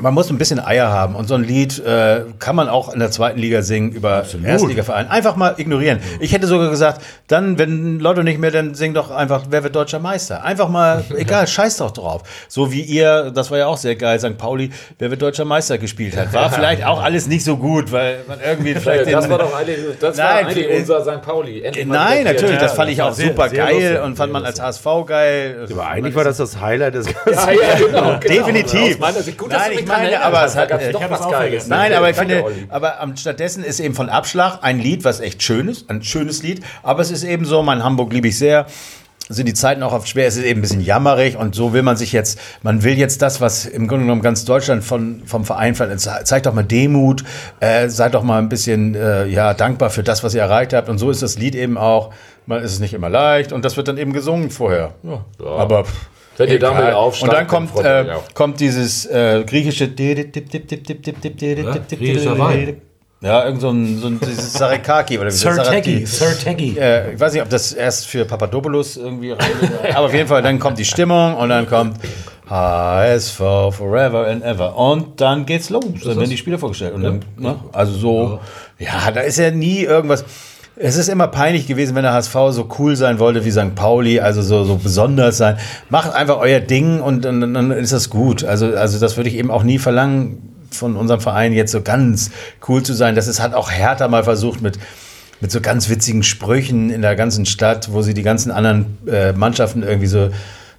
man 0.00 0.14
muss 0.14 0.30
ein 0.30 0.38
bisschen 0.38 0.60
Eier 0.60 0.88
haben 0.90 1.14
und 1.14 1.26
so 1.28 1.34
ein 1.34 1.44
Lied 1.44 1.78
äh, 1.84 2.22
kann 2.38 2.54
man 2.56 2.68
auch 2.68 2.92
in 2.92 2.98
der 3.00 3.10
zweiten 3.10 3.38
Liga 3.38 3.62
singen 3.62 3.92
über 3.92 4.24
Erstligaverein. 4.44 5.08
Einfach 5.08 5.36
mal 5.36 5.54
ignorieren. 5.56 6.00
Ich 6.20 6.32
hätte 6.32 6.46
sogar 6.46 6.70
gesagt, 6.70 7.00
dann, 7.28 7.58
wenn 7.58 7.98
Lotto 7.98 8.22
nicht 8.22 8.38
mehr, 8.38 8.50
dann 8.50 8.74
sing 8.74 8.94
doch 8.94 9.10
einfach, 9.10 9.44
wer 9.50 9.62
wird 9.64 9.74
deutscher 9.74 9.98
Meister? 9.98 10.44
Einfach 10.44 10.68
mal, 10.68 11.04
egal, 11.16 11.46
scheiß 11.46 11.78
doch 11.78 11.90
drauf. 11.90 12.22
So 12.48 12.72
wie 12.72 12.82
ihr, 12.82 13.30
das 13.30 13.50
war 13.50 13.58
ja 13.58 13.66
auch 13.66 13.76
sehr 13.78 13.96
geil, 13.96 14.18
St. 14.20 14.36
Pauli, 14.38 14.70
wer 14.98 15.10
wird 15.10 15.22
deutscher 15.22 15.44
Meister 15.44 15.78
gespielt 15.78 16.16
hat. 16.16 16.32
War 16.32 16.50
vielleicht 16.52 16.84
auch 16.84 17.02
alles 17.02 17.26
nicht 17.26 17.44
so 17.44 17.56
gut, 17.56 17.90
weil 17.92 18.18
man 18.28 18.38
irgendwie 18.40 18.74
vielleicht 18.76 19.12
Das 19.12 19.24
den- 19.24 19.30
war 19.30 19.38
doch 19.38 19.54
eigentlich, 19.56 19.78
das 20.00 20.18
war 20.18 20.24
Nein, 20.34 20.46
eigentlich 20.46 20.70
äh, 20.70 20.78
unser 20.78 21.02
St. 21.02 21.22
Pauli. 21.22 21.62
Endlich 21.62 21.86
mal 21.86 21.94
Nein, 21.94 22.24
natürlich, 22.24 22.58
das 22.58 22.72
fand 22.74 22.90
ich 22.90 22.98
war 22.98 23.10
auch 23.10 23.14
sehr- 23.14 23.28
super 23.28 23.48
sehr 23.48 23.64
geil 23.64 23.74
lustig, 23.74 24.02
und 24.02 24.16
fand 24.16 24.32
man 24.32 24.44
als 24.44 24.60
HSV 24.60 24.84
geil. 25.06 25.66
aber 25.70 25.86
eigentlich 25.88 26.14
war 26.14 26.24
das 26.24 26.36
das 26.36 26.60
Highlight 26.60 26.94
des 26.94 27.06
ganzen. 27.06 27.32
Ja, 27.32 27.50
ja, 27.52 27.86
genau, 27.86 28.00
genau. 28.02 28.18
Definitiv. 28.18 28.94
Aus 28.94 28.98
meiner 29.00 29.22
Sicht 29.22 29.38
gut, 29.38 29.52
dass 29.52 29.62
Nein, 29.68 29.85
erinnerst 29.90 30.22
aber 30.24 30.44
es 30.44 30.56
hat- 30.56 30.82
ich 30.82 30.92
doch 30.92 31.10
was 31.10 31.28
Geiles. 31.30 31.66
Nein, 31.68 31.92
aber 31.92 32.10
ich 32.10 32.16
finde, 32.16 32.44
aber 32.68 32.94
stattdessen 33.16 33.64
ist 33.64 33.80
eben 33.80 33.94
von 33.94 34.08
Abschlag 34.08 34.58
ein 34.62 34.78
Lied, 34.78 35.04
was 35.04 35.20
echt 35.20 35.42
schön 35.42 35.68
ist, 35.68 35.90
ein 35.90 36.02
schönes 36.02 36.42
Lied, 36.42 36.62
aber 36.82 37.00
es 37.02 37.10
ist 37.10 37.24
eben 37.24 37.44
so, 37.44 37.62
mein 37.62 37.82
Hamburg 37.84 38.12
liebe 38.12 38.28
ich 38.28 38.38
sehr. 38.38 38.66
sind 39.28 39.46
die 39.46 39.54
Zeiten 39.54 39.82
auch 39.82 39.92
oft 39.92 40.08
schwer. 40.08 40.28
Es 40.28 40.36
ist 40.36 40.44
eben 40.44 40.60
ein 40.60 40.62
bisschen 40.62 40.80
jammerig 40.82 41.36
und 41.36 41.56
so 41.56 41.72
will 41.72 41.82
man 41.82 41.96
sich 41.96 42.12
jetzt, 42.12 42.38
man 42.62 42.84
will 42.84 42.96
jetzt 42.96 43.22
das, 43.22 43.40
was 43.40 43.66
im 43.66 43.88
Grunde 43.88 44.04
genommen 44.04 44.22
ganz 44.22 44.44
Deutschland 44.44 44.84
von, 44.84 45.22
vom 45.26 45.44
Verein 45.44 45.74
verlangt. 45.74 46.00
Zeigt 46.00 46.46
doch 46.46 46.54
mal 46.54 46.62
Demut, 46.62 47.24
äh, 47.58 47.88
seid 47.88 48.14
doch 48.14 48.22
mal 48.22 48.38
ein 48.38 48.48
bisschen 48.48 48.94
äh, 48.94 49.26
ja, 49.26 49.52
dankbar 49.52 49.90
für 49.90 50.04
das, 50.04 50.22
was 50.22 50.32
ihr 50.34 50.42
erreicht 50.42 50.72
habt. 50.72 50.88
Und 50.88 50.98
so 50.98 51.10
ist 51.10 51.22
das 51.24 51.38
Lied 51.38 51.56
eben 51.56 51.76
auch. 51.76 52.12
Man 52.46 52.62
ist 52.62 52.74
es 52.74 52.78
nicht 52.78 52.94
immer 52.94 53.08
leicht 53.08 53.52
und 53.52 53.64
das 53.64 53.76
wird 53.76 53.88
dann 53.88 53.98
eben 53.98 54.12
gesungen 54.12 54.50
vorher. 54.50 54.92
Ja. 55.02 55.24
Aber 55.44 55.86
pff, 55.86 55.92
Wenn 56.36 56.50
ihr 56.50 56.58
damit 56.58 56.92
aufsteigt, 56.92 57.32
Und 57.32 57.38
dann 57.38 57.46
kommt, 57.46 57.84
äh, 57.84 58.04
kommt 58.34 58.60
dieses 58.60 59.06
äh, 59.06 59.44
griechische 59.46 59.88
Griechischer 61.96 62.38
Wein. 62.38 62.82
Ja, 63.22 63.46
irgend 63.46 63.62
so 63.62 63.70
ein, 63.70 63.98
so 63.98 64.08
ein 64.08 64.20
dieses 64.20 64.52
Sarekaki 64.52 65.18
oder 65.18 65.28
wie 65.28 65.32
Sir 65.32 65.54
Saraki. 65.54 65.80
Teggy, 65.82 66.06
Sir 66.06 66.38
Teggy. 66.38 66.76
Äh, 66.78 67.14
ich 67.14 67.20
weiß 67.20 67.32
nicht, 67.32 67.42
ob 67.42 67.48
das 67.48 67.72
erst 67.72 68.06
für 68.06 68.26
Papadopoulos 68.26 68.98
irgendwie 68.98 69.30
rein, 69.30 69.50
aber 69.94 70.06
auf 70.06 70.14
jeden 70.14 70.28
Fall, 70.28 70.42
dann 70.42 70.58
kommt 70.58 70.78
die 70.78 70.84
Stimmung 70.84 71.34
und 71.34 71.48
dann 71.48 71.66
kommt 71.66 71.96
HSV 72.48 73.38
Forever 73.38 74.26
and 74.28 74.44
Ever 74.44 74.76
und 74.76 75.20
dann 75.20 75.46
geht's 75.46 75.70
los. 75.70 75.84
Dann 76.04 76.18
werden 76.18 76.30
die 76.30 76.36
Spieler 76.36 76.58
vorgestellt. 76.58 76.94
Und 76.94 77.02
dann, 77.02 77.24
ne? 77.38 77.56
Also 77.72 77.94
so, 77.94 78.40
ja, 78.78 79.10
da 79.10 79.22
ist 79.22 79.38
ja 79.38 79.50
nie 79.50 79.80
irgendwas. 79.82 80.24
Es 80.78 80.96
ist 80.96 81.08
immer 81.08 81.28
peinlich 81.28 81.66
gewesen, 81.66 81.94
wenn 81.94 82.02
der 82.02 82.12
HSV 82.12 82.34
so 82.50 82.68
cool 82.78 82.96
sein 82.96 83.18
wollte 83.18 83.46
wie 83.46 83.50
St. 83.50 83.74
Pauli, 83.74 84.20
also 84.20 84.42
so, 84.42 84.62
so 84.64 84.76
besonders 84.76 85.38
sein. 85.38 85.56
Macht 85.88 86.12
einfach 86.12 86.36
euer 86.36 86.60
Ding 86.60 87.00
und 87.00 87.24
dann, 87.24 87.70
ist 87.70 87.94
das 87.94 88.10
gut. 88.10 88.44
Also, 88.44 88.74
also 88.74 88.98
das 88.98 89.16
würde 89.16 89.30
ich 89.30 89.36
eben 89.36 89.50
auch 89.50 89.62
nie 89.62 89.78
verlangen 89.78 90.52
von 90.70 90.96
unserem 90.96 91.20
Verein 91.20 91.54
jetzt 91.54 91.72
so 91.72 91.80
ganz 91.80 92.30
cool 92.68 92.82
zu 92.82 92.92
sein. 92.92 93.14
Das 93.14 93.26
ist, 93.26 93.40
hat 93.40 93.54
auch 93.54 93.70
Hertha 93.70 94.06
mal 94.08 94.22
versucht 94.22 94.60
mit, 94.60 94.78
mit 95.40 95.50
so 95.50 95.62
ganz 95.62 95.88
witzigen 95.88 96.22
Sprüchen 96.22 96.90
in 96.90 97.00
der 97.00 97.16
ganzen 97.16 97.46
Stadt, 97.46 97.90
wo 97.92 98.02
sie 98.02 98.12
die 98.12 98.22
ganzen 98.22 98.50
anderen 98.50 98.98
äh, 99.06 99.32
Mannschaften 99.32 99.82
irgendwie 99.82 100.08
so, 100.08 100.28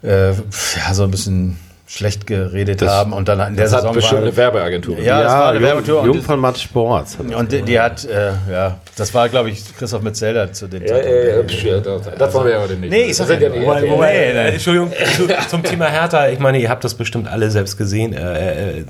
äh, 0.03 0.29
ja, 0.29 0.93
so 0.93 1.05
ein 1.05 1.11
bisschen 1.11 1.57
schlecht 1.89 2.27
geredet 2.27 2.81
haben 2.81 3.13
und 3.13 3.29
dann 3.29 3.39
in 3.47 3.55
der 3.55 3.63
Das 3.63 3.73
hat 3.73 3.79
Saison 3.81 3.95
bestimmt 3.95 4.21
war, 4.21 4.27
eine 4.27 4.35
Werbeagentur. 4.37 4.99
Ja, 4.99 5.23
das 5.23 5.31
war 5.31 5.49
eine 5.51 5.59
Jung- 5.69 5.77
und 5.77 5.87
Jung 5.87 6.17
das- 6.17 6.25
von 6.25 6.39
Matt 6.39 6.57
Sports. 6.59 7.17
und 7.17 7.51
die, 7.51 7.61
die 7.61 7.79
hat, 7.79 8.03
äh, 8.03 8.31
ja, 8.51 8.77
das 8.97 9.13
war, 9.13 9.29
glaube 9.29 9.49
ich, 9.51 9.63
Christoph 9.77 10.01
Metzelder 10.01 10.51
zu 10.51 10.67
den 10.67 10.85
Ja, 10.85 10.97
ja, 10.97 11.37
ja, 11.37 11.79
das, 11.79 12.09
das 12.17 12.33
wollen 12.33 12.45
wir 12.45 12.51
ja 12.51 12.61
heute 12.61 12.73
nicht. 12.75 12.89
Nee, 12.89 13.03
ich 13.03 13.15
sag 13.15 13.27
Das 13.29 13.39
sind 13.39 13.41
ja 13.41 13.49
nicht- 13.49 13.65
Wobei- 13.65 13.89
Wobei, 13.89 14.11
Nee, 14.11 14.17
äh, 14.25 14.33
nee. 14.33 14.49
Entschuldigung, 14.55 14.91
zu, 15.15 15.27
zum 15.49 15.63
Thema 15.63 15.85
Hertha, 15.85 16.27
ich 16.27 16.39
meine, 16.39 16.59
ihr 16.59 16.69
habt 16.69 16.83
das 16.83 16.93
bestimmt 16.93 17.29
alle 17.29 17.49
selbst 17.49 17.77
gesehen, 17.77 18.11
äh, 18.11 18.19
äh, 18.19 18.79
äh, 18.79 18.83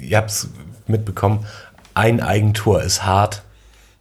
ihr 0.00 0.16
habt 0.16 0.30
es 0.30 0.48
mitbekommen, 0.86 1.44
ein 1.92 2.22
Eigentor 2.22 2.80
ist 2.82 3.04
hart, 3.04 3.42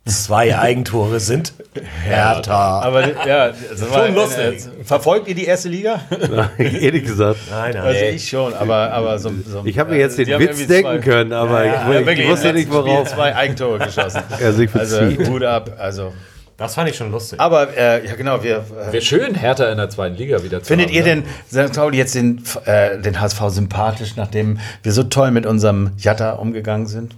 zwei 0.08 0.58
Eigentore 0.58 1.20
sind 1.20 1.54
Hertha. 2.04 2.80
Aber 2.82 3.08
ja, 3.28 3.50
das 3.50 3.92
war, 3.92 4.06
Schon 4.06 4.16
lustig. 4.16 4.66
Äh, 4.80 4.84
verfolgt 4.84 5.28
ihr 5.28 5.36
die 5.36 5.46
erste 5.46 5.70
Liga? 5.70 6.00
Ehrlich 6.58 7.04
gesagt. 7.06 7.40
Nein, 7.50 7.74
nein. 7.74 7.84
Also 7.84 8.06
ich 8.06 8.28
schon, 8.30 8.54
aber, 8.54 8.92
aber 8.92 9.20
so, 9.20 9.32
so 9.46 9.62
Ich 9.66 9.78
habe 9.80 9.92
mir 9.92 10.00
jetzt 10.00 10.18
die 10.18 10.26
den 10.26 10.40
Witz 10.40 10.66
denken 10.68 10.84
zwei- 10.84 10.98
können, 11.00 11.34
aber 11.34 11.66
Ja, 11.66 11.90
ich, 11.92 12.00
ich 12.00 12.06
wirklich, 12.06 12.30
wusste 12.30 12.54
nicht, 12.54 12.68
letzten 12.68 12.82
Spiel 12.82 12.94
worauf. 12.94 13.08
zwei 13.14 13.36
Eigentore 13.36 13.80
geschossen. 13.80 14.22
Also 14.44 14.62
ich 14.62 14.74
Also. 14.76 15.02
Hut 15.30 15.44
ab. 15.44 15.72
Also, 15.78 16.14
Das 16.58 16.74
fand 16.76 16.90
ich 16.90 16.96
schon 16.96 17.12
lustig. 17.12 17.40
aber 17.40 17.76
äh, 17.78 18.06
ja 18.06 18.16
genau, 18.16 18.44
wir. 18.44 18.58
Äh, 18.90 18.94
Wäre 18.94 19.02
schön, 19.02 19.36
Hertha 19.36 19.70
in 19.70 19.78
der 19.78 19.90
zweiten 19.90 20.16
Liga 20.16 20.42
wieder 20.44 20.62
zu 20.62 20.68
Findet 20.68 20.88
haben, 20.90 20.96
ihr 20.96 21.04
ne? 21.16 21.24
denn 21.52 21.68
St. 21.70 21.76
Pauli 21.76 21.98
jetzt 21.98 22.16
den, 22.16 22.42
äh, 22.66 23.00
den 23.00 23.20
HSV 23.22 23.40
sympathisch, 23.50 24.16
nachdem 24.16 24.60
wir 24.84 24.92
so 24.92 25.04
toll 25.04 25.32
mit 25.32 25.46
unserem 25.46 25.92
Jatta 25.98 26.32
umgegangen 26.34 26.88
sind? 26.88 27.16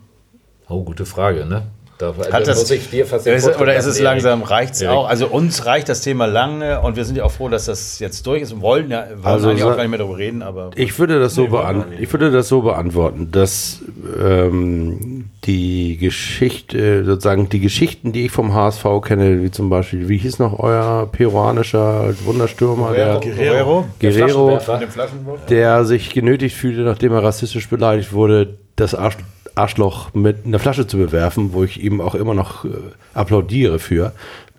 Oh, 0.68 0.84
gute 0.84 1.06
Frage, 1.06 1.46
ne? 1.46 1.64
Da, 2.00 2.14
Hat 2.32 2.48
das, 2.48 2.60
muss 2.60 2.72
ich 2.72 2.90
dir 2.90 3.06
fast 3.06 3.26
den 3.26 3.36
ist, 3.36 3.60
oder 3.60 3.76
ist 3.76 3.86
es 3.86 4.00
langsam, 4.00 4.42
reicht 4.42 4.76
es 4.76 4.86
auch? 4.86 5.10
Also 5.10 5.28
uns 5.28 5.66
reicht 5.66 5.90
das 5.90 6.00
Thema 6.00 6.28
lange 6.28 6.80
und 6.80 6.96
wir 6.96 7.04
sind 7.04 7.18
ja 7.18 7.26
auch 7.26 7.32
froh, 7.32 7.50
dass 7.50 7.66
das 7.66 8.00
jetzt 8.00 8.26
durch 8.26 8.42
ist. 8.42 8.54
Und 8.54 8.62
wollen 8.62 8.90
ja 8.90 9.06
wollen 9.10 9.26
Also 9.26 9.50
eigentlich 9.50 9.66
auch 9.66 9.76
gar 9.76 9.84
nicht 9.84 9.90
mehr 9.90 10.00
darüber 10.00 10.18
reden, 10.18 10.42
aber 10.42 10.72
Ich 10.76 10.98
würde 10.98 11.20
das 11.20 11.36
so, 11.36 11.48
beant 11.48 11.88
ich 12.00 12.10
würde 12.14 12.32
das 12.32 12.48
so 12.48 12.62
beantworten, 12.62 13.32
dass 13.34 13.80
ähm, 14.18 15.26
die 15.44 15.98
Geschichte, 15.98 17.04
sozusagen 17.04 17.50
die 17.50 17.60
Geschichten, 17.60 18.14
die 18.14 18.28
ich 18.28 18.32
vom 18.32 18.54
HSV 18.54 18.86
kenne, 19.04 19.44
wie 19.44 19.52
zum 19.52 19.70
Beispiel, 19.70 20.08
wie 20.08 20.18
hieß 20.20 20.40
noch 20.40 20.58
euer 20.58 21.10
peruanischer 21.12 22.14
Wunderstürmer, 22.24 22.94
der 22.94 23.20
Guerrero, 23.20 23.86
Guerrero, 24.00 24.58
Flaschenwerfer. 24.60 25.46
der 25.50 25.84
sich 25.84 26.12
genötigt 26.12 26.56
fühlte, 26.56 26.82
nachdem 26.82 27.12
er 27.12 27.24
rassistisch 27.24 27.68
beleidigt 27.68 28.14
wurde, 28.14 28.56
das 28.78 28.96
Arsch, 28.96 29.18
Arschloch 29.60 30.14
mit 30.14 30.46
einer 30.46 30.60
Flasche 30.60 30.88
zu 30.88 30.98
bewerfen, 30.98 31.54
wo 31.54 31.64
ich 31.64 31.84
ihm 31.84 32.02
auch 32.02 32.16
immer 32.16 32.34
noch 32.34 32.66
äh, 32.66 32.70
applaudiere 33.14 33.80
für. 33.80 34.14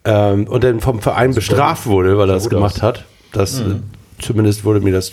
Ähm, 0.04 0.46
und 0.46 0.64
dann 0.64 0.80
vom 0.80 1.00
Verein 1.00 1.34
bestraft 1.34 1.86
wurde, 1.86 2.16
weil 2.18 2.28
er 2.30 2.34
das 2.34 2.48
gemacht 2.48 2.82
hat. 2.82 3.04
Das, 3.32 3.60
äh, 3.60 3.76
Zumindest 4.20 4.64
wurde 4.64 4.80
mir 4.80 4.92
das 4.92 5.12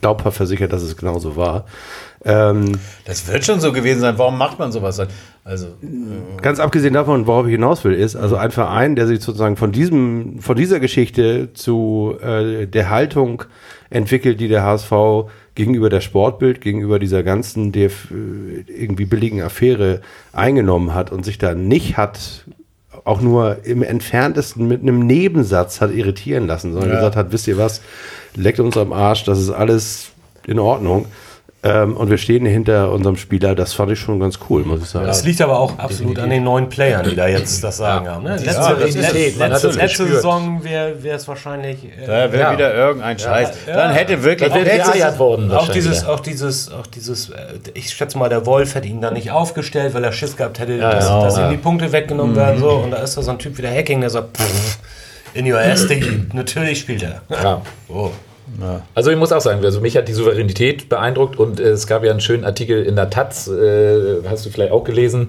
glaubhaft 0.00 0.36
versichert, 0.36 0.72
dass 0.72 0.82
es 0.82 0.96
genauso 0.96 1.36
war. 1.36 1.66
Ähm, 2.24 2.78
das 3.04 3.30
wird 3.30 3.44
schon 3.44 3.60
so 3.60 3.72
gewesen 3.72 4.00
sein. 4.00 4.16
Warum 4.16 4.38
macht 4.38 4.58
man 4.58 4.72
sowas? 4.72 5.00
Also 5.44 5.66
Ganz 6.40 6.60
abgesehen 6.60 6.94
davon, 6.94 7.26
worauf 7.26 7.46
ich 7.46 7.52
hinaus 7.52 7.84
will, 7.84 7.92
ist 7.92 8.16
also 8.16 8.36
ein 8.36 8.50
Verein, 8.50 8.96
der 8.96 9.06
sich 9.06 9.20
sozusagen 9.20 9.56
von 9.56 9.72
diesem, 9.72 10.38
von 10.40 10.56
dieser 10.56 10.80
Geschichte 10.80 11.52
zu 11.52 12.16
äh, 12.22 12.66
der 12.66 12.90
Haltung 12.90 13.44
entwickelt, 13.90 14.40
die 14.40 14.48
der 14.48 14.62
HSV 14.62 14.92
gegenüber 15.54 15.90
der 15.90 16.00
Sportbild, 16.00 16.60
gegenüber 16.60 16.98
dieser 16.98 17.22
ganzen 17.22 17.72
DF, 17.72 18.10
äh, 18.10 18.64
irgendwie 18.70 19.04
billigen 19.04 19.42
Affäre 19.42 20.00
eingenommen 20.32 20.94
hat 20.94 21.12
und 21.12 21.24
sich 21.24 21.38
da 21.38 21.54
nicht 21.54 21.96
hat 21.96 22.44
auch 23.04 23.20
nur 23.20 23.64
im 23.64 23.82
entferntesten 23.82 24.68
mit 24.68 24.82
einem 24.82 25.06
Nebensatz 25.06 25.80
hat 25.80 25.92
irritieren 25.92 26.46
lassen, 26.46 26.72
sondern 26.72 26.90
Ja. 26.90 26.96
gesagt 26.96 27.16
hat, 27.16 27.32
wisst 27.32 27.48
ihr 27.48 27.58
was, 27.58 27.80
leckt 28.36 28.60
uns 28.60 28.76
am 28.76 28.92
Arsch, 28.92 29.24
das 29.24 29.40
ist 29.40 29.50
alles 29.50 30.10
in 30.46 30.58
Ordnung. 30.58 31.06
Ähm, 31.64 31.96
und 31.96 32.10
wir 32.10 32.18
stehen 32.18 32.44
hinter 32.44 32.90
unserem 32.90 33.16
Spieler, 33.16 33.54
das 33.54 33.72
fand 33.72 33.92
ich 33.92 34.00
schon 34.00 34.18
ganz 34.18 34.40
cool, 34.50 34.64
muss 34.64 34.80
ich 34.82 34.88
sagen. 34.88 35.06
Das 35.06 35.22
liegt 35.24 35.40
aber 35.40 35.60
auch 35.60 35.78
absolut 35.78 36.18
an 36.18 36.28
den 36.28 36.42
neuen 36.42 36.68
Playern, 36.68 37.08
die 37.08 37.14
da 37.14 37.28
jetzt 37.28 37.62
das 37.62 37.76
Sagen 37.76 38.08
haben. 38.08 38.24
Ne? 38.24 38.30
Letzte, 38.30 38.46
das 38.46 38.80
ist 38.88 38.94
letzte, 38.96 39.46
letzte, 39.46 39.68
letzte. 39.70 40.06
Saison 40.08 40.64
wäre 40.64 40.96
es 41.08 41.28
wahrscheinlich. 41.28 41.84
Äh, 41.84 42.04
da 42.04 42.32
wäre 42.32 42.38
Ja. 42.38 42.52
wieder 42.54 42.74
irgendein 42.74 43.16
Scheiß. 43.16 43.50
Dann 43.66 43.92
hätte 43.94 44.24
wirklich 44.24 44.52
letztes- 44.52 44.92
geeiert 44.94 45.18
worden. 45.20 45.52
auch 45.52 45.68
dieses, 45.68 46.04
auch 46.04 46.18
dieses, 46.18 46.72
auch 46.72 46.88
dieses, 46.88 47.30
äh, 47.30 47.34
ich 47.74 47.90
schätze 47.90 48.18
mal, 48.18 48.28
der 48.28 48.44
Wolf 48.44 48.74
hätte 48.74 48.88
ihn 48.88 49.00
da 49.00 49.12
nicht 49.12 49.30
aufgestellt, 49.30 49.94
weil 49.94 50.02
er 50.02 50.10
Schiss 50.12 50.36
gehabt 50.36 50.58
hätte, 50.58 50.78
dass, 50.78 51.06
ja. 51.06 51.22
dass 51.22 51.38
ihm 51.38 51.50
die 51.50 51.58
Punkte 51.58 51.92
weggenommen 51.92 52.34
werden. 52.34 52.58
So. 52.58 52.70
Und 52.70 52.90
da 52.90 52.96
ist 52.96 53.16
da 53.16 53.22
so 53.22 53.30
ein 53.30 53.38
Typ 53.38 53.56
wie 53.58 53.62
der 53.62 53.72
Hacking, 53.72 54.00
der 54.00 54.10
sagt, 54.10 54.36
pff, 54.36 54.78
in 55.34 55.50
your 55.50 55.60
ass. 55.60 55.86
Natürlich 56.32 56.80
spielt 56.80 57.04
er. 57.04 57.22
Ja. 57.30 57.62
Oh. 57.88 58.10
Also 58.94 59.10
ich 59.10 59.16
muss 59.16 59.32
auch 59.32 59.40
sagen, 59.40 59.64
also 59.64 59.80
mich 59.80 59.96
hat 59.96 60.08
die 60.08 60.12
Souveränität 60.12 60.88
beeindruckt 60.88 61.38
und 61.38 61.60
äh, 61.60 61.70
es 61.70 61.86
gab 61.86 62.04
ja 62.04 62.10
einen 62.10 62.20
schönen 62.20 62.44
Artikel 62.44 62.82
in 62.82 62.96
der 62.96 63.08
Taz, 63.08 63.48
äh, 63.48 64.22
hast 64.28 64.44
du 64.44 64.50
vielleicht 64.50 64.72
auch 64.72 64.84
gelesen, 64.84 65.28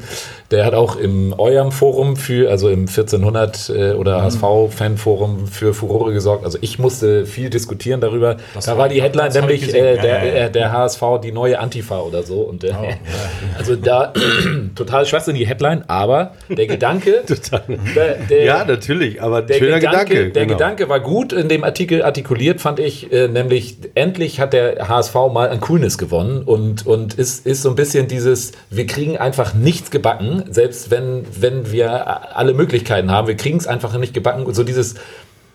der 0.51 0.65
hat 0.65 0.73
auch 0.73 0.95
im 0.95 1.33
eurem 1.37 1.71
Forum 1.71 2.15
für, 2.15 2.49
also 2.49 2.69
im 2.69 2.81
1400 2.81 3.69
äh, 3.69 3.91
oder 3.93 4.21
HSV-Fanforum 4.23 5.47
für 5.47 5.73
Furore 5.73 6.13
gesorgt. 6.13 6.45
Also 6.45 6.57
ich 6.61 6.79
musste 6.79 7.25
viel 7.25 7.49
diskutieren 7.49 8.01
darüber. 8.01 8.37
da 8.65 8.77
war 8.77 8.89
die 8.89 9.01
Headline 9.01 9.27
das 9.27 9.35
nämlich 9.35 9.73
äh, 9.73 9.95
Ja, 9.95 10.01
der, 10.01 10.25
ja, 10.25 10.25
ja. 10.25 10.45
äh, 10.45 10.51
der 10.51 10.71
HSV 10.71 11.01
die 11.23 11.31
neue 11.31 11.59
Antifa 11.59 11.99
oder 12.01 12.23
so. 12.23 12.41
Und, 12.41 12.63
äh, 12.63 12.73
Also 13.57 13.75
da 13.75 14.13
total 14.75 15.05
schwachsinnige 15.05 15.45
Headline, 15.45 15.83
aber 15.87 16.33
der 16.49 16.67
Gedanke, 16.67 17.23
der, 17.95 18.15
der, 18.29 18.43
Ja, 18.43 18.65
natürlich, 18.65 19.21
aber 19.21 19.41
der 19.41 19.55
schöner 19.55 19.79
Gedanke, 19.79 20.05
Gedanke. 20.05 20.31
der 20.31 20.45
genau. 20.45 20.57
Gedanke 20.57 20.89
war 20.89 20.99
gut 20.99 21.33
in 21.33 21.49
dem 21.49 21.63
Artikel 21.63 22.03
artikuliert, 22.03 22.61
fand 22.61 22.79
ich, 22.79 23.11
äh, 23.13 23.27
nämlich 23.27 23.77
endlich 23.93 24.39
hat 24.39 24.53
der 24.53 24.87
HSV 24.89 25.13
mal 25.31 25.49
an 25.49 25.61
Coolness 25.61 25.97
gewonnen 25.99 26.41
und, 26.43 26.87
und 26.87 27.13
ist, 27.13 27.45
ist 27.45 27.61
so 27.61 27.69
ein 27.69 27.75
bisschen 27.75 28.07
dieses, 28.07 28.53
wir 28.71 28.87
kriegen 28.87 29.17
einfach 29.17 29.53
nichts 29.53 29.91
gebacken, 29.91 30.43
selbst 30.49 30.89
wenn, 30.89 31.23
wenn 31.39 31.71
wir 31.71 32.35
alle 32.35 32.53
Möglichkeiten 32.53 33.11
haben, 33.11 33.27
wir 33.27 33.37
kriegen 33.37 33.57
es 33.57 33.67
einfach 33.67 33.95
nicht 33.97 34.13
gebacken, 34.13 34.51
so 34.53 34.63
dieses 34.63 34.95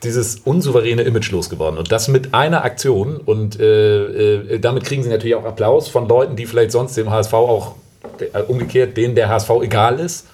dieses 0.04 0.36
unsouveräne 0.44 1.02
Image 1.02 1.32
losgeworden. 1.32 1.76
Und 1.76 1.90
das 1.90 2.06
mit 2.06 2.32
einer 2.32 2.64
Aktion. 2.64 3.16
Und 3.16 3.58
äh, 3.58 4.34
äh, 4.44 4.60
damit 4.60 4.84
kriegen 4.84 5.02
sie 5.02 5.08
natürlich 5.08 5.34
auch 5.34 5.44
Applaus 5.44 5.88
von 5.88 6.06
Leuten, 6.06 6.36
die 6.36 6.46
vielleicht 6.46 6.70
sonst 6.70 6.96
dem 6.96 7.10
HSV 7.10 7.34
auch 7.34 7.74
äh, 8.20 8.42
umgekehrt, 8.42 8.96
denen 8.96 9.16
der 9.16 9.28
HSV 9.28 9.50
egal 9.62 9.98
ist. 9.98 10.26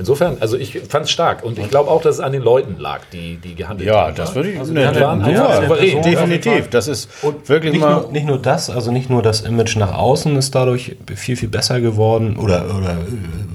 Insofern, 0.00 0.38
also 0.40 0.56
ich 0.56 0.80
fand 0.88 1.04
es 1.04 1.10
stark. 1.10 1.44
Und 1.44 1.58
ich 1.58 1.68
glaube 1.68 1.90
auch, 1.90 2.00
dass 2.00 2.14
es 2.16 2.20
an 2.20 2.32
den 2.32 2.40
Leuten 2.42 2.76
lag, 2.78 3.00
die, 3.12 3.36
die 3.36 3.54
gehandelt 3.54 3.86
Ja, 3.86 4.06
haben. 4.06 4.14
das 4.16 4.34
würde 4.34 4.50
ich. 4.50 4.58
Also 4.58 4.72
ne, 4.72 4.90
die 4.94 5.00
waren 5.00 5.20
ja, 5.30 5.60
Person, 5.60 6.02
definitiv. 6.02 6.70
Das 6.70 6.88
ist 6.88 7.08
wirklich 7.46 7.72
Nicht 7.74 7.82
mal. 7.82 8.00
nur, 8.00 8.10
nicht 8.10 8.26
nur 8.26 8.38
das, 8.38 8.70
also 8.70 8.90
nicht 8.90 9.10
nur 9.10 9.20
das 9.22 9.42
Image 9.42 9.76
nach 9.76 9.92
außen 9.92 10.34
ist 10.36 10.54
dadurch 10.54 10.96
viel, 11.14 11.36
viel 11.36 11.50
besser 11.50 11.82
geworden 11.82 12.38
oder, 12.38 12.64
oder 12.76 12.96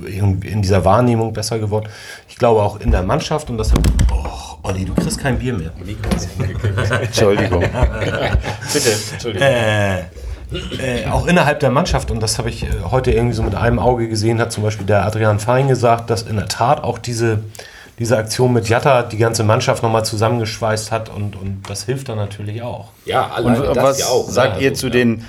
äh, 0.06 0.18
in 0.18 0.41
in 0.43 0.62
dieser 0.62 0.86
Wahrnehmung 0.86 1.34
besser 1.34 1.58
geworden. 1.58 1.89
Ich 2.30 2.36
glaube 2.38 2.62
auch 2.62 2.80
in 2.80 2.91
der 2.91 3.02
Mannschaft 3.02 3.50
und 3.50 3.58
das 3.58 3.72
hat. 3.72 3.80
Oh, 4.14 4.70
Olli, 4.70 4.86
du 4.86 4.93
kriegst 4.93 5.20
kein 5.20 5.39
Bier 5.39 5.54
mehr. 5.54 5.72
Entschuldigung. 7.02 7.62
Bitte, 7.62 8.89
Entschuldigung. 9.14 9.48
Äh, 9.48 10.04
äh, 10.80 11.08
auch 11.10 11.28
innerhalb 11.28 11.60
der 11.60 11.72
Mannschaft, 11.72 12.12
und 12.12 12.22
das 12.22 12.38
habe 12.38 12.50
ich 12.50 12.64
äh, 12.64 12.68
heute 12.89 13.12
irgendwie 13.12 13.36
so 13.36 13.43
mit 13.43 13.56
einem 13.56 13.80
Auge 13.80 14.08
gesehen, 14.08 14.39
hat 14.39 14.52
zum 14.52 14.64
Beispiel 14.64 14.86
der 14.86 15.06
Adrian 15.06 15.39
Fein 15.39 15.68
gesagt, 15.68 16.10
dass 16.10 16.24
in 16.24 16.36
der 16.36 16.48
Tat 16.48 16.84
auch 16.84 16.98
diese, 16.98 17.39
diese 18.00 18.18
Aktion 18.18 18.54
mit 18.54 18.68
Jatta 18.70 19.04
die 19.04 19.18
ganze 19.18 19.43
Mannschaft 19.43 19.84
nochmal 19.84 20.06
zusammengeschweißt 20.06 20.91
hat 20.91 21.10
und, 21.10 21.36
und 21.36 21.64
das 21.70 21.84
hilft 21.84 22.10
dann 22.10 22.18
natürlich 22.18 22.62
auch. 22.62 22.89
Ja, 23.06 23.26
Und 23.26 23.34
alleine 23.34 23.74
das 23.74 23.84
was 23.84 24.00
ja 24.00 24.06
auch. 24.08 24.30
sagt 24.30 24.58
ne? 24.58 24.64
ihr 24.64 24.70
Also, 24.72 24.82
zu 24.82 24.88
ja. 24.88 24.93
den 24.93 25.26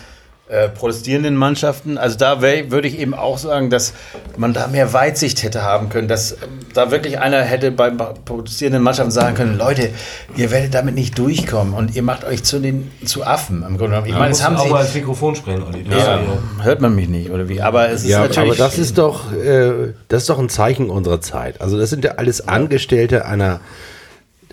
äh, 0.48 0.68
protestierenden 0.68 1.34
Mannschaften? 1.34 1.98
Also 1.98 2.16
da 2.16 2.40
würde 2.40 2.86
ich 2.86 2.98
eben 2.98 3.14
auch 3.14 3.36
sagen, 3.36 3.68
dass 3.68 3.94
man 4.36 4.52
da 4.52 4.68
mehr 4.68 4.92
Weitsicht 4.92 5.42
hätte 5.42 5.62
haben 5.62 5.88
können, 5.88 6.06
dass 6.06 6.32
ähm, 6.32 6.38
da 6.72 6.90
wirklich 6.92 7.18
einer 7.18 7.42
hätte 7.42 7.72
beim 7.72 7.96
protestierenden 8.24 8.82
Mannschaften 8.82 9.10
sagen 9.10 9.34
können, 9.34 9.58
Leute, 9.58 9.90
ihr 10.36 10.50
werdet 10.52 10.74
damit 10.74 10.94
nicht 10.94 11.18
durchkommen 11.18 11.74
und 11.74 11.96
ihr 11.96 12.02
macht 12.02 12.24
euch 12.24 12.44
zu 12.44 12.60
den 12.60 12.92
zu 13.04 13.24
Affen 13.24 13.62
im 13.62 13.76
Grunde 13.76 13.96
genommen. 13.96 14.06
Ich 14.06 14.14
meine, 14.14 14.30
es 14.30 14.44
haben 14.44 14.56
sie 14.56 14.68
ins 14.68 14.94
Mikrofon 14.94 15.34
sprechen, 15.34 15.64
Olli. 15.64 15.84
ja, 15.90 16.20
hört 16.62 16.80
man 16.80 16.94
mich 16.94 17.08
nicht 17.08 17.30
oder 17.30 17.48
wie? 17.48 17.60
Aber 17.60 17.88
es 17.90 18.04
ist 18.04 18.10
Ja, 18.10 18.20
natürlich 18.20 18.38
aber 18.50 18.56
das 18.56 18.78
ist 18.78 18.98
doch, 18.98 19.32
äh, 19.32 19.94
das 20.08 20.22
ist 20.22 20.30
doch 20.30 20.38
ein 20.38 20.48
Zeichen 20.48 20.90
unserer 20.90 21.20
Zeit. 21.20 21.60
Also 21.60 21.78
das 21.78 21.90
sind 21.90 22.04
ja 22.04 22.12
alles 22.18 22.46
Angestellte 22.46 23.24
einer, 23.26 23.60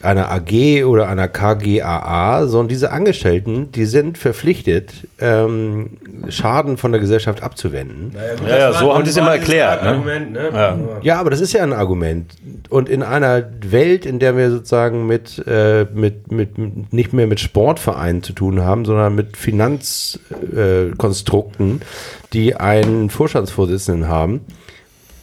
einer 0.04 0.32
AG 0.32 0.84
oder 0.86 1.08
einer 1.08 1.28
KGAA, 1.28 2.47
sondern 2.47 2.68
diese 2.68 2.91
Angestellten, 2.91 3.72
die 3.72 3.86
sind 3.86 4.18
verpflichtet, 4.18 5.08
ähm, 5.20 5.97
Schaden 6.30 6.78
von 6.78 6.91
der 6.91 7.01
Gesellschaft 7.01 7.43
abzuwenden. 7.43 8.16
Ja, 8.47 8.58
ja, 8.58 8.74
so 8.74 8.93
haben 8.93 9.04
die 9.04 9.10
es 9.10 9.18
immer 9.18 9.32
erklärt, 9.32 9.84
ne? 9.84 9.89
Argument, 9.89 10.32
ne? 10.32 10.49
Ja. 10.54 10.78
Ja, 11.01 11.20
aber 11.20 11.30
das 11.30 11.41
ist 11.41 11.54
ja 11.54 11.64
ein 11.64 11.74
Argument. 11.74 12.34
Und 12.70 12.89
in 12.89 13.04
einer 13.04 13.43
Welt, 13.62 14.06
in 14.06 14.20
der 14.20 14.38
wir 14.38 14.51
sozusagen 14.51 15.08
mit, 15.08 15.43
äh, 15.47 15.86
mit, 15.93 16.32
mit, 16.32 16.58
mit 16.58 16.93
nicht 16.93 17.14
mehr 17.14 17.28
mit 17.28 17.39
Sportvereinen 17.39 18.24
zu 18.24 18.34
tun 18.34 18.62
haben, 18.62 18.86
sondern 18.86 19.16
mit 19.16 19.38
Finanzkonstrukten, 19.38 21.82
äh, 21.82 21.86
die 22.34 22.56
einen 22.56 23.10
Vorstandsvorsitzenden 23.10 24.08
haben, 24.08 24.41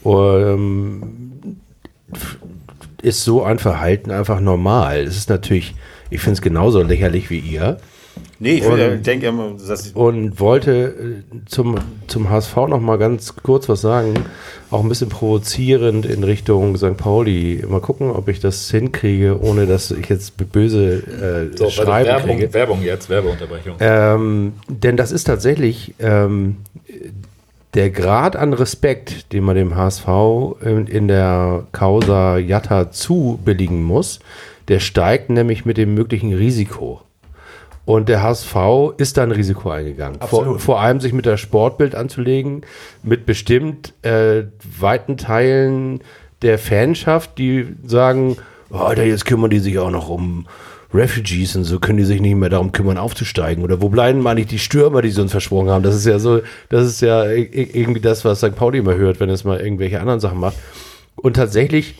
ähm, 0.05 1.57
ist 3.01 3.23
so 3.23 3.43
ein 3.43 3.59
Verhalten 3.59 4.11
einfach 4.11 4.39
normal. 4.39 4.99
Es 5.01 5.17
ist 5.17 5.29
natürlich, 5.29 5.75
ich 6.09 6.21
finde 6.21 6.33
es 6.35 6.41
genauso 6.41 6.81
lächerlich 6.81 7.29
wie 7.29 7.39
ihr. 7.39 7.77
Nee, 8.39 8.55
ich 8.55 8.65
Und- 8.65 9.05
denke 9.05 9.27
immer, 9.27 9.53
dass 9.67 9.89
und 9.93 10.39
wollte 10.39 11.23
äh, 11.31 11.37
zum, 11.45 11.75
zum 12.07 12.29
HSV 12.29 12.55
noch 12.67 12.81
mal 12.81 12.97
ganz 12.97 13.35
kurz 13.41 13.69
was 13.69 13.81
sagen, 13.81 14.13
auch 14.69 14.81
ein 14.83 14.89
bisschen 14.89 15.07
provozierend 15.09 16.05
in 16.05 16.23
Richtung 16.23 16.75
St. 16.75 16.97
Pauli. 16.97 17.63
Mal 17.67 17.79
gucken, 17.79 18.11
ob 18.11 18.27
ich 18.27 18.39
das 18.41 18.69
hinkriege, 18.69 19.39
ohne 19.41 19.65
dass 19.65 19.91
ich 19.91 20.09
jetzt 20.09 20.33
böse 20.51 21.51
äh, 21.53 21.57
So, 21.57 21.69
Schreiben 21.69 22.07
Werbung, 22.09 22.37
kriege. 22.37 22.53
Werbung 22.53 22.81
jetzt, 22.81 23.09
Werbeunterbrechung. 23.09 23.75
Ähm, 23.79 24.53
denn 24.67 24.97
das 24.97 25.11
ist 25.13 25.23
tatsächlich 25.25 25.93
ähm, 25.99 26.57
der 27.73 27.89
Grad 27.89 28.35
an 28.35 28.53
Respekt, 28.53 29.31
den 29.31 29.43
man 29.43 29.55
dem 29.55 29.75
HSV 29.75 30.07
in, 30.61 30.87
in 30.87 31.07
der 31.07 31.67
Causa 31.71 32.37
Jatta 32.37 32.91
zubilligen 32.91 33.83
muss, 33.83 34.19
der 34.67 34.79
steigt 34.79 35.29
nämlich 35.29 35.65
mit 35.65 35.77
dem 35.77 35.93
möglichen 35.93 36.33
Risiko. 36.33 37.01
Und 37.85 38.09
der 38.09 38.21
HSV 38.21 38.55
ist 38.97 39.17
da 39.17 39.23
ein 39.23 39.31
Risiko 39.31 39.69
eingegangen. 39.69 40.19
Vor, 40.21 40.59
vor 40.59 40.81
allem 40.81 40.99
sich 40.99 41.13
mit 41.13 41.25
der 41.25 41.37
Sportbild 41.37 41.95
anzulegen, 41.95 42.61
mit 43.03 43.25
bestimmt 43.25 43.93
äh, 44.03 44.43
weiten 44.79 45.17
Teilen 45.17 46.01
der 46.41 46.59
Fanschaft, 46.59 47.37
die 47.37 47.75
sagen, 47.85 48.37
oh, 48.69 48.91
da 48.95 49.01
jetzt 49.01 49.25
kümmern 49.25 49.49
die 49.49 49.59
sich 49.59 49.79
auch 49.79 49.91
noch 49.91 50.09
um 50.09 50.45
Refugees 50.93 51.55
und 51.55 51.63
so, 51.63 51.79
können 51.79 51.97
die 51.97 52.03
sich 52.03 52.19
nicht 52.21 52.35
mehr 52.35 52.49
darum 52.49 52.71
kümmern, 52.71 52.97
aufzusteigen. 52.97 53.63
Oder 53.63 53.81
wo 53.81 53.89
bleiben 53.89 54.21
mal 54.21 54.35
nicht 54.35 54.51
die 54.51 54.59
Stürmer, 54.59 55.01
die 55.01 55.09
sie 55.09 55.21
uns 55.21 55.31
versprochen 55.31 55.69
haben? 55.69 55.83
Das 55.83 55.95
ist 55.95 56.05
ja 56.05 56.19
so, 56.19 56.41
das 56.69 56.85
ist 56.87 57.01
ja 57.01 57.25
i- 57.31 57.43
i- 57.43 57.79
irgendwie 57.79 58.01
das, 58.01 58.25
was 58.25 58.39
St. 58.39 58.55
Pauli 58.55 58.79
immer 58.79 58.95
hört, 58.95 59.19
wenn 59.19 59.29
es 59.29 59.43
mal 59.43 59.59
irgendwelche 59.59 59.99
anderen 60.01 60.19
Sachen 60.19 60.39
macht. 60.39 60.57
Und 61.15 61.35
tatsächlich 61.35 61.95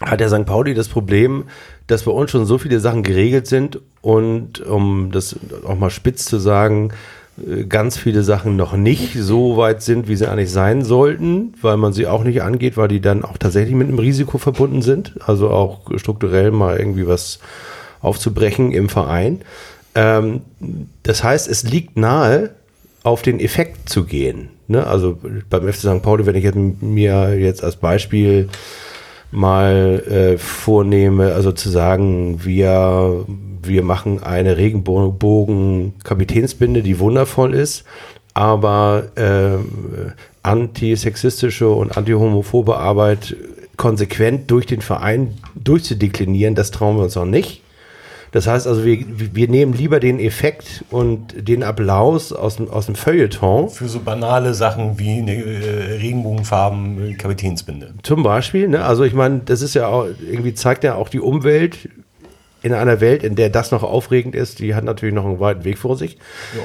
hat 0.00 0.20
der 0.20 0.28
St. 0.28 0.46
Pauli 0.46 0.74
das 0.74 0.88
Problem, 0.88 1.44
dass 1.86 2.04
bei 2.04 2.12
uns 2.12 2.30
schon 2.30 2.46
so 2.46 2.58
viele 2.58 2.80
Sachen 2.80 3.02
geregelt 3.02 3.46
sind 3.46 3.78
und 4.00 4.60
um 4.66 5.10
das 5.12 5.36
auch 5.66 5.78
mal 5.78 5.90
spitz 5.90 6.24
zu 6.24 6.38
sagen, 6.38 6.92
äh, 7.46 7.64
ganz 7.64 7.96
viele 7.98 8.22
Sachen 8.22 8.56
noch 8.56 8.74
nicht 8.74 9.14
so 9.18 9.56
weit 9.56 9.82
sind, 9.82 10.08
wie 10.08 10.16
sie 10.16 10.28
eigentlich 10.30 10.50
sein 10.50 10.82
sollten, 10.82 11.54
weil 11.60 11.76
man 11.76 11.92
sie 11.92 12.06
auch 12.06 12.24
nicht 12.24 12.42
angeht, 12.42 12.76
weil 12.76 12.88
die 12.88 13.00
dann 13.00 13.22
auch 13.24 13.36
tatsächlich 13.38 13.74
mit 13.74 13.88
einem 13.88 13.98
Risiko 13.98 14.38
verbunden 14.38 14.82
sind, 14.82 15.12
also 15.26 15.50
auch 15.50 15.80
strukturell 15.96 16.50
mal 16.50 16.78
irgendwie 16.78 17.06
was 17.06 17.38
aufzubrechen 18.04 18.72
im 18.72 18.88
Verein. 18.88 19.40
Ähm, 19.94 20.40
das 21.02 21.24
heißt, 21.24 21.48
es 21.48 21.62
liegt 21.62 21.96
nahe, 21.96 22.50
auf 23.02 23.22
den 23.22 23.38
Effekt 23.38 23.88
zu 23.88 24.04
gehen. 24.04 24.48
Ne? 24.66 24.84
Also 24.86 25.18
beim 25.50 25.70
FC 25.70 25.80
St. 25.80 26.00
Pauli, 26.02 26.24
wenn 26.26 26.36
ich 26.36 26.44
jetzt 26.44 26.56
mir 26.56 27.38
jetzt 27.38 27.62
als 27.62 27.76
Beispiel 27.76 28.48
mal 29.30 30.02
äh, 30.08 30.38
vornehme, 30.38 31.34
also 31.34 31.52
zu 31.52 31.68
sagen, 31.68 32.42
wir, 32.44 33.26
wir 33.62 33.82
machen 33.82 34.22
eine 34.22 34.56
Regenbogen-Kapitänsbinde, 34.56 36.82
die 36.82 36.98
wundervoll 36.98 37.52
ist, 37.52 37.84
aber 38.32 39.08
ähm, 39.16 40.12
antisexistische 40.42 41.68
und 41.68 41.94
antihomophobe 41.96 42.76
Arbeit 42.76 43.36
konsequent 43.76 44.50
durch 44.50 44.66
den 44.66 44.80
Verein 44.80 45.34
durchzudeklinieren, 45.56 46.54
das 46.54 46.70
trauen 46.70 46.96
wir 46.96 47.04
uns 47.04 47.16
auch 47.16 47.24
nicht. 47.24 47.63
Das 48.34 48.48
heißt 48.48 48.66
also, 48.66 48.84
wir, 48.84 48.98
wir 49.06 49.46
nehmen 49.46 49.74
lieber 49.74 50.00
den 50.00 50.18
Effekt 50.18 50.84
und 50.90 51.48
den 51.48 51.62
Applaus 51.62 52.32
aus 52.32 52.56
dem, 52.56 52.68
aus 52.68 52.86
dem 52.86 52.96
Feuilleton 52.96 53.70
Für 53.70 53.86
so 53.86 54.00
banale 54.00 54.54
Sachen 54.54 54.98
wie 54.98 55.18
eine 55.20 55.36
äh, 55.36 55.98
Regenbogenfarben 55.98 57.12
äh, 57.12 57.14
Kapitänsbinde. 57.14 57.94
Zum 58.02 58.24
Beispiel, 58.24 58.66
ne? 58.66 58.84
Also 58.84 59.04
ich 59.04 59.14
meine, 59.14 59.42
das 59.44 59.62
ist 59.62 59.74
ja 59.74 59.86
auch, 59.86 60.08
irgendwie 60.28 60.52
zeigt 60.52 60.82
ja 60.82 60.96
auch 60.96 61.08
die 61.08 61.20
Umwelt 61.20 61.88
in 62.62 62.72
einer 62.72 63.00
Welt, 63.00 63.22
in 63.22 63.36
der 63.36 63.50
das 63.50 63.70
noch 63.70 63.84
aufregend 63.84 64.34
ist, 64.34 64.58
die 64.58 64.74
hat 64.74 64.82
natürlich 64.82 65.14
noch 65.14 65.26
einen 65.26 65.38
weiten 65.38 65.62
Weg 65.62 65.78
vor 65.78 65.96
sich. 65.96 66.18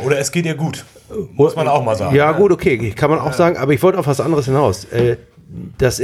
Oder 0.04 0.18
es 0.18 0.32
geht 0.32 0.48
ihr 0.48 0.56
gut. 0.56 0.86
Muss 1.34 1.56
man 1.56 1.68
auch 1.68 1.84
mal 1.86 1.96
sagen. 1.96 2.16
Ja, 2.16 2.32
gut, 2.32 2.52
okay, 2.52 2.90
kann 2.96 3.12
man 3.12 3.20
auch 3.20 3.34
sagen, 3.34 3.58
aber 3.58 3.74
ich 3.74 3.84
wollte 3.84 4.00
auf 4.00 4.08
was 4.08 4.22
anderes 4.22 4.46
hinaus. 4.46 4.86
Äh, 4.86 5.18
das, 5.78 6.02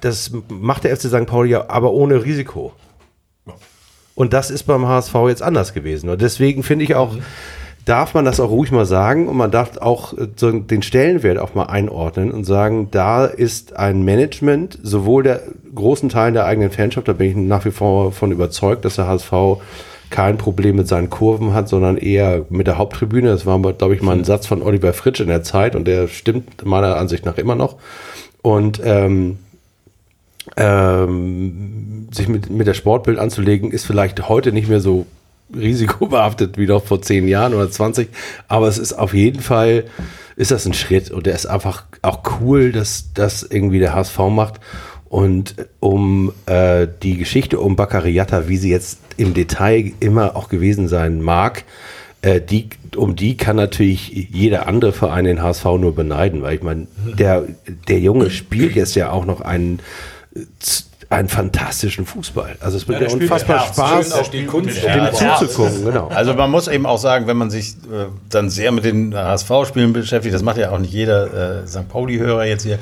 das 0.00 0.32
macht 0.48 0.82
der 0.82 0.96
FC 0.96 1.02
St. 1.02 1.26
Pauli 1.26 1.50
ja 1.50 1.70
aber 1.70 1.92
ohne 1.92 2.24
Risiko. 2.24 2.72
Und 4.16 4.32
das 4.32 4.50
ist 4.50 4.64
beim 4.64 4.88
HSV 4.88 5.14
jetzt 5.28 5.42
anders 5.42 5.74
gewesen. 5.74 6.08
Und 6.08 6.20
deswegen 6.20 6.64
finde 6.64 6.84
ich 6.84 6.96
auch, 6.96 7.16
darf 7.84 8.14
man 8.14 8.24
das 8.24 8.40
auch 8.40 8.50
ruhig 8.50 8.72
mal 8.72 8.86
sagen 8.86 9.28
und 9.28 9.36
man 9.36 9.52
darf 9.52 9.76
auch 9.76 10.14
äh, 10.14 10.26
den 10.36 10.82
Stellenwert 10.82 11.38
auch 11.38 11.54
mal 11.54 11.66
einordnen 11.66 12.32
und 12.32 12.44
sagen, 12.44 12.88
da 12.90 13.26
ist 13.26 13.76
ein 13.76 14.04
Management, 14.04 14.78
sowohl 14.82 15.22
der 15.22 15.42
großen 15.74 16.08
Teilen 16.08 16.34
der 16.34 16.46
eigenen 16.46 16.70
Fanschaft, 16.70 17.06
da 17.06 17.12
bin 17.12 17.28
ich 17.28 17.36
nach 17.36 17.64
wie 17.64 17.70
vor 17.70 18.10
von 18.10 18.32
überzeugt, 18.32 18.84
dass 18.84 18.96
der 18.96 19.06
HSV 19.06 19.32
kein 20.08 20.38
Problem 20.38 20.76
mit 20.76 20.88
seinen 20.88 21.10
Kurven 21.10 21.52
hat, 21.52 21.68
sondern 21.68 21.96
eher 21.96 22.44
mit 22.48 22.66
der 22.66 22.78
Haupttribüne. 22.78 23.28
Das 23.28 23.44
war, 23.44 23.60
glaube 23.60 23.94
ich, 23.94 24.02
mal 24.02 24.16
ein 24.16 24.24
Satz 24.24 24.46
von 24.46 24.62
Oliver 24.62 24.92
Fritsch 24.92 25.20
in 25.20 25.28
der 25.28 25.42
Zeit 25.42 25.76
und 25.76 25.86
der 25.86 26.08
stimmt 26.08 26.64
meiner 26.64 26.96
Ansicht 26.96 27.26
nach 27.26 27.38
immer 27.38 27.54
noch. 27.54 27.76
Und 28.40 28.80
ähm, 28.84 29.38
ähm, 30.56 32.08
sich 32.12 32.28
mit, 32.28 32.50
mit 32.50 32.66
der 32.66 32.74
Sportbild 32.74 33.18
anzulegen, 33.18 33.70
ist 33.70 33.86
vielleicht 33.86 34.28
heute 34.28 34.52
nicht 34.52 34.68
mehr 34.68 34.80
so 34.80 35.06
risikobehaftet 35.54 36.58
wie 36.58 36.66
noch 36.66 36.84
vor 36.84 37.02
zehn 37.02 37.28
Jahren 37.28 37.54
oder 37.54 37.70
20, 37.70 38.08
aber 38.48 38.68
es 38.68 38.78
ist 38.78 38.92
auf 38.92 39.14
jeden 39.14 39.40
Fall, 39.40 39.84
ist 40.36 40.50
das 40.50 40.66
ein 40.66 40.74
Schritt 40.74 41.10
und 41.10 41.26
der 41.26 41.34
ist 41.34 41.46
einfach 41.46 41.84
auch 42.02 42.22
cool, 42.40 42.72
dass 42.72 43.12
das 43.14 43.42
irgendwie 43.42 43.78
der 43.78 43.94
HSV 43.94 44.18
macht. 44.30 44.60
Und 45.08 45.54
um 45.78 46.32
äh, 46.46 46.88
die 47.02 47.16
Geschichte 47.16 47.60
um 47.60 47.76
Baccariata, 47.76 48.48
wie 48.48 48.56
sie 48.56 48.70
jetzt 48.70 48.98
im 49.16 49.34
Detail 49.34 49.92
immer 50.00 50.34
auch 50.34 50.48
gewesen 50.48 50.88
sein 50.88 51.22
mag, 51.22 51.64
äh, 52.22 52.40
die, 52.40 52.70
um 52.96 53.14
die 53.14 53.36
kann 53.36 53.56
natürlich 53.56 54.28
jeder 54.32 54.66
andere 54.66 54.92
Verein 54.92 55.24
den 55.24 55.42
HSV 55.42 55.64
nur 55.78 55.94
beneiden, 55.94 56.42
weil 56.42 56.56
ich 56.56 56.62
meine, 56.62 56.88
der, 57.18 57.44
der 57.88 58.00
Junge 58.00 58.30
spielt 58.30 58.74
jetzt 58.74 58.96
ja 58.96 59.10
auch 59.10 59.24
noch 59.24 59.40
einen, 59.40 59.78
einen 61.08 61.28
fantastischen 61.28 62.04
Fußball. 62.04 62.56
Also 62.60 62.78
es 62.78 62.88
wird 62.88 63.00
ja 63.00 63.08
spielt 63.08 63.22
unfassbar. 63.30 63.64
Spaß, 63.72 64.12
auch 64.14 64.26
die 64.26 64.44
Kunst. 64.44 64.82
dem 64.82 65.04
Ja, 65.04 65.12
zuzugucken. 65.12 65.84
Genau. 65.84 66.08
Also 66.08 66.34
man 66.34 66.50
muss 66.50 66.66
eben 66.66 66.84
auch 66.84 66.98
sagen, 66.98 67.28
wenn 67.28 67.36
man 67.36 67.48
sich 67.48 67.74
äh, 67.92 68.06
dann 68.28 68.50
sehr 68.50 68.72
mit 68.72 68.84
den 68.84 69.14
HSV-Spielen 69.14 69.92
beschäftigt, 69.92 70.34
das 70.34 70.42
macht 70.42 70.56
ja 70.56 70.70
auch 70.72 70.78
nicht 70.80 70.92
jeder 70.92 71.62
äh, 71.62 71.66
St. 71.68 71.88
Pauli-Hörer 71.88 72.44
jetzt 72.46 72.64
hier. 72.64 72.80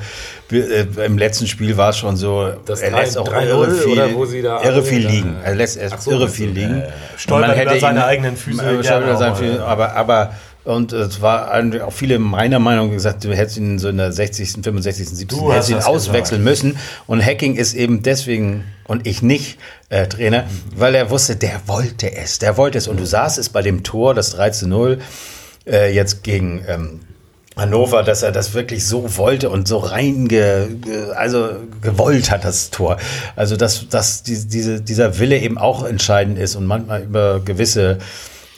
Wir, 0.49 0.67
äh, 0.97 1.05
Im 1.05 1.19
letzten 1.19 1.45
Spiel 1.45 1.77
war 1.77 1.91
es 1.91 1.97
schon 1.97 2.15
so, 2.17 2.49
Das 2.65 2.81
er 2.81 2.91
lässt 2.91 3.15
auch 3.15 3.27
3-0 3.27 3.45
irre 3.45 3.71
viel, 3.71 3.91
oder 3.91 4.13
wo 4.15 4.25
sie 4.25 4.41
da 4.41 4.63
irre 4.63 4.81
viel 4.81 5.05
liegen. 5.07 5.35
äh, 5.43 5.49
Er 5.49 5.55
lässt 5.55 5.77
erst 5.77 6.01
so, 6.01 6.09
irre 6.09 6.27
viel 6.27 6.49
liegen. 6.49 6.79
ja, 6.79 6.85
ja. 6.85 6.91
Stolpert 7.17 7.55
man 7.57 7.65
über 7.67 7.79
seine 7.79 7.99
ihn- 7.99 8.05
eigenen 8.05 8.37
Füße 8.37 8.59
äh, 8.59 8.63
gerne 8.65 8.83
stolpert 8.83 9.03
über 9.09 9.17
seine 9.17 9.35
Füße, 9.35 9.55
ja. 9.57 9.65
aber, 9.65 9.95
aber 9.95 10.31
und 10.65 10.93
es 10.93 11.21
war 11.21 11.51
eigentlich 11.51 11.83
auch 11.83 11.93
viele 11.93 12.17
meiner 12.17 12.59
Meinung 12.59 12.89
gesagt, 12.89 13.23
du 13.23 13.33
hättest 13.35 13.57
ihn 13.57 13.77
so 13.77 13.87
in 13.87 13.97
der 13.97 14.11
60., 14.11 14.63
65., 14.63 15.09
70. 15.09 15.27
Du 15.27 15.53
hättest 15.53 15.69
ihn 15.69 15.77
auswechseln 15.77 16.43
müssen. 16.43 16.77
Und 17.05 17.23
Hacking 17.23 17.55
ist 17.55 17.75
eben 17.75 18.01
deswegen 18.01 18.63
und 18.85 19.05
ich 19.05 19.21
nicht 19.21 19.59
äh, 19.89 20.07
Trainer, 20.07 20.45
weil 20.75 20.95
er 20.95 21.11
wusste, 21.11 21.35
der 21.35 21.61
wollte 21.67 22.11
es, 22.11 22.39
der 22.39 22.57
wollte 22.57 22.79
es. 22.79 22.87
Und 22.87 22.99
du 22.99 23.05
sahst 23.05 23.37
es 23.37 23.49
bei 23.49 23.61
dem 23.61 23.83
Tor, 23.83 24.15
das 24.15 24.31
3 24.31 24.49
zu 24.49 24.67
0, 24.67 24.99
äh, 25.67 25.93
jetzt 25.93 26.23
gegen 26.23 26.63
ähm, 26.67 27.01
Hannover, 27.55 28.03
dass 28.03 28.23
er 28.23 28.31
das 28.31 28.53
wirklich 28.53 28.85
so 28.85 29.17
wollte 29.17 29.49
und 29.49 29.67
so 29.67 29.77
rein 29.77 30.27
ge, 30.27 30.67
also 31.15 31.51
gewollt 31.81 32.31
hat, 32.31 32.43
das 32.43 32.71
Tor. 32.71 32.97
Also 33.35 33.55
dass, 33.55 33.87
dass 33.87 34.23
die, 34.23 34.47
diese, 34.47 34.81
dieser 34.81 35.19
Wille 35.19 35.37
eben 35.37 35.57
auch 35.57 35.85
entscheidend 35.85 36.37
ist 36.37 36.55
und 36.55 36.65
manchmal 36.65 37.03
über 37.03 37.39
gewisse 37.39 37.99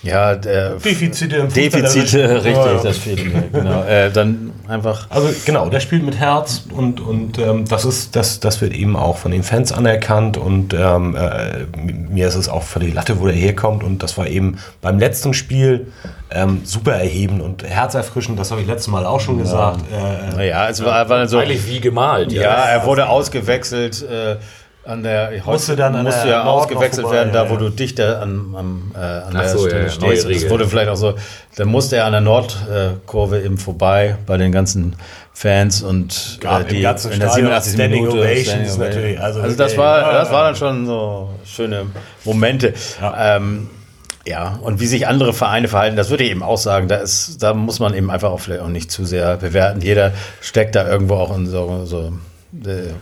ja, 0.04 0.36
der 0.36 0.76
Defizite 0.76 1.38
im 1.38 1.52
Defizite, 1.52 2.36
richtig, 2.36 2.56
Ja, 2.56 2.74
ja. 2.74 2.84
das 2.84 2.98
fehlt 2.98 3.34
mir. 3.34 3.43
Genau. 3.52 3.84
Äh, 3.84 4.12
dann 4.12 4.52
einfach. 4.68 5.08
Also 5.10 5.30
genau, 5.45 5.70
der 5.70 5.80
spielt 5.80 6.04
mit 6.04 6.18
Herz 6.18 6.64
und, 6.74 7.00
und 7.02 7.39
ähm, 7.39 7.66
das 7.68 7.84
ist 7.84 8.16
das, 8.16 8.39
das 8.39 8.62
wird 8.62 8.74
eben 8.74 8.95
auch 8.95 9.18
von 9.18 9.32
den 9.32 9.43
Fans 9.43 9.72
anerkannt 9.72 10.38
und 10.38 10.74
ähm, 10.74 11.16
äh, 11.16 11.66
mir 11.82 12.28
ist 12.28 12.36
es 12.36 12.48
auch 12.48 12.64
für 12.64 12.80
die 12.80 12.91
Latte, 12.91 13.20
wo 13.20 13.26
der 13.26 13.36
herkommt 13.36 13.84
und 13.84 14.04
das 14.04 14.18
war 14.18 14.28
eben 14.28 14.60
beim 14.82 15.00
letzten 15.00 15.34
Spiel 15.34 15.88
ähm, 16.30 16.62
super 16.64 16.93
erhebend 16.93 17.41
und 17.41 17.64
herzerfrischend, 17.64 18.38
das 18.38 18.52
habe 18.52 18.62
ich 18.62 18.68
letztes 18.68 18.89
Mal 18.89 19.06
auch 19.06 19.20
schon 19.20 19.38
gesagt. 19.38 19.80
Äh, 19.91 20.36
Naja, 20.36 20.70
es 20.70 20.84
war, 20.84 21.10
war 21.10 21.20
dann 21.20 21.28
so. 21.28 21.38
Eigentlich 21.39 21.68
wie 21.68 21.80
gemalt. 21.80 22.32
Ja, 22.32 22.65
er 22.65 22.86
wurde 22.86 23.07
ausgewechselt. 23.07 24.03
Äh, 24.03 24.36
an 24.88 25.03
der, 25.03 25.31
Musste 25.45 25.76
dann 25.76 25.95
an 25.95 26.05
musste 26.05 26.27
der 26.27 26.38
ja 26.38 26.43
Nord 26.45 26.64
ausgewechselt 26.64 27.01
vorbei, 27.01 27.18
werden, 27.18 27.34
da 27.34 27.43
ja, 27.43 27.49
wo 27.49 27.55
ja. 27.55 27.59
du 27.59 27.69
dichter 27.69 28.22
an, 28.22 28.55
am, 28.55 28.91
äh, 28.95 28.99
an 28.99 29.34
der 29.34 29.49
so, 29.49 29.59
Stelle 29.59 29.80
ja, 29.80 29.84
ja, 29.84 29.89
stehst. 29.89 30.27
Regel. 30.27 30.49
wurde 30.49 30.68
vielleicht 30.68 30.89
auch 30.89 30.95
so, 30.95 31.15
dann 31.57 31.68
musste 31.68 31.97
er 31.97 32.05
an 32.05 32.14
der 32.14 32.22
Nordkurve 32.22 33.41
eben 33.41 33.57
vorbei 33.57 34.15
bei 34.26 34.38
den 34.38 34.51
ganzen 34.51 34.95
Fans 35.34 35.84
und 35.84 36.38
Gab 36.39 36.72
äh, 36.72 36.81
ganzen 36.81 37.11
in 37.11 37.19
der 37.19 37.27
Stadion 37.27 37.47
87. 37.47 37.73
Standing 37.73 38.03
Minute 38.03 38.19
Ovations 38.19 38.73
Standing 38.73 38.80
natürlich, 38.80 39.19
also 39.19 39.41
Also, 39.41 39.57
das 39.57 39.77
war, 39.77 39.99
ja, 39.99 40.14
das 40.14 40.30
ja. 40.30 40.34
war 40.34 40.43
dann 40.45 40.55
schon 40.55 40.85
so 40.85 41.30
schöne 41.45 41.88
Momente. 42.23 42.73
Ähm, 43.18 43.69
ja, 44.26 44.59
und 44.61 44.80
wie 44.80 44.88
sich 44.88 45.07
andere 45.07 45.34
Vereine 45.34 45.68
verhalten, 45.68 45.95
das 45.95 46.09
würde 46.09 46.23
ich 46.23 46.31
eben 46.31 46.43
auch 46.43 46.57
sagen. 46.57 46.88
Da, 46.88 46.97
ist, 46.97 47.41
da 47.43 47.53
muss 47.53 47.80
man 47.80 47.93
eben 47.93 48.09
einfach 48.09 48.31
auch 48.31 48.39
vielleicht 48.39 48.61
auch 48.61 48.68
nicht 48.68 48.91
zu 48.91 49.05
sehr 49.05 49.38
bewerten. 49.38 49.81
Jeder 49.81 50.11
steckt 50.41 50.76
da 50.76 50.88
irgendwo 50.89 51.15
auch 51.15 51.35
in 51.35 51.47
so, 51.47 51.85
so 51.85 52.11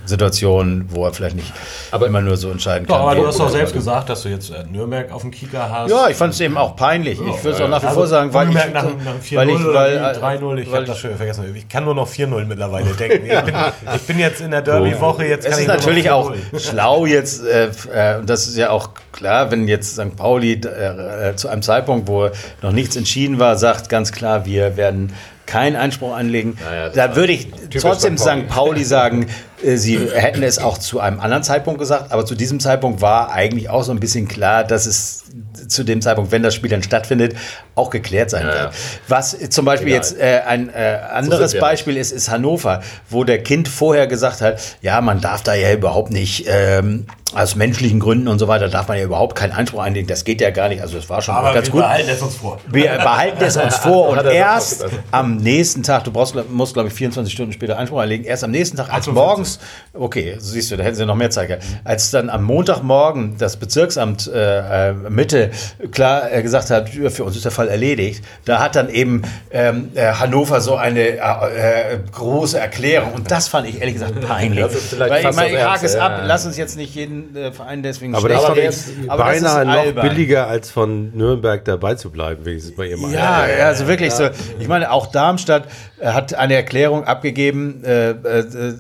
Situationen, 0.06 0.86
wo 0.90 1.06
er 1.06 1.14
vielleicht 1.14 1.36
nicht 1.36 1.52
Aber- 1.92 2.08
immer 2.08 2.22
nur 2.22 2.38
so 2.38 2.52
entscheiden 2.52 2.86
Doch, 2.88 2.96
kann. 2.96 3.02
aber 3.04 3.16
wie- 3.16 3.22
du 3.22 3.28
hast 3.28 3.40
doch 3.40 3.50
selbst 3.50 3.74
gesagt, 3.74 4.10
dass 4.10 4.22
du 4.24 4.30
jetzt 4.30 4.50
äh, 4.52 4.64
Nürnberg 4.72 5.12
auf 5.12 5.22
dem 5.22 5.32
Kicker 5.32 5.70
hast. 5.72 5.90
ja, 5.92 6.08
ich 6.10 6.16
fand 6.16 6.34
es 6.34 6.40
eben 6.42 6.58
auch 6.58 6.76
peinlich. 6.76 7.20
Ich 7.20 7.44
würde 7.44 7.58
es 7.58 7.62
auch 7.62 7.68
nach 7.70 7.82
wie 7.82 7.88
Also, 7.88 8.00
vor 8.02 8.08
sagen, 8.08 8.34
weil 8.34 8.50
ich, 8.50 8.56
Nürnberg 8.56 8.74
nach, 8.74 8.84
nach 9.14 9.22
4-0 9.22 9.36
weil 9.38 9.50
ich, 9.50 9.56
weil, 9.64 9.70
oder 9.98 10.12
äh, 10.12 10.18
3-0, 10.18 10.58
ich 10.58 10.68
weil 10.72 10.76
habe 10.76 10.86
das 10.86 11.00
schon 11.00 11.16
vergessen. 11.16 11.56
Ich 11.56 11.68
kann 11.70 11.86
nur 11.86 11.96
noch 11.96 12.08
4-0 12.10 12.46
mittlerweile 12.46 12.86
denken. 12.92 13.26
Ich 13.26 13.42
bin, 13.42 13.56
ich 13.96 14.02
bin 14.04 14.20
jetzt 14.20 14.42
in 14.42 14.52
der 14.52 14.62
Derby-Woche, 14.62 15.26
jetzt 15.26 15.46
Es 15.46 15.52
kann 15.52 15.60
ist 15.60 15.62
ich 15.62 15.68
nur 15.68 15.76
noch 15.76 15.82
natürlich 15.84 16.10
auch 16.12 16.32
4-0. 16.54 16.60
schlau 16.60 17.06
jetzt, 17.06 17.44
äh, 17.46 17.70
äh, 17.94 18.18
und 18.20 18.30
das 18.30 18.48
ist 18.48 18.58
ja 18.58 18.70
auch 18.70 18.90
klar, 19.12 19.52
wenn 19.52 19.68
jetzt 19.68 19.94
St. 19.96 20.16
Pauli 20.16 20.54
äh, 20.54 21.30
äh, 21.30 21.36
zu 21.36 21.48
einem 21.48 21.62
Zeitpunkt, 21.62 22.08
wo 22.08 22.30
noch 22.62 22.72
nichts 22.72 22.96
entschieden 22.96 23.40
war, 23.40 23.56
sagt 23.58 23.90
ganz 23.90 24.12
klar, 24.12 24.46
wir 24.46 24.78
werden 24.78 25.14
keinen 25.46 25.76
Einspruch 25.76 26.16
anlegen. 26.16 26.58
Naja, 26.64 26.90
da 26.90 27.16
würde 27.16 27.34
ich 27.34 27.48
trotzdem 27.80 28.18
St. 28.18 28.48
Pauli. 28.48 28.84
Sagen, 28.84 29.28
sie 29.76 29.98
hätten 30.14 30.44
es 30.44 30.60
auch 30.60 30.78
zu 30.78 31.00
einem 31.00 31.20
anderen 31.20 31.44
Zeitpunkt 31.44 31.80
gesagt, 31.80 32.12
aber 32.12 32.26
zu 32.26 32.36
diesem 32.36 32.60
Zeitpunkt 32.60 33.02
war 33.02 33.32
eigentlich 33.32 33.70
auch 33.70 33.84
so 33.84 33.92
ein 33.92 34.00
bisschen 34.00 34.28
klar, 34.28 34.64
dass 34.64 34.86
es 34.86 35.24
zu 35.68 35.84
dem 35.84 36.02
Zeitpunkt, 36.02 36.32
wenn 36.32 36.44
das 36.44 36.54
Spiel 36.54 36.70
dann 36.70 36.84
stattfindet, 36.84 37.36
auch 37.74 37.90
geklärt 37.90 38.30
sein 38.30 38.44
Ja, 38.44 38.48
wird. 38.48 38.58
ja. 38.66 38.72
Was 39.08 39.34
äh, 39.34 39.50
zum 39.50 39.66
Beispiel 39.66 39.88
Egal. 39.90 39.98
jetzt 39.98 40.18
äh, 40.20 40.42
ein 40.46 40.70
äh, 40.70 41.00
anderes 41.12 41.54
wir. 41.54 41.60
Beispiel 41.62 41.98
ist, 41.98 42.12
ist 42.12 42.30
Hannover, 42.30 42.82
wo 43.10 43.24
der 43.24 43.42
Kind 43.44 43.68
vorher 43.68 44.08
gesagt 44.08 44.42
hat, 44.42 44.62
ja, 44.82 45.02
man 45.02 45.20
darf 45.22 45.42
da 45.44 45.54
ja 45.56 45.74
überhaupt 45.74 46.12
nicht, 46.12 46.46
ähm, 46.48 47.06
aus 47.34 47.56
menschlichen 47.56 48.00
Gründen 48.00 48.30
und 48.30 48.40
so 48.40 48.48
weiter, 48.48 48.70
darf 48.70 48.88
man 48.88 48.98
ja 48.98 49.04
überhaupt 49.04 49.36
keinen 49.36 49.52
Einspruch 49.52 49.82
einlegen. 49.82 50.08
Das 50.08 50.24
geht 50.24 50.40
ja 50.40 50.52
gar 50.52 50.70
nicht. 50.70 50.82
Also 50.82 50.98
es 50.98 51.10
war 51.10 51.22
schon 51.22 51.36
Aber 51.36 51.54
ganz 51.54 51.68
wir 51.68 51.72
gut. 51.74 51.82
behalten 51.82 52.10
es 52.10 52.22
uns 52.22 52.36
vor. 52.36 52.60
Wir 52.68 52.92
behalten 52.92 53.44
es 53.44 53.58
uns 53.58 53.76
vor 53.76 54.08
und 54.10 54.20
er 54.20 54.32
erst 54.32 54.86
am 55.12 55.36
nächsten 55.38 55.84
Tag, 55.84 56.06
du 56.06 56.12
brauchst, 56.12 56.36
musst, 56.50 56.74
glaube 56.76 56.88
ich, 56.88 56.94
24 56.94 57.34
Stunden 57.34 57.52
später 57.52 57.78
Einspruch 57.78 58.00
einlegen, 58.00 58.26
erst 58.26 58.46
am 58.46 58.52
nächsten 58.52 58.78
Tag, 58.78 58.94
als 58.94 59.08
morgens, 59.08 59.55
okay, 59.94 60.36
so 60.40 60.54
siehst 60.54 60.72
du, 60.72 60.78
da 60.78 60.84
hätten 60.84 60.96
sie 60.96 61.06
noch 61.06 61.16
mehr 61.16 61.30
Zeit 61.30 61.48
gehabt, 61.48 61.64
als 61.84 62.12
dann 62.12 62.30
am 62.30 62.44
Montagmorgen 62.44 63.36
das 63.38 63.58
Bezirksamt 63.58 64.28
äh, 64.28 64.90
äh, 64.90 64.94
Mitte 65.10 65.52
klar 65.92 66.32
äh, 66.32 66.42
gesagt 66.42 66.70
hat, 66.70 66.94
ja, 66.94 67.10
für 67.10 67.24
uns 67.24 67.36
ist 67.36 67.46
der 67.46 67.52
Fall 67.52 67.68
erledigt, 67.70 68.24
da 68.46 68.60
hat 68.60 68.76
dann 68.76 68.90
eben 68.90 69.24
ähm, 69.52 69.92
äh, 69.96 70.14
Hannover 70.14 70.62
so 70.62 70.76
eine 70.76 71.02
äh, 71.02 71.16
äh, 71.18 72.00
große 72.12 72.60
Erklärung 72.60 73.14
und 73.14 73.32
das 73.32 73.48
fand 73.48 73.68
ich 73.68 73.80
ehrlich 73.80 73.96
gesagt 73.96 74.20
peinlich. 74.22 74.66
Weil 74.98 75.26
ich 75.26 75.36
meine, 75.36 75.72
hake 75.72 75.86
es 75.86 75.96
ab, 75.96 76.12
ja, 76.12 76.18
ja. 76.20 76.26
lass 76.26 76.46
uns 76.46 76.58
jetzt 76.58 76.78
nicht 76.78 76.96
jeden 76.96 77.36
Verein 77.54 77.84
deswegen 77.84 78.16
Aber 78.16 78.30
das 78.30 78.50
reden. 78.50 78.62
jetzt 78.62 79.08
beinahe 79.08 79.66
noch 79.66 79.74
albern. 79.74 80.10
billiger, 80.10 80.48
als 80.48 80.70
von 80.70 81.16
Nürnberg 81.16 81.64
dabei 81.66 81.96
zu 81.96 82.10
bleiben, 82.10 82.46
wenigstens 82.46 82.76
bei 82.76 82.88
ihrem 82.88 83.12
Ja, 83.12 83.48
ja, 83.48 83.68
also 83.68 83.88
wirklich 83.88 84.14
so. 84.14 84.30
Ich 84.60 84.68
meine, 84.68 84.92
auch 84.92 85.08
Darmstadt 85.08 85.66
hat 86.04 86.34
eine 86.34 86.56
Erklärung 86.56 87.06
abgegeben, 87.06 87.82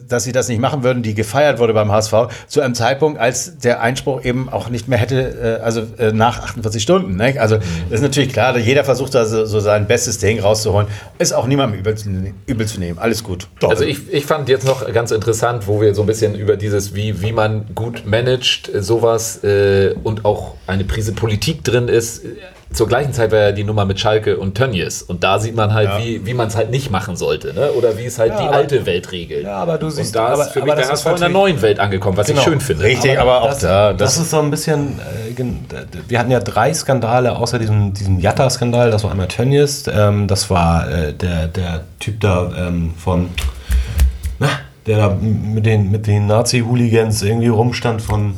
dass 0.07 0.23
sie 0.23 0.31
das 0.31 0.49
nicht 0.49 0.59
machen 0.59 0.64
würden, 0.83 1.03
die 1.03 1.13
gefeiert 1.13 1.59
wurde 1.59 1.73
beim 1.73 1.91
HSV, 1.91 2.13
zu 2.47 2.61
einem 2.61 2.75
Zeitpunkt, 2.75 3.19
als 3.19 3.57
der 3.57 3.81
Einspruch 3.81 4.23
eben 4.23 4.49
auch 4.49 4.69
nicht 4.69 4.87
mehr 4.87 4.97
hätte, 4.97 5.59
äh, 5.59 5.63
also 5.63 5.83
äh, 5.97 6.11
nach 6.11 6.39
48 6.43 6.81
Stunden. 6.81 7.15
Ne? 7.15 7.35
Also 7.39 7.57
das 7.57 7.99
ist 7.99 8.01
natürlich 8.01 8.31
klar, 8.33 8.57
jeder 8.57 8.83
versucht 8.83 9.15
da 9.15 9.25
so, 9.25 9.45
so 9.45 9.59
sein 9.59 9.87
bestes 9.87 10.17
Ding 10.17 10.39
rauszuholen. 10.39 10.87
Ist 11.19 11.33
auch 11.33 11.47
niemandem 11.47 11.79
übel 11.79 11.95
zu, 11.95 12.09
übel 12.45 12.67
zu 12.67 12.79
nehmen. 12.79 12.99
Alles 12.99 13.23
gut. 13.23 13.47
Also 13.63 13.83
ich, 13.83 14.11
ich 14.11 14.25
fand 14.25 14.49
jetzt 14.49 14.65
noch 14.65 14.91
ganz 14.91 15.11
interessant, 15.11 15.67
wo 15.67 15.81
wir 15.81 15.93
so 15.93 16.03
ein 16.03 16.07
bisschen 16.07 16.35
über 16.35 16.57
dieses, 16.57 16.95
wie, 16.95 17.21
wie 17.21 17.31
man 17.31 17.65
gut 17.75 18.03
managt, 18.05 18.73
äh, 18.73 18.81
sowas 18.81 19.43
äh, 19.43 19.95
und 20.03 20.25
auch 20.25 20.55
eine 20.67 20.83
Prise 20.83 21.13
Politik 21.13 21.63
drin 21.63 21.87
ist. 21.87 22.23
Zur 22.75 22.87
gleichen 22.87 23.13
Zeit 23.13 23.31
war 23.31 23.39
ja 23.39 23.51
die 23.53 23.63
Nummer 23.63 23.85
mit 23.85 23.99
Schalke 23.99 24.37
und 24.37 24.55
Tönnies. 24.55 25.01
Und 25.01 25.23
da 25.23 25.39
sieht 25.39 25.55
man 25.55 25.73
halt, 25.73 25.89
wie, 26.03 26.25
wie 26.25 26.33
man 26.33 26.49
es 26.49 26.57
halt 26.57 26.71
nicht 26.71 26.91
machen 26.91 27.15
sollte. 27.15 27.53
Ne? 27.53 27.71
Oder 27.71 27.97
wie 27.97 28.03
es 28.05 28.19
halt 28.19 28.33
die 28.33 28.43
aber- 28.43 28.51
alte 28.51 28.85
Welt 28.85 29.11
regelt. 29.13 29.45
Ja, 29.45 29.55
aber 29.57 29.77
du 29.77 29.89
siehst- 29.89 30.13
und 30.13 30.15
da 30.21 30.27
aber- 30.33 30.43
ist 30.43 30.51
für 30.51 30.61
aber 30.61 30.75
mich 30.75 30.85
das 30.87 30.87
der 30.87 30.91
HSV 30.93 31.05
in 31.05 31.09
der 31.11 31.29
natürlich- 31.29 31.33
neuen 31.53 31.61
Welt 31.61 31.79
angekommen, 31.79 32.17
was 32.17 32.27
Genau. 32.27 32.39
ich 32.39 32.43
schön 32.45 32.59
finde. 32.59 32.83
Richtig, 32.83 33.17
aber, 33.19 33.41
auch 33.43 33.47
das, 33.49 33.59
da. 33.59 33.93
Das, 33.93 34.17
ist 34.17 34.29
so 34.29 34.39
ein 34.39 34.51
bisschen, 34.51 34.99
äh, 34.99 35.43
wir 36.09 36.19
hatten 36.19 36.31
ja 36.31 36.39
drei 36.41 36.73
Skandale 36.73 37.35
außer 37.37 37.59
diesem, 37.59 37.93
diesem 37.93 38.19
Jatta-Skandal. 38.19 38.91
Das 38.91 39.03
war 39.05 39.11
einmal 39.11 39.27
Tönnies, 39.29 39.85
ähm, 39.87 40.27
das 40.27 40.49
war 40.49 40.91
äh, 40.91 41.13
der, 41.13 41.47
der 41.47 41.81
Typ 42.01 42.19
da 42.19 42.51
ähm, 42.57 42.93
von, 42.97 43.29
na, 44.39 44.49
der 44.85 44.97
da 44.97 45.09
mit 45.21 45.65
den, 45.65 45.91
mit 45.91 46.07
den 46.07 46.27
Nazi-Hooligans 46.27 47.21
irgendwie 47.21 47.47
rumstand 47.47 48.01
von 48.01 48.35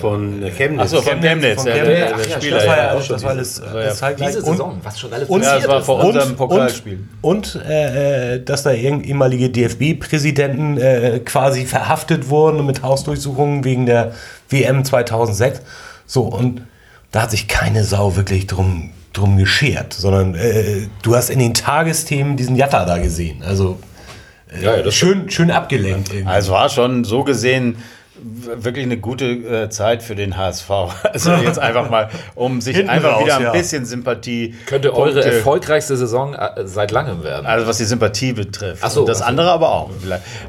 Von 0.00 0.42
Chemnitz. 0.56 0.80
Achso, 0.82 1.02
von 1.02 1.20
Chemnitz, 1.20 1.62
von 1.62 1.66
ja, 1.66 1.74
Chemnitz. 1.74 2.12
Ach 2.14 2.42
ja, 2.42 2.50
das 2.50 2.66
war 2.66 2.76
ja, 2.76 2.94
ja. 2.94 3.00
das 3.08 3.22
war 3.22 3.30
alles, 3.30 3.60
alles 3.62 3.98
zeitgleich. 3.98 4.28
Diese 4.30 4.40
Und- 4.40 4.52
Saison, 4.52 4.80
was 4.82 5.00
schon 5.00 5.12
alles 5.12 5.28
und- 5.28 5.42
Ja, 5.42 5.56
das 5.56 5.68
war 5.68 5.82
vor 5.82 6.00
und, 6.00 6.06
unserem 6.06 6.36
Pokalspiel. 6.36 6.98
Und, 7.20 7.54
und 7.56 7.64
äh, 7.64 8.34
äh, 8.34 8.44
dass 8.44 8.62
da 8.62 8.72
ehemalige 8.72 9.50
DFB-Präsidenten 9.50 10.78
äh, 10.78 11.20
quasi 11.24 11.66
verhaftet 11.66 12.28
wurden 12.28 12.64
mit 12.66 12.82
Hausdurchsuchungen 12.82 13.64
wegen 13.64 13.86
der 13.86 14.12
WM 14.48 14.84
2006. 14.84 15.60
So, 16.06 16.22
und 16.22 16.62
da 17.12 17.22
hat 17.22 17.30
sich 17.30 17.48
keine 17.48 17.84
Sau 17.84 18.16
wirklich 18.16 18.46
drum, 18.46 18.90
drum 19.12 19.36
geschert, 19.36 19.92
sondern 19.92 20.34
äh, 20.34 20.86
du 21.02 21.14
hast 21.14 21.30
in 21.30 21.38
den 21.38 21.54
Tagesthemen 21.54 22.36
diesen 22.36 22.56
Jatta 22.56 22.84
da 22.84 22.98
gesehen. 22.98 23.42
Also 23.46 23.78
Ja, 24.60 24.76
ja, 24.76 24.82
das 24.82 24.94
schön, 24.94 25.30
schön 25.30 25.50
abgelenkt 25.50 26.12
irgendwie. 26.12 26.28
Also 26.28 26.52
war 26.52 26.68
schon 26.68 27.04
so 27.04 27.24
gesehen 27.24 27.76
wirklich 28.22 28.84
eine 28.84 28.96
gute 28.96 29.26
äh, 29.26 29.68
Zeit 29.70 30.02
für 30.02 30.14
den 30.14 30.36
HSV. 30.36 30.70
Also 31.12 31.32
jetzt 31.44 31.58
einfach 31.58 31.90
mal, 31.90 32.08
um 32.34 32.60
sich 32.60 32.76
Hinten 32.76 32.90
einfach 32.90 33.14
raus, 33.16 33.24
wieder 33.24 33.36
ein 33.36 33.42
ja. 33.44 33.52
bisschen 33.52 33.84
Sympathie. 33.84 34.54
könnte 34.66 34.94
eure 34.94 35.12
Punkte- 35.12 35.24
erfolgreichste 35.32 35.96
Saison 35.96 36.34
äh, 36.34 36.66
seit 36.66 36.90
langem 36.90 37.22
werden. 37.24 37.46
Also 37.46 37.66
was 37.66 37.78
die 37.78 37.84
Sympathie 37.84 38.32
betrifft. 38.32 38.82
Ach 38.84 38.90
so, 38.90 39.00
Und 39.00 39.08
das 39.08 39.18
ach 39.20 39.24
so. 39.26 39.28
andere 39.30 39.50
aber 39.50 39.70
auch. 39.72 39.90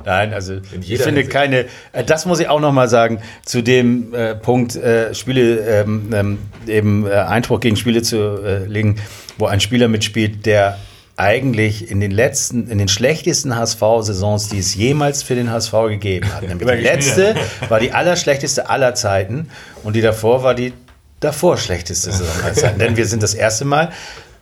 Nein, 0.06 0.34
also 0.34 0.56
ich 0.56 0.62
finde 0.72 1.22
Hinsicht. 1.22 1.30
keine, 1.30 1.66
äh, 1.92 2.04
das 2.06 2.26
muss 2.26 2.40
ich 2.40 2.50
auch 2.50 2.60
noch 2.60 2.72
mal 2.72 2.88
sagen, 2.88 3.20
zu 3.44 3.62
dem 3.62 4.14
äh, 4.14 4.36
Punkt, 4.36 4.76
äh, 4.76 5.14
Spiele, 5.14 5.60
ähm, 5.60 6.10
ähm, 6.14 6.38
eben 6.68 7.06
äh, 7.08 7.12
Einspruch 7.12 7.60
gegen 7.60 7.76
Spiele 7.76 8.02
zu 8.02 8.18
äh, 8.44 8.66
legen, 8.66 8.98
wo 9.38 9.46
ein 9.48 9.60
Spieler 9.60 9.88
mitspielt, 9.88 10.46
der 10.46 10.78
eigentlich 11.18 11.90
in 11.90 12.00
den 12.00 12.12
letzten, 12.12 12.70
in 12.70 12.78
den 12.78 12.88
schlechtesten 12.88 13.56
HSV-Saisons, 13.56 14.50
die 14.50 14.60
es 14.60 14.76
jemals 14.76 15.24
für 15.24 15.36
den 15.36 15.50
HSV 15.50 15.72
gegeben 15.88 16.34
hat. 16.34 16.42
Nämlich 16.48 16.68
die 16.68 16.84
letzte 16.84 17.36
war 17.70 17.80
die 17.80 17.92
allerschlechteste 17.94 18.70
aller 18.70 18.96
Zeiten 18.96 19.50
und 19.84 19.96
die 19.96 20.02
davor 20.02 20.44
war 20.44 20.56
die 20.56 20.74
davor 21.22 21.58
schlechteste 21.58 22.12
Saison 22.12 22.28
aller 22.44 22.54
Zeiten. 22.54 22.80
Denn 22.80 22.98
wir 22.98 23.06
sind 23.06 23.24
das 23.24 23.34
erste 23.34 23.66
Mal 23.66 23.92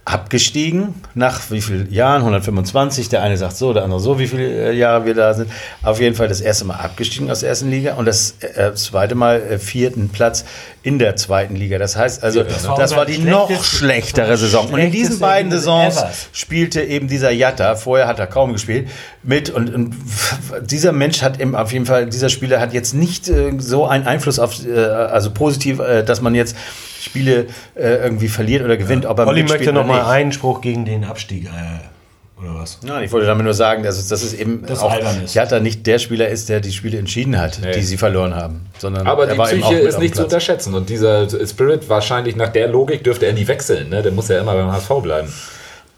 abgestiegen 0.06 0.96
nach 1.14 1.50
wie 1.50 1.62
vielen 1.62 1.92
Jahren? 1.92 2.22
125. 2.22 3.10
Der 3.10 3.24
eine 3.24 3.38
sagt 3.38 3.56
so, 3.56 3.74
der 3.74 3.84
andere 3.84 4.00
so, 4.00 4.20
wie 4.20 4.28
viele 4.28 4.72
äh, 4.72 4.76
Jahre 4.76 5.06
wir 5.06 5.14
da 5.14 5.34
sind. 5.34 5.50
Auf 5.82 6.02
jeden 6.02 6.16
Fall 6.16 6.28
das 6.28 6.42
erste 6.42 6.66
Mal 6.66 6.76
abgestiegen 6.76 7.32
aus 7.32 7.40
der 7.40 7.50
ersten 7.50 7.70
Liga 7.70 7.94
und 7.96 8.06
das 8.06 8.36
äh, 8.42 8.74
zweite 8.76 9.16
Mal 9.16 9.42
äh, 9.42 9.60
vierten 9.60 10.10
Platz 10.10 10.44
in 10.84 11.00
der 11.00 11.16
zweiten 11.16 11.56
Liga. 11.56 11.78
Das 11.78 11.96
heißt 11.96 12.22
also, 12.22 12.44
das 12.44 12.96
war, 12.96 13.06
die 13.06 13.18
noch 13.18 13.64
schlechtere 13.64 14.36
Saison. 14.36 14.68
Und 14.70 14.80
in 14.80 14.92
diesen 14.92 15.20
beiden 15.20 15.52
Saisons 15.52 15.98
ever. 15.98 16.12
spielte 16.34 16.82
eben 16.82 17.08
dieser 17.08 17.32
Jatta, 17.32 17.76
vorher 17.76 18.08
hat 18.08 18.20
er 18.20 18.28
kaum 18.28 18.52
gespielt, 18.52 18.90
mit 19.24 19.50
und, 19.50 19.74
und 19.74 19.96
dieser 20.66 20.92
Mensch 20.92 21.22
hat 21.22 21.40
eben 21.40 21.56
auf 21.56 21.72
jeden 21.72 21.86
Fall, 21.86 22.08
dieser 22.08 22.28
Spieler 22.28 22.60
hat 22.60 22.74
jetzt 22.74 22.94
nicht 22.94 23.30
äh, 23.30 23.54
so 23.58 23.86
einen 23.86 24.06
Einfluss 24.06 24.40
auf, 24.40 24.66
äh, 24.66 24.78
also 24.78 25.32
positiv, 25.32 25.80
äh, 25.80 26.04
dass 26.04 26.20
man 26.20 26.36
jetzt 26.36 26.58
Spiele 27.04 27.48
äh, 27.76 27.96
irgendwie 28.04 28.28
verliert 28.28 28.64
oder 28.64 28.78
gewinnt, 28.78 29.06
ob 29.06 29.20
er 29.20 29.28
Olli 29.28 29.44
möchte 29.44 29.74
noch 29.74 29.82
oder 29.84 29.88
mal 29.94 29.98
nicht. 30.00 30.08
Einspruch 30.08 30.62
gegen 30.62 30.86
den 30.86 31.04
Abstieg. 31.04 31.46
Äh, 31.46 32.40
Oder 32.42 32.56
was? 32.60 32.80
Nein, 32.84 33.04
ich 33.04 33.12
wollte 33.12 33.28
damit 33.28 33.44
nur 33.46 33.54
sagen, 33.54 33.84
dass 33.84 33.98
es, 33.98 34.08
dass 34.08 34.22
es 34.24 34.34
eben 34.34 34.66
Das 34.66 34.80
auch. 34.80 34.94
Jatta 35.34 35.60
nicht 35.60 35.86
der 35.88 35.98
Spieler 36.00 36.28
ist, 36.28 36.50
der 36.50 36.60
die 36.60 36.72
Spiele 36.74 36.98
entschieden 36.98 37.40
hat, 37.40 37.60
die 37.76 37.82
sie 37.82 37.96
verloren 37.98 38.36
haben, 38.36 38.66
sondern 38.80 39.08
Aber 39.08 39.28
er 39.28 39.36
die 39.36 39.42
Psyche 39.42 39.76
ist 39.76 40.00
nicht 40.00 40.16
zu 40.16 40.24
unterschätzen. 40.24 40.74
Und 40.74 40.90
dieser 40.90 41.30
Spirit, 41.48 41.88
wahrscheinlich 41.90 42.36
nach 42.36 42.50
der 42.50 42.68
Logik, 42.68 43.04
dürfte 43.04 43.28
er 43.28 43.34
nie 43.34 43.48
wechseln. 43.48 43.90
Ne? 43.90 44.02
Der 44.02 44.12
muss 44.12 44.28
ja 44.28 44.40
immer 44.40 44.54
beim 44.56 44.72
HSV 44.72 44.90
bleiben. 45.02 45.32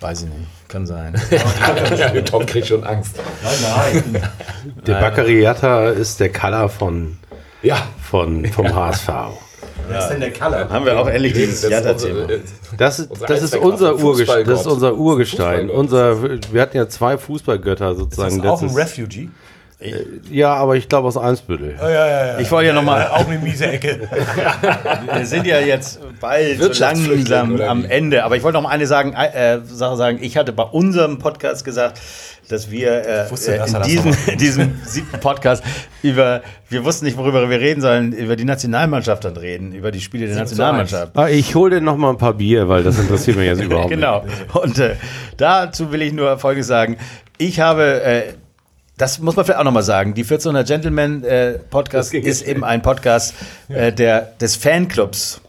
Weiß 0.01 0.23
ich 0.23 0.27
nicht, 0.27 0.47
kann 0.67 0.85
sein. 0.85 1.15
Tom 2.25 2.45
kriegt 2.45 2.67
schon 2.67 2.83
Angst. 2.83 3.15
Nein, 3.41 4.03
nein. 4.13 4.21
Der 4.85 4.95
Baccariata 4.99 5.89
ist 5.89 6.19
der 6.19 6.31
Color 6.31 6.69
von, 6.69 7.17
Ja. 7.63 7.77
von, 8.03 8.45
vom 8.45 8.75
HSV. 8.75 9.09
Wer 9.87 9.99
ist 9.99 10.09
denn 10.09 10.19
der 10.19 10.33
Color? 10.33 10.69
Haben 10.69 10.85
wir 10.85 10.99
auch 10.99 11.07
endlich 11.07 11.33
dieses 11.33 11.61
Das 11.61 11.69
ist 11.69 11.71
Jatta-Thema. 11.71 12.27
Das 12.77 12.99
ist, 12.99 13.11
Unser 13.11 13.25
das 13.27 13.41
ist 13.43 13.55
unser, 13.57 13.95
Urgestein, 13.97 14.45
das 14.45 14.61
ist 14.61 14.67
unser 14.67 14.95
Urgestein. 14.95 15.69
Unser, 15.69 16.21
wir 16.51 16.61
hatten 16.61 16.77
ja 16.77 16.87
zwei 16.89 17.17
Fußballgötter 17.17 17.91
Ist 17.91 17.97
sozusagen. 17.97 18.41
das 18.41 18.51
auch 18.51 18.61
ein 18.61 18.69
Refugee? 18.75 19.29
Ja, 20.31 20.53
aber 20.53 20.77
ich 20.77 20.87
glaube 20.87 21.07
aus 21.07 21.17
Einsbüttel. 21.17 21.75
Ja, 21.77 21.89
ja, 21.89 22.07
ja. 22.07 22.39
Ich 22.39 22.49
wollte 22.49 22.67
ja 22.69 22.73
nochmal, 22.73 23.09
Auch 23.09 23.27
eine 23.27 23.39
miese 23.39 23.67
Ecke. 23.67 24.07
wir 25.13 25.25
sind 25.25 25.45
ja 25.45 25.59
jetzt 25.59 25.99
bald 26.21 26.59
so 26.59 26.71
langsam 26.81 27.59
am? 27.59 27.85
Ende, 27.85 28.23
aber 28.23 28.37
ich 28.37 28.43
wollte 28.43 28.57
noch 28.57 28.63
mal 28.63 28.69
eine 28.69 28.87
sagen, 28.87 29.13
äh, 29.13 29.59
Sache 29.65 29.97
sagen. 29.97 30.19
Ich 30.21 30.37
hatte 30.37 30.53
bei 30.53 30.63
unserem 30.63 31.19
Podcast 31.19 31.65
gesagt, 31.65 31.99
dass 32.47 32.71
wir 32.71 33.05
äh, 33.05 33.31
wusste, 33.31 33.55
äh, 33.55 33.57
dass 33.57 33.73
in 33.73 33.79
das 33.79 33.87
diesem, 33.87 34.15
diesem 34.37 34.79
siebten 34.85 35.19
Podcast 35.19 35.63
über, 36.03 36.41
wir 36.69 36.85
wussten 36.85 37.05
nicht, 37.05 37.17
worüber 37.17 37.49
wir 37.49 37.59
reden 37.59 37.81
sollen, 37.81 38.13
über 38.13 38.35
die 38.35 38.45
Nationalmannschaft 38.45 39.25
dann 39.25 39.37
reden, 39.37 39.73
über 39.73 39.91
die 39.91 40.01
Spiele 40.01 40.27
der 40.27 40.37
Nationalmannschaft. 40.37 41.17
Ah, 41.17 41.27
ich 41.27 41.55
hole 41.55 41.75
dir 41.75 41.81
noch 41.81 41.97
mal 41.97 42.11
ein 42.11 42.17
paar 42.17 42.33
Bier, 42.33 42.69
weil 42.69 42.83
das 42.83 42.97
interessiert 42.99 43.37
mich 43.37 43.47
jetzt 43.47 43.61
überhaupt 43.61 43.89
Genau. 43.95 44.23
Und 44.53 44.79
äh, 44.79 44.95
dazu 45.37 45.91
will 45.91 46.01
ich 46.01 46.13
nur 46.13 46.37
Folgendes 46.37 46.67
sagen. 46.67 46.97
Ich 47.37 47.59
habe, 47.59 48.01
äh, 48.03 48.23
das 48.97 49.19
muss 49.19 49.35
man 49.35 49.45
vielleicht 49.45 49.59
auch 49.59 49.65
nochmal 49.65 49.83
sagen, 49.83 50.13
die 50.13 50.21
1400 50.21 50.67
Gentlemen 50.67 51.23
äh, 51.23 51.59
Podcast 51.59 52.13
ist 52.13 52.41
eben 52.43 52.63
ein 52.63 52.81
Podcast 52.81 53.33
äh, 53.67 53.91
der, 53.91 54.21
des 54.39 54.55
Fanclubs 54.55 55.41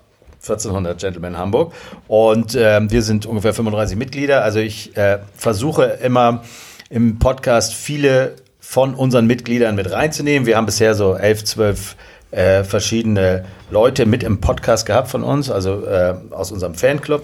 1400 0.42 0.98
Gentlemen 0.98 1.36
Hamburg. 1.36 1.72
Und 2.08 2.56
ähm, 2.58 2.90
wir 2.90 3.02
sind 3.02 3.26
ungefähr 3.26 3.54
35 3.54 3.96
Mitglieder. 3.96 4.42
Also 4.42 4.58
ich 4.58 4.96
äh, 4.96 5.18
versuche 5.36 5.84
immer 6.02 6.42
im 6.90 7.18
Podcast 7.18 7.74
viele 7.74 8.36
von 8.60 8.94
unseren 8.94 9.26
Mitgliedern 9.26 9.74
mit 9.74 9.90
reinzunehmen. 9.90 10.46
Wir 10.46 10.56
haben 10.56 10.66
bisher 10.66 10.94
so 10.94 11.14
11, 11.14 11.44
12 11.44 11.96
äh, 12.30 12.64
verschiedene 12.64 13.44
Leute 13.70 14.06
mit 14.06 14.22
im 14.22 14.40
Podcast 14.40 14.86
gehabt 14.86 15.08
von 15.08 15.22
uns, 15.22 15.50
also 15.50 15.84
äh, 15.86 16.14
aus 16.30 16.50
unserem 16.50 16.74
Fanclub. 16.74 17.22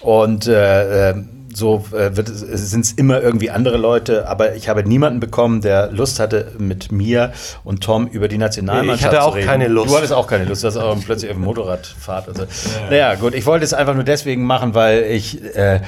Und 0.00 0.46
äh, 0.46 1.10
äh, 1.10 1.14
so 1.54 1.84
äh, 1.92 2.10
sind 2.14 2.84
es 2.84 2.92
immer 2.92 3.20
irgendwie 3.20 3.50
andere 3.50 3.76
Leute, 3.76 4.28
aber 4.28 4.54
ich 4.54 4.68
habe 4.68 4.84
niemanden 4.84 5.20
bekommen, 5.20 5.60
der 5.60 5.90
Lust 5.92 6.20
hatte, 6.20 6.52
mit 6.58 6.92
mir 6.92 7.32
und 7.64 7.82
Tom 7.82 8.06
über 8.06 8.28
die 8.28 8.38
Nationalmannschaft 8.38 9.00
Ich 9.00 9.06
hatte 9.06 9.16
zu 9.16 9.22
auch 9.22 9.36
reden. 9.36 9.46
keine 9.46 9.68
Lust. 9.68 9.90
Du 9.90 9.96
hattest 9.96 10.12
auch 10.12 10.26
keine 10.26 10.44
Lust, 10.44 10.62
du 10.62 10.68
hast 10.68 10.76
auch 10.76 10.96
plötzlich 11.04 11.30
auf 11.30 11.36
dem 11.36 11.44
Motorradfahrt. 11.44 12.28
Also. 12.28 12.44
Naja, 12.90 13.14
gut, 13.14 13.34
ich 13.34 13.46
wollte 13.46 13.64
es 13.64 13.74
einfach 13.74 13.94
nur 13.94 14.04
deswegen 14.04 14.44
machen, 14.44 14.74
weil 14.74 15.02
ich 15.04 15.42
äh, 15.56 15.80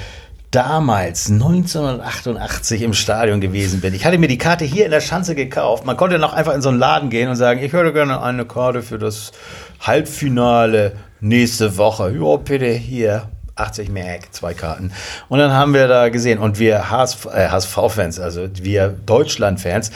damals 0.51 1.31
1988 1.31 2.82
im 2.82 2.95
Stadion 2.95 3.41
gewesen 3.41 3.81
bin. 3.81 3.93
Ich 3.95 4.05
hatte 4.07 4.19
mir 4.19 4.28
die 4.28 4.39
Karte 4.39 4.65
hier 4.65 4.85
in 4.85 4.93
der 4.93 5.01
Schanze 5.01 5.35
gekauft. 5.35 5.85
Man 5.85 5.97
konnte 5.97 6.19
noch 6.19 6.32
einfach 6.32 6.55
in 6.55 6.62
so 6.62 6.69
einen 6.69 6.78
Laden 6.78 7.11
gehen 7.11 7.28
und 7.28 7.36
sagen, 7.36 7.61
ich 7.61 7.73
würde 7.73 7.93
gerne 7.93 8.23
eine 8.23 8.45
Karte 8.45 8.82
für 8.82 8.99
das 8.99 9.32
Halbfinale 9.81 10.93
nächste 11.20 11.77
Woche. 11.77 12.12
Ja, 12.12 12.36
bitte 12.36 12.66
hier. 12.66 13.28
80 13.56 13.89
Mark, 13.90 14.32
zwei 14.32 14.55
Karten. 14.55 14.93
Und 15.28 15.39
dann 15.39 15.52
haben 15.52 15.74
wir 15.74 15.86
da 15.86 16.09
gesehen, 16.09 16.39
und 16.39 16.59
wir 16.59 16.90
HSV, 16.90 17.26
äh, 17.26 17.48
HSV-Fans, 17.48 18.18
also 18.20 18.48
wir 18.55 18.89
Deutschland-Fans, 18.89 19.90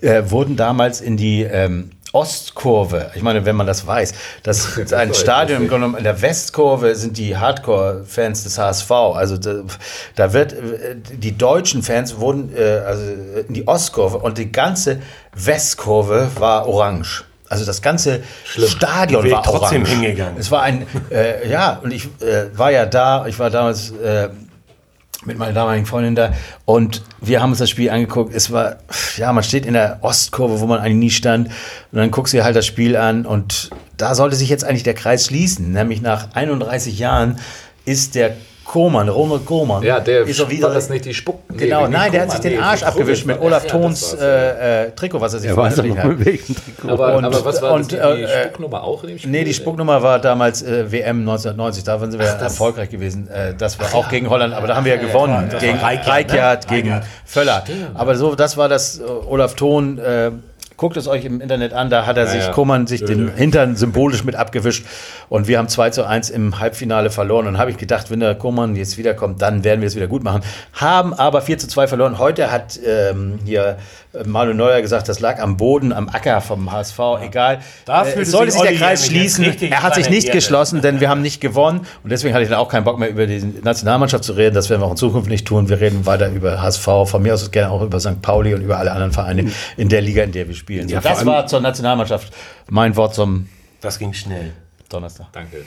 äh, 0.00 0.22
wurden 0.26 0.56
damals 0.56 1.00
in 1.00 1.16
die 1.16 1.42
ähm, 1.42 1.90
Ostkurve, 2.12 3.12
ich 3.14 3.22
meine, 3.22 3.44
wenn 3.46 3.54
man 3.54 3.68
das 3.68 3.86
weiß, 3.86 4.14
das 4.42 4.76
ist 4.76 4.92
ein 4.92 5.14
Stadion 5.14 5.58
im 5.58 5.62
lustig. 5.62 5.68
Grunde 5.70 5.86
genommen, 5.86 5.98
in 5.98 6.04
der 6.04 6.20
Westkurve 6.20 6.96
sind 6.96 7.16
die 7.16 7.36
Hardcore-Fans 7.36 8.42
des 8.42 8.58
HSV. 8.58 8.90
Also 8.90 9.36
da, 9.36 9.62
da 10.16 10.32
wird, 10.32 10.52
äh, 10.52 10.96
die 10.96 11.38
deutschen 11.38 11.82
Fans 11.82 12.18
wurden 12.18 12.52
äh, 12.56 12.82
also 12.84 13.02
in 13.46 13.54
die 13.54 13.68
Ostkurve 13.68 14.18
und 14.18 14.38
die 14.38 14.50
ganze 14.50 15.00
Westkurve 15.34 16.30
war 16.36 16.68
orange. 16.68 17.24
Also 17.50 17.64
das 17.64 17.82
ganze 17.82 18.22
Stadion 18.44 19.24
Wäre 19.24 19.34
war 19.34 19.42
trotzdem 19.42 19.82
orange. 19.82 19.90
hingegangen. 19.90 20.36
Es 20.38 20.52
war 20.52 20.62
ein, 20.62 20.86
äh, 21.10 21.50
ja, 21.50 21.80
und 21.82 21.92
ich 21.92 22.04
äh, 22.22 22.56
war 22.56 22.70
ja 22.70 22.86
da, 22.86 23.26
ich 23.26 23.40
war 23.40 23.50
damals 23.50 23.90
äh, 23.90 24.28
mit 25.24 25.36
meiner 25.36 25.52
damaligen 25.52 25.84
Freundin 25.84 26.14
da 26.14 26.32
und 26.64 27.02
wir 27.20 27.42
haben 27.42 27.50
uns 27.50 27.58
das 27.58 27.68
Spiel 27.68 27.90
angeguckt. 27.90 28.32
Es 28.32 28.52
war, 28.52 28.76
ja, 29.16 29.32
man 29.32 29.42
steht 29.42 29.66
in 29.66 29.74
der 29.74 29.98
Ostkurve, 30.02 30.60
wo 30.60 30.66
man 30.66 30.78
eigentlich 30.78 30.94
nie 30.94 31.10
stand 31.10 31.48
und 31.48 31.98
dann 31.98 32.12
guckst 32.12 32.32
du 32.32 32.36
dir 32.36 32.44
halt 32.44 32.54
das 32.54 32.66
Spiel 32.66 32.96
an 32.96 33.26
und 33.26 33.70
da 33.96 34.14
sollte 34.14 34.36
sich 34.36 34.48
jetzt 34.48 34.62
eigentlich 34.62 34.84
der 34.84 34.94
Kreis 34.94 35.26
schließen. 35.26 35.72
Nämlich 35.72 36.00
nach 36.02 36.28
31 36.34 37.00
Jahren 37.00 37.40
ist 37.84 38.14
der 38.14 38.36
Koman, 38.70 39.08
Ronald 39.08 39.44
Koman, 39.46 39.82
Ja, 39.82 39.98
der 39.98 40.20
ist 40.22 40.48
wieder, 40.48 40.68
war 40.68 40.74
das 40.74 40.88
nicht 40.90 41.04
die 41.04 41.12
Spuck. 41.12 41.40
nee, 41.48 41.64
Genau, 41.64 41.88
nein, 41.88 42.12
der 42.12 42.22
hat 42.22 42.30
sich 42.30 42.38
den 42.40 42.52
nee, 42.52 42.58
Arsch 42.60 42.80
die 42.80 42.86
abgewischt 42.86 43.26
mit 43.26 43.40
Olaf 43.40 43.64
Ja, 43.64 43.70
Thons 43.70 44.14
äh, 44.14 44.84
äh, 44.86 44.90
Trikot, 44.92 45.20
was 45.20 45.34
er 45.34 45.40
sich 45.40 45.50
weiß 45.56 45.74
veröffentlicht 45.74 45.96
noch 45.96 46.04
hat. 46.04 46.18
mit 46.18 46.24
welchem 46.26 46.54
Trikot. 46.54 46.88
Aber, 46.88 47.16
Und- 47.16 47.24
aber 47.24 47.44
was 47.44 47.60
war 47.62 47.72
und, 47.72 47.92
das, 47.92 48.00
die, 48.12 48.16
die 48.18 48.22
äh, 48.22 48.44
Spucknummer 48.44 48.84
auch 48.84 49.02
in 49.02 49.08
dem 49.08 49.18
Spiel? 49.18 49.30
Nee, 49.32 49.42
die 49.42 49.54
Spucknummer 49.54 50.02
war 50.04 50.20
damals 50.20 50.62
äh, 50.62 50.92
WM 50.92 51.18
1990, 51.20 51.82
da 51.82 52.00
waren 52.00 52.12
wir 52.12 52.20
erfolgreich 52.24 52.90
gewesen. 52.90 53.28
Äh, 53.28 53.54
das 53.58 53.80
war 53.80 53.92
auch 53.92 54.08
gegen 54.08 54.30
Holland, 54.30 54.54
aber 54.54 54.68
da 54.68 54.76
haben 54.76 54.84
wir 54.84 54.94
ja 54.94 55.00
gewonnen. 55.00 55.50
gegen 55.58 55.78
Reichardt, 55.78 56.68
gegen 56.68 57.00
Völler. 57.24 57.64
Aber 57.94 58.14
so, 58.14 58.36
das 58.36 58.56
war 58.56 58.68
das 58.68 59.00
äh, 59.00 59.02
Olaf 59.28 59.54
Thon. 59.54 59.98
Äh, 60.80 60.90
guckt 60.90 60.96
es 60.96 61.06
euch 61.06 61.24
im 61.24 61.40
Internet 61.40 61.72
an, 61.72 61.90
da 61.90 62.06
hat 62.06 62.16
er 62.16 62.26
sich, 62.26 62.40
ja. 62.40 62.52
Koman 62.52 62.86
sich 62.86 63.04
den 63.04 63.32
Hintern 63.34 63.76
symbolisch 63.76 64.24
mit 64.24 64.34
abgewischt 64.34 64.86
und 65.28 65.46
wir 65.46 65.58
haben 65.58 65.68
2 65.68 65.90
zu 65.90 66.06
1 66.06 66.30
im 66.30 66.58
Halbfinale 66.58 67.10
verloren 67.10 67.46
und 67.46 67.58
habe 67.58 67.70
ich 67.70 67.76
gedacht, 67.76 68.10
wenn 68.10 68.20
der 68.20 68.34
Koman 68.34 68.76
jetzt 68.76 68.96
wiederkommt, 68.96 69.42
dann 69.42 69.62
werden 69.62 69.80
wir 69.80 69.88
es 69.88 69.96
wieder 69.96 70.06
gut 70.06 70.24
machen. 70.24 70.42
Haben 70.72 71.12
aber 71.12 71.42
4 71.42 71.58
zu 71.58 71.68
2 71.68 71.86
verloren. 71.86 72.18
Heute 72.18 72.50
hat 72.50 72.80
ähm, 72.84 73.38
hier 73.44 73.76
äh, 74.09 74.09
Manuel 74.26 74.56
Neuer 74.56 74.80
gesagt, 74.82 75.08
das 75.08 75.20
lag 75.20 75.38
am 75.40 75.56
Boden, 75.56 75.92
am 75.92 76.08
Acker 76.08 76.40
vom 76.40 76.70
HSV, 76.72 76.98
egal. 77.22 77.60
Da 77.84 78.04
Äh, 78.04 78.24
sollte 78.24 78.52
sich 78.52 78.60
der 78.62 78.74
Kreis 78.74 79.06
schließen. 79.06 79.44
Er 79.70 79.82
hat 79.82 79.94
sich 79.94 80.10
nicht 80.10 80.26
Erde. 80.26 80.36
geschlossen, 80.38 80.80
denn 80.82 80.98
wir 81.00 81.08
haben 81.08 81.22
nicht 81.22 81.40
gewonnen. 81.40 81.86
Und 82.02 82.10
deswegen 82.10 82.34
hatte 82.34 82.42
ich 82.42 82.48
dann 82.50 82.58
auch 82.58 82.68
keinen 82.68 82.84
Bock 82.84 82.98
mehr 82.98 83.08
über 83.08 83.26
die 83.26 83.40
Nationalmannschaft 83.62 84.24
zu 84.24 84.32
reden. 84.32 84.54
Das 84.54 84.68
werden 84.68 84.80
wir 84.82 84.86
auch 84.86 84.90
in 84.92 84.96
Zukunft 84.96 85.28
nicht 85.30 85.46
tun. 85.46 85.68
Wir 85.68 85.80
reden 85.80 86.06
weiter 86.06 86.28
über 86.30 86.60
HSV, 86.60 86.84
von 87.04 87.22
mir 87.22 87.34
aus 87.34 87.50
gerne 87.52 87.70
auch 87.72 87.82
über 87.82 88.00
St. 88.00 88.20
Pauli 88.20 88.52
und 88.54 88.62
über 88.62 88.78
alle 88.78 88.90
anderen 88.92 89.12
Vereine 89.12 89.50
in 89.76 89.88
der 89.88 90.00
Liga, 90.00 90.22
in 90.24 90.32
der 90.32 90.48
wir 90.48 90.54
spielen. 90.54 90.88
So, 90.88 90.94
Ja, 90.94 91.00
vor 91.00 91.10
das 91.12 91.24
war 91.26 91.46
zur 91.46 91.60
Nationalmannschaft 91.60 92.32
mein 92.68 92.96
Wort 92.96 93.14
zum 93.14 93.48
Das 93.80 93.98
ging 93.98 94.12
schnell. 94.12 94.52
Donnerstag. 94.90 95.26
Danke. 95.32 95.58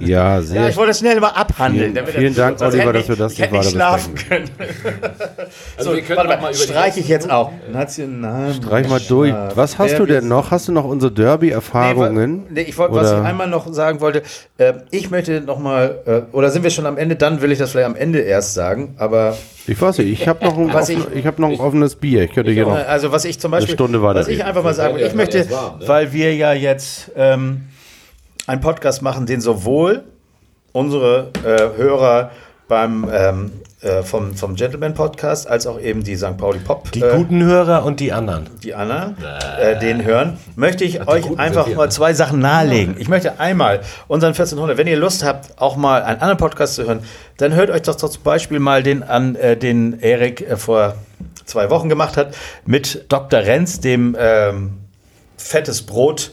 Ja, 0.00 0.42
sehr. 0.42 0.62
Ja, 0.62 0.68
ich 0.68 0.76
wollte 0.76 0.90
es 0.90 0.98
schnell 0.98 1.18
mal 1.20 1.28
abhandeln. 1.28 1.84
Vielen- 1.92 1.94
damit 1.94 2.14
vielen 2.14 2.34
Dank, 2.34 2.60
Oliver, 2.60 2.82
hätte 2.82 2.92
dass 2.92 3.08
wir 3.08 3.16
das 3.16 3.38
nicht 3.38 3.52
weiter 3.52 3.62
schlafen 3.70 4.14
können. 4.14 4.50
Also 5.76 5.92
wir 5.94 6.02
können 6.02 6.18
Warte 6.28 6.42
mal, 6.42 6.52
streiche 6.54 7.00
ich 7.00 7.08
jetzt 7.08 7.30
auch. 7.30 7.50
National. 7.72 8.52
Streich 8.54 8.88
mal 8.88 9.00
durch. 9.00 9.32
Was 9.54 9.78
hast 9.78 9.98
du 9.98 10.06
denn 10.06 10.28
noch? 10.28 10.50
Hast 10.50 10.68
du 10.68 10.72
noch 10.72 10.84
unsere 10.84 11.12
Derby-Erfahrungen? 11.12 12.44
Nee, 12.50 12.62
ich 12.62 12.76
wollte, 12.78 12.94
was 12.94 13.12
ich 13.12 13.18
einmal 13.18 13.46
noch 13.48 13.72
sagen 13.72 14.00
wollte, 14.00 14.22
äh, 14.58 14.74
ich 14.90 15.10
möchte 15.10 15.40
noch 15.40 15.58
mal, 15.58 16.00
äh, 16.04 16.34
oder 16.34 16.50
sind 16.50 16.62
wir 16.62 16.70
schon 16.70 16.86
am 16.86 16.98
Ende? 16.98 17.16
Dann 17.16 17.40
will 17.40 17.52
ich 17.52 17.58
das 17.58 17.70
vielleicht 17.72 17.86
am 17.86 17.96
Ende 17.96 18.18
erst 18.20 18.54
sagen, 18.54 18.94
aber 18.98 19.36
Ich 19.66 19.80
weiß 19.80 19.98
nicht, 19.98 20.08
ich 20.20 20.26
habe 20.28 20.44
noch, 20.44 20.58
ein 20.58 20.70
offen, 20.74 21.06
ich- 21.12 21.18
ich 21.20 21.26
hab 21.26 21.38
noch 21.38 21.48
ein 21.50 21.60
offenes 21.60 21.94
Bier. 21.96 22.22
Ich 22.24 22.32
könnte 22.32 22.50
hier 22.50 22.64
noch. 22.66 22.72
Also 22.86 23.12
was 23.12 23.24
ich 23.24 23.38
zum 23.38 23.50
Beispiel, 23.52 23.74
Stunde 23.74 24.02
weiter 24.02 24.20
was 24.20 24.28
ich 24.28 24.44
einfach 24.44 24.62
mal 24.64 24.74
sagen 24.74 24.98
Ja, 24.98 25.06
ich 25.06 25.12
ja, 25.12 25.16
möchte, 25.16 25.38
ne? 25.38 25.46
weil 25.86 26.12
wir 26.12 26.34
ja 26.34 26.52
jetzt 26.52 27.10
ähm, 27.16 27.62
einen 28.46 28.60
Podcast 28.60 29.02
machen, 29.02 29.26
den 29.26 29.40
sowohl 29.40 30.04
unsere 30.72 31.30
äh, 31.44 31.76
Hörer 31.76 32.30
beim 32.68 33.08
ähm, 33.12 33.52
äh, 33.82 34.02
vom, 34.02 34.34
vom 34.34 34.54
Gentleman 34.54 34.94
Podcast 34.94 35.46
als 35.48 35.66
auch 35.66 35.78
eben 35.78 36.04
die 36.04 36.16
St. 36.16 36.36
Pauli 36.38 36.60
Pop, 36.60 36.90
Die 36.92 37.02
äh, 37.02 37.16
guten 37.16 37.42
Hörer 37.42 37.84
und 37.84 38.00
die 38.00 38.12
anderen. 38.12 38.48
die 38.62 38.74
Anna, 38.74 39.14
äh, 39.60 39.78
den 39.78 40.04
hören, 40.04 40.38
möchte 40.56 40.84
ich 40.84 41.06
euch 41.06 41.24
Guten 41.24 41.40
einfach 41.40 41.66
mal 41.74 41.86
ne? 41.86 41.88
zwei 41.90 42.14
Sachen 42.14 42.38
nahelegen. 42.38 42.96
Ich 42.98 43.08
möchte 43.08 43.40
einmal 43.40 43.80
unseren 44.08 44.30
1400, 44.30 44.78
wenn 44.78 44.86
ihr 44.86 44.96
Lust 44.96 45.24
habt, 45.24 45.60
auch 45.60 45.76
mal 45.76 46.02
einen 46.02 46.20
anderen 46.20 46.38
Podcast 46.38 46.76
zu 46.76 46.84
hören, 46.84 47.00
dann 47.36 47.54
hört 47.54 47.70
euch 47.70 47.82
doch 47.82 47.96
zum 47.96 48.22
Beispiel 48.22 48.60
mal 48.60 48.82
den 48.82 49.02
an, 49.02 49.34
äh, 49.34 49.56
den 49.56 49.98
Erik 50.00 50.40
äh, 50.40 50.56
vor 50.56 50.94
zwei 51.44 51.68
Wochen 51.68 51.88
gemacht 51.88 52.16
hat, 52.16 52.34
mit 52.64 53.06
Dr. 53.08 53.40
Renz, 53.40 53.80
dem 53.80 54.16
ähm, 54.18 54.78
Fettes 55.36 55.82
Brot, 55.82 56.30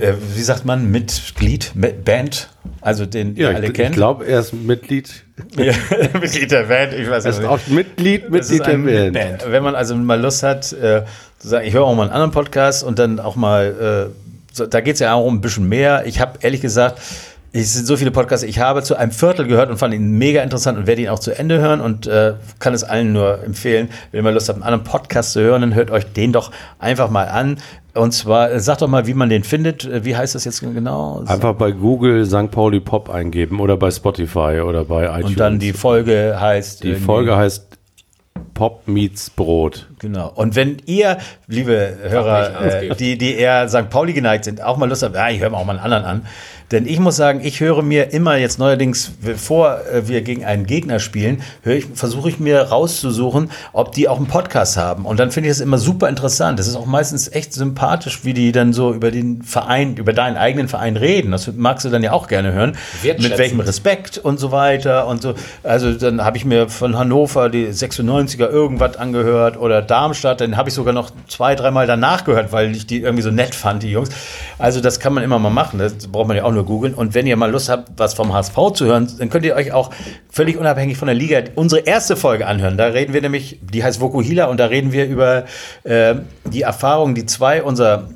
äh, 0.00 0.14
wie 0.34 0.42
sagt 0.42 0.64
man, 0.64 0.90
Mitglied, 0.90 1.72
mit 1.74 2.04
Band, 2.04 2.48
also 2.80 3.06
den 3.06 3.36
ihr 3.36 3.50
Ja, 3.50 3.56
alle 3.56 3.64
ich, 3.66 3.70
ich 3.70 3.76
kennt. 3.76 3.94
glaube, 3.94 4.26
er 4.26 4.40
ist 4.40 4.52
Mitglied. 4.52 5.10
Ja, 5.56 5.72
Mitglied 6.20 6.50
der 6.50 6.64
Band, 6.64 6.92
ich 6.92 7.08
weiß 7.08 7.24
Er 7.24 7.30
es 7.30 7.36
ist 7.36 7.40
nicht. 7.42 7.48
auch 7.50 7.58
Mitglied, 7.68 8.24
Das 8.30 8.50
ist 8.50 8.58
Mitglied 8.58 8.66
der 8.94 9.02
eine 9.02 9.12
Band. 9.12 9.44
Wenn 9.50 9.62
man 9.62 9.74
also 9.74 9.94
mal 9.96 10.20
Lust 10.20 10.42
hat, 10.42 10.70
äh, 10.74 11.02
zu 11.38 11.48
sagen, 11.48 11.66
ich 11.66 11.72
höre 11.72 11.84
auch 11.84 11.94
mal 11.94 12.02
einen 12.02 12.12
anderen 12.12 12.30
Podcast 12.32 12.84
und 12.84 12.98
dann 12.98 13.18
auch 13.20 13.36
mal, 13.36 14.10
äh, 14.10 14.14
so, 14.52 14.66
da 14.66 14.80
geht 14.82 14.94
es 14.94 15.00
ja 15.00 15.14
auch 15.14 15.24
um 15.24 15.36
ein 15.36 15.40
bisschen 15.40 15.66
mehr. 15.68 16.04
Ich 16.06 16.20
habe 16.20 16.38
ehrlich 16.42 16.60
gesagt 16.60 17.00
Es 17.52 17.74
sind 17.74 17.86
so 17.86 17.96
viele 17.96 18.12
Podcasts. 18.12 18.44
Ich 18.44 18.60
habe 18.60 18.82
zu 18.82 18.94
einem 18.96 19.10
Viertel 19.10 19.46
gehört 19.46 19.70
und 19.70 19.76
fand 19.76 19.92
ihn 19.92 20.12
mega 20.12 20.40
interessant 20.42 20.78
und 20.78 20.86
werde 20.86 21.02
ihn 21.02 21.08
auch 21.08 21.18
zu 21.18 21.36
Ende 21.36 21.58
hören 21.58 21.80
und 21.80 22.06
äh, 22.06 22.34
kann 22.60 22.74
es 22.74 22.84
allen 22.84 23.12
nur 23.12 23.42
empfehlen. 23.42 23.88
Wenn 24.12 24.20
ihr 24.20 24.22
mal 24.22 24.32
Lust 24.32 24.48
habt, 24.48 24.56
einen 24.58 24.62
anderen 24.62 24.84
Podcast 24.84 25.32
zu 25.32 25.40
hören, 25.40 25.62
dann 25.62 25.74
hört 25.74 25.90
euch 25.90 26.04
den 26.12 26.32
doch 26.32 26.52
einfach 26.78 27.10
mal 27.10 27.24
an. 27.26 27.58
Und 27.92 28.12
zwar, 28.12 28.52
äh, 28.52 28.60
sagt 28.60 28.82
doch 28.82 28.88
mal, 28.88 29.08
wie 29.08 29.14
man 29.14 29.30
den 29.30 29.42
findet. 29.42 29.84
Äh, 29.84 30.04
Wie 30.04 30.16
heißt 30.16 30.36
das 30.36 30.44
jetzt 30.44 30.60
genau? 30.60 31.24
Einfach 31.26 31.54
bei 31.54 31.72
Google 31.72 32.24
St. 32.24 32.52
Pauli 32.52 32.78
Pop 32.78 33.10
eingeben 33.10 33.58
oder 33.58 33.76
bei 33.76 33.90
Spotify 33.90 34.60
oder 34.64 34.84
bei 34.84 35.06
iTunes. 35.06 35.24
und 35.24 35.40
dann 35.40 35.58
die 35.58 35.72
Folge 35.72 36.36
heißt. 36.40 36.84
die 36.84 36.94
Folge 36.94 37.36
heißt 37.36 37.66
Pop 38.54 38.86
meets 38.86 39.30
Brot. 39.30 39.88
Genau. 39.98 40.30
Und 40.34 40.54
wenn 40.54 40.76
ihr, 40.86 41.18
liebe 41.48 41.96
Hörer, 42.08 42.64
äh, 42.64 42.94
die, 42.94 43.18
die 43.18 43.34
eher 43.34 43.68
St. 43.68 43.90
Pauli 43.90 44.12
geneigt 44.12 44.44
sind, 44.44 44.62
auch 44.62 44.76
mal 44.76 44.88
Lust 44.88 45.02
haben, 45.02 45.14
ja, 45.14 45.28
ich 45.30 45.40
höre 45.40 45.50
mir 45.50 45.56
auch 45.56 45.64
mal 45.64 45.72
einen 45.78 45.84
anderen 45.84 46.04
an. 46.04 46.26
Denn 46.70 46.86
ich 46.86 47.00
muss 47.00 47.16
sagen, 47.16 47.40
ich 47.42 47.60
höre 47.60 47.82
mir 47.82 48.12
immer 48.12 48.36
jetzt 48.36 48.58
neuerdings, 48.58 49.12
bevor 49.20 49.80
äh, 49.92 50.06
wir 50.06 50.22
gegen 50.22 50.44
einen 50.44 50.66
Gegner 50.66 51.00
spielen, 51.00 51.42
versuche 51.94 52.28
ich 52.28 52.38
mir 52.38 52.60
rauszusuchen, 52.62 53.50
ob 53.72 53.92
die 53.92 54.08
auch 54.08 54.18
einen 54.18 54.26
Podcast 54.26 54.76
haben. 54.76 55.04
Und 55.04 55.18
dann 55.18 55.32
finde 55.32 55.48
ich 55.48 55.52
es 55.52 55.60
immer 55.60 55.78
super 55.78 56.08
interessant. 56.08 56.58
Das 56.58 56.68
ist 56.68 56.76
auch 56.76 56.86
meistens 56.86 57.30
echt 57.32 57.52
sympathisch, 57.52 58.24
wie 58.24 58.34
die 58.34 58.52
dann 58.52 58.72
so 58.72 58.92
über 58.92 59.10
den 59.10 59.42
Verein, 59.42 59.96
über 59.96 60.12
deinen 60.12 60.36
eigenen 60.36 60.68
Verein 60.68 60.96
reden. 60.96 61.32
Das 61.32 61.50
magst 61.56 61.84
du 61.84 61.90
dann 61.90 62.02
ja 62.02 62.12
auch 62.12 62.28
gerne 62.28 62.52
hören. 62.52 62.76
Mit 63.02 63.38
welchem 63.38 63.60
Respekt 63.60 64.18
und 64.18 64.38
so 64.38 64.52
weiter 64.52 65.06
und 65.08 65.22
so. 65.22 65.34
Also 65.64 65.92
dann 65.92 66.24
habe 66.24 66.36
ich 66.36 66.44
mir 66.44 66.68
von 66.68 66.96
Hannover 66.96 67.48
die 67.48 67.66
96er 67.66 68.48
irgendwas 68.48 68.96
angehört 68.96 69.58
oder 69.58 69.82
Darmstadt, 69.82 70.40
dann 70.40 70.56
habe 70.56 70.68
ich 70.68 70.74
sogar 70.74 70.92
noch 70.92 71.10
zwei, 71.28 71.54
dreimal 71.54 71.86
danach 71.86 72.24
gehört, 72.24 72.52
weil 72.52 72.74
ich 72.74 72.86
die 72.86 73.00
irgendwie 73.00 73.22
so 73.22 73.30
nett 73.30 73.54
fand, 73.54 73.82
die 73.82 73.90
Jungs. 73.90 74.10
Also 74.58 74.80
das 74.80 75.00
kann 75.00 75.12
man 75.12 75.24
immer 75.24 75.38
mal 75.38 75.50
machen, 75.50 75.78
das 75.78 75.94
braucht 76.06 76.28
man 76.28 76.36
ja 76.36 76.44
auch 76.44 76.52
nur 76.52 76.59
googeln. 76.64 76.94
Und 76.94 77.14
wenn 77.14 77.26
ihr 77.26 77.36
mal 77.36 77.50
Lust 77.50 77.68
habt, 77.68 77.90
was 77.96 78.14
vom 78.14 78.32
HSV 78.32 78.54
zu 78.74 78.86
hören, 78.86 79.10
dann 79.18 79.30
könnt 79.30 79.44
ihr 79.44 79.54
euch 79.54 79.72
auch 79.72 79.90
völlig 80.30 80.56
unabhängig 80.56 80.96
von 80.96 81.06
der 81.06 81.14
Liga 81.14 81.42
unsere 81.54 81.82
erste 81.82 82.16
Folge 82.16 82.46
anhören. 82.46 82.76
Da 82.76 82.86
reden 82.86 83.12
wir 83.14 83.20
nämlich, 83.22 83.58
die 83.62 83.82
heißt 83.84 84.00
Vokuhila 84.00 84.46
und 84.46 84.58
da 84.58 84.66
reden 84.66 84.92
wir 84.92 85.06
über 85.06 85.44
äh, 85.84 86.14
die 86.44 86.62
Erfahrungen, 86.62 87.14
die 87.14 87.26
zwei 87.26 87.62
unserer 87.62 88.08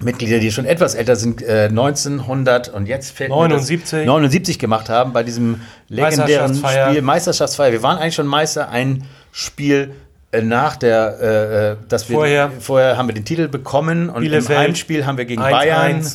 Mitglieder, 0.00 0.38
die 0.38 0.52
schon 0.52 0.64
etwas 0.64 0.94
älter 0.94 1.16
sind, 1.16 1.42
äh, 1.42 1.68
1900 1.68 2.68
und 2.68 2.86
jetzt 2.86 3.10
fällt 3.10 3.30
mir 3.30 3.48
das- 3.48 3.62
79. 3.68 4.06
79 4.06 4.58
gemacht 4.60 4.88
haben 4.88 5.12
bei 5.12 5.24
diesem 5.24 5.60
legendären 5.88 6.52
Meisterschaftsfeier. 6.52 6.88
Spiel 6.90 7.02
Meisterschaftsfeier. 7.02 7.72
Wir 7.72 7.82
waren 7.82 7.98
eigentlich 7.98 8.14
schon 8.14 8.26
Meister, 8.28 8.68
ein 8.68 9.04
Spiel 9.32 9.90
äh, 10.30 10.42
nach 10.42 10.76
der, 10.76 11.18
äh, 11.20 11.70
äh, 11.72 11.76
dass 11.88 12.08
wir 12.08 12.16
Vorher. 12.16 12.52
vorher 12.60 12.96
haben 12.96 13.08
wir 13.08 13.14
den 13.14 13.24
Titel 13.24 13.48
bekommen 13.48 14.08
und 14.10 14.20
Bielefeld. 14.20 14.50
im 14.50 14.56
Heimspiel 14.58 15.06
haben 15.06 15.16
wir 15.18 15.24
gegen 15.24 15.42
1-1. 15.42 15.50
Bayern 15.50 16.06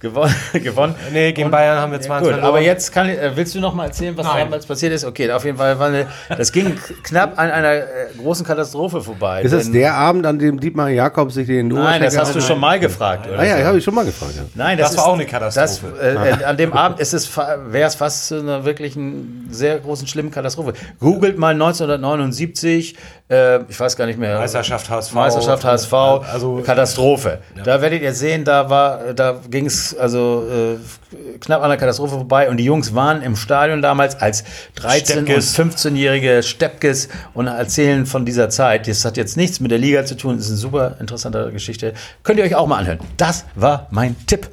gewonnen. 0.00 0.34
gewonnen. 0.52 0.94
Nee, 1.12 1.32
gegen 1.32 1.46
Und- 1.46 1.50
Bayern 1.52 1.78
haben 1.78 1.92
wir 1.92 2.00
2 2.00 2.20
Gut, 2.20 2.32
aber 2.34 2.60
jetzt 2.60 2.92
kann, 2.92 3.08
äh, 3.08 3.32
willst 3.34 3.54
du 3.54 3.60
noch 3.60 3.74
mal 3.74 3.86
erzählen, 3.86 4.16
was 4.16 4.26
Nein. 4.26 4.44
damals 4.46 4.66
passiert 4.66 4.92
ist? 4.92 5.04
Okay, 5.04 5.30
auf 5.30 5.44
jeden 5.44 5.58
Fall 5.58 5.78
war 5.78 5.88
eine, 5.88 6.06
das 6.36 6.52
ging 6.52 6.76
knapp 7.02 7.38
an 7.38 7.50
einer 7.50 7.72
äh, 7.74 7.84
großen 8.20 8.44
Katastrophe 8.46 9.00
vorbei. 9.00 9.42
Ist 9.42 9.52
das 9.52 9.70
der 9.70 9.94
Abend, 9.94 10.26
an 10.26 10.38
dem 10.38 10.60
Dietmar 10.60 10.88
Jakob 10.88 11.32
sich 11.32 11.46
den 11.46 11.68
Nein, 11.68 12.02
das 12.02 12.16
hast 12.18 12.34
du 12.34 12.40
schon 12.40 12.58
mal 12.60 12.78
gefragt. 12.78 13.26
Oder 13.28 13.38
Ah 13.38 13.44
ja, 13.44 13.58
so. 13.58 13.64
habe 13.64 13.78
ich 13.78 13.84
schon 13.84 13.94
mal 13.94 14.04
gefragt. 14.04 14.32
Ja. 14.36 14.42
Nein, 14.54 14.78
Das 14.78 14.88
das, 14.90 14.96
war 14.98 15.04
ist, 15.04 15.08
auch 15.10 15.14
eine 15.14 15.26
Katastrophe. 15.26 15.92
Das, 15.96 16.02
äh, 16.02 16.40
äh, 16.40 16.44
an 16.44 16.56
dem 16.56 16.72
Abend 16.72 17.00
ist 17.00 17.12
es, 17.14 17.36
wäre 17.36 17.88
es 17.88 17.94
fast 17.94 18.28
zu 18.28 18.38
einer 18.40 18.64
wirklich 18.64 18.96
einen 18.96 19.48
sehr 19.50 19.78
großen, 19.78 20.06
schlimmen 20.06 20.30
Katastrophe. 20.30 20.72
Googelt 21.00 21.38
mal 21.38 21.54
1979, 21.54 22.96
äh, 23.30 23.60
ich 23.68 23.78
weiß 23.78 23.96
gar 23.96 24.06
nicht 24.06 24.18
mehr. 24.18 24.38
Meisterschaft 24.38 24.88
HSV. 24.90 25.12
Meisterschaft 25.14 25.64
HSV, 25.64 25.92
Also- 25.92 26.62
Katastrophe. 26.64 27.38
Da 27.64 27.80
werdet 27.80 28.02
ihr 28.02 28.12
sehen, 28.14 28.44
da 28.44 28.68
war, 28.70 29.12
da 29.14 29.36
ging 29.50 29.66
es 29.66 29.87
also 29.94 30.46
äh, 30.50 31.38
knapp 31.38 31.62
an 31.62 31.68
der 31.68 31.78
Katastrophe 31.78 32.14
vorbei 32.16 32.48
und 32.50 32.56
die 32.56 32.64
Jungs 32.64 32.94
waren 32.94 33.22
im 33.22 33.36
Stadion 33.36 33.82
damals 33.82 34.20
als 34.20 34.44
13- 34.80 35.04
Steppkes. 35.04 35.58
und 35.58 35.72
15-jährige 35.72 36.42
Steppkes 36.42 37.08
und 37.34 37.46
erzählen 37.46 38.06
von 38.06 38.24
dieser 38.24 38.50
Zeit. 38.50 38.88
Das 38.88 39.04
hat 39.04 39.16
jetzt 39.16 39.36
nichts 39.36 39.60
mit 39.60 39.70
der 39.70 39.78
Liga 39.78 40.04
zu 40.04 40.16
tun, 40.16 40.36
das 40.36 40.46
ist 40.46 40.52
eine 40.52 40.58
super 40.58 40.96
interessante 41.00 41.50
Geschichte. 41.52 41.94
Könnt 42.22 42.38
ihr 42.38 42.44
euch 42.44 42.54
auch 42.54 42.66
mal 42.66 42.78
anhören. 42.78 42.98
Das 43.16 43.44
war 43.54 43.86
mein 43.90 44.16
Tipp. 44.26 44.48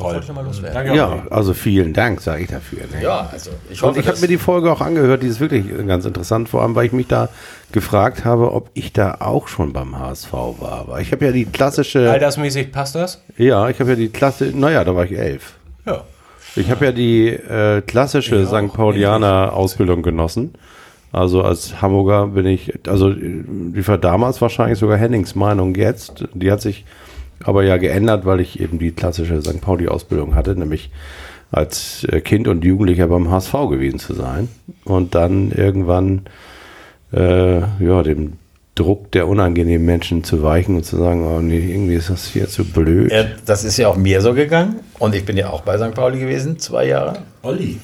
Toll. 0.00 0.20
mal 0.34 0.44
loswerden. 0.44 0.74
Danke 0.74 0.96
Ja, 0.96 1.26
also 1.30 1.52
vielen 1.52 1.92
Dank, 1.92 2.20
sage 2.20 2.42
ich 2.42 2.48
dafür. 2.48 2.80
Ne? 2.92 3.02
Ja, 3.02 3.28
also 3.30 3.50
ich 3.68 3.82
Und 3.82 3.90
hoffe, 3.90 4.00
ich 4.00 4.08
habe 4.08 4.18
mir 4.20 4.28
die 4.28 4.38
Folge 4.38 4.72
auch 4.72 4.80
angehört, 4.80 5.22
die 5.22 5.26
ist 5.26 5.40
wirklich 5.40 5.66
ganz 5.86 6.04
interessant, 6.04 6.48
vor 6.48 6.62
allem, 6.62 6.74
weil 6.74 6.86
ich 6.86 6.92
mich 6.92 7.06
da 7.06 7.28
gefragt 7.72 8.24
habe, 8.24 8.52
ob 8.52 8.70
ich 8.74 8.92
da 8.92 9.18
auch 9.20 9.48
schon 9.48 9.72
beim 9.72 9.98
HSV 9.98 10.32
war. 10.32 10.72
Aber 10.72 11.00
ich 11.00 11.12
habe 11.12 11.24
ja 11.24 11.32
die 11.32 11.44
klassische, 11.44 12.10
Altersmäßig 12.10 12.72
passt 12.72 12.94
das? 12.94 13.22
ja, 13.36 13.68
ich 13.68 13.80
habe 13.80 13.90
ja 13.90 13.96
die 13.96 14.08
klasse, 14.08 14.52
naja, 14.54 14.84
da 14.84 14.94
war 14.94 15.04
ich 15.04 15.18
elf. 15.18 15.54
Ja. 15.86 16.04
Ich 16.56 16.70
habe 16.70 16.86
ja 16.86 16.92
die 16.92 17.28
äh, 17.28 17.80
klassische 17.82 18.44
St. 18.46 18.72
Paulianer 18.72 19.52
Ausbildung 19.52 20.02
genossen. 20.02 20.54
Also 21.12 21.42
als 21.42 21.80
Hamburger 21.80 22.28
bin 22.28 22.46
ich, 22.46 22.72
also 22.86 23.12
die 23.12 23.86
war 23.86 23.98
damals 23.98 24.40
wahrscheinlich 24.40 24.78
sogar 24.78 24.96
Hennings 24.96 25.34
Meinung 25.34 25.74
jetzt. 25.74 26.24
Die 26.34 26.50
hat 26.50 26.60
sich 26.60 26.84
aber 27.42 27.64
ja 27.64 27.78
geändert, 27.78 28.26
weil 28.26 28.40
ich 28.40 28.60
eben 28.60 28.78
die 28.78 28.92
klassische 28.92 29.40
St. 29.42 29.60
Pauli 29.60 29.88
Ausbildung 29.88 30.34
hatte, 30.34 30.56
nämlich 30.56 30.90
als 31.50 32.04
äh, 32.04 32.20
Kind 32.20 32.46
und 32.46 32.64
Jugendlicher 32.64 33.08
beim 33.08 33.30
HSV 33.30 33.52
gewesen 33.70 33.98
zu 33.98 34.14
sein. 34.14 34.48
Und 34.84 35.14
dann 35.14 35.50
irgendwann 35.50 36.22
äh, 37.12 37.60
ja, 37.60 38.02
dem 38.02 38.34
Druck 38.74 39.10
der 39.12 39.28
unangenehmen 39.28 39.84
Menschen 39.84 40.24
zu 40.24 40.42
weichen 40.42 40.76
und 40.76 40.84
zu 40.84 40.96
sagen, 40.96 41.26
oh 41.26 41.40
nee, 41.40 41.58
irgendwie 41.58 41.94
ist 41.94 42.08
das 42.08 42.26
hier 42.26 42.48
zu 42.48 42.64
blöd. 42.64 43.12
Ja, 43.12 43.24
das 43.44 43.64
ist 43.64 43.76
ja 43.76 43.88
auch 43.88 43.96
mir 43.96 44.20
so 44.20 44.32
gegangen. 44.32 44.80
Und 44.98 45.14
ich 45.14 45.24
bin 45.24 45.36
ja 45.36 45.50
auch 45.50 45.62
bei 45.62 45.76
St. 45.76 45.94
Pauli 45.94 46.18
gewesen, 46.20 46.58
zwei 46.58 46.86
Jahre. 46.86 47.18
Olli. 47.42 47.78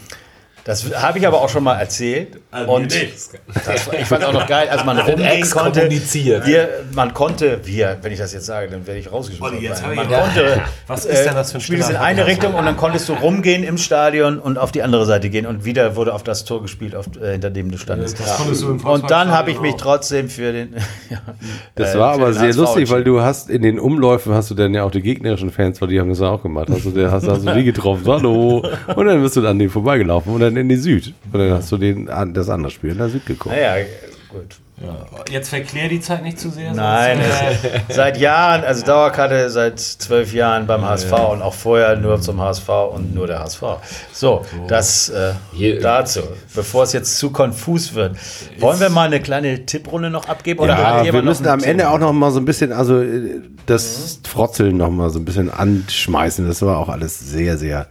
Das 0.66 0.84
habe 1.00 1.20
ich 1.20 1.26
aber 1.28 1.40
auch 1.40 1.48
schon 1.48 1.62
mal 1.62 1.76
erzählt. 1.78 2.40
Also 2.50 2.72
und 2.72 2.92
das, 2.92 3.30
ich 4.00 4.04
fand 4.06 4.24
auch 4.24 4.32
noch 4.32 4.48
geil, 4.48 4.68
als 4.68 4.84
man 4.84 4.98
rumgehen 4.98 5.48
konnte. 5.48 5.88
Wir, 5.88 6.68
man 6.92 7.14
konnte, 7.14 7.60
wir, 7.64 7.98
wenn 8.02 8.10
ich 8.10 8.18
das 8.18 8.32
jetzt 8.32 8.46
sage, 8.46 8.68
dann 8.68 8.84
werde 8.84 8.98
ich 8.98 9.12
rausgeschmissen. 9.12 9.58
Ich- 9.62 9.96
man 9.96 10.08
konnte, 10.08 10.60
Was 10.88 11.04
ist 11.04 11.24
denn 11.24 11.34
das 11.34 11.52
für 11.52 11.58
ein 11.58 11.60
Spiel 11.60 11.78
ist 11.78 11.90
in 11.90 11.94
eine? 11.96 12.26
Richtung 12.26 12.54
und 12.54 12.64
dann 12.64 12.76
konntest 12.76 13.08
du 13.08 13.12
rumgehen 13.12 13.62
im 13.62 13.78
Stadion 13.78 14.40
und 14.40 14.58
auf 14.58 14.72
die 14.72 14.82
andere 14.82 15.06
Seite 15.06 15.30
gehen 15.30 15.46
und 15.46 15.64
wieder 15.64 15.94
wurde 15.94 16.12
auf 16.12 16.24
das 16.24 16.44
Tor 16.44 16.62
gespielt, 16.62 16.96
auf, 16.96 17.06
äh, 17.22 17.30
hinter 17.32 17.50
dem 17.50 17.70
du 17.70 17.78
standest. 17.78 18.18
Das 18.18 18.36
konntest 18.36 18.62
du 18.64 18.70
im 18.70 18.80
Und 18.80 19.08
dann 19.08 19.30
habe 19.30 19.52
ich 19.52 19.60
mich 19.60 19.70
Volksparkstadion 19.80 20.26
trotzdem 20.26 20.28
für 20.28 20.52
den. 20.52 20.74
ja, 21.10 21.18
Das 21.76 21.94
äh, 21.94 21.98
war 22.00 22.14
aber 22.14 22.32
sehr 22.32 22.48
HSV 22.48 22.56
lustig, 22.56 22.90
weil 22.90 23.04
du 23.04 23.20
hast 23.20 23.50
in 23.50 23.62
den 23.62 23.78
Umläufen 23.78 24.34
hast 24.34 24.50
du 24.50 24.54
dann 24.56 24.74
ja 24.74 24.82
auch 24.82 24.90
die 24.90 25.02
gegnerischen 25.02 25.52
Fans, 25.52 25.80
weil 25.80 25.88
die 25.88 26.00
haben 26.00 26.08
das 26.08 26.20
auch 26.22 26.42
gemacht. 26.42 26.66
Hast 26.72 26.86
du, 26.86 26.90
der, 26.90 27.12
hast, 27.12 27.28
hast 27.28 27.46
du 27.46 27.54
die 27.54 27.62
getroffen, 27.62 28.02
hallo. 28.08 28.64
Und 28.96 29.06
dann 29.06 29.22
bist 29.22 29.36
du 29.36 29.46
an 29.46 29.60
denen 29.60 29.70
vorbeigelaufen 29.70 30.32
und 30.34 30.40
dann 30.40 30.55
in 30.56 30.68
die 30.68 30.76
Süd. 30.76 31.14
Und 31.32 31.38
dann 31.40 31.50
hast 31.52 31.70
du 31.72 31.76
den, 31.78 32.06
das 32.34 32.48
andere 32.48 32.70
Spiel 32.70 32.90
in 32.92 32.98
der 32.98 33.08
Süd 33.08 33.24
geguckt. 33.26 33.54
Naja, 33.54 33.84
gut. 34.30 34.56
Jetzt 35.30 35.48
verklär 35.48 35.88
die 35.88 36.00
Zeit 36.00 36.22
nicht 36.22 36.38
zu 36.38 36.50
sehr. 36.50 36.74
Nein, 36.74 37.18
äh, 37.18 37.22
es- 37.88 37.96
seit 37.96 38.18
Jahren, 38.18 38.62
also 38.62 38.84
Dauerkarte 38.84 39.48
seit 39.48 39.80
zwölf 39.80 40.34
Jahren 40.34 40.66
beim 40.66 40.82
HSV 40.84 41.12
und 41.32 41.40
auch 41.40 41.54
vorher 41.54 41.96
nur 41.96 42.20
zum 42.20 42.42
HSV 42.42 42.68
und 42.92 43.14
nur 43.14 43.26
der 43.26 43.38
HSV. 43.38 43.62
So, 44.12 44.44
das 44.68 45.08
äh, 45.08 45.32
Hier- 45.54 45.80
dazu. 45.80 46.20
Bevor 46.54 46.82
es 46.82 46.92
jetzt 46.92 47.16
zu 47.16 47.30
konfus 47.30 47.94
wird, 47.94 48.16
wollen 48.58 48.78
wir 48.78 48.90
mal 48.90 49.06
eine 49.06 49.20
kleine 49.22 49.64
Tipprunde 49.64 50.10
noch 50.10 50.28
abgeben? 50.28 50.60
Oder 50.60 50.76
Ja, 50.78 51.10
wir 51.10 51.22
müssen 51.22 51.46
am 51.48 51.62
Ende 51.64 51.88
auch 51.88 51.98
noch 51.98 52.12
mal 52.12 52.30
so 52.30 52.38
ein 52.38 52.44
bisschen, 52.44 52.70
also 52.74 53.00
äh, 53.00 53.40
das 53.64 54.20
Frotzeln 54.28 54.76
noch 54.76 54.90
mal 54.90 55.08
so 55.08 55.18
ein 55.18 55.24
bisschen 55.24 55.50
anschmeißen. 55.50 56.46
Das 56.46 56.60
war 56.60 56.76
auch 56.76 56.90
alles 56.90 57.18
sehr, 57.18 57.56
sehr 57.56 57.86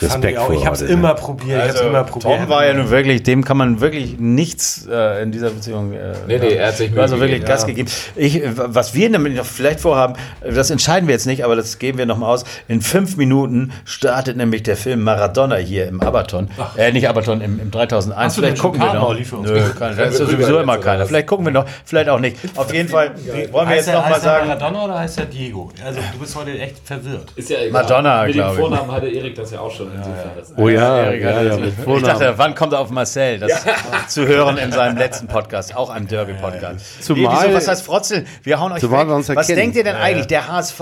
ich 0.00 0.08
auch. 0.10 0.14
respektvoll. 0.16 0.54
Ich 0.56 0.66
habe 0.66 0.76
es 0.76 0.82
heute, 0.82 0.92
immer 0.92 1.08
ne? 1.08 1.14
probiert. 1.14 1.58
ich 1.58 1.62
Also, 1.62 1.78
hab's 1.78 1.88
immer 1.88 2.04
probiert. 2.04 2.38
Tom 2.40 2.48
war 2.48 2.66
ja 2.66 2.74
nun 2.74 2.90
wirklich, 2.90 3.22
dem 3.22 3.44
kann 3.44 3.56
man 3.56 3.80
wirklich 3.80 4.18
nichts 4.18 4.86
äh, 4.90 5.22
in 5.22 5.32
dieser 5.32 5.50
Beziehung. 5.50 5.92
Äh, 5.92 6.12
Nee, 6.26 6.38
nee, 6.38 6.54
er 6.54 6.68
hat 6.68 6.76
sich 6.76 6.96
also 6.98 7.16
wirklich 7.18 7.40
gegeben, 7.40 7.48
Gas 7.48 7.62
ja. 7.62 7.66
gegeben. 7.68 7.90
Ich, 8.16 8.42
was 8.54 8.94
wir 8.94 9.10
nämlich 9.10 9.36
noch 9.36 9.44
vielleicht 9.44 9.80
vorhaben, 9.80 10.14
das 10.42 10.70
entscheiden 10.70 11.08
wir 11.08 11.14
jetzt 11.14 11.26
nicht, 11.26 11.44
aber 11.44 11.56
das 11.56 11.78
geben 11.78 11.98
wir 11.98 12.06
noch 12.06 12.18
mal 12.18 12.28
aus. 12.28 12.44
In 12.68 12.80
fünf 12.80 13.16
Minuten 13.16 13.72
startet 13.84 14.36
nämlich 14.36 14.62
der 14.62 14.76
Film 14.76 15.02
Maradona 15.02 15.56
hier 15.56 15.88
im 15.88 16.00
Abaton. 16.00 16.48
Äh, 16.76 16.92
nicht 16.92 17.08
Abaton, 17.08 17.40
im, 17.40 17.58
im 17.60 17.70
3001. 17.70 18.16
Hast 18.16 18.36
du 18.36 18.42
vielleicht 18.42 18.58
gucken 18.60 18.80
wir 18.80 18.94
noch. 18.94 19.08
Olli, 19.08 19.24
für 19.24 19.36
uns? 19.36 19.50
Nö, 19.50 19.60
kein, 19.78 19.96
da 19.96 20.04
ist 20.04 20.18
sowieso 20.18 20.60
immer 20.60 20.78
keiner. 20.78 21.06
Vielleicht 21.06 21.26
gucken 21.26 21.46
wir 21.46 21.52
noch, 21.52 21.64
vielleicht 21.84 22.08
auch 22.08 22.20
nicht. 22.20 22.36
Auf 22.56 22.72
jeden 22.72 22.88
Fall 22.88 23.12
wollen 23.50 23.52
wir 23.52 23.66
heißt 23.76 23.86
jetzt 23.88 23.94
noch 23.94 24.02
mal 24.02 24.14
heißt 24.14 24.24
er 24.26 24.30
sagen. 24.32 24.48
Maradona 24.48 24.84
oder 24.84 24.98
heißt 24.98 25.18
er 25.18 25.26
Diego? 25.26 25.70
Also 25.84 26.00
du 26.12 26.18
bist 26.18 26.36
heute 26.36 26.58
echt 26.58 26.76
verwirrt. 26.84 27.32
Ist 27.36 27.50
ja 27.50 27.58
egal. 27.58 27.82
Madonna, 27.82 28.22
Mit 28.24 28.34
dem 28.34 28.38
glaub 28.38 28.52
ich. 28.52 28.58
Vornamen 28.60 28.92
hatte 28.92 29.08
Erik 29.08 29.34
das 29.34 29.50
ja 29.50 29.60
auch 29.60 29.70
schon. 29.74 29.89
Insofern 29.94 30.30
das- 30.38 30.52
Oh 30.56 30.68
ja, 30.68 31.10
ja, 31.12 31.42
ja, 31.42 31.58
ich 31.58 32.02
dachte, 32.02 32.34
wann 32.36 32.54
kommt 32.54 32.72
er 32.72 32.80
auf 32.80 32.90
Marcel? 32.90 33.38
Das 33.38 33.64
zu 34.08 34.26
hören 34.26 34.56
in 34.58 34.72
seinem 34.72 34.96
letzten 34.96 35.26
Podcast, 35.26 35.74
auch 35.76 35.90
einem 35.90 36.06
Derby-Podcast. 36.08 37.02
Zumal- 37.04 37.44
wieso, 37.44 37.54
was 37.54 37.68
heißt 37.68 37.82
Frotzeln? 37.82 38.26
Wir 38.42 38.60
hauen 38.60 38.72
euch 38.72 38.80
Zumal 38.80 39.06
wir 39.06 39.14
uns 39.14 39.28
Was 39.28 39.46
denkt 39.46 39.76
ihr 39.76 39.84
denn 39.84 39.96
eigentlich? 39.96 40.26
Der 40.26 40.48
HSV 40.48 40.80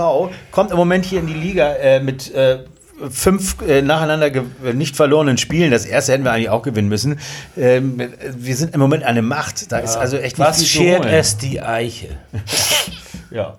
kommt 0.51 0.71
im 0.71 0.77
Moment 0.77 1.05
hier 1.05 1.21
in 1.21 1.27
die 1.27 1.35
Liga 1.35 1.73
äh, 1.75 2.01
mit 2.01 2.33
äh, 2.35 2.61
fünf 3.11 3.57
äh, 3.63 3.81
nacheinander 3.81 4.27
äh, 4.27 4.73
nicht 4.73 4.97
verlorenen 4.97 5.39
Spielen. 5.39 5.71
Das 5.71 5.85
erste 5.87 6.13
hätten 6.13 6.25
wir 6.25 6.33
eigentlich 6.33 6.51
auch 6.51 6.63
gewinnen 6.63 6.89
müssen. 6.89 7.21
Ähm, 7.57 8.01
wir 8.37 8.57
sind 8.57 8.75
im 8.75 8.81
Moment 8.81 9.05
eine 9.05 9.23
Macht. 9.23 9.71
Da 9.71 9.79
ist 9.79 9.97
also 9.97 10.17
echt 10.17 10.39
nicht 10.39 10.49
Was 10.49 10.59
viel 10.59 10.67
zu 10.67 10.73
schert 10.73 11.05
es 11.07 11.37
die 11.37 11.61
Eiche? 11.61 12.09
Ja. 13.31 13.59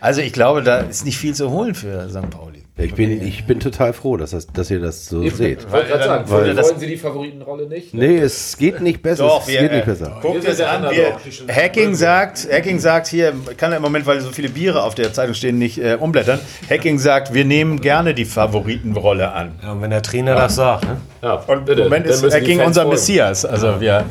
Also 0.00 0.20
ich 0.20 0.32
glaube, 0.32 0.62
da 0.62 0.78
ist 0.80 1.04
nicht 1.04 1.16
viel 1.18 1.34
zu 1.34 1.50
holen 1.50 1.74
für 1.74 2.10
St. 2.10 2.28
Pauli. 2.28 2.63
Ich 2.76 2.94
bin, 2.94 3.24
ich 3.24 3.44
bin 3.44 3.60
total 3.60 3.92
froh, 3.92 4.16
dass, 4.16 4.32
das, 4.32 4.48
dass 4.48 4.68
ihr 4.68 4.80
das 4.80 5.06
so 5.06 5.22
seht. 5.28 5.60
Ich 5.60 5.70
wollte 5.70 5.88
gerade 5.90 6.04
sagen, 6.04 6.24
Weil- 6.28 6.56
wollen 6.56 6.78
Sie 6.80 6.88
die 6.88 6.96
Favoritenrolle 6.96 7.68
nicht? 7.68 7.94
Nee, 7.94 8.16
es 8.18 8.56
geht 8.58 8.80
nicht 8.80 9.00
besser. 9.00 9.28
Doch, 9.28 9.42
es 9.42 9.46
wir, 9.48 9.60
geht 9.60 9.70
nicht 9.70 9.82
äh, 9.82 9.86
besser. 9.86 10.18
Guckt 10.20 10.44
es 10.44 10.60
an. 10.60 10.90
Wir. 10.90 11.16
Hacking 11.54 11.94
sagt, 11.94 12.48
Hacking 12.50 12.80
sagt 12.80 13.06
hier, 13.06 13.32
kann 13.56 13.70
er 13.70 13.76
im 13.76 13.82
Moment, 13.82 14.06
weil 14.06 14.20
so 14.20 14.30
viele 14.32 14.48
Biere 14.48 14.82
auf 14.82 14.96
der 14.96 15.12
Zeitung 15.12 15.34
stehen, 15.34 15.56
nicht 15.56 15.78
äh, 15.78 15.96
umblättern. 16.00 16.40
Hacking 16.68 16.98
sagt, 16.98 17.32
wir 17.32 17.44
nehmen 17.44 17.80
gerne 17.80 18.12
die 18.12 18.24
Favoritenrolle 18.24 19.30
an. 19.30 19.52
Ja, 19.62 19.70
und 19.70 19.80
wenn 19.80 19.90
der 19.90 20.02
Trainer 20.02 20.34
das 20.34 20.56
sagt, 20.56 20.84
ne? 20.84 20.96
Ja, 21.22 21.34
Und 21.34 21.66
bitte, 21.66 21.82
im 21.82 21.86
Moment 21.86 22.06
ist 22.06 22.24
Hacking 22.24 22.60
unser 22.60 22.82
folgen. 22.82 22.96
Messias, 22.96 23.44
also 23.44 23.80
wir, 23.80 24.04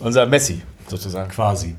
unser 0.00 0.24
Messi 0.24 0.62
sozusagen. 0.88 1.28
quasi. 1.30 1.76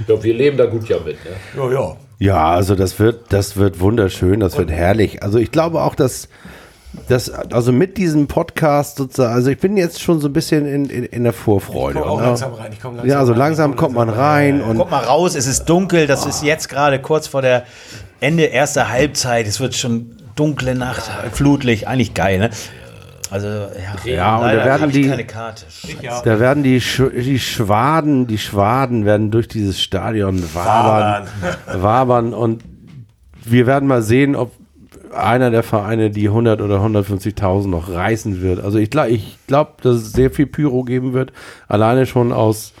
Ich 0.00 0.06
glaube, 0.06 0.24
wir 0.24 0.32
leben 0.32 0.56
da 0.56 0.64
gut 0.64 0.88
ja 0.88 0.96
mit. 1.04 1.18
Ne? 1.22 1.30
Ja, 1.54 1.70
ja. 1.70 1.96
Ja, 2.18 2.50
also 2.50 2.74
das 2.74 2.98
wird, 2.98 3.32
das 3.32 3.56
wird 3.56 3.80
wunderschön, 3.80 4.40
das 4.40 4.56
wird 4.56 4.70
herrlich. 4.70 5.22
Also 5.22 5.38
ich 5.38 5.50
glaube 5.50 5.82
auch, 5.82 5.94
dass, 5.94 6.28
dass 7.08 7.30
also 7.30 7.72
mit 7.72 7.98
diesem 7.98 8.26
Podcast 8.26 8.96
sozusagen, 8.96 9.34
also 9.34 9.50
ich 9.50 9.58
bin 9.58 9.76
jetzt 9.76 10.00
schon 10.00 10.20
so 10.20 10.28
ein 10.28 10.32
bisschen 10.32 10.66
in, 10.66 10.86
in, 10.86 11.04
in 11.04 11.24
der 11.24 11.34
Vorfreude. 11.34 11.98
Ich 11.98 12.04
komm 12.04 12.12
auch 12.12 12.20
langsam 12.20 12.54
rein, 12.54 12.72
ich 12.72 12.80
komm 12.80 12.96
langsam 12.96 13.10
ja, 13.10 13.18
also 13.18 13.32
rein, 13.32 13.38
langsam 13.38 13.70
komm 13.72 13.94
kommt 13.94 13.94
man 13.96 14.08
rein 14.08 14.60
rein. 14.60 14.62
und 14.62 14.78
Guck 14.78 14.90
mal 14.90 15.04
raus, 15.04 15.34
es 15.34 15.46
ist 15.46 15.66
dunkel, 15.66 16.06
das 16.06 16.24
ist 16.24 16.42
jetzt 16.42 16.68
gerade 16.68 17.00
kurz 17.00 17.26
vor 17.26 17.42
der 17.42 17.64
Ende 18.20 18.44
erster 18.44 18.88
Halbzeit. 18.88 19.46
Es 19.46 19.60
wird 19.60 19.74
schon 19.74 20.16
dunkle 20.36 20.74
Nacht, 20.74 21.10
Flutlicht, 21.32 21.86
eigentlich 21.86 22.14
geil, 22.14 22.38
ne? 22.38 22.50
Also, 23.30 23.46
ja, 23.48 23.68
Ja, 24.12 24.36
und 24.38 24.44
da 24.48 24.64
werden 24.64 24.90
die- 24.90 25.08
keine 25.08 25.24
Karte. 25.24 25.64
Ja. 26.02 26.22
da 26.22 26.38
werden 26.40 26.62
die, 26.62 26.80
Sch 26.80 27.02
die 27.14 27.38
Schwaden, 27.38 28.26
die 28.26 28.38
Schwaden 28.38 29.04
werden 29.04 29.30
durch 29.30 29.48
dieses 29.48 29.80
Stadion 29.80 30.42
wabern, 30.54 31.26
wabern 31.82 32.34
und 32.34 32.62
wir 33.44 33.66
werden 33.66 33.88
mal 33.88 34.02
sehen, 34.02 34.34
ob 34.36 34.52
einer 35.14 35.50
der 35.50 35.62
Vereine 35.62 36.10
die 36.10 36.28
100 36.28 36.60
oder 36.60 36.80
150.000 36.80 37.68
noch 37.68 37.88
reißen 37.88 38.42
wird. 38.42 38.60
Also 38.62 38.78
ich 38.78 38.90
glaube, 38.90 39.10
ich 39.10 39.38
glaub, 39.46 39.80
dass 39.82 39.96
es 39.96 40.12
sehr 40.12 40.30
viel 40.30 40.46
Pyro 40.46 40.82
geben 40.84 41.12
wird, 41.14 41.32
alleine 41.68 42.06
schon 42.06 42.32
aus 42.32 42.72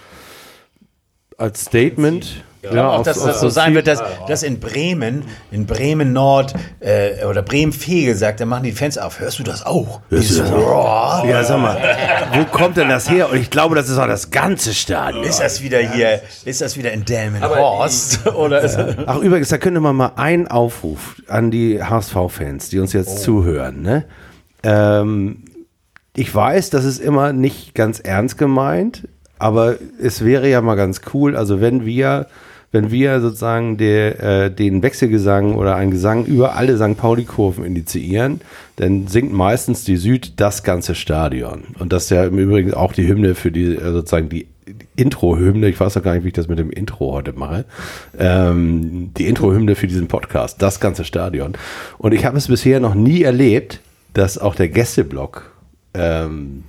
als 1.38 1.62
Statement. 1.62 2.42
Ja, 2.66 2.70
Ich 2.70 2.74
glaube 2.74 2.88
auch, 2.90 3.02
dass 3.02 3.22
das 3.22 3.40
so 3.40 3.48
sein 3.48 3.74
wird, 3.74 3.86
dass, 3.86 4.02
dass 4.28 4.42
in 4.42 4.60
Bremen, 4.60 5.22
in 5.50 5.66
Bremen 5.66 6.12
Nord 6.12 6.54
äh, 6.80 7.24
oder 7.24 7.42
Bremen 7.42 7.72
Fege 7.72 8.14
sagt, 8.14 8.40
da 8.40 8.46
machen 8.46 8.64
die 8.64 8.72
Fans 8.72 8.98
auf. 8.98 9.20
Hörst 9.20 9.38
du 9.38 9.42
das 9.42 9.64
auch? 9.64 10.00
Hörst 10.08 10.30
du 10.30 10.42
das 10.42 10.52
Roar? 10.52 11.24
Ja, 11.26 11.44
sag 11.44 11.60
mal, 11.60 11.76
wo 12.34 12.44
kommt 12.44 12.76
denn 12.76 12.88
das 12.88 13.08
her? 13.08 13.30
Und 13.30 13.38
ich 13.38 13.50
glaube, 13.50 13.74
das 13.74 13.88
ist 13.88 13.98
auch 13.98 14.06
das 14.06 14.30
ganze 14.30 14.74
Stadion. 14.74 15.24
Ist 15.24 15.40
das 15.40 15.62
wieder 15.62 15.78
hier, 15.78 16.20
ist 16.44 16.60
das 16.60 16.76
wieder 16.76 16.92
in 16.92 17.04
Delmenhorst? 17.04 18.26
Oder 18.34 18.60
ist 18.62 18.78
Ach, 19.06 19.18
übrigens, 19.18 19.48
da 19.48 19.58
könnte 19.58 19.80
man 19.80 19.94
mal 19.96 20.12
einen 20.16 20.48
Aufruf 20.48 21.22
an 21.28 21.50
die 21.50 21.82
HSV-Fans, 21.82 22.68
die 22.70 22.78
uns 22.80 22.92
jetzt 22.92 23.22
zuhören. 23.22 23.82
Ne? 23.82 24.04
Ähm, 24.62 25.44
ich 26.14 26.34
weiß, 26.34 26.70
das 26.70 26.84
ist 26.84 26.98
immer 26.98 27.32
nicht 27.32 27.74
ganz 27.74 28.00
ernst 28.00 28.38
gemeint, 28.38 29.06
aber 29.38 29.76
es 30.00 30.24
wäre 30.24 30.48
ja 30.48 30.60
mal 30.62 30.74
ganz 30.76 31.02
cool, 31.12 31.36
also 31.36 31.60
wenn 31.60 31.84
wir, 31.84 32.26
wenn 32.72 32.90
wir 32.90 33.20
sozusagen 33.20 33.76
der, 33.76 34.22
äh, 34.22 34.50
den 34.50 34.82
Wechselgesang 34.82 35.54
oder 35.54 35.76
einen 35.76 35.90
Gesang 35.90 36.24
über 36.24 36.56
alle 36.56 36.76
St. 36.76 36.96
Pauli-Kurven 36.96 37.64
initiieren, 37.64 38.40
dann 38.76 39.06
singt 39.06 39.32
meistens 39.32 39.84
die 39.84 39.96
Süd 39.96 40.40
das 40.40 40.62
ganze 40.62 40.94
Stadion. 40.94 41.64
Und 41.78 41.92
das 41.92 42.04
ist 42.04 42.10
ja 42.10 42.24
im 42.24 42.38
Übrigen 42.38 42.74
auch 42.74 42.92
die 42.92 43.06
Hymne 43.06 43.34
für 43.34 43.50
die, 43.50 43.74
äh, 43.74 43.92
sozusagen 43.92 44.28
die 44.28 44.46
Intro-Hymne, 44.96 45.68
ich 45.68 45.78
weiß 45.78 45.96
auch 45.96 46.02
gar 46.02 46.14
nicht, 46.14 46.24
wie 46.24 46.28
ich 46.28 46.34
das 46.34 46.48
mit 46.48 46.58
dem 46.58 46.70
Intro 46.70 47.12
heute 47.12 47.32
mache, 47.32 47.64
ähm, 48.18 49.12
die 49.16 49.26
Intro-Hymne 49.26 49.76
für 49.76 49.86
diesen 49.86 50.08
Podcast, 50.08 50.60
das 50.60 50.80
ganze 50.80 51.04
Stadion. 51.04 51.52
Und 51.98 52.12
ich 52.12 52.24
habe 52.24 52.36
es 52.36 52.48
bisher 52.48 52.80
noch 52.80 52.94
nie 52.94 53.22
erlebt, 53.22 53.80
dass 54.12 54.38
auch 54.38 54.54
der 54.54 54.68
Gästeblock 54.68 55.52
ähm, 55.94 56.64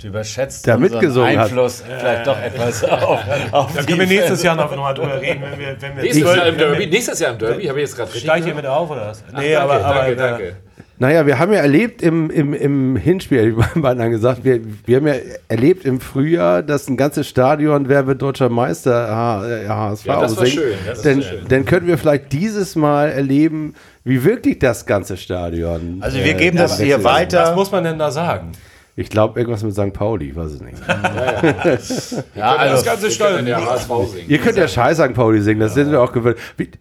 Du 0.00 0.08
überschätzt 0.08 0.66
Der 0.66 0.76
unseren 0.76 0.92
mitgesungen 0.92 1.38
hat. 1.38 1.44
Einfluss 1.46 1.82
vielleicht 1.98 2.26
doch 2.26 2.38
etwas 2.38 2.84
auf, 2.84 3.20
auf 3.52 3.72
Da 3.74 3.82
können 3.82 4.00
wir 4.00 4.06
nächstes. 4.06 4.42
Jahr 4.42 4.54
noch 4.56 4.74
mal 4.76 4.92
drüber 4.92 5.20
reden, 5.20 5.42
wenn 5.50 5.58
wir, 5.58 5.76
wenn 5.80 5.96
wir 5.96 6.02
Nächstes 6.02 6.22
Jahr 6.22 6.46
im 6.46 6.54
wenn 6.54 6.60
wir- 6.60 6.66
Derby, 6.68 6.86
nächstes 6.86 7.18
Jahr 7.20 7.32
im 7.32 7.38
Derby, 7.38 7.64
habe 7.66 7.78
ich 7.78 7.84
jetzt 7.86 7.96
gerade 7.96 8.08
richtig 8.10 8.22
Steig 8.30 8.44
hier 8.44 8.54
mit 8.54 8.66
auf 8.66 8.90
oder 8.90 9.06
was? 9.08 9.24
Ach, 9.32 9.40
danke, 9.40 9.56
danke, 9.82 10.16
danke. 10.16 10.56
Naja, 10.98 11.26
wir 11.26 11.38
haben 11.38 11.52
ja 11.52 11.58
erlebt 11.60 12.00
im, 12.02 12.30
im, 12.30 12.54
im 12.54 12.96
Hinspiel, 12.96 13.54
ich 13.58 13.66
habe 13.84 13.96
dann 13.96 14.10
gesagt, 14.10 14.44
wir, 14.44 14.60
wir 14.86 14.96
haben 14.96 15.06
ja 15.06 15.14
erlebt 15.48 15.84
im 15.84 16.00
Frühjahr, 16.00 16.62
dass 16.62 16.88
ein 16.88 16.96
ganzes 16.96 17.26
Stadion, 17.28 17.88
wer 17.88 18.06
wird 18.06 18.20
deutscher 18.22 18.48
Meister, 18.48 19.08
H- 19.14 19.46
äh, 19.46 19.68
HSV 19.68 20.06
Ja, 20.06 20.20
das 20.20 20.36
war 20.38 20.46
schön, 20.46 20.74
das 20.86 21.02
Dann, 21.02 21.16
war 21.18 21.22
schön. 21.22 21.44
dann 21.48 21.64
können 21.66 21.86
wir 21.86 21.98
vielleicht 21.98 22.32
dieses 22.32 22.76
Mal 22.76 23.10
erleben, 23.10 23.74
wie 24.04 24.24
wirklich 24.24 24.58
das 24.58 24.86
ganze 24.86 25.18
Stadion. 25.18 25.98
Also 26.00 26.16
wir 26.18 26.26
äh, 26.26 26.34
geben 26.34 26.56
das 26.56 26.76
hier 26.78 26.86
wechselt. 26.98 27.04
Was 27.04 27.12
weiter. 27.14 27.54
muss 27.54 27.70
man 27.72 27.84
denn 27.84 27.98
da 27.98 28.10
sagen? 28.10 28.52
Ich 28.98 29.10
glaube, 29.10 29.38
irgendwas 29.38 29.62
mit 29.62 29.74
St. 29.74 29.92
Pauli, 29.92 30.30
ich 30.30 30.36
weiß 30.36 30.52
es 30.52 30.60
nicht. 30.62 30.78
Ja, 32.34 32.56
also, 32.56 32.82
ganze 32.82 33.10
Wir 33.10 33.26
können 33.26 33.46
ja 33.46 33.60
HSV 33.62 33.88
singen. 34.10 34.24
Ihr 34.30 34.38
könnt 34.38 34.56
ja 34.56 34.66
Scheiß 34.66 34.96
St. 34.96 35.12
Pauli 35.12 35.42
singen, 35.42 35.60
das 35.60 35.74
sind 35.74 35.90
wir 35.90 36.00
auch 36.00 36.12
gewöhnt. 36.12 36.38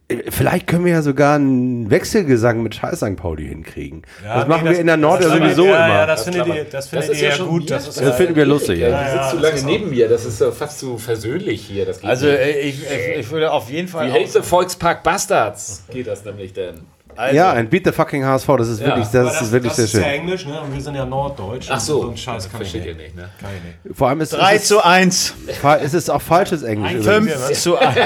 Äh, 0.08 0.32
Vielleicht 0.32 0.66
können 0.68 0.86
wir 0.86 0.94
ja 0.94 1.02
sogar 1.02 1.36
einen 1.36 1.90
Wechselgesang 1.92 2.64
mit 2.64 2.74
Scheiß 2.74 3.00
St. 3.00 3.18
Pauli 3.18 3.48
hinkriegen. 3.50 4.04
das 4.24 4.48
machen 4.48 4.64
wir 4.64 4.80
in 4.80 4.88
der 4.88 4.96
Nord 4.96 5.24
ja 5.24 5.28
das- 5.28 5.38
sowieso 5.38 5.66
ja, 5.66 5.86
immer. 5.86 5.94
Ja, 5.94 6.06
das, 6.06 6.24
Das 6.24 6.34
findet 6.36 6.56
ihr, 6.56 6.64
das 6.64 6.72
Das 6.72 6.88
findet 6.88 7.10
ihr 7.18 7.24
ja 7.24 7.30
ja 7.32 7.36
schon 7.36 7.48
gut. 7.50 7.70
Das 7.70 7.88
ist 7.88 8.00
Das 8.00 8.16
finden 8.16 8.36
wir 8.38 8.46
lustig. 8.46 8.80
Ja, 8.80 8.88
Ja. 8.90 9.04
die 9.04 9.12
sitzt 9.18 9.30
zu 9.32 9.38
lange 9.40 9.62
neben 9.64 9.90
mir, 9.90 10.08
das 10.08 10.26
ist 10.26 10.40
ja 10.40 10.52
fast 10.52 10.80
zu 10.80 10.98
versöhnlich 10.98 11.66
hier. 11.66 11.86
Das 11.86 12.00
geht 12.00 12.10
also 12.10 12.28
äh, 12.28 12.60
ich, 12.62 12.82
ich, 12.84 13.20
ich 13.20 13.30
würde 13.30 13.52
auf 13.52 13.70
jeden 13.70 13.90
Fall. 13.90 14.08
Wie 14.08 14.12
hältst 14.12 14.36
du 14.36 14.42
Volkspark 14.42 15.04
Bastards? 15.04 15.84
Geht 15.92 16.08
das 16.08 16.24
nämlich 16.24 16.54
denn? 16.54 16.76
Also, 17.16 17.36
Ja, 17.36 17.52
ein 17.52 17.70
Beat 17.70 17.86
the 17.86 17.92
fucking 17.92 18.26
HSV, 18.26 18.48
das 18.58 18.68
ist 18.70 18.80
wirklich, 18.80 19.06
aber 19.08 19.24
das, 19.26 19.42
ist 19.42 19.52
wirklich 19.52 19.74
sehr 19.74 19.86
ist 19.86 19.94
ja 19.94 20.02
schön. 20.02 20.10
Englisch, 20.10 20.46
ne? 20.46 20.60
Und 20.62 20.74
wir 20.74 20.82
sind 20.82 20.96
ja 20.96 21.06
Norddeutsch. 21.06 21.68
Ach 21.70 21.80
so, 21.80 22.02
So 22.04 22.10
ein 22.12 22.18
Scheiß 22.18 22.52
kann 22.52 22.62
ich 22.62 22.70
versteht 22.72 22.86
ihr 22.86 22.96
nicht. 22.96 23.16
nicht, 23.16 23.16
ne? 23.16 23.30
Kann 23.40 23.50
ich 23.58 23.86
nicht. 23.86 23.98
Vor 23.98 24.10
allem 24.10 24.22
ist, 24.22 24.34
3 24.34 24.56
ist, 24.56 24.68
zu 24.68 24.84
1, 24.84 25.34
es, 25.82 25.94
ist 25.94 26.10
auch 26.10 26.22
falsches 26.22 26.64
Englisch. 26.64 26.94
übrigens. 26.94 27.34
5 27.46 27.52
zu 27.54 27.78
1. 27.78 27.98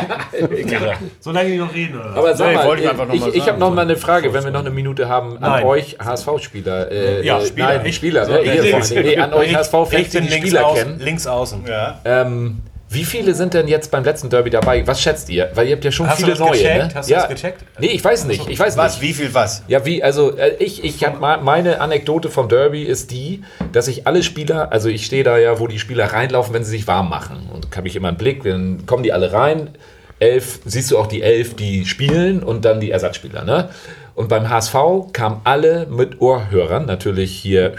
Solange 1.20 1.50
die 1.50 1.58
noch 1.58 1.74
reden, 1.74 2.00
oder? 2.00 2.16
Aber 2.16 2.36
sag 2.36 2.48
Nee, 2.50 2.56
mal, 2.56 2.66
wollte 2.68 2.84
ich 2.84 2.90
einfach 2.90 3.08
noch 3.08 3.14
ich, 3.14 3.28
ich, 3.28 3.36
ich 3.36 3.48
habe 3.48 3.60
noch 3.60 3.74
mal 3.74 3.82
eine 3.82 3.96
Frage, 3.98 4.34
wenn 4.34 4.44
wir 4.44 4.52
noch 4.52 4.60
eine 4.62 4.70
Minute 4.72 5.08
haben 5.10 5.34
an 5.38 5.42
Nein. 5.52 5.64
euch 5.66 5.98
HSV-Spieler. 6.04 6.92
Äh, 6.92 7.26
Ja, 7.26 7.40
Spieler. 7.42 7.68
Nein, 7.78 7.86
Ich- 7.86 7.96
Spieler, 7.96 8.26
so, 8.26 8.32
ne? 8.32 8.40
Allem. 8.40 8.82
nee, 9.04 9.18
an 9.18 9.34
euch 9.34 9.50
Ich- 9.52 9.56
HSV-Fans, 9.58 9.92
ich 9.94 10.10
die 10.10 10.32
Spieler 10.32 10.74
kennen. 10.74 11.00
links 11.00 11.28
außen. 11.28 11.64
Ja. 11.68 12.00
Ähm, 12.06 12.58
wie 12.92 13.06
viele 13.06 13.36
sind 13.36 13.54
denn 13.54 13.68
jetzt 13.68 13.92
beim 13.92 14.04
letzten 14.04 14.32
Derby 14.32 14.50
dabei? 14.50 14.86
Was 14.88 15.00
schätzt 15.00 15.30
ihr? 15.30 15.52
Weil 15.54 15.68
ihr 15.68 15.76
habt 15.76 15.86
ja 15.86 15.92
schon 15.92 16.08
Hast 16.08 16.20
du 16.20 16.24
viele 16.24 16.32
das 16.32 16.40
neue. 16.40 16.52
gecheckt? 16.52 16.88
Ne? 16.88 16.96
Hast 16.96 17.10
du 17.10 17.14
ja. 17.14 17.20
das 17.20 17.30
gecheckt? 17.30 17.66
Nee, 17.80 17.88
ich 17.88 18.04
weiß 18.04 18.26
nicht. 18.26 18.50
Ich 18.50 18.60
weiß 18.60 18.78
Was, 18.78 19.00
nicht. 19.00 19.10
wie 19.10 19.14
viel 19.14 19.34
was? 19.36 19.64
Ja, 19.68 19.86
wie, 19.86 20.02
also 20.02 20.36
äh, 20.36 20.56
ich, 20.58 20.84
ich 20.84 21.04
habe 21.04 21.20
mal, 21.20 21.40
meine 21.40 21.82
Anekdote 21.82 22.30
vom 22.30 22.50
Derby 22.50 22.82
ist 22.82 23.12
die, 23.12 23.44
dass 23.74 23.88
ich 23.88 24.08
alle 24.08 24.24
Spieler, 24.24 24.72
also 24.72 24.90
ich 24.90 25.06
stehe 25.06 25.24
da 25.24 25.38
ja, 25.38 25.60
wo 25.60 25.68
die 25.68 25.78
Spieler 25.78 26.06
reinlaufen, 26.06 26.52
wenn 26.56 26.64
sie 26.64 26.72
sich 26.72 26.88
warm 26.88 27.10
machen. 27.10 27.48
Und 27.54 27.78
habe 27.78 27.88
ich 27.88 27.96
immer 27.96 28.08
einen 28.08 28.18
Blick, 28.18 28.44
dann 28.44 28.88
kommen 28.88 29.04
die 29.04 29.14
alle 29.14 29.34
rein. 29.34 29.70
Elf, 30.18 30.60
siehst 30.66 30.90
du 30.90 30.98
auch 30.98 31.08
die 31.08 31.22
elf, 31.22 31.56
die 31.56 31.86
spielen 31.86 32.42
und 32.42 32.66
dann 32.66 32.80
die 32.80 32.90
Ersatzspieler, 32.90 33.46
ne? 33.46 33.70
Und 34.16 34.28
beim 34.28 34.50
HSV 34.50 34.74
kamen 35.14 35.42
alle 35.46 35.86
mit 35.90 36.20
Ohrhörern, 36.20 36.86
natürlich 36.86 37.34
hier 37.34 37.76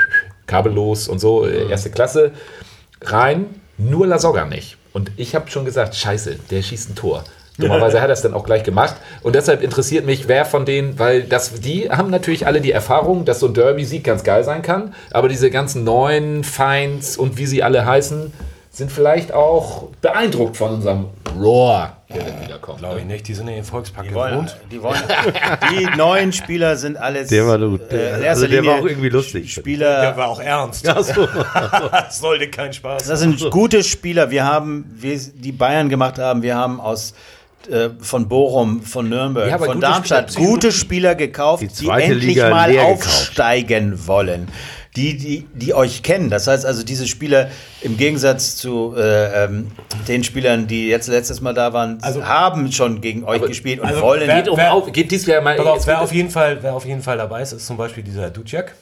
kabellos 0.46 1.08
und 1.08 1.18
so, 1.18 1.44
äh, 1.44 1.68
erste 1.68 1.90
Klasse, 1.90 2.30
rein, 3.02 3.46
nur 3.76 4.06
Lasogga 4.06 4.46
nicht. 4.46 4.78
Und 4.92 5.12
ich 5.16 5.34
habe 5.34 5.50
schon 5.50 5.64
gesagt, 5.64 5.94
scheiße, 5.94 6.36
der 6.50 6.62
schießt 6.62 6.90
ein 6.90 6.94
Tor. 6.96 7.24
Dummerweise 7.58 8.00
hat 8.00 8.08
er 8.08 8.14
es 8.14 8.22
dann 8.22 8.34
auch 8.34 8.44
gleich 8.44 8.64
gemacht. 8.64 8.96
Und 9.22 9.34
deshalb 9.34 9.62
interessiert 9.62 10.06
mich, 10.06 10.28
wer 10.28 10.44
von 10.44 10.64
denen, 10.64 10.98
weil 10.98 11.22
das, 11.24 11.60
die 11.60 11.90
haben 11.90 12.10
natürlich 12.10 12.46
alle 12.46 12.60
die 12.60 12.72
Erfahrung, 12.72 13.24
dass 13.24 13.40
so 13.40 13.46
ein 13.46 13.54
Derby-Sieg 13.54 14.02
ganz 14.02 14.24
geil 14.24 14.44
sein 14.44 14.62
kann. 14.62 14.94
Aber 15.10 15.28
diese 15.28 15.50
ganzen 15.50 15.84
neuen 15.84 16.42
Feinds 16.42 17.16
und 17.16 17.36
wie 17.36 17.46
sie 17.46 17.62
alle 17.62 17.84
heißen, 17.84 18.32
sind 18.72 18.92
vielleicht 18.92 19.32
auch 19.32 19.88
beeindruckt 20.00 20.56
von 20.56 20.74
unserem 20.74 21.06
Roar, 21.36 21.96
der 22.08 22.22
dann 22.24 22.42
wiederkommt. 22.44 22.78
Glaube 22.78 23.00
ich 23.00 23.04
nicht, 23.04 23.26
die 23.26 23.34
sind 23.34 23.48
in 23.48 23.56
den 23.56 23.64
Volkspark 23.64 24.06
Die 24.08 24.14
wollen, 24.14 24.30
gewohnt. 24.32 24.56
die, 24.70 24.80
wollen, 24.82 25.00
die 25.72 25.96
neuen 25.96 26.32
Spieler 26.32 26.76
sind 26.76 26.96
alles. 26.96 27.28
Der 27.28 27.46
war 27.46 27.58
gut. 27.58 27.90
Äh, 27.92 28.20
in 28.20 28.26
Also 28.28 28.46
der 28.46 28.64
war 28.64 28.76
auch 28.80 28.86
irgendwie 28.86 29.08
lustig. 29.08 29.52
Spieler. 29.52 30.00
Der 30.02 30.16
war 30.16 30.28
auch 30.28 30.40
ernst. 30.40 30.88
Achso. 30.88 31.26
das 31.90 32.18
sollte 32.20 32.48
kein 32.48 32.72
Spaß 32.72 33.04
Das 33.08 33.18
sind 33.20 33.50
gute 33.50 33.82
Spieler. 33.82 34.30
Wir 34.30 34.44
haben, 34.44 34.84
wir, 34.96 35.18
die 35.18 35.52
Bayern 35.52 35.88
gemacht 35.88 36.18
haben, 36.18 36.42
wir 36.42 36.54
haben 36.56 36.80
aus 36.80 37.12
äh, 37.68 37.90
von 38.00 38.28
Bochum, 38.28 38.82
von 38.82 39.08
Nürnberg, 39.08 39.50
Ja, 39.50 39.58
von 39.58 39.66
gute 39.66 39.80
Darmstadt 39.80 40.32
Spieler, 40.32 40.46
gute 40.48 40.72
Spieler 40.72 41.14
gekauft, 41.16 41.62
Die 41.62 41.68
die, 41.68 41.88
endlich 41.88 42.22
Liga 42.24 42.50
mal 42.50 42.70
leer 42.70 42.84
gekauft. 42.84 43.06
aufsteigen 43.06 44.06
wollen. 44.06 44.48
Die, 44.96 45.16
die, 45.16 45.46
die 45.54 45.72
euch 45.72 46.02
kennen. 46.02 46.30
Das 46.30 46.48
heißt 46.48 46.66
also, 46.66 46.82
diese 46.82 47.06
Spieler 47.06 47.48
im 47.80 47.96
Gegensatz 47.96 48.56
zu 48.56 48.94
äh, 48.96 49.44
ähm, 49.44 49.70
den 50.08 50.24
Spielern, 50.24 50.66
die 50.66 50.88
jetzt 50.88 51.06
letztes 51.06 51.40
Mal 51.40 51.54
da 51.54 51.72
waren, 51.72 51.98
Also- 52.02 52.24
haben 52.24 52.72
schon 52.72 53.00
gegen 53.00 53.22
euch 53.22 53.40
gespielt 53.42 53.78
und 53.80 53.86
also, 53.86 54.00
wollen. 54.02 54.26
wer- 54.26 54.36
Geht, 54.42 54.48
um 54.48 54.56
Wer- 54.56 54.72
auf, 54.72 54.90
geht 54.92 55.12
dies 55.12 55.26
Jahr 55.26 55.42
mal. 55.42 55.54
Pass 55.56 55.66
auf, 55.66 55.74
jetzt 55.76 55.86
wer 55.86 56.00
auf 56.00 56.12
jeden 56.12 56.30
Fall, 56.30 56.58
wer 56.62 56.74
auf 56.74 56.84
jeden 56.84 57.02
Fall 57.02 57.18
dabei 57.18 57.40
ist, 57.42 57.52
ist 57.52 57.66
zum 57.66 57.76
Beispiel 57.76 58.02
dieser 58.02 58.30
Duciak. 58.30 58.74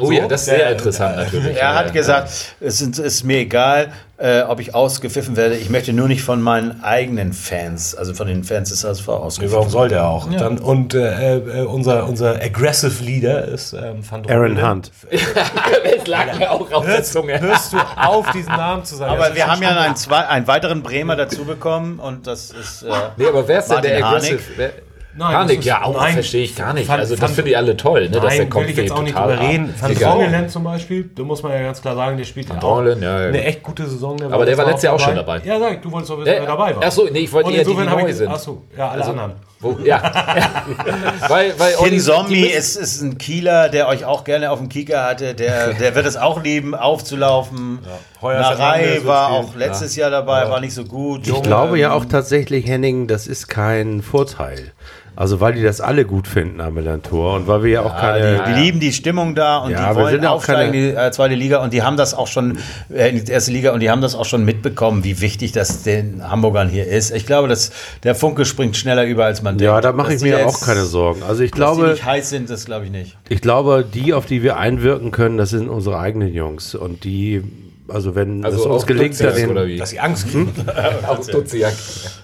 Oh 0.00 0.12
ja, 0.12 0.28
das 0.28 0.42
ist 0.42 0.46
sehr 0.46 0.70
interessant 0.70 1.16
natürlich. 1.16 1.56
Er 1.56 1.62
Ja, 1.70 1.74
hat 1.74 1.86
ja. 1.86 1.92
gesagt, 1.92 2.30
es 2.60 2.80
ist, 2.80 2.98
ist 2.98 3.24
mir 3.24 3.38
egal, 3.38 3.88
äh, 4.16 4.42
ob 4.42 4.60
ich 4.60 4.72
ausgepfiffen 4.74 5.36
werde. 5.36 5.56
Ich 5.56 5.68
möchte 5.68 5.92
nur 5.92 6.06
nicht 6.06 6.22
von 6.22 6.40
meinen 6.40 6.82
eigenen 6.84 7.32
Fans, 7.32 7.94
also 7.96 8.14
von 8.14 8.28
den 8.28 8.44
Fans 8.44 8.68
des 8.70 8.84
HSV 8.84 9.06
Warum 9.08 9.22
ausgepfiffen. 9.24 9.68
soll 9.68 9.88
der 9.88 10.06
auch? 10.06 10.28
Dann, 10.32 10.58
und 10.58 10.94
äh, 10.94 11.38
äh, 11.38 11.64
unser, 11.64 12.06
unser 12.06 12.36
Aggressive 12.40 13.02
Leader 13.02 13.46
ist 13.46 13.72
ähm, 13.72 14.08
Van 14.08 14.24
Aaron. 14.30 14.62
Hunt. 14.62 14.92
Es 15.10 16.06
lag 16.06 16.38
mir 16.38 16.50
auch 16.50 16.70
auf 16.72 16.84
der 16.86 16.96
Hörst, 16.96 17.12
Zunge. 17.12 17.40
hörst 17.40 17.72
du 17.72 17.78
auf, 17.96 18.30
diesen 18.30 18.52
Namen 18.52 18.84
zu 18.84 18.94
sagen? 18.96 19.16
Das 19.16 19.26
Aber 19.26 19.34
wir 19.36 19.46
haben 19.48 19.62
ja 19.62 19.70
einen, 19.80 19.96
zwei, 19.96 20.26
einen 20.26 20.46
weiteren 20.46 20.82
Bremer 20.82 21.16
dazu 21.16 21.44
bekommen 21.44 21.98
und 21.98 22.26
das 22.28 22.50
ist. 22.50 22.82
Äh, 22.84 22.90
Nee, 23.16 23.26
aber 23.26 23.46
wer 23.48 23.58
ist 23.58 23.68
denn 23.70 23.82
der. 23.82 24.04
Aggressive? 24.06 24.40
Wer- 24.56 24.72
Nein, 25.18 25.48
das 25.48 25.56
ist- 25.58 25.64
ja, 25.64 25.82
auch 25.82 25.96
nein. 26.00 26.12
verstehe 26.14 26.44
ich 26.44 26.54
gar 26.56 26.72
nicht. 26.72 26.86
Fand- 26.86 27.00
also 27.00 27.16
das 27.16 27.32
finde 27.32 27.50
ich 27.50 27.56
alle 27.56 27.76
toll, 27.76 28.02
ne, 28.02 28.10
dass 28.10 28.20
der 28.22 28.38
Nein, 28.44 28.50
kommt 28.50 28.64
will 28.66 28.70
ich 28.70 28.76
jetzt 28.78 28.92
auch 28.92 29.02
nicht 29.02 29.16
drüber 29.16 29.38
reden. 29.40 29.74
Van. 29.78 29.94
Drongelen 29.94 30.48
zum 30.48 30.64
Beispiel, 30.64 31.10
da 31.14 31.22
muss 31.24 31.42
man 31.42 31.52
ja 31.52 31.62
ganz 31.62 31.82
klar 31.82 31.94
sagen, 31.96 32.16
der 32.16 32.24
spielt 32.24 32.48
ja 32.48 32.54
auch 32.56 32.60
Drongelen, 32.60 33.02
ja, 33.02 33.20
ja. 33.22 33.28
eine 33.28 33.44
echt 33.44 33.62
gute 33.62 33.86
Saison. 33.86 34.16
Aber 34.32 34.46
der 34.46 34.56
war 34.56 34.64
letztes 34.66 34.84
Jahr 34.84 34.94
auch 34.94 35.00
schon 35.00 35.16
dabei. 35.16 35.40
Ja, 35.44 35.58
sag 35.58 35.74
ich, 35.74 35.80
du 35.80 35.90
wolltest 35.90 36.10
doch 36.10 36.16
wissen, 36.18 36.26
Der- 36.26 36.40
wer 36.40 36.46
dabei 36.46 36.76
war. 36.76 36.82
Ach 36.86 36.92
so, 36.92 37.08
nee, 37.10 37.18
ich 37.20 37.32
wollte 37.32 37.50
eher 37.50 37.64
die, 37.64 37.74
die 37.74 37.84
neu 37.84 38.12
sind. 38.12 38.28
Ach 38.30 38.38
so, 38.38 38.62
ja, 38.76 38.88
alle 38.90 39.00
Also- 39.00 39.10
anderen. 39.10 39.32
Wo, 39.60 39.76
ja. 39.82 40.00
weil, 41.28 41.52
weil 41.58 41.72
Kin 41.74 41.84
Olli- 41.84 41.98
Zombie 42.00 42.46
ist, 42.46 42.76
ist 42.76 43.00
ein 43.02 43.18
Kieler, 43.18 43.68
der 43.68 43.88
euch 43.88 44.04
auch 44.04 44.22
gerne 44.22 44.52
auf 44.52 44.60
dem 44.60 44.68
Kicker 44.68 45.04
hatte. 45.04 45.34
Der, 45.34 45.72
der 45.74 45.96
wird 45.96 46.06
es 46.06 46.16
auch 46.16 46.42
lieben, 46.44 46.76
aufzulaufen. 46.76 47.80
Heuer 48.22 48.40
Narei 48.40 49.00
war 49.04 49.30
auch 49.30 49.56
letztes 49.56 49.96
Jahr 49.96 50.10
dabei, 50.10 50.48
war 50.48 50.60
nicht 50.60 50.74
so 50.74 50.84
gut. 50.84 51.26
Ich 51.26 51.42
glaube 51.42 51.76
ja 51.78 51.92
auch 51.92 52.04
tatsächlich, 52.04 52.66
Henning, 52.68 53.08
das 53.08 53.26
ist 53.26 53.48
kein 53.48 54.00
Vorteil. 54.02 54.72
Also 55.20 55.40
weil 55.40 55.54
die 55.54 55.64
das 55.64 55.80
alle 55.80 56.04
gut 56.04 56.28
finden 56.28 56.60
am 56.60 56.74
Melantor 56.74 57.34
und 57.34 57.48
weil 57.48 57.64
wir 57.64 57.70
ja 57.72 57.82
auch 57.82 57.96
keine... 57.96 58.36
Die, 58.46 58.52
die 58.54 58.60
lieben 58.60 58.78
die 58.78 58.92
Stimmung 58.92 59.34
da 59.34 59.56
und 59.58 59.72
Ja, 59.72 59.90
die 59.90 59.96
wir 59.96 60.02
wollen 60.02 60.12
sind 60.14 60.22
ja 60.22 60.30
auch 60.30 60.36
aufsteigen 60.36 60.72
in 60.74 60.80
keine- 60.94 61.00
die 61.02 61.08
äh, 61.08 61.10
zweite 61.10 61.34
Liga 61.34 61.58
und 61.60 61.72
die 61.72 61.82
haben 61.82 61.96
das 61.96 62.14
auch 62.14 62.28
schon 62.28 62.58
äh, 62.94 63.08
in 63.08 63.24
die 63.24 63.32
erste 63.32 63.50
Liga 63.50 63.72
und 63.72 63.80
die 63.80 63.90
haben 63.90 64.00
das 64.00 64.14
auch 64.14 64.26
schon 64.26 64.44
mitbekommen, 64.44 65.02
wie 65.02 65.20
wichtig 65.20 65.50
das 65.50 65.82
den 65.82 66.22
Hamburgern 66.30 66.68
hier 66.68 66.86
ist. 66.86 67.10
Ich 67.10 67.26
glaube, 67.26 67.48
dass 67.48 67.72
der 68.04 68.14
Funke 68.14 68.44
springt 68.44 68.76
schneller 68.76 69.06
über, 69.06 69.24
als 69.24 69.42
man 69.42 69.58
denkt. 69.58 69.62
ja, 69.64 69.80
da 69.80 69.90
mache 69.90 70.12
ich 70.14 70.20
die 70.22 70.26
mir 70.30 70.38
jetzt- 70.38 70.54
auch 70.54 70.64
keine 70.64 70.84
Sorgen. 70.84 71.24
Also 71.24 71.42
ich 71.42 71.50
Dass 71.50 71.56
die 71.56 71.62
glaube, 71.78 71.88
nicht 71.90 72.04
heiß 72.04 72.30
sind, 72.30 72.48
das 72.48 72.64
glaube 72.66 72.84
ich 72.84 72.92
nicht. 72.92 73.16
ich 73.28 73.40
glaube, 73.40 73.84
die, 73.92 74.14
auf 74.14 74.24
die 74.26 74.44
wir 74.44 74.56
einwirken 74.58 75.10
können, 75.10 75.36
das 75.36 75.50
sind 75.50 75.68
unsere 75.68 75.98
eigenen 75.98 76.32
Jungs. 76.32 76.76
Und 76.76 77.02
die, 77.02 77.42
also 77.88 78.14
wenn 78.14 78.44
Also 78.44 78.60
es 78.60 78.66
uns 78.66 78.86
gelingt, 78.86 79.18
den? 79.18 79.78
Dass 79.78 79.90
sie 79.90 79.98
Angst 79.98 80.28
kriegen. 80.30 80.54
Auch 81.08 81.18
Duziak. 81.26 81.74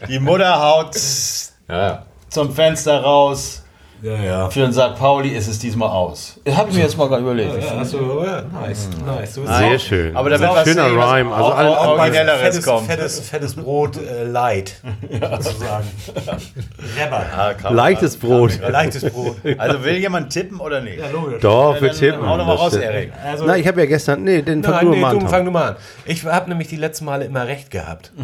Die 0.08 0.20
Mutter 0.20 0.62
haut 0.62 0.94
Ja. 1.68 2.04
Zum 2.34 2.52
Fenster 2.54 3.00
raus. 3.02 3.62
ja, 4.02 4.16
ja. 4.16 4.50
Für 4.50 4.60
den 4.60 4.72
St. 4.74 4.96
Pauli 4.98 5.30
ist 5.30 5.48
es 5.48 5.58
diesmal 5.58 5.88
aus. 5.88 6.38
Habe 6.50 6.68
ich 6.70 6.76
mir 6.76 6.82
jetzt 6.82 6.98
mal 6.98 7.08
gerade 7.08 7.22
überlegt. 7.22 7.50
Ja, 7.62 7.78
also, 7.78 7.96
nice, 8.60 8.88
nice. 9.06 9.34
Du 9.34 9.40
bist 9.42 9.56
sehr 9.56 9.76
auch- 9.76 9.80
schön. 9.80 10.14
Aber 10.16 10.28
da 10.28 10.38
wird 10.38 10.50
was 10.50 10.68
Schöner 10.68 10.86
Rhyme. 10.88 11.32
Also 11.34 11.52
auch- 11.52 11.58
auch- 11.78 11.86
Originelleres 11.98 12.40
fettes, 12.42 12.64
kommt. 12.66 12.86
fettes, 12.86 13.20
fettes 13.20 13.54
Brot 13.54 13.96
äh, 13.96 14.24
light, 14.24 14.74
sozusagen. 15.40 15.86
Rebber. 17.00 17.24
Ah, 17.34 17.70
leichtes 17.70 18.16
Brot. 18.18 18.60
Leichtes 18.68 19.04
Brot. 19.10 19.36
Also 19.56 19.82
will 19.84 19.96
jemand 19.96 20.30
tippen 20.32 20.60
oder 20.60 20.80
nicht? 20.82 20.98
Ja, 20.98 21.08
logisch. 21.10 21.40
Doch, 21.40 21.80
wir 21.80 21.92
tippen. 21.92 22.28
hau 22.28 22.36
doch 22.36 22.44
mal 22.46 22.52
Das 22.54 22.60
raus. 22.60 22.74
Erik. 22.76 23.12
Also, 23.24 23.44
Na, 23.46 23.56
ich 23.56 23.66
habe 23.66 23.80
ja 23.80 23.86
gestern, 23.86 24.22
nee, 24.24 24.42
den 24.42 24.62
fang 24.62 24.74
Nein, 24.74 24.84
du 24.86 24.90
nee, 24.92 25.00
du, 25.00 25.06
an. 25.06 25.28
fang 25.28 25.44
du 25.46 25.50
mal 25.50 25.68
an. 25.70 25.76
Ich 26.04 26.24
habe 26.26 26.50
nämlich 26.50 26.68
die 26.68 26.76
letzten 26.76 27.06
Male 27.06 27.24
immer 27.24 27.46
recht 27.46 27.70
gehabt. 27.70 28.12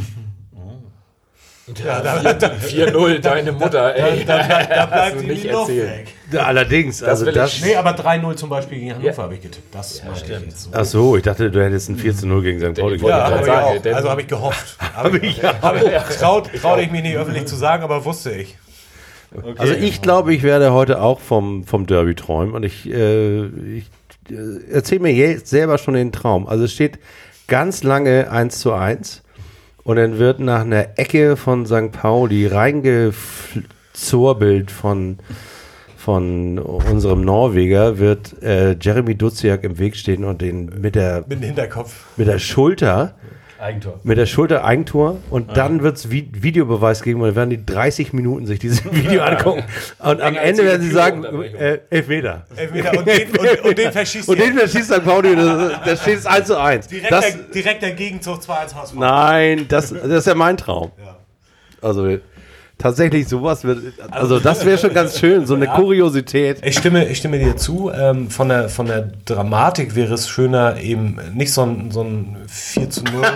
Ja, 1.85 2.03
4-0, 2.03 3.19
deine 3.21 3.53
Mutter, 3.53 3.95
ey. 3.97 4.25
Da, 4.25 4.37
bleibt- 4.43 4.71
da 4.71 4.87
bleibt 4.87 5.21
die 5.23 5.27
nicht 5.27 5.45
Luft 5.45 5.71
erzählen. 5.71 5.91
weg. 5.91 6.07
Ja, 6.33 6.43
Allerdings, 6.45 7.03
also 7.03 7.27
will 7.27 7.33
das. 7.33 7.55
ich- 7.55 7.65
Nee, 7.65 7.77
aber 7.77 7.91
3-0 7.93 8.35
zum 8.37 8.49
Beispiel 8.51 8.79
gegen 8.79 8.95
Hannover 8.95 9.23
habe 9.25 9.35
ich 9.35 9.43
getippt. 9.43 9.75
Das 9.75 10.03
ja, 10.05 10.15
stimmt. 10.15 10.47
Jetzt 10.47 10.63
so. 10.65 10.71
Ach 10.73 10.85
so, 10.85 11.17
ich 11.17 11.23
dachte, 11.23 11.51
du 11.51 11.63
hättest 11.65 11.89
ein 11.89 11.97
4 11.97 12.15
zu 12.17 12.27
0 12.27 12.43
gegen 12.43 12.59
St. 12.61 12.81
Pauli 12.81 12.97
Ich 12.97 13.03
Ja, 13.03 13.25
habe 13.31 13.41
ich 13.41 13.47
sagen, 13.47 13.95
Also 13.95 14.11
habe 14.11 14.21
ich 14.23 14.27
gehofft. 14.29 14.77
Habe 14.95 15.19
ich, 15.23 15.43
hab 15.43 15.77
ich, 15.77 16.17
traut, 16.17 16.51
traute 16.61 16.83
ich 16.83 16.91
mich 16.91 17.03
nicht 17.03 17.17
öffentlich 17.17 17.47
zu 17.47 17.57
sagen, 17.57 17.83
aber 17.83 18.05
wusste 18.05 18.31
ich. 18.33 18.57
Also 19.59 19.75
ich 19.75 20.03
glaube, 20.03 20.35
ich 20.35 20.43
werde 20.43 20.73
heute 20.73 21.01
auch 21.01 21.21
vom, 21.21 21.65
vom 21.65 21.87
Derby 21.87 22.15
träumen 22.17 22.53
und 22.55 22.65
ich, 22.65 22.89
äh, 22.91 23.45
ich 23.47 23.85
äh, 24.29 24.73
erzähle 24.73 25.03
mir 25.03 25.13
jetzt 25.13 25.47
selber 25.49 25.79
schon 25.79 25.95
den 25.95 26.11
Traum. 26.11 26.49
Also 26.49 26.65
es 26.65 26.73
steht 26.73 26.99
ganz 27.47 27.85
lange 27.85 28.29
1 28.31 28.59
zu 28.59 28.73
1 28.73 29.23
und 29.91 29.97
dann 29.97 30.19
wird 30.21 30.39
nach 30.39 30.61
einer 30.61 30.97
Ecke 30.99 31.37
von 31.37 31.67
St. 31.67 31.91
Pauli 31.91 32.47
reingezorbelt 32.47 34.71
von, 34.71 35.19
von 35.97 36.61
unserem 36.61 37.23
Norweger, 37.23 37.99
wird 37.99 38.41
äh, 38.41 38.77
Jeremy 38.81 39.17
Duziak 39.17 39.65
im 39.65 39.81
Weg 39.81 39.97
stehen 39.97 40.23
und 40.23 40.43
den 40.43 40.67
mit 40.81 40.95
der, 40.95 41.25
Mit 41.27 41.41
dem 41.41 41.43
Hinterkopf. 41.43 42.05
mit 42.17 42.29
der 42.29 42.39
Schulter 42.39 43.17
Eigentor. 43.61 44.01
mit 44.03 44.19
der 44.19 44.27
Schulter 44.27 44.65
Eigentor 44.65 45.19
und 45.31 45.57
dann 45.57 45.83
wird 45.83 45.97
es 45.97 46.11
Vi 46.11 46.29
Videobeweis 46.33 47.03
geben 47.03 47.21
und 47.21 47.29
dann 47.29 47.37
werden 47.37 47.51
die 47.51 47.65
30 47.65 48.13
Minuten 48.13 48.47
sich 48.47 48.59
dieses 48.59 48.85
Video 48.93 49.23
angucken 49.23 49.63
und 49.99 50.21
am 50.21 50.37
Ende 50.37 50.65
werden 50.65 50.83
sie 50.83 50.91
sagen, 50.91 51.25
äh, 51.25 51.81
Elfmeter. 51.91 52.47
Elfmeter 52.57 52.99
und 52.99 53.07
den, 53.07 53.31
und, 53.31 53.65
und 53.65 53.79
den 53.79 53.93
verschießt 53.93 54.29
Und 54.29 54.39
den 54.41 54.55
verschießt 54.55 54.93
St. 54.93 55.05
Pauli, 55.05 55.37
das, 55.37 55.73
das 55.85 56.03
steht 56.03 56.19
es 56.19 56.27
1 56.27 56.47
zu 56.47 56.59
1. 56.59 56.87
Direkter, 56.89 57.21
Das, 57.21 57.51
direkter 57.55 57.91
Gegenzug 57.91 58.41
2-1 58.41 58.75
HSV. 58.75 58.95
nein, 58.95 59.67
das, 59.69 59.91
das 59.91 60.05
ist 60.05 60.27
ja 60.27 60.35
mein 60.35 60.57
Traum. 60.57 60.91
Also 61.83 62.19
tatsächlich 62.81 63.29
sowas 63.29 63.65
wird, 63.65 63.95
also 64.11 64.41
das 64.41 64.65
wäre 64.65 64.79
schon 64.79 64.95
ganz 64.95 65.19
schön, 65.19 65.47
so 65.47 65.55
eine 65.55 65.67
Kuriosität. 65.69 66.65
Ich 66.65 66.77
stimme, 66.79 67.07
ich 67.09 67.19
stimme 67.19 67.39
dir 67.39 67.57
zu. 67.57 67.91
Ähm, 67.95 68.31
von, 68.31 68.49
der, 68.49 68.69
von 68.69 68.87
der 68.87 69.11
Dramatik 69.25 69.95
wäre 69.95 70.15
es 70.15 70.29
schöner, 70.29 70.79
eben 70.81 71.19
nicht 71.35 71.53
so 71.53 71.63
ein, 71.63 71.91
so 71.91 72.03
ein 72.03 72.37
4 72.49 72.91
zu 72.91 73.05
0. 73.05 73.23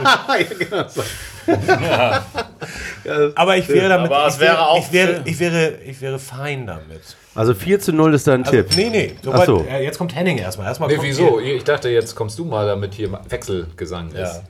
Aber 3.34 3.56
ich 3.56 3.68
wäre 3.68 3.88
damit. 3.88 4.10
Aber 4.10 4.26
es 4.26 4.34
ich 4.34 4.40
wäre, 4.40 4.66
auch 4.66 4.78
ich 4.78 4.92
wäre, 4.92 5.22
ich 5.24 5.38
wäre, 5.38 5.72
ich 5.86 6.00
wäre 6.00 6.18
fein 6.18 6.66
damit. 6.66 7.02
Also 7.34 7.54
4 7.54 7.80
zu 7.80 7.92
0 7.92 8.14
ist 8.14 8.26
dein 8.26 8.44
Also, 8.44 8.56
Tipp. 8.56 8.66
nee, 8.76 8.88
nee. 8.90 9.12
Ach 9.30 9.44
so. 9.44 9.58
Sobald, 9.58 9.70
äh, 9.70 9.82
jetzt 9.82 9.98
kommt 9.98 10.14
Henning 10.14 10.38
erstmal. 10.38 10.68
erstmal 10.68 10.88
Nee, 10.88 10.98
wieso? 11.00 11.40
ihr. 11.40 11.56
Ich 11.56 11.64
dachte, 11.64 11.88
jetzt 11.88 12.14
kommst 12.14 12.38
du 12.38 12.44
mal, 12.44 12.66
damit 12.66 12.94
hier 12.94 13.10
Wechselgesang 13.28 14.10
ist. 14.12 14.42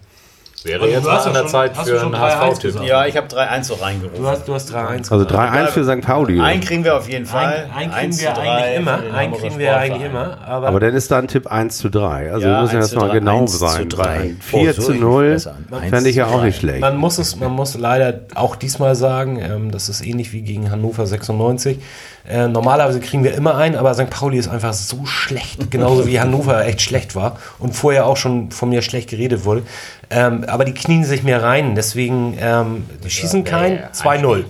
Wäre 0.65 0.81
Also, 0.85 0.95
jetzt 0.95 1.05
du 1.05 1.09
mal 1.09 1.19
an 1.19 1.27
ja 1.27 1.32
der 1.32 1.41
schon- 1.41 1.49
Zeit 1.51 1.77
hast 1.77 1.86
für 1.89 1.93
du 1.95 2.01
schon 2.01 2.15
einen 2.15 2.24
3-1 2.24 2.41
HSV-Tipp. 2.41 2.81
Ja, 2.86 3.07
ich 3.07 3.16
habe 3.19 3.27
3-1 3.28 3.65
so 3.69 3.74
reingerufen. 3.74 4.23
Du 4.23 4.28
hast, 4.28 4.49
du 4.49 4.55
hast 4.55 4.73
3-1. 4.73 5.12
Also 5.12 5.24
3-1 5.27 5.66
für 5.73 5.85
St. 5.85 6.01
Pauli. 6.01 6.41
Einen 6.41 6.61
kriegen 6.62 6.85
wir 6.85 6.97
auf 6.97 7.09
jeden 7.09 7.27
Fall. 7.27 7.69
Ein, 7.74 7.77
einen 7.77 7.91
kriegen 7.93 8.07
1 8.07 8.20
wir 8.23 8.28
zu 8.35 8.41
3 8.41 8.51
eigentlich 8.51 8.77
immer. 8.78 8.99
Einen 9.15 9.32
kriegen 9.35 9.59
wir 9.59 9.77
eigentlich 9.77 10.03
immer. 10.03 10.39
Aber, 10.47 10.69
Aber 10.69 10.81
dann 10.81 10.95
ist 10.95 11.11
da 11.11 11.19
ein 11.19 11.28
Tipp 11.28 11.47
1 11.53 11.77
zu 11.78 11.91
3. 11.91 12.32
Also 12.32 12.47
Ja, 12.47 12.55
wir 12.57 12.62
müssen 12.62 12.77
1 12.77 12.85
jetzt 12.86 12.93
zu 12.93 12.99
mal 12.99 13.09
3, 13.09 13.15
genau 13.19 13.41
1 13.43 13.53
zu 13.53 13.59
sein. 13.59 13.89
3. 13.91 14.35
4 14.41 14.59
Oh, 14.70 14.73
so 14.73 14.73
zu 14.73 14.81
richtig 14.93 15.01
0 15.01 15.31
besser. 15.32 15.55
1 15.70 15.91
fände 15.91 16.09
ich 16.11 16.16
ja 16.16 16.27
auch 16.27 16.41
3. 16.41 16.47
nicht 16.47 16.59
schlecht. 16.61 16.81
Man 16.81 16.97
muss 16.97 17.19
es, 17.19 17.36
man 17.36 17.53
muss 17.53 17.77
leider 17.77 18.20
auch 18.35 18.57
diesmal 18.57 18.95
sagen, 18.95 19.39
ähm, 19.41 19.70
das 19.70 19.89
ist 19.91 20.01
ähnlich 20.05 20.32
wie 20.32 20.41
gegen 20.43 20.70
Hannover 20.70 21.07
96. 21.07 21.78
Äh, 22.26 22.48
normalerweise 22.48 23.01
kriegen 23.01 23.22
wir 23.22 23.34
immer 23.34 23.56
einen, 23.56 23.76
aber 23.76 23.92
St. 23.92 24.09
Pauli 24.09 24.38
ist 24.38 24.48
einfach 24.48 24.72
so 24.72 25.05
schlecht, 25.05 25.70
genauso 25.70 26.06
wie 26.06 26.18
Hannover 26.20 26.64
echt 26.64 26.80
schlecht 26.80 27.14
war 27.14 27.38
und 27.59 27.74
vorher 27.74 28.06
auch 28.06 28.16
schon 28.16 28.51
von 28.51 28.70
mir 28.70 28.80
schlecht 28.80 29.10
geredet 29.10 29.44
wurde. 29.44 29.62
Ähm, 30.09 30.44
aber 30.46 30.64
die 30.64 30.72
knien 30.72 31.05
sich 31.05 31.22
mehr 31.22 31.42
rein, 31.42 31.74
deswegen 31.74 32.36
ähm, 32.40 32.86
die 33.05 33.10
schießen 33.10 33.44
kein 33.44 33.84
2-0. 33.92 34.44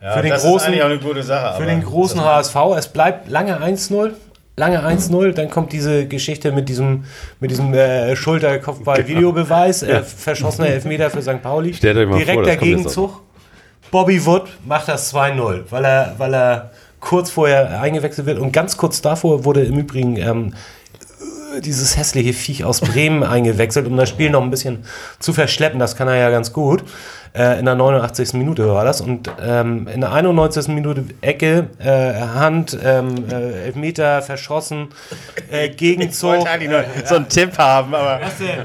Ja, 0.00 0.12
für 0.14 0.22
den 0.22 0.30
das 0.30 0.44
großen- 0.44 0.56
ist 0.56 0.62
eigentlich 0.68 0.82
auch 0.82 0.86
eine 0.86 0.98
gute 0.98 1.22
Sache. 1.22 1.56
Für 1.56 1.62
aber 1.62 1.66
den 1.66 1.82
großen 1.84 2.24
HSV, 2.24 2.56
es 2.78 2.88
bleibt 2.88 3.28
lange 3.28 3.60
1-0. 3.62 4.12
Lange 4.56 4.82
1-0, 4.86 5.32
dann 5.32 5.48
kommt 5.50 5.72
diese 5.72 6.06
Geschichte 6.06 6.52
mit 6.52 6.68
diesem, 6.68 7.04
mit 7.40 7.50
diesem 7.50 7.72
äh, 7.72 8.14
Schulter-Kopfball-Videobeweis, 8.16 9.82
äh, 9.82 10.02
verschossener 10.02 10.68
Elfmeter 10.68 11.10
für 11.10 11.22
St. 11.22 11.42
Pauli. 11.42 11.72
Vor, 11.72 12.18
Direkter 12.18 12.56
Gegenzug. 12.56 13.20
Bobby 13.90 14.24
Wood 14.24 14.48
macht 14.66 14.88
das 14.88 15.14
2-0, 15.14 15.64
weil 15.70 15.84
er, 15.84 16.14
weil 16.18 16.34
er 16.34 16.70
kurz 17.02 17.30
vorher 17.30 17.82
eingewechselt 17.82 18.26
wird. 18.26 18.38
Und 18.38 18.52
ganz 18.52 18.78
kurz 18.78 19.02
davor 19.02 19.44
wurde 19.44 19.62
im 19.64 19.76
Übrigen 19.76 20.16
ähm, 20.16 20.54
dieses 21.60 21.98
hässliche 21.98 22.32
Viech 22.32 22.64
aus 22.64 22.80
Bremen 22.80 23.22
eingewechselt, 23.24 23.86
um 23.86 23.96
das 23.98 24.08
Spiel 24.08 24.30
noch 24.30 24.40
ein 24.42 24.50
bisschen 24.50 24.84
zu 25.18 25.34
verschleppen. 25.34 25.78
Das 25.78 25.96
kann 25.96 26.08
er 26.08 26.16
ja 26.16 26.30
ganz 26.30 26.54
gut. 26.54 26.84
Äh, 27.34 27.58
in 27.58 27.64
der 27.64 27.74
89. 27.74 28.34
Minute 28.34 28.68
war 28.68 28.84
das. 28.84 29.00
Und 29.00 29.30
ähm, 29.42 29.88
in 29.92 30.00
der 30.00 30.12
91. 30.12 30.68
Minute 30.68 31.04
Ecke, 31.22 31.70
äh, 31.78 32.12
Hand, 32.20 32.78
ähm, 32.82 33.24
äh, 33.30 33.64
Elfmeter 33.64 34.22
verschossen, 34.22 34.88
äh, 35.50 35.66
Ich 35.66 35.76
Gegenzug. 35.76 36.30
wollte 36.30 36.50
eigentlich 36.50 36.70
nur 36.70 36.84
so 37.04 37.16
einen 37.16 37.28
Tipp 37.28 37.58
haben, 37.58 37.94
aber 37.94 38.20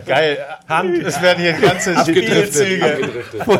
geil. 0.05 0.37
Hand. 0.69 0.97
Es 1.01 1.21
werden 1.21 1.41
hier 1.41 1.53
ganze 1.53 1.97
Spielzüge. 1.97 2.99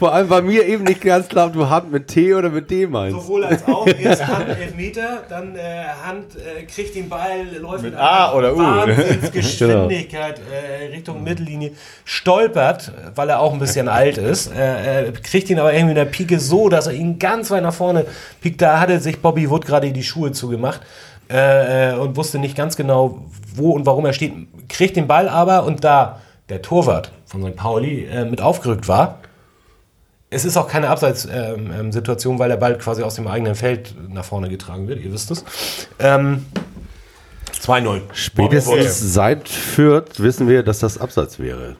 Vor 0.00 0.14
allem 0.14 0.30
war 0.30 0.40
mir 0.40 0.66
eben 0.66 0.84
nicht 0.84 1.02
ganz 1.02 1.28
klar, 1.28 1.48
ob 1.48 1.52
du 1.52 1.68
Hand 1.68 1.92
mit 1.92 2.08
T 2.08 2.32
oder 2.32 2.48
mit 2.48 2.70
D 2.70 2.86
meinst. 2.86 3.20
Sowohl 3.20 3.44
als 3.44 3.68
auch. 3.68 3.86
Erst 3.86 4.26
Hand 4.26 4.48
Elfmeter, 4.48 5.24
dann 5.28 5.54
äh, 5.54 5.60
Hand 6.02 6.36
äh, 6.36 6.62
kriegt 6.62 6.94
den 6.94 7.10
Ball, 7.10 7.44
läuft 7.60 7.82
mit, 7.82 7.94
A 7.94 8.32
oder 8.32 8.54
U. 8.54 8.60
Wahnsinnsgeschwindigkeit 8.60 10.40
äh, 10.40 10.86
Richtung 10.86 11.22
Mittellinie, 11.22 11.72
stolpert, 12.06 12.92
weil 13.14 13.28
er 13.28 13.40
auch 13.40 13.52
ein 13.52 13.58
bisschen 13.58 13.88
alt 13.88 14.16
ist, 14.16 14.50
äh, 14.56 15.08
äh, 15.08 15.12
kriegt 15.12 15.50
ihn 15.50 15.58
aber 15.58 15.74
irgendwie 15.74 15.90
in 15.90 15.96
der 15.96 16.06
Pike 16.06 16.40
so, 16.40 16.70
dass 16.70 16.86
er 16.86 16.94
ihn 16.94 17.18
ganz 17.18 17.50
weit 17.50 17.62
nach 17.62 17.74
vorne 17.74 18.06
piekt. 18.40 18.62
Da 18.62 18.80
hatte 18.80 19.00
sich 19.00 19.20
Bobby 19.20 19.50
Wood 19.50 19.66
gerade 19.66 19.92
die 19.92 20.02
Schuhe 20.02 20.32
zugemacht. 20.32 20.80
äh, 21.28 21.92
und 21.92 22.16
wusste 22.16 22.38
nicht 22.38 22.56
ganz 22.56 22.74
genau, 22.74 23.20
wo 23.54 23.72
und 23.72 23.84
warum 23.84 24.06
er 24.06 24.14
steht. 24.14 24.32
Kriegt 24.70 24.96
den 24.96 25.06
Ball 25.06 25.28
aber 25.28 25.64
und 25.64 25.84
da 25.84 26.20
der 26.48 26.62
Torwart 26.62 27.12
von 27.26 27.42
St. 27.42 27.54
Pauli 27.54 28.06
äh, 28.06 28.24
mit 28.24 28.40
aufgerückt 28.40 28.88
war, 28.88 29.19
es 30.30 30.44
ist 30.44 30.56
auch 30.56 30.68
keine 30.68 30.88
Abseitssituation, 30.88 32.38
weil 32.38 32.48
der 32.48 32.56
Ball 32.56 32.78
quasi 32.78 33.02
aus 33.02 33.16
dem 33.16 33.26
eigenen 33.26 33.54
Feld 33.54 33.94
nach 34.08 34.24
vorne 34.24 34.48
getragen 34.48 34.86
wird, 34.88 35.00
ihr 35.00 35.12
wisst 35.12 35.30
es. 35.32 35.44
Ähm, 35.98 36.46
2-0. 37.60 38.00
Spätestens 38.12 39.00
seit 39.12 39.48
Fürth 39.48 40.18
wissen 40.20 40.48
wir, 40.48 40.62
dass 40.62 40.78
das 40.78 40.98
Abseits 40.98 41.38
wäre. 41.38 41.76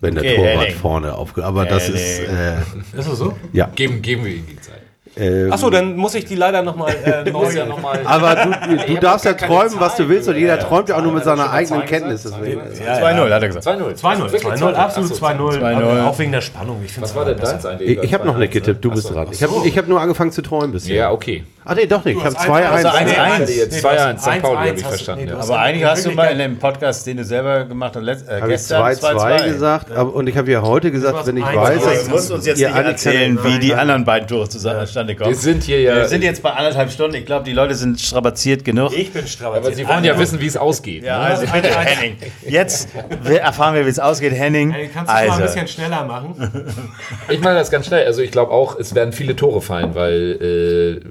Wenn 0.00 0.14
der 0.14 0.24
Okay, 0.24 0.36
Torwart 0.36 0.66
Henning. 0.66 0.80
vorne 0.80 1.14
aufge... 1.14 1.44
Aber 1.44 1.64
das 1.64 1.88
ist... 1.88 2.20
Äh, 2.20 2.58
Ist 2.92 3.06
es 3.08 3.18
so? 3.18 3.34
ja. 3.52 3.70
Geben, 3.74 4.02
geben 4.02 4.24
wir 4.26 4.34
ihm 4.34 4.46
die 4.46 4.60
Zeit. 4.60 4.82
Ähm, 5.18 5.50
Achso, 5.50 5.70
dann 5.70 5.96
muss 5.96 6.14
ich 6.14 6.26
die 6.26 6.34
leider 6.34 6.62
nochmal 6.62 6.94
äh, 7.04 7.30
neu. 7.30 7.50
ja 7.50 7.64
noch 7.64 7.80
mal 7.80 8.00
aber 8.04 8.34
du, 8.36 8.86
du 8.86 9.00
darfst 9.00 9.24
ja 9.24 9.32
träumen, 9.32 9.80
was 9.80 9.96
du 9.96 10.08
willst 10.10 10.28
und 10.28 10.36
jeder 10.36 10.58
ja, 10.58 10.62
träumt 10.62 10.90
ja 10.90 10.96
auch 10.96 11.02
nur 11.02 11.12
mit 11.12 11.22
er 11.22 11.36
seiner 11.36 11.50
eigenen 11.50 11.86
Kenntnis. 11.86 12.24
gesagt? 12.24 12.42
Deswegen. 12.44 12.60
Ja, 12.84 12.98
2-0, 12.98 13.32
hat 13.32 13.42
er 13.42 13.48
gesagt. 13.48 13.66
2-0. 13.66 14.00
2-0, 14.00 14.32
Wirklich 14.32 14.42
2-0, 14.42 14.72
absolut 14.74 15.10
Achso, 15.12 15.24
2-0. 15.26 15.58
2-0. 15.58 15.76
aber 15.76 16.06
Auch 16.06 16.18
wegen 16.18 16.32
der 16.32 16.42
Spannung. 16.42 16.82
Ich 16.84 17.00
Was 17.00 17.14
war 17.14 17.24
denn 17.24 17.38
deins 17.38 17.64
eigentlich? 17.64 17.90
Ich, 17.98 18.02
ich 18.04 18.14
habe 18.14 18.26
noch 18.26 18.36
nicht 18.36 18.50
2-1, 18.50 18.54
getippt, 18.54 18.84
du 18.84 18.90
bist 18.90 19.10
dran. 19.10 19.28
Ich 19.30 19.42
habe 19.78 19.88
nur 19.88 20.00
angefangen 20.00 20.32
zu 20.32 20.42
träumen 20.42 20.72
bisher. 20.72 20.94
Ja, 20.94 21.10
okay. 21.12 21.44
Ach 21.68 21.74
nee, 21.74 21.86
doch 21.86 22.04
nicht. 22.04 22.16
Ich 22.16 22.24
habe 22.24 22.36
hast 22.36 22.48
2-1. 22.48 22.64
Also 22.64 22.88
1-1. 22.88 23.38
Nee, 23.46 23.52
jetzt 23.56 23.82
du 23.84 23.88
hast 23.88 23.98
2-1, 23.98 24.36
St. 24.36 24.42
Pauli, 24.42 24.58
1-1 24.58 24.68
hab 24.68 24.76
ich 24.76 24.84
verstanden, 24.84 25.24
nee, 25.24 25.30
ja. 25.30 25.38
Aber 25.38 25.58
eigentlich 25.58 25.84
hast 25.84 26.06
du 26.06 26.12
mal 26.12 26.26
in 26.26 26.38
dem 26.38 26.58
Podcast, 26.58 27.06
den 27.06 27.16
du 27.16 27.24
selber 27.24 27.64
gemacht 27.64 27.96
hast, 27.96 28.02
letzt, 28.02 28.28
äh, 28.28 28.40
Habe 28.40 28.48
gestern 28.48 28.82
2-2 28.84 29.44
gesagt 29.52 29.90
und 29.90 30.28
ich 30.28 30.36
habe 30.36 30.50
ja 30.50 30.62
heute 30.62 30.92
gesagt, 30.92 31.26
wenn 31.26 31.36
ich 31.36 31.44
1-1. 31.44 31.56
weiß, 31.56 31.82
Aber 31.82 31.94
Das 31.94 32.04
du 32.04 32.10
musst 32.10 32.30
uns 32.30 32.46
jetzt 32.46 32.60
ihr 32.60 32.68
nicht 32.68 32.76
erzählen, 32.84 33.38
wie 33.42 33.58
die 33.58 33.74
anderen 33.74 34.04
beiden 34.04 34.28
Tore 34.28 34.48
zustande 34.48 35.16
kommen. 35.16 35.30
Wir 35.30 35.36
sind 35.36 35.64
hier 35.64 35.80
ja. 35.82 35.96
Wir 35.96 36.08
sind 36.08 36.22
jetzt 36.22 36.42
bei 36.42 36.52
anderthalb 36.52 36.90
Stunden. 36.90 37.16
Ich 37.16 37.26
glaube, 37.26 37.44
die 37.44 37.52
Leute 37.52 37.74
sind 37.74 38.00
strapaziert 38.00 38.64
genug. 38.64 38.96
Ich 38.96 39.12
bin 39.12 39.26
strapaziert. 39.26 39.66
aber 39.66 39.74
Sie 39.74 39.88
wollen 39.88 40.04
ja 40.04 40.18
wissen, 40.18 40.40
wie 40.40 40.46
es 40.46 40.56
ausgeht. 40.56 41.02
Ja, 41.04 41.18
ne? 41.18 41.24
also 41.24 41.46
bitte, 41.52 41.68
Henning. 41.76 42.16
Jetzt 42.46 42.88
erfahren 43.24 43.74
wir, 43.74 43.84
wie 43.84 43.90
es 43.90 43.98
ausgeht, 43.98 44.32
Henning. 44.32 44.72
Kannst 44.94 44.96
du 44.96 45.00
es 45.00 45.06
mal 45.06 45.14
ein 45.16 45.30
Also, 45.30 45.42
bisschen 45.42 45.68
schneller 45.68 46.04
machen? 46.04 46.34
Ich 47.28 47.40
mache 47.40 47.54
das 47.54 47.70
ganz 47.70 47.86
schnell. 47.86 48.06
Also 48.06 48.22
ich 48.22 48.30
glaube 48.30 48.52
auch, 48.52 48.78
es 48.78 48.94
werden 48.94 49.12
viele 49.12 49.34
Tore 49.34 49.60
fallen, 49.60 49.94
weil 49.94 51.00
äh, 51.02 51.10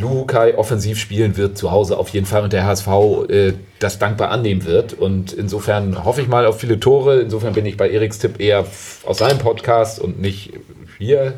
Lukai 0.00 0.56
offensiv 0.56 0.98
spielen 0.98 1.36
wird 1.36 1.56
zu 1.56 1.70
Hause 1.70 1.98
auf 1.98 2.08
jeden 2.10 2.26
Fall 2.26 2.42
und 2.42 2.52
der 2.52 2.66
HSV 2.66 2.88
äh, 3.28 3.52
das 3.78 3.98
dankbar 3.98 4.30
annehmen 4.30 4.64
wird. 4.64 4.94
Und 4.94 5.32
insofern 5.32 6.04
hoffe 6.04 6.22
ich 6.22 6.28
mal 6.28 6.46
auf 6.46 6.60
viele 6.60 6.80
Tore. 6.80 7.20
Insofern 7.20 7.52
bin 7.52 7.66
ich 7.66 7.76
bei 7.76 7.90
Eriks 7.90 8.18
Tipp 8.18 8.40
eher 8.40 8.64
aus 9.04 9.18
seinem 9.18 9.38
Podcast 9.38 9.98
und 9.98 10.20
nicht 10.20 10.52
hier. 10.98 11.34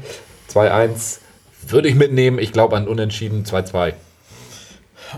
2-1 0.53 1.19
würde 1.67 1.89
ich 1.89 1.95
mitnehmen. 1.95 2.39
Ich 2.39 2.53
glaube 2.53 2.77
an 2.77 2.89
Unentschieden 2.89 3.45
2-2. 3.45 3.93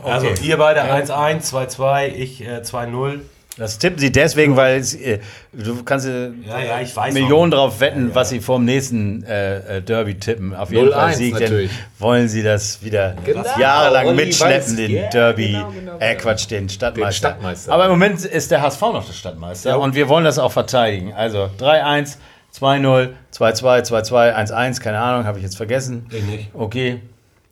Also, 0.05 0.29
ihr 0.43 0.57
beide 0.57 0.83
1-1, 0.83 1.53
2-2, 1.53 2.09
ich 2.09 2.47
äh, 2.47 2.61
2-0. 2.61 3.21
Das 3.61 3.79
tippen 3.79 3.99
sie 3.99 4.11
deswegen, 4.11 4.57
weil 4.57 4.81
äh, 4.81 5.19
du 5.53 5.83
kannst 5.85 6.07
äh, 6.07 6.31
Ja, 6.49 6.59
ja, 6.61 6.81
ich 6.81 6.97
weiß 6.97 7.13
Millionen 7.15 7.51
drauf 7.53 7.79
wetten, 7.81 8.15
was 8.15 8.31
sie 8.31 8.41
vor 8.41 8.57
dem 8.59 8.65
nächsten 8.65 9.23
äh, 9.25 9.77
äh, 9.79 9.83
Derby 9.83 10.15
tippen. 10.15 10.55
Auf 10.55 10.73
jeden 10.73 10.89
0-1 10.89 10.93
Fall 10.93 11.15
Sieg, 11.15 11.35
denn 11.37 11.43
natürlich. 11.45 11.71
wollen 11.99 12.29
sie 12.29 12.43
das 12.43 12.83
wieder 12.83 13.15
Genau, 13.25 13.45
jahrelang 13.59 14.07
Olli 14.09 14.25
mitschleppen, 14.25 14.73
weiß- 14.73 14.77
den 14.77 14.91
Ja, 14.97 15.09
Derby, 15.11 15.49
genau, 15.53 15.71
genau, 15.71 15.97
äh 15.99 16.11
genau. 16.15 16.23
Quatsch, 16.23 16.51
den 16.51 16.69
Stadtmeister. 16.69 17.09
Den 17.11 17.13
Stadtmeister. 17.15 17.73
Aber 17.73 17.85
im 17.85 17.91
Moment 17.91 18.25
ist 18.25 18.51
der 18.51 18.63
HSV 18.63 18.81
noch 18.81 19.07
der 19.07 19.13
Stadtmeister 19.13 19.79
und 19.79 19.95
wir 19.95 20.09
wollen 20.09 20.25
das 20.25 20.39
auch 20.39 20.53
verteidigen. 20.53 21.13
Also 21.13 21.51
3-1, 21.61 22.17
2-0, 22.59 23.11
2-2, 23.33 23.83
2-2, 23.87 24.35
1-1, 24.35 24.81
keine 24.81 24.99
Ahnung, 24.99 25.27
habe 25.27 25.39
ich 25.39 25.45
jetzt 25.45 25.57
vergessen. 25.57 26.07
Ich 26.11 26.23
nicht. 26.25 26.49
Okay. 26.55 27.01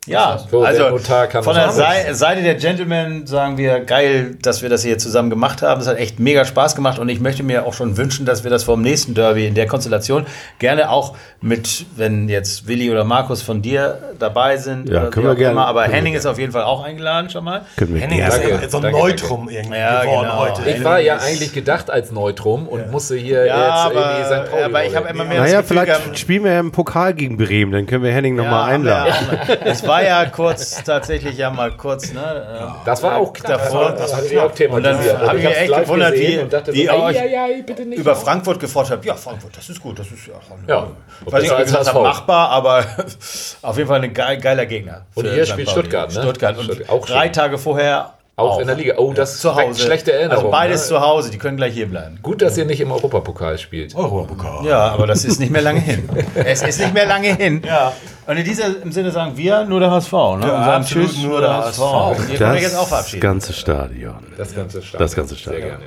Ja, 0.09 0.37
So, 0.49 0.59
der 0.61 0.69
also 0.69 0.89
Notar 0.89 1.27
kann 1.27 1.43
von 1.43 1.55
der 1.55 1.71
Seite 1.71 2.41
der 2.43 2.55
Gentlemen 2.55 3.27
sagen 3.27 3.57
wir, 3.57 3.79
geil, 3.81 4.35
dass 4.41 4.61
wir 4.61 4.69
das 4.69 4.83
hier 4.83 4.97
zusammen 4.97 5.29
gemacht 5.29 5.61
haben. 5.61 5.81
Es 5.81 5.87
hat 5.87 5.97
echt 5.97 6.19
mega 6.19 6.45
Spaß 6.45 6.75
gemacht 6.75 6.99
und 6.99 7.09
ich 7.09 7.19
möchte 7.19 7.43
mir 7.43 7.65
auch 7.65 7.73
schon 7.73 7.97
wünschen, 7.97 8.25
dass 8.25 8.43
wir 8.43 8.51
das 8.51 8.63
vor 8.63 8.75
dem 8.75 8.81
nächsten 8.83 9.13
Derby 9.13 9.45
in 9.47 9.53
der 9.55 9.67
Konstellation 9.67 10.25
gerne 10.59 10.89
auch 10.89 11.15
mit, 11.41 11.85
wenn 11.95 12.27
jetzt 12.29 12.67
Willi 12.67 12.89
oder 12.91 13.03
Markus 13.03 13.41
von 13.41 13.61
dir 13.61 13.99
dabei 14.19 14.57
sind. 14.57 14.89
Ja, 14.89 15.01
oder 15.01 15.09
können 15.11 15.27
wir 15.27 15.35
gerne. 15.35 15.51
Immer. 15.53 15.67
Aber 15.67 15.83
Henning 15.83 16.13
ist 16.15 16.25
auf 16.25 16.37
jeden 16.39 16.51
Fall 16.51 16.63
auch 16.63 16.83
eingeladen 16.83 17.29
schon 17.29 17.43
mal. 17.43 17.61
Können 17.77 17.93
wir 17.95 18.01
Henning 18.01 18.17
gerne. 18.17 18.33
ist 18.35 18.43
Danke, 18.43 18.63
ja 18.63 18.69
so 18.69 18.77
ein 18.77 18.83
danke, 18.83 18.97
Neutrum 18.99 19.49
irgendwie 19.49 19.77
Ja, 19.77 20.01
geworden 20.01 20.27
genau. 20.29 20.39
heute. 20.39 20.69
Ich 20.69 20.83
war 20.83 20.99
ja 20.99 21.17
eigentlich 21.17 21.53
gedacht 21.53 21.89
als 21.89 22.11
Neutrum 22.11 22.67
und 22.67 22.91
musste 22.91 23.15
hier 23.15 23.45
Ja, 23.45 23.87
jetzt 23.87 23.95
irgendwie 23.95 24.25
St. 24.25 24.31
aber, 24.33 24.43
Pauli 24.49 24.63
aber 24.63 24.85
ich 24.85 24.95
habe 24.95 25.09
immer 25.09 25.23
mehr 25.25 25.41
Naja, 25.41 25.63
vielleicht 25.63 26.17
spielen 26.19 26.43
wir 26.43 26.51
ja 26.53 26.59
im 26.59 26.71
Pokal 26.71 27.13
gegen 27.13 27.37
Bremen, 27.37 27.71
dann 27.71 27.85
können 27.85 28.03
wir 28.03 28.11
Henning 28.11 28.35
nochmal 28.35 28.73
haben 28.73 28.83
wir- 28.85 28.95
einladen. 29.03 29.39
Es 29.65 29.85
war 29.87 29.98
ja 30.01 30.25
kurz, 30.25 30.83
tatsächlich 30.83 31.37
ja 31.37 31.49
mal 31.49 31.71
kurz, 31.71 32.11
ne? 32.13 32.21
äh, 32.21 32.85
Das 32.85 33.01
war 33.03 33.17
auch 33.17 33.33
knapp. 33.33 33.61
Davor- 33.63 33.91
das 33.91 34.15
hatte 34.15 34.27
ich 34.27 34.39
auch 34.39 34.51
Und 34.69 34.83
dann 34.83 34.97
habe 34.97 35.37
ich 35.37 35.43
mich 35.45 35.57
echt 35.57 35.75
gewundert, 35.75 36.13
wie, 36.13 36.45
dachte 36.49 36.73
wie 36.73 36.85
so, 36.87 36.93
ihr 36.93 37.03
euch 37.03 37.97
über 37.97 38.11
auf. 38.13 38.23
Frankfurt 38.23 38.59
gefordert 38.59 38.91
habt. 38.91 39.05
Ja, 39.05 39.15
Frankfurt, 39.15 39.55
das 39.57 39.69
ist 39.69 39.81
gut, 39.81 39.99
das 39.99 40.07
ist 40.11 40.27
ja, 40.27 40.33
Ja. 40.67 40.87
Ich 41.25 41.31
weiß 41.31 41.41
nicht, 41.43 41.51
ob 41.51 41.59
ich 41.59 41.73
HSV. 41.73 41.93
machbar, 41.93 42.49
aber 42.49 42.85
auf 43.61 43.77
jeden 43.77 43.87
Fall 43.89 44.01
ein 44.03 44.13
geil, 44.13 44.37
geiler 44.37 44.65
Gegner. 44.65 45.05
Und 45.15 45.25
St. 45.45 45.51
spielt. 45.53 45.69
Stuttgart, 45.69 46.13
ne? 46.13 46.21
Stuttgart. 46.21 46.57
Und 46.57 47.09
drei. 47.09 47.29
Tage 47.29 47.57
vorher 47.57 48.13
Auch 48.39 48.59
in 48.59 48.67
der 48.67 48.75
Liga. 48.75 48.95
Oh, 48.97 49.13
das 49.13 49.39
zu 49.39 49.55
weckt 49.55 49.69
Hause. 49.69 49.81
schlechte 49.81 50.13
Erinnerungen. 50.13 50.45
Also 50.45 50.51
beides 50.51 50.81
ne? 50.83 50.87
zu 50.87 51.01
Hause, 51.01 51.31
die 51.31 51.37
können 51.37 51.57
gleich 51.57 51.73
hier 51.73 51.87
bleiben. 51.87 52.19
Gut, 52.21 52.41
dass 52.41 52.57
ihr 52.57 52.65
nicht 52.65 52.81
im 52.81 52.91
Europapokal 52.91 53.57
spielt. 53.57 53.95
Europapokal. 53.95 54.65
Ja, 54.65 54.89
aber 54.89 55.07
das 55.07 55.25
ist 55.25 55.39
nicht 55.39 55.51
mehr 55.51 55.61
lange 55.61 55.79
hin. 55.79 56.07
es 56.35 56.61
ist 56.61 56.79
nicht 56.79 56.93
mehr 56.93 57.05
lange 57.05 57.35
hin. 57.35 57.61
Ja. 57.65 57.93
Und 58.27 58.37
in 58.37 58.43
diesem 58.43 58.91
Sinne 58.91 59.11
sagen 59.11 59.35
wir 59.35 59.65
nur 59.65 59.79
der 59.79 59.91
HSV. 59.91 60.11
Ne? 60.11 60.19
Ja, 60.19 60.35
Und 60.35 60.41
sagen 60.65 60.85
Tschüss, 60.85 61.17
nur 61.17 61.41
der 61.41 61.49
der 61.49 61.57
HSV. 61.65 61.81
Und 61.81 62.29
ihr 62.29 62.37
könnt 62.37 62.55
euch 62.55 62.61
jetzt 62.61 62.75
auch 62.75 62.79
Das 62.81 62.89
verabschieden. 62.89 63.21
ganze 63.21 63.53
Stadion. 63.53 64.15
Das 64.37 64.55
ganze 64.55 64.81
Stadion. 64.81 64.99
Das 64.99 65.15
ganze 65.15 65.35
Stadion. 65.35 65.61
Sehr 65.61 65.69
gerne. 65.69 65.83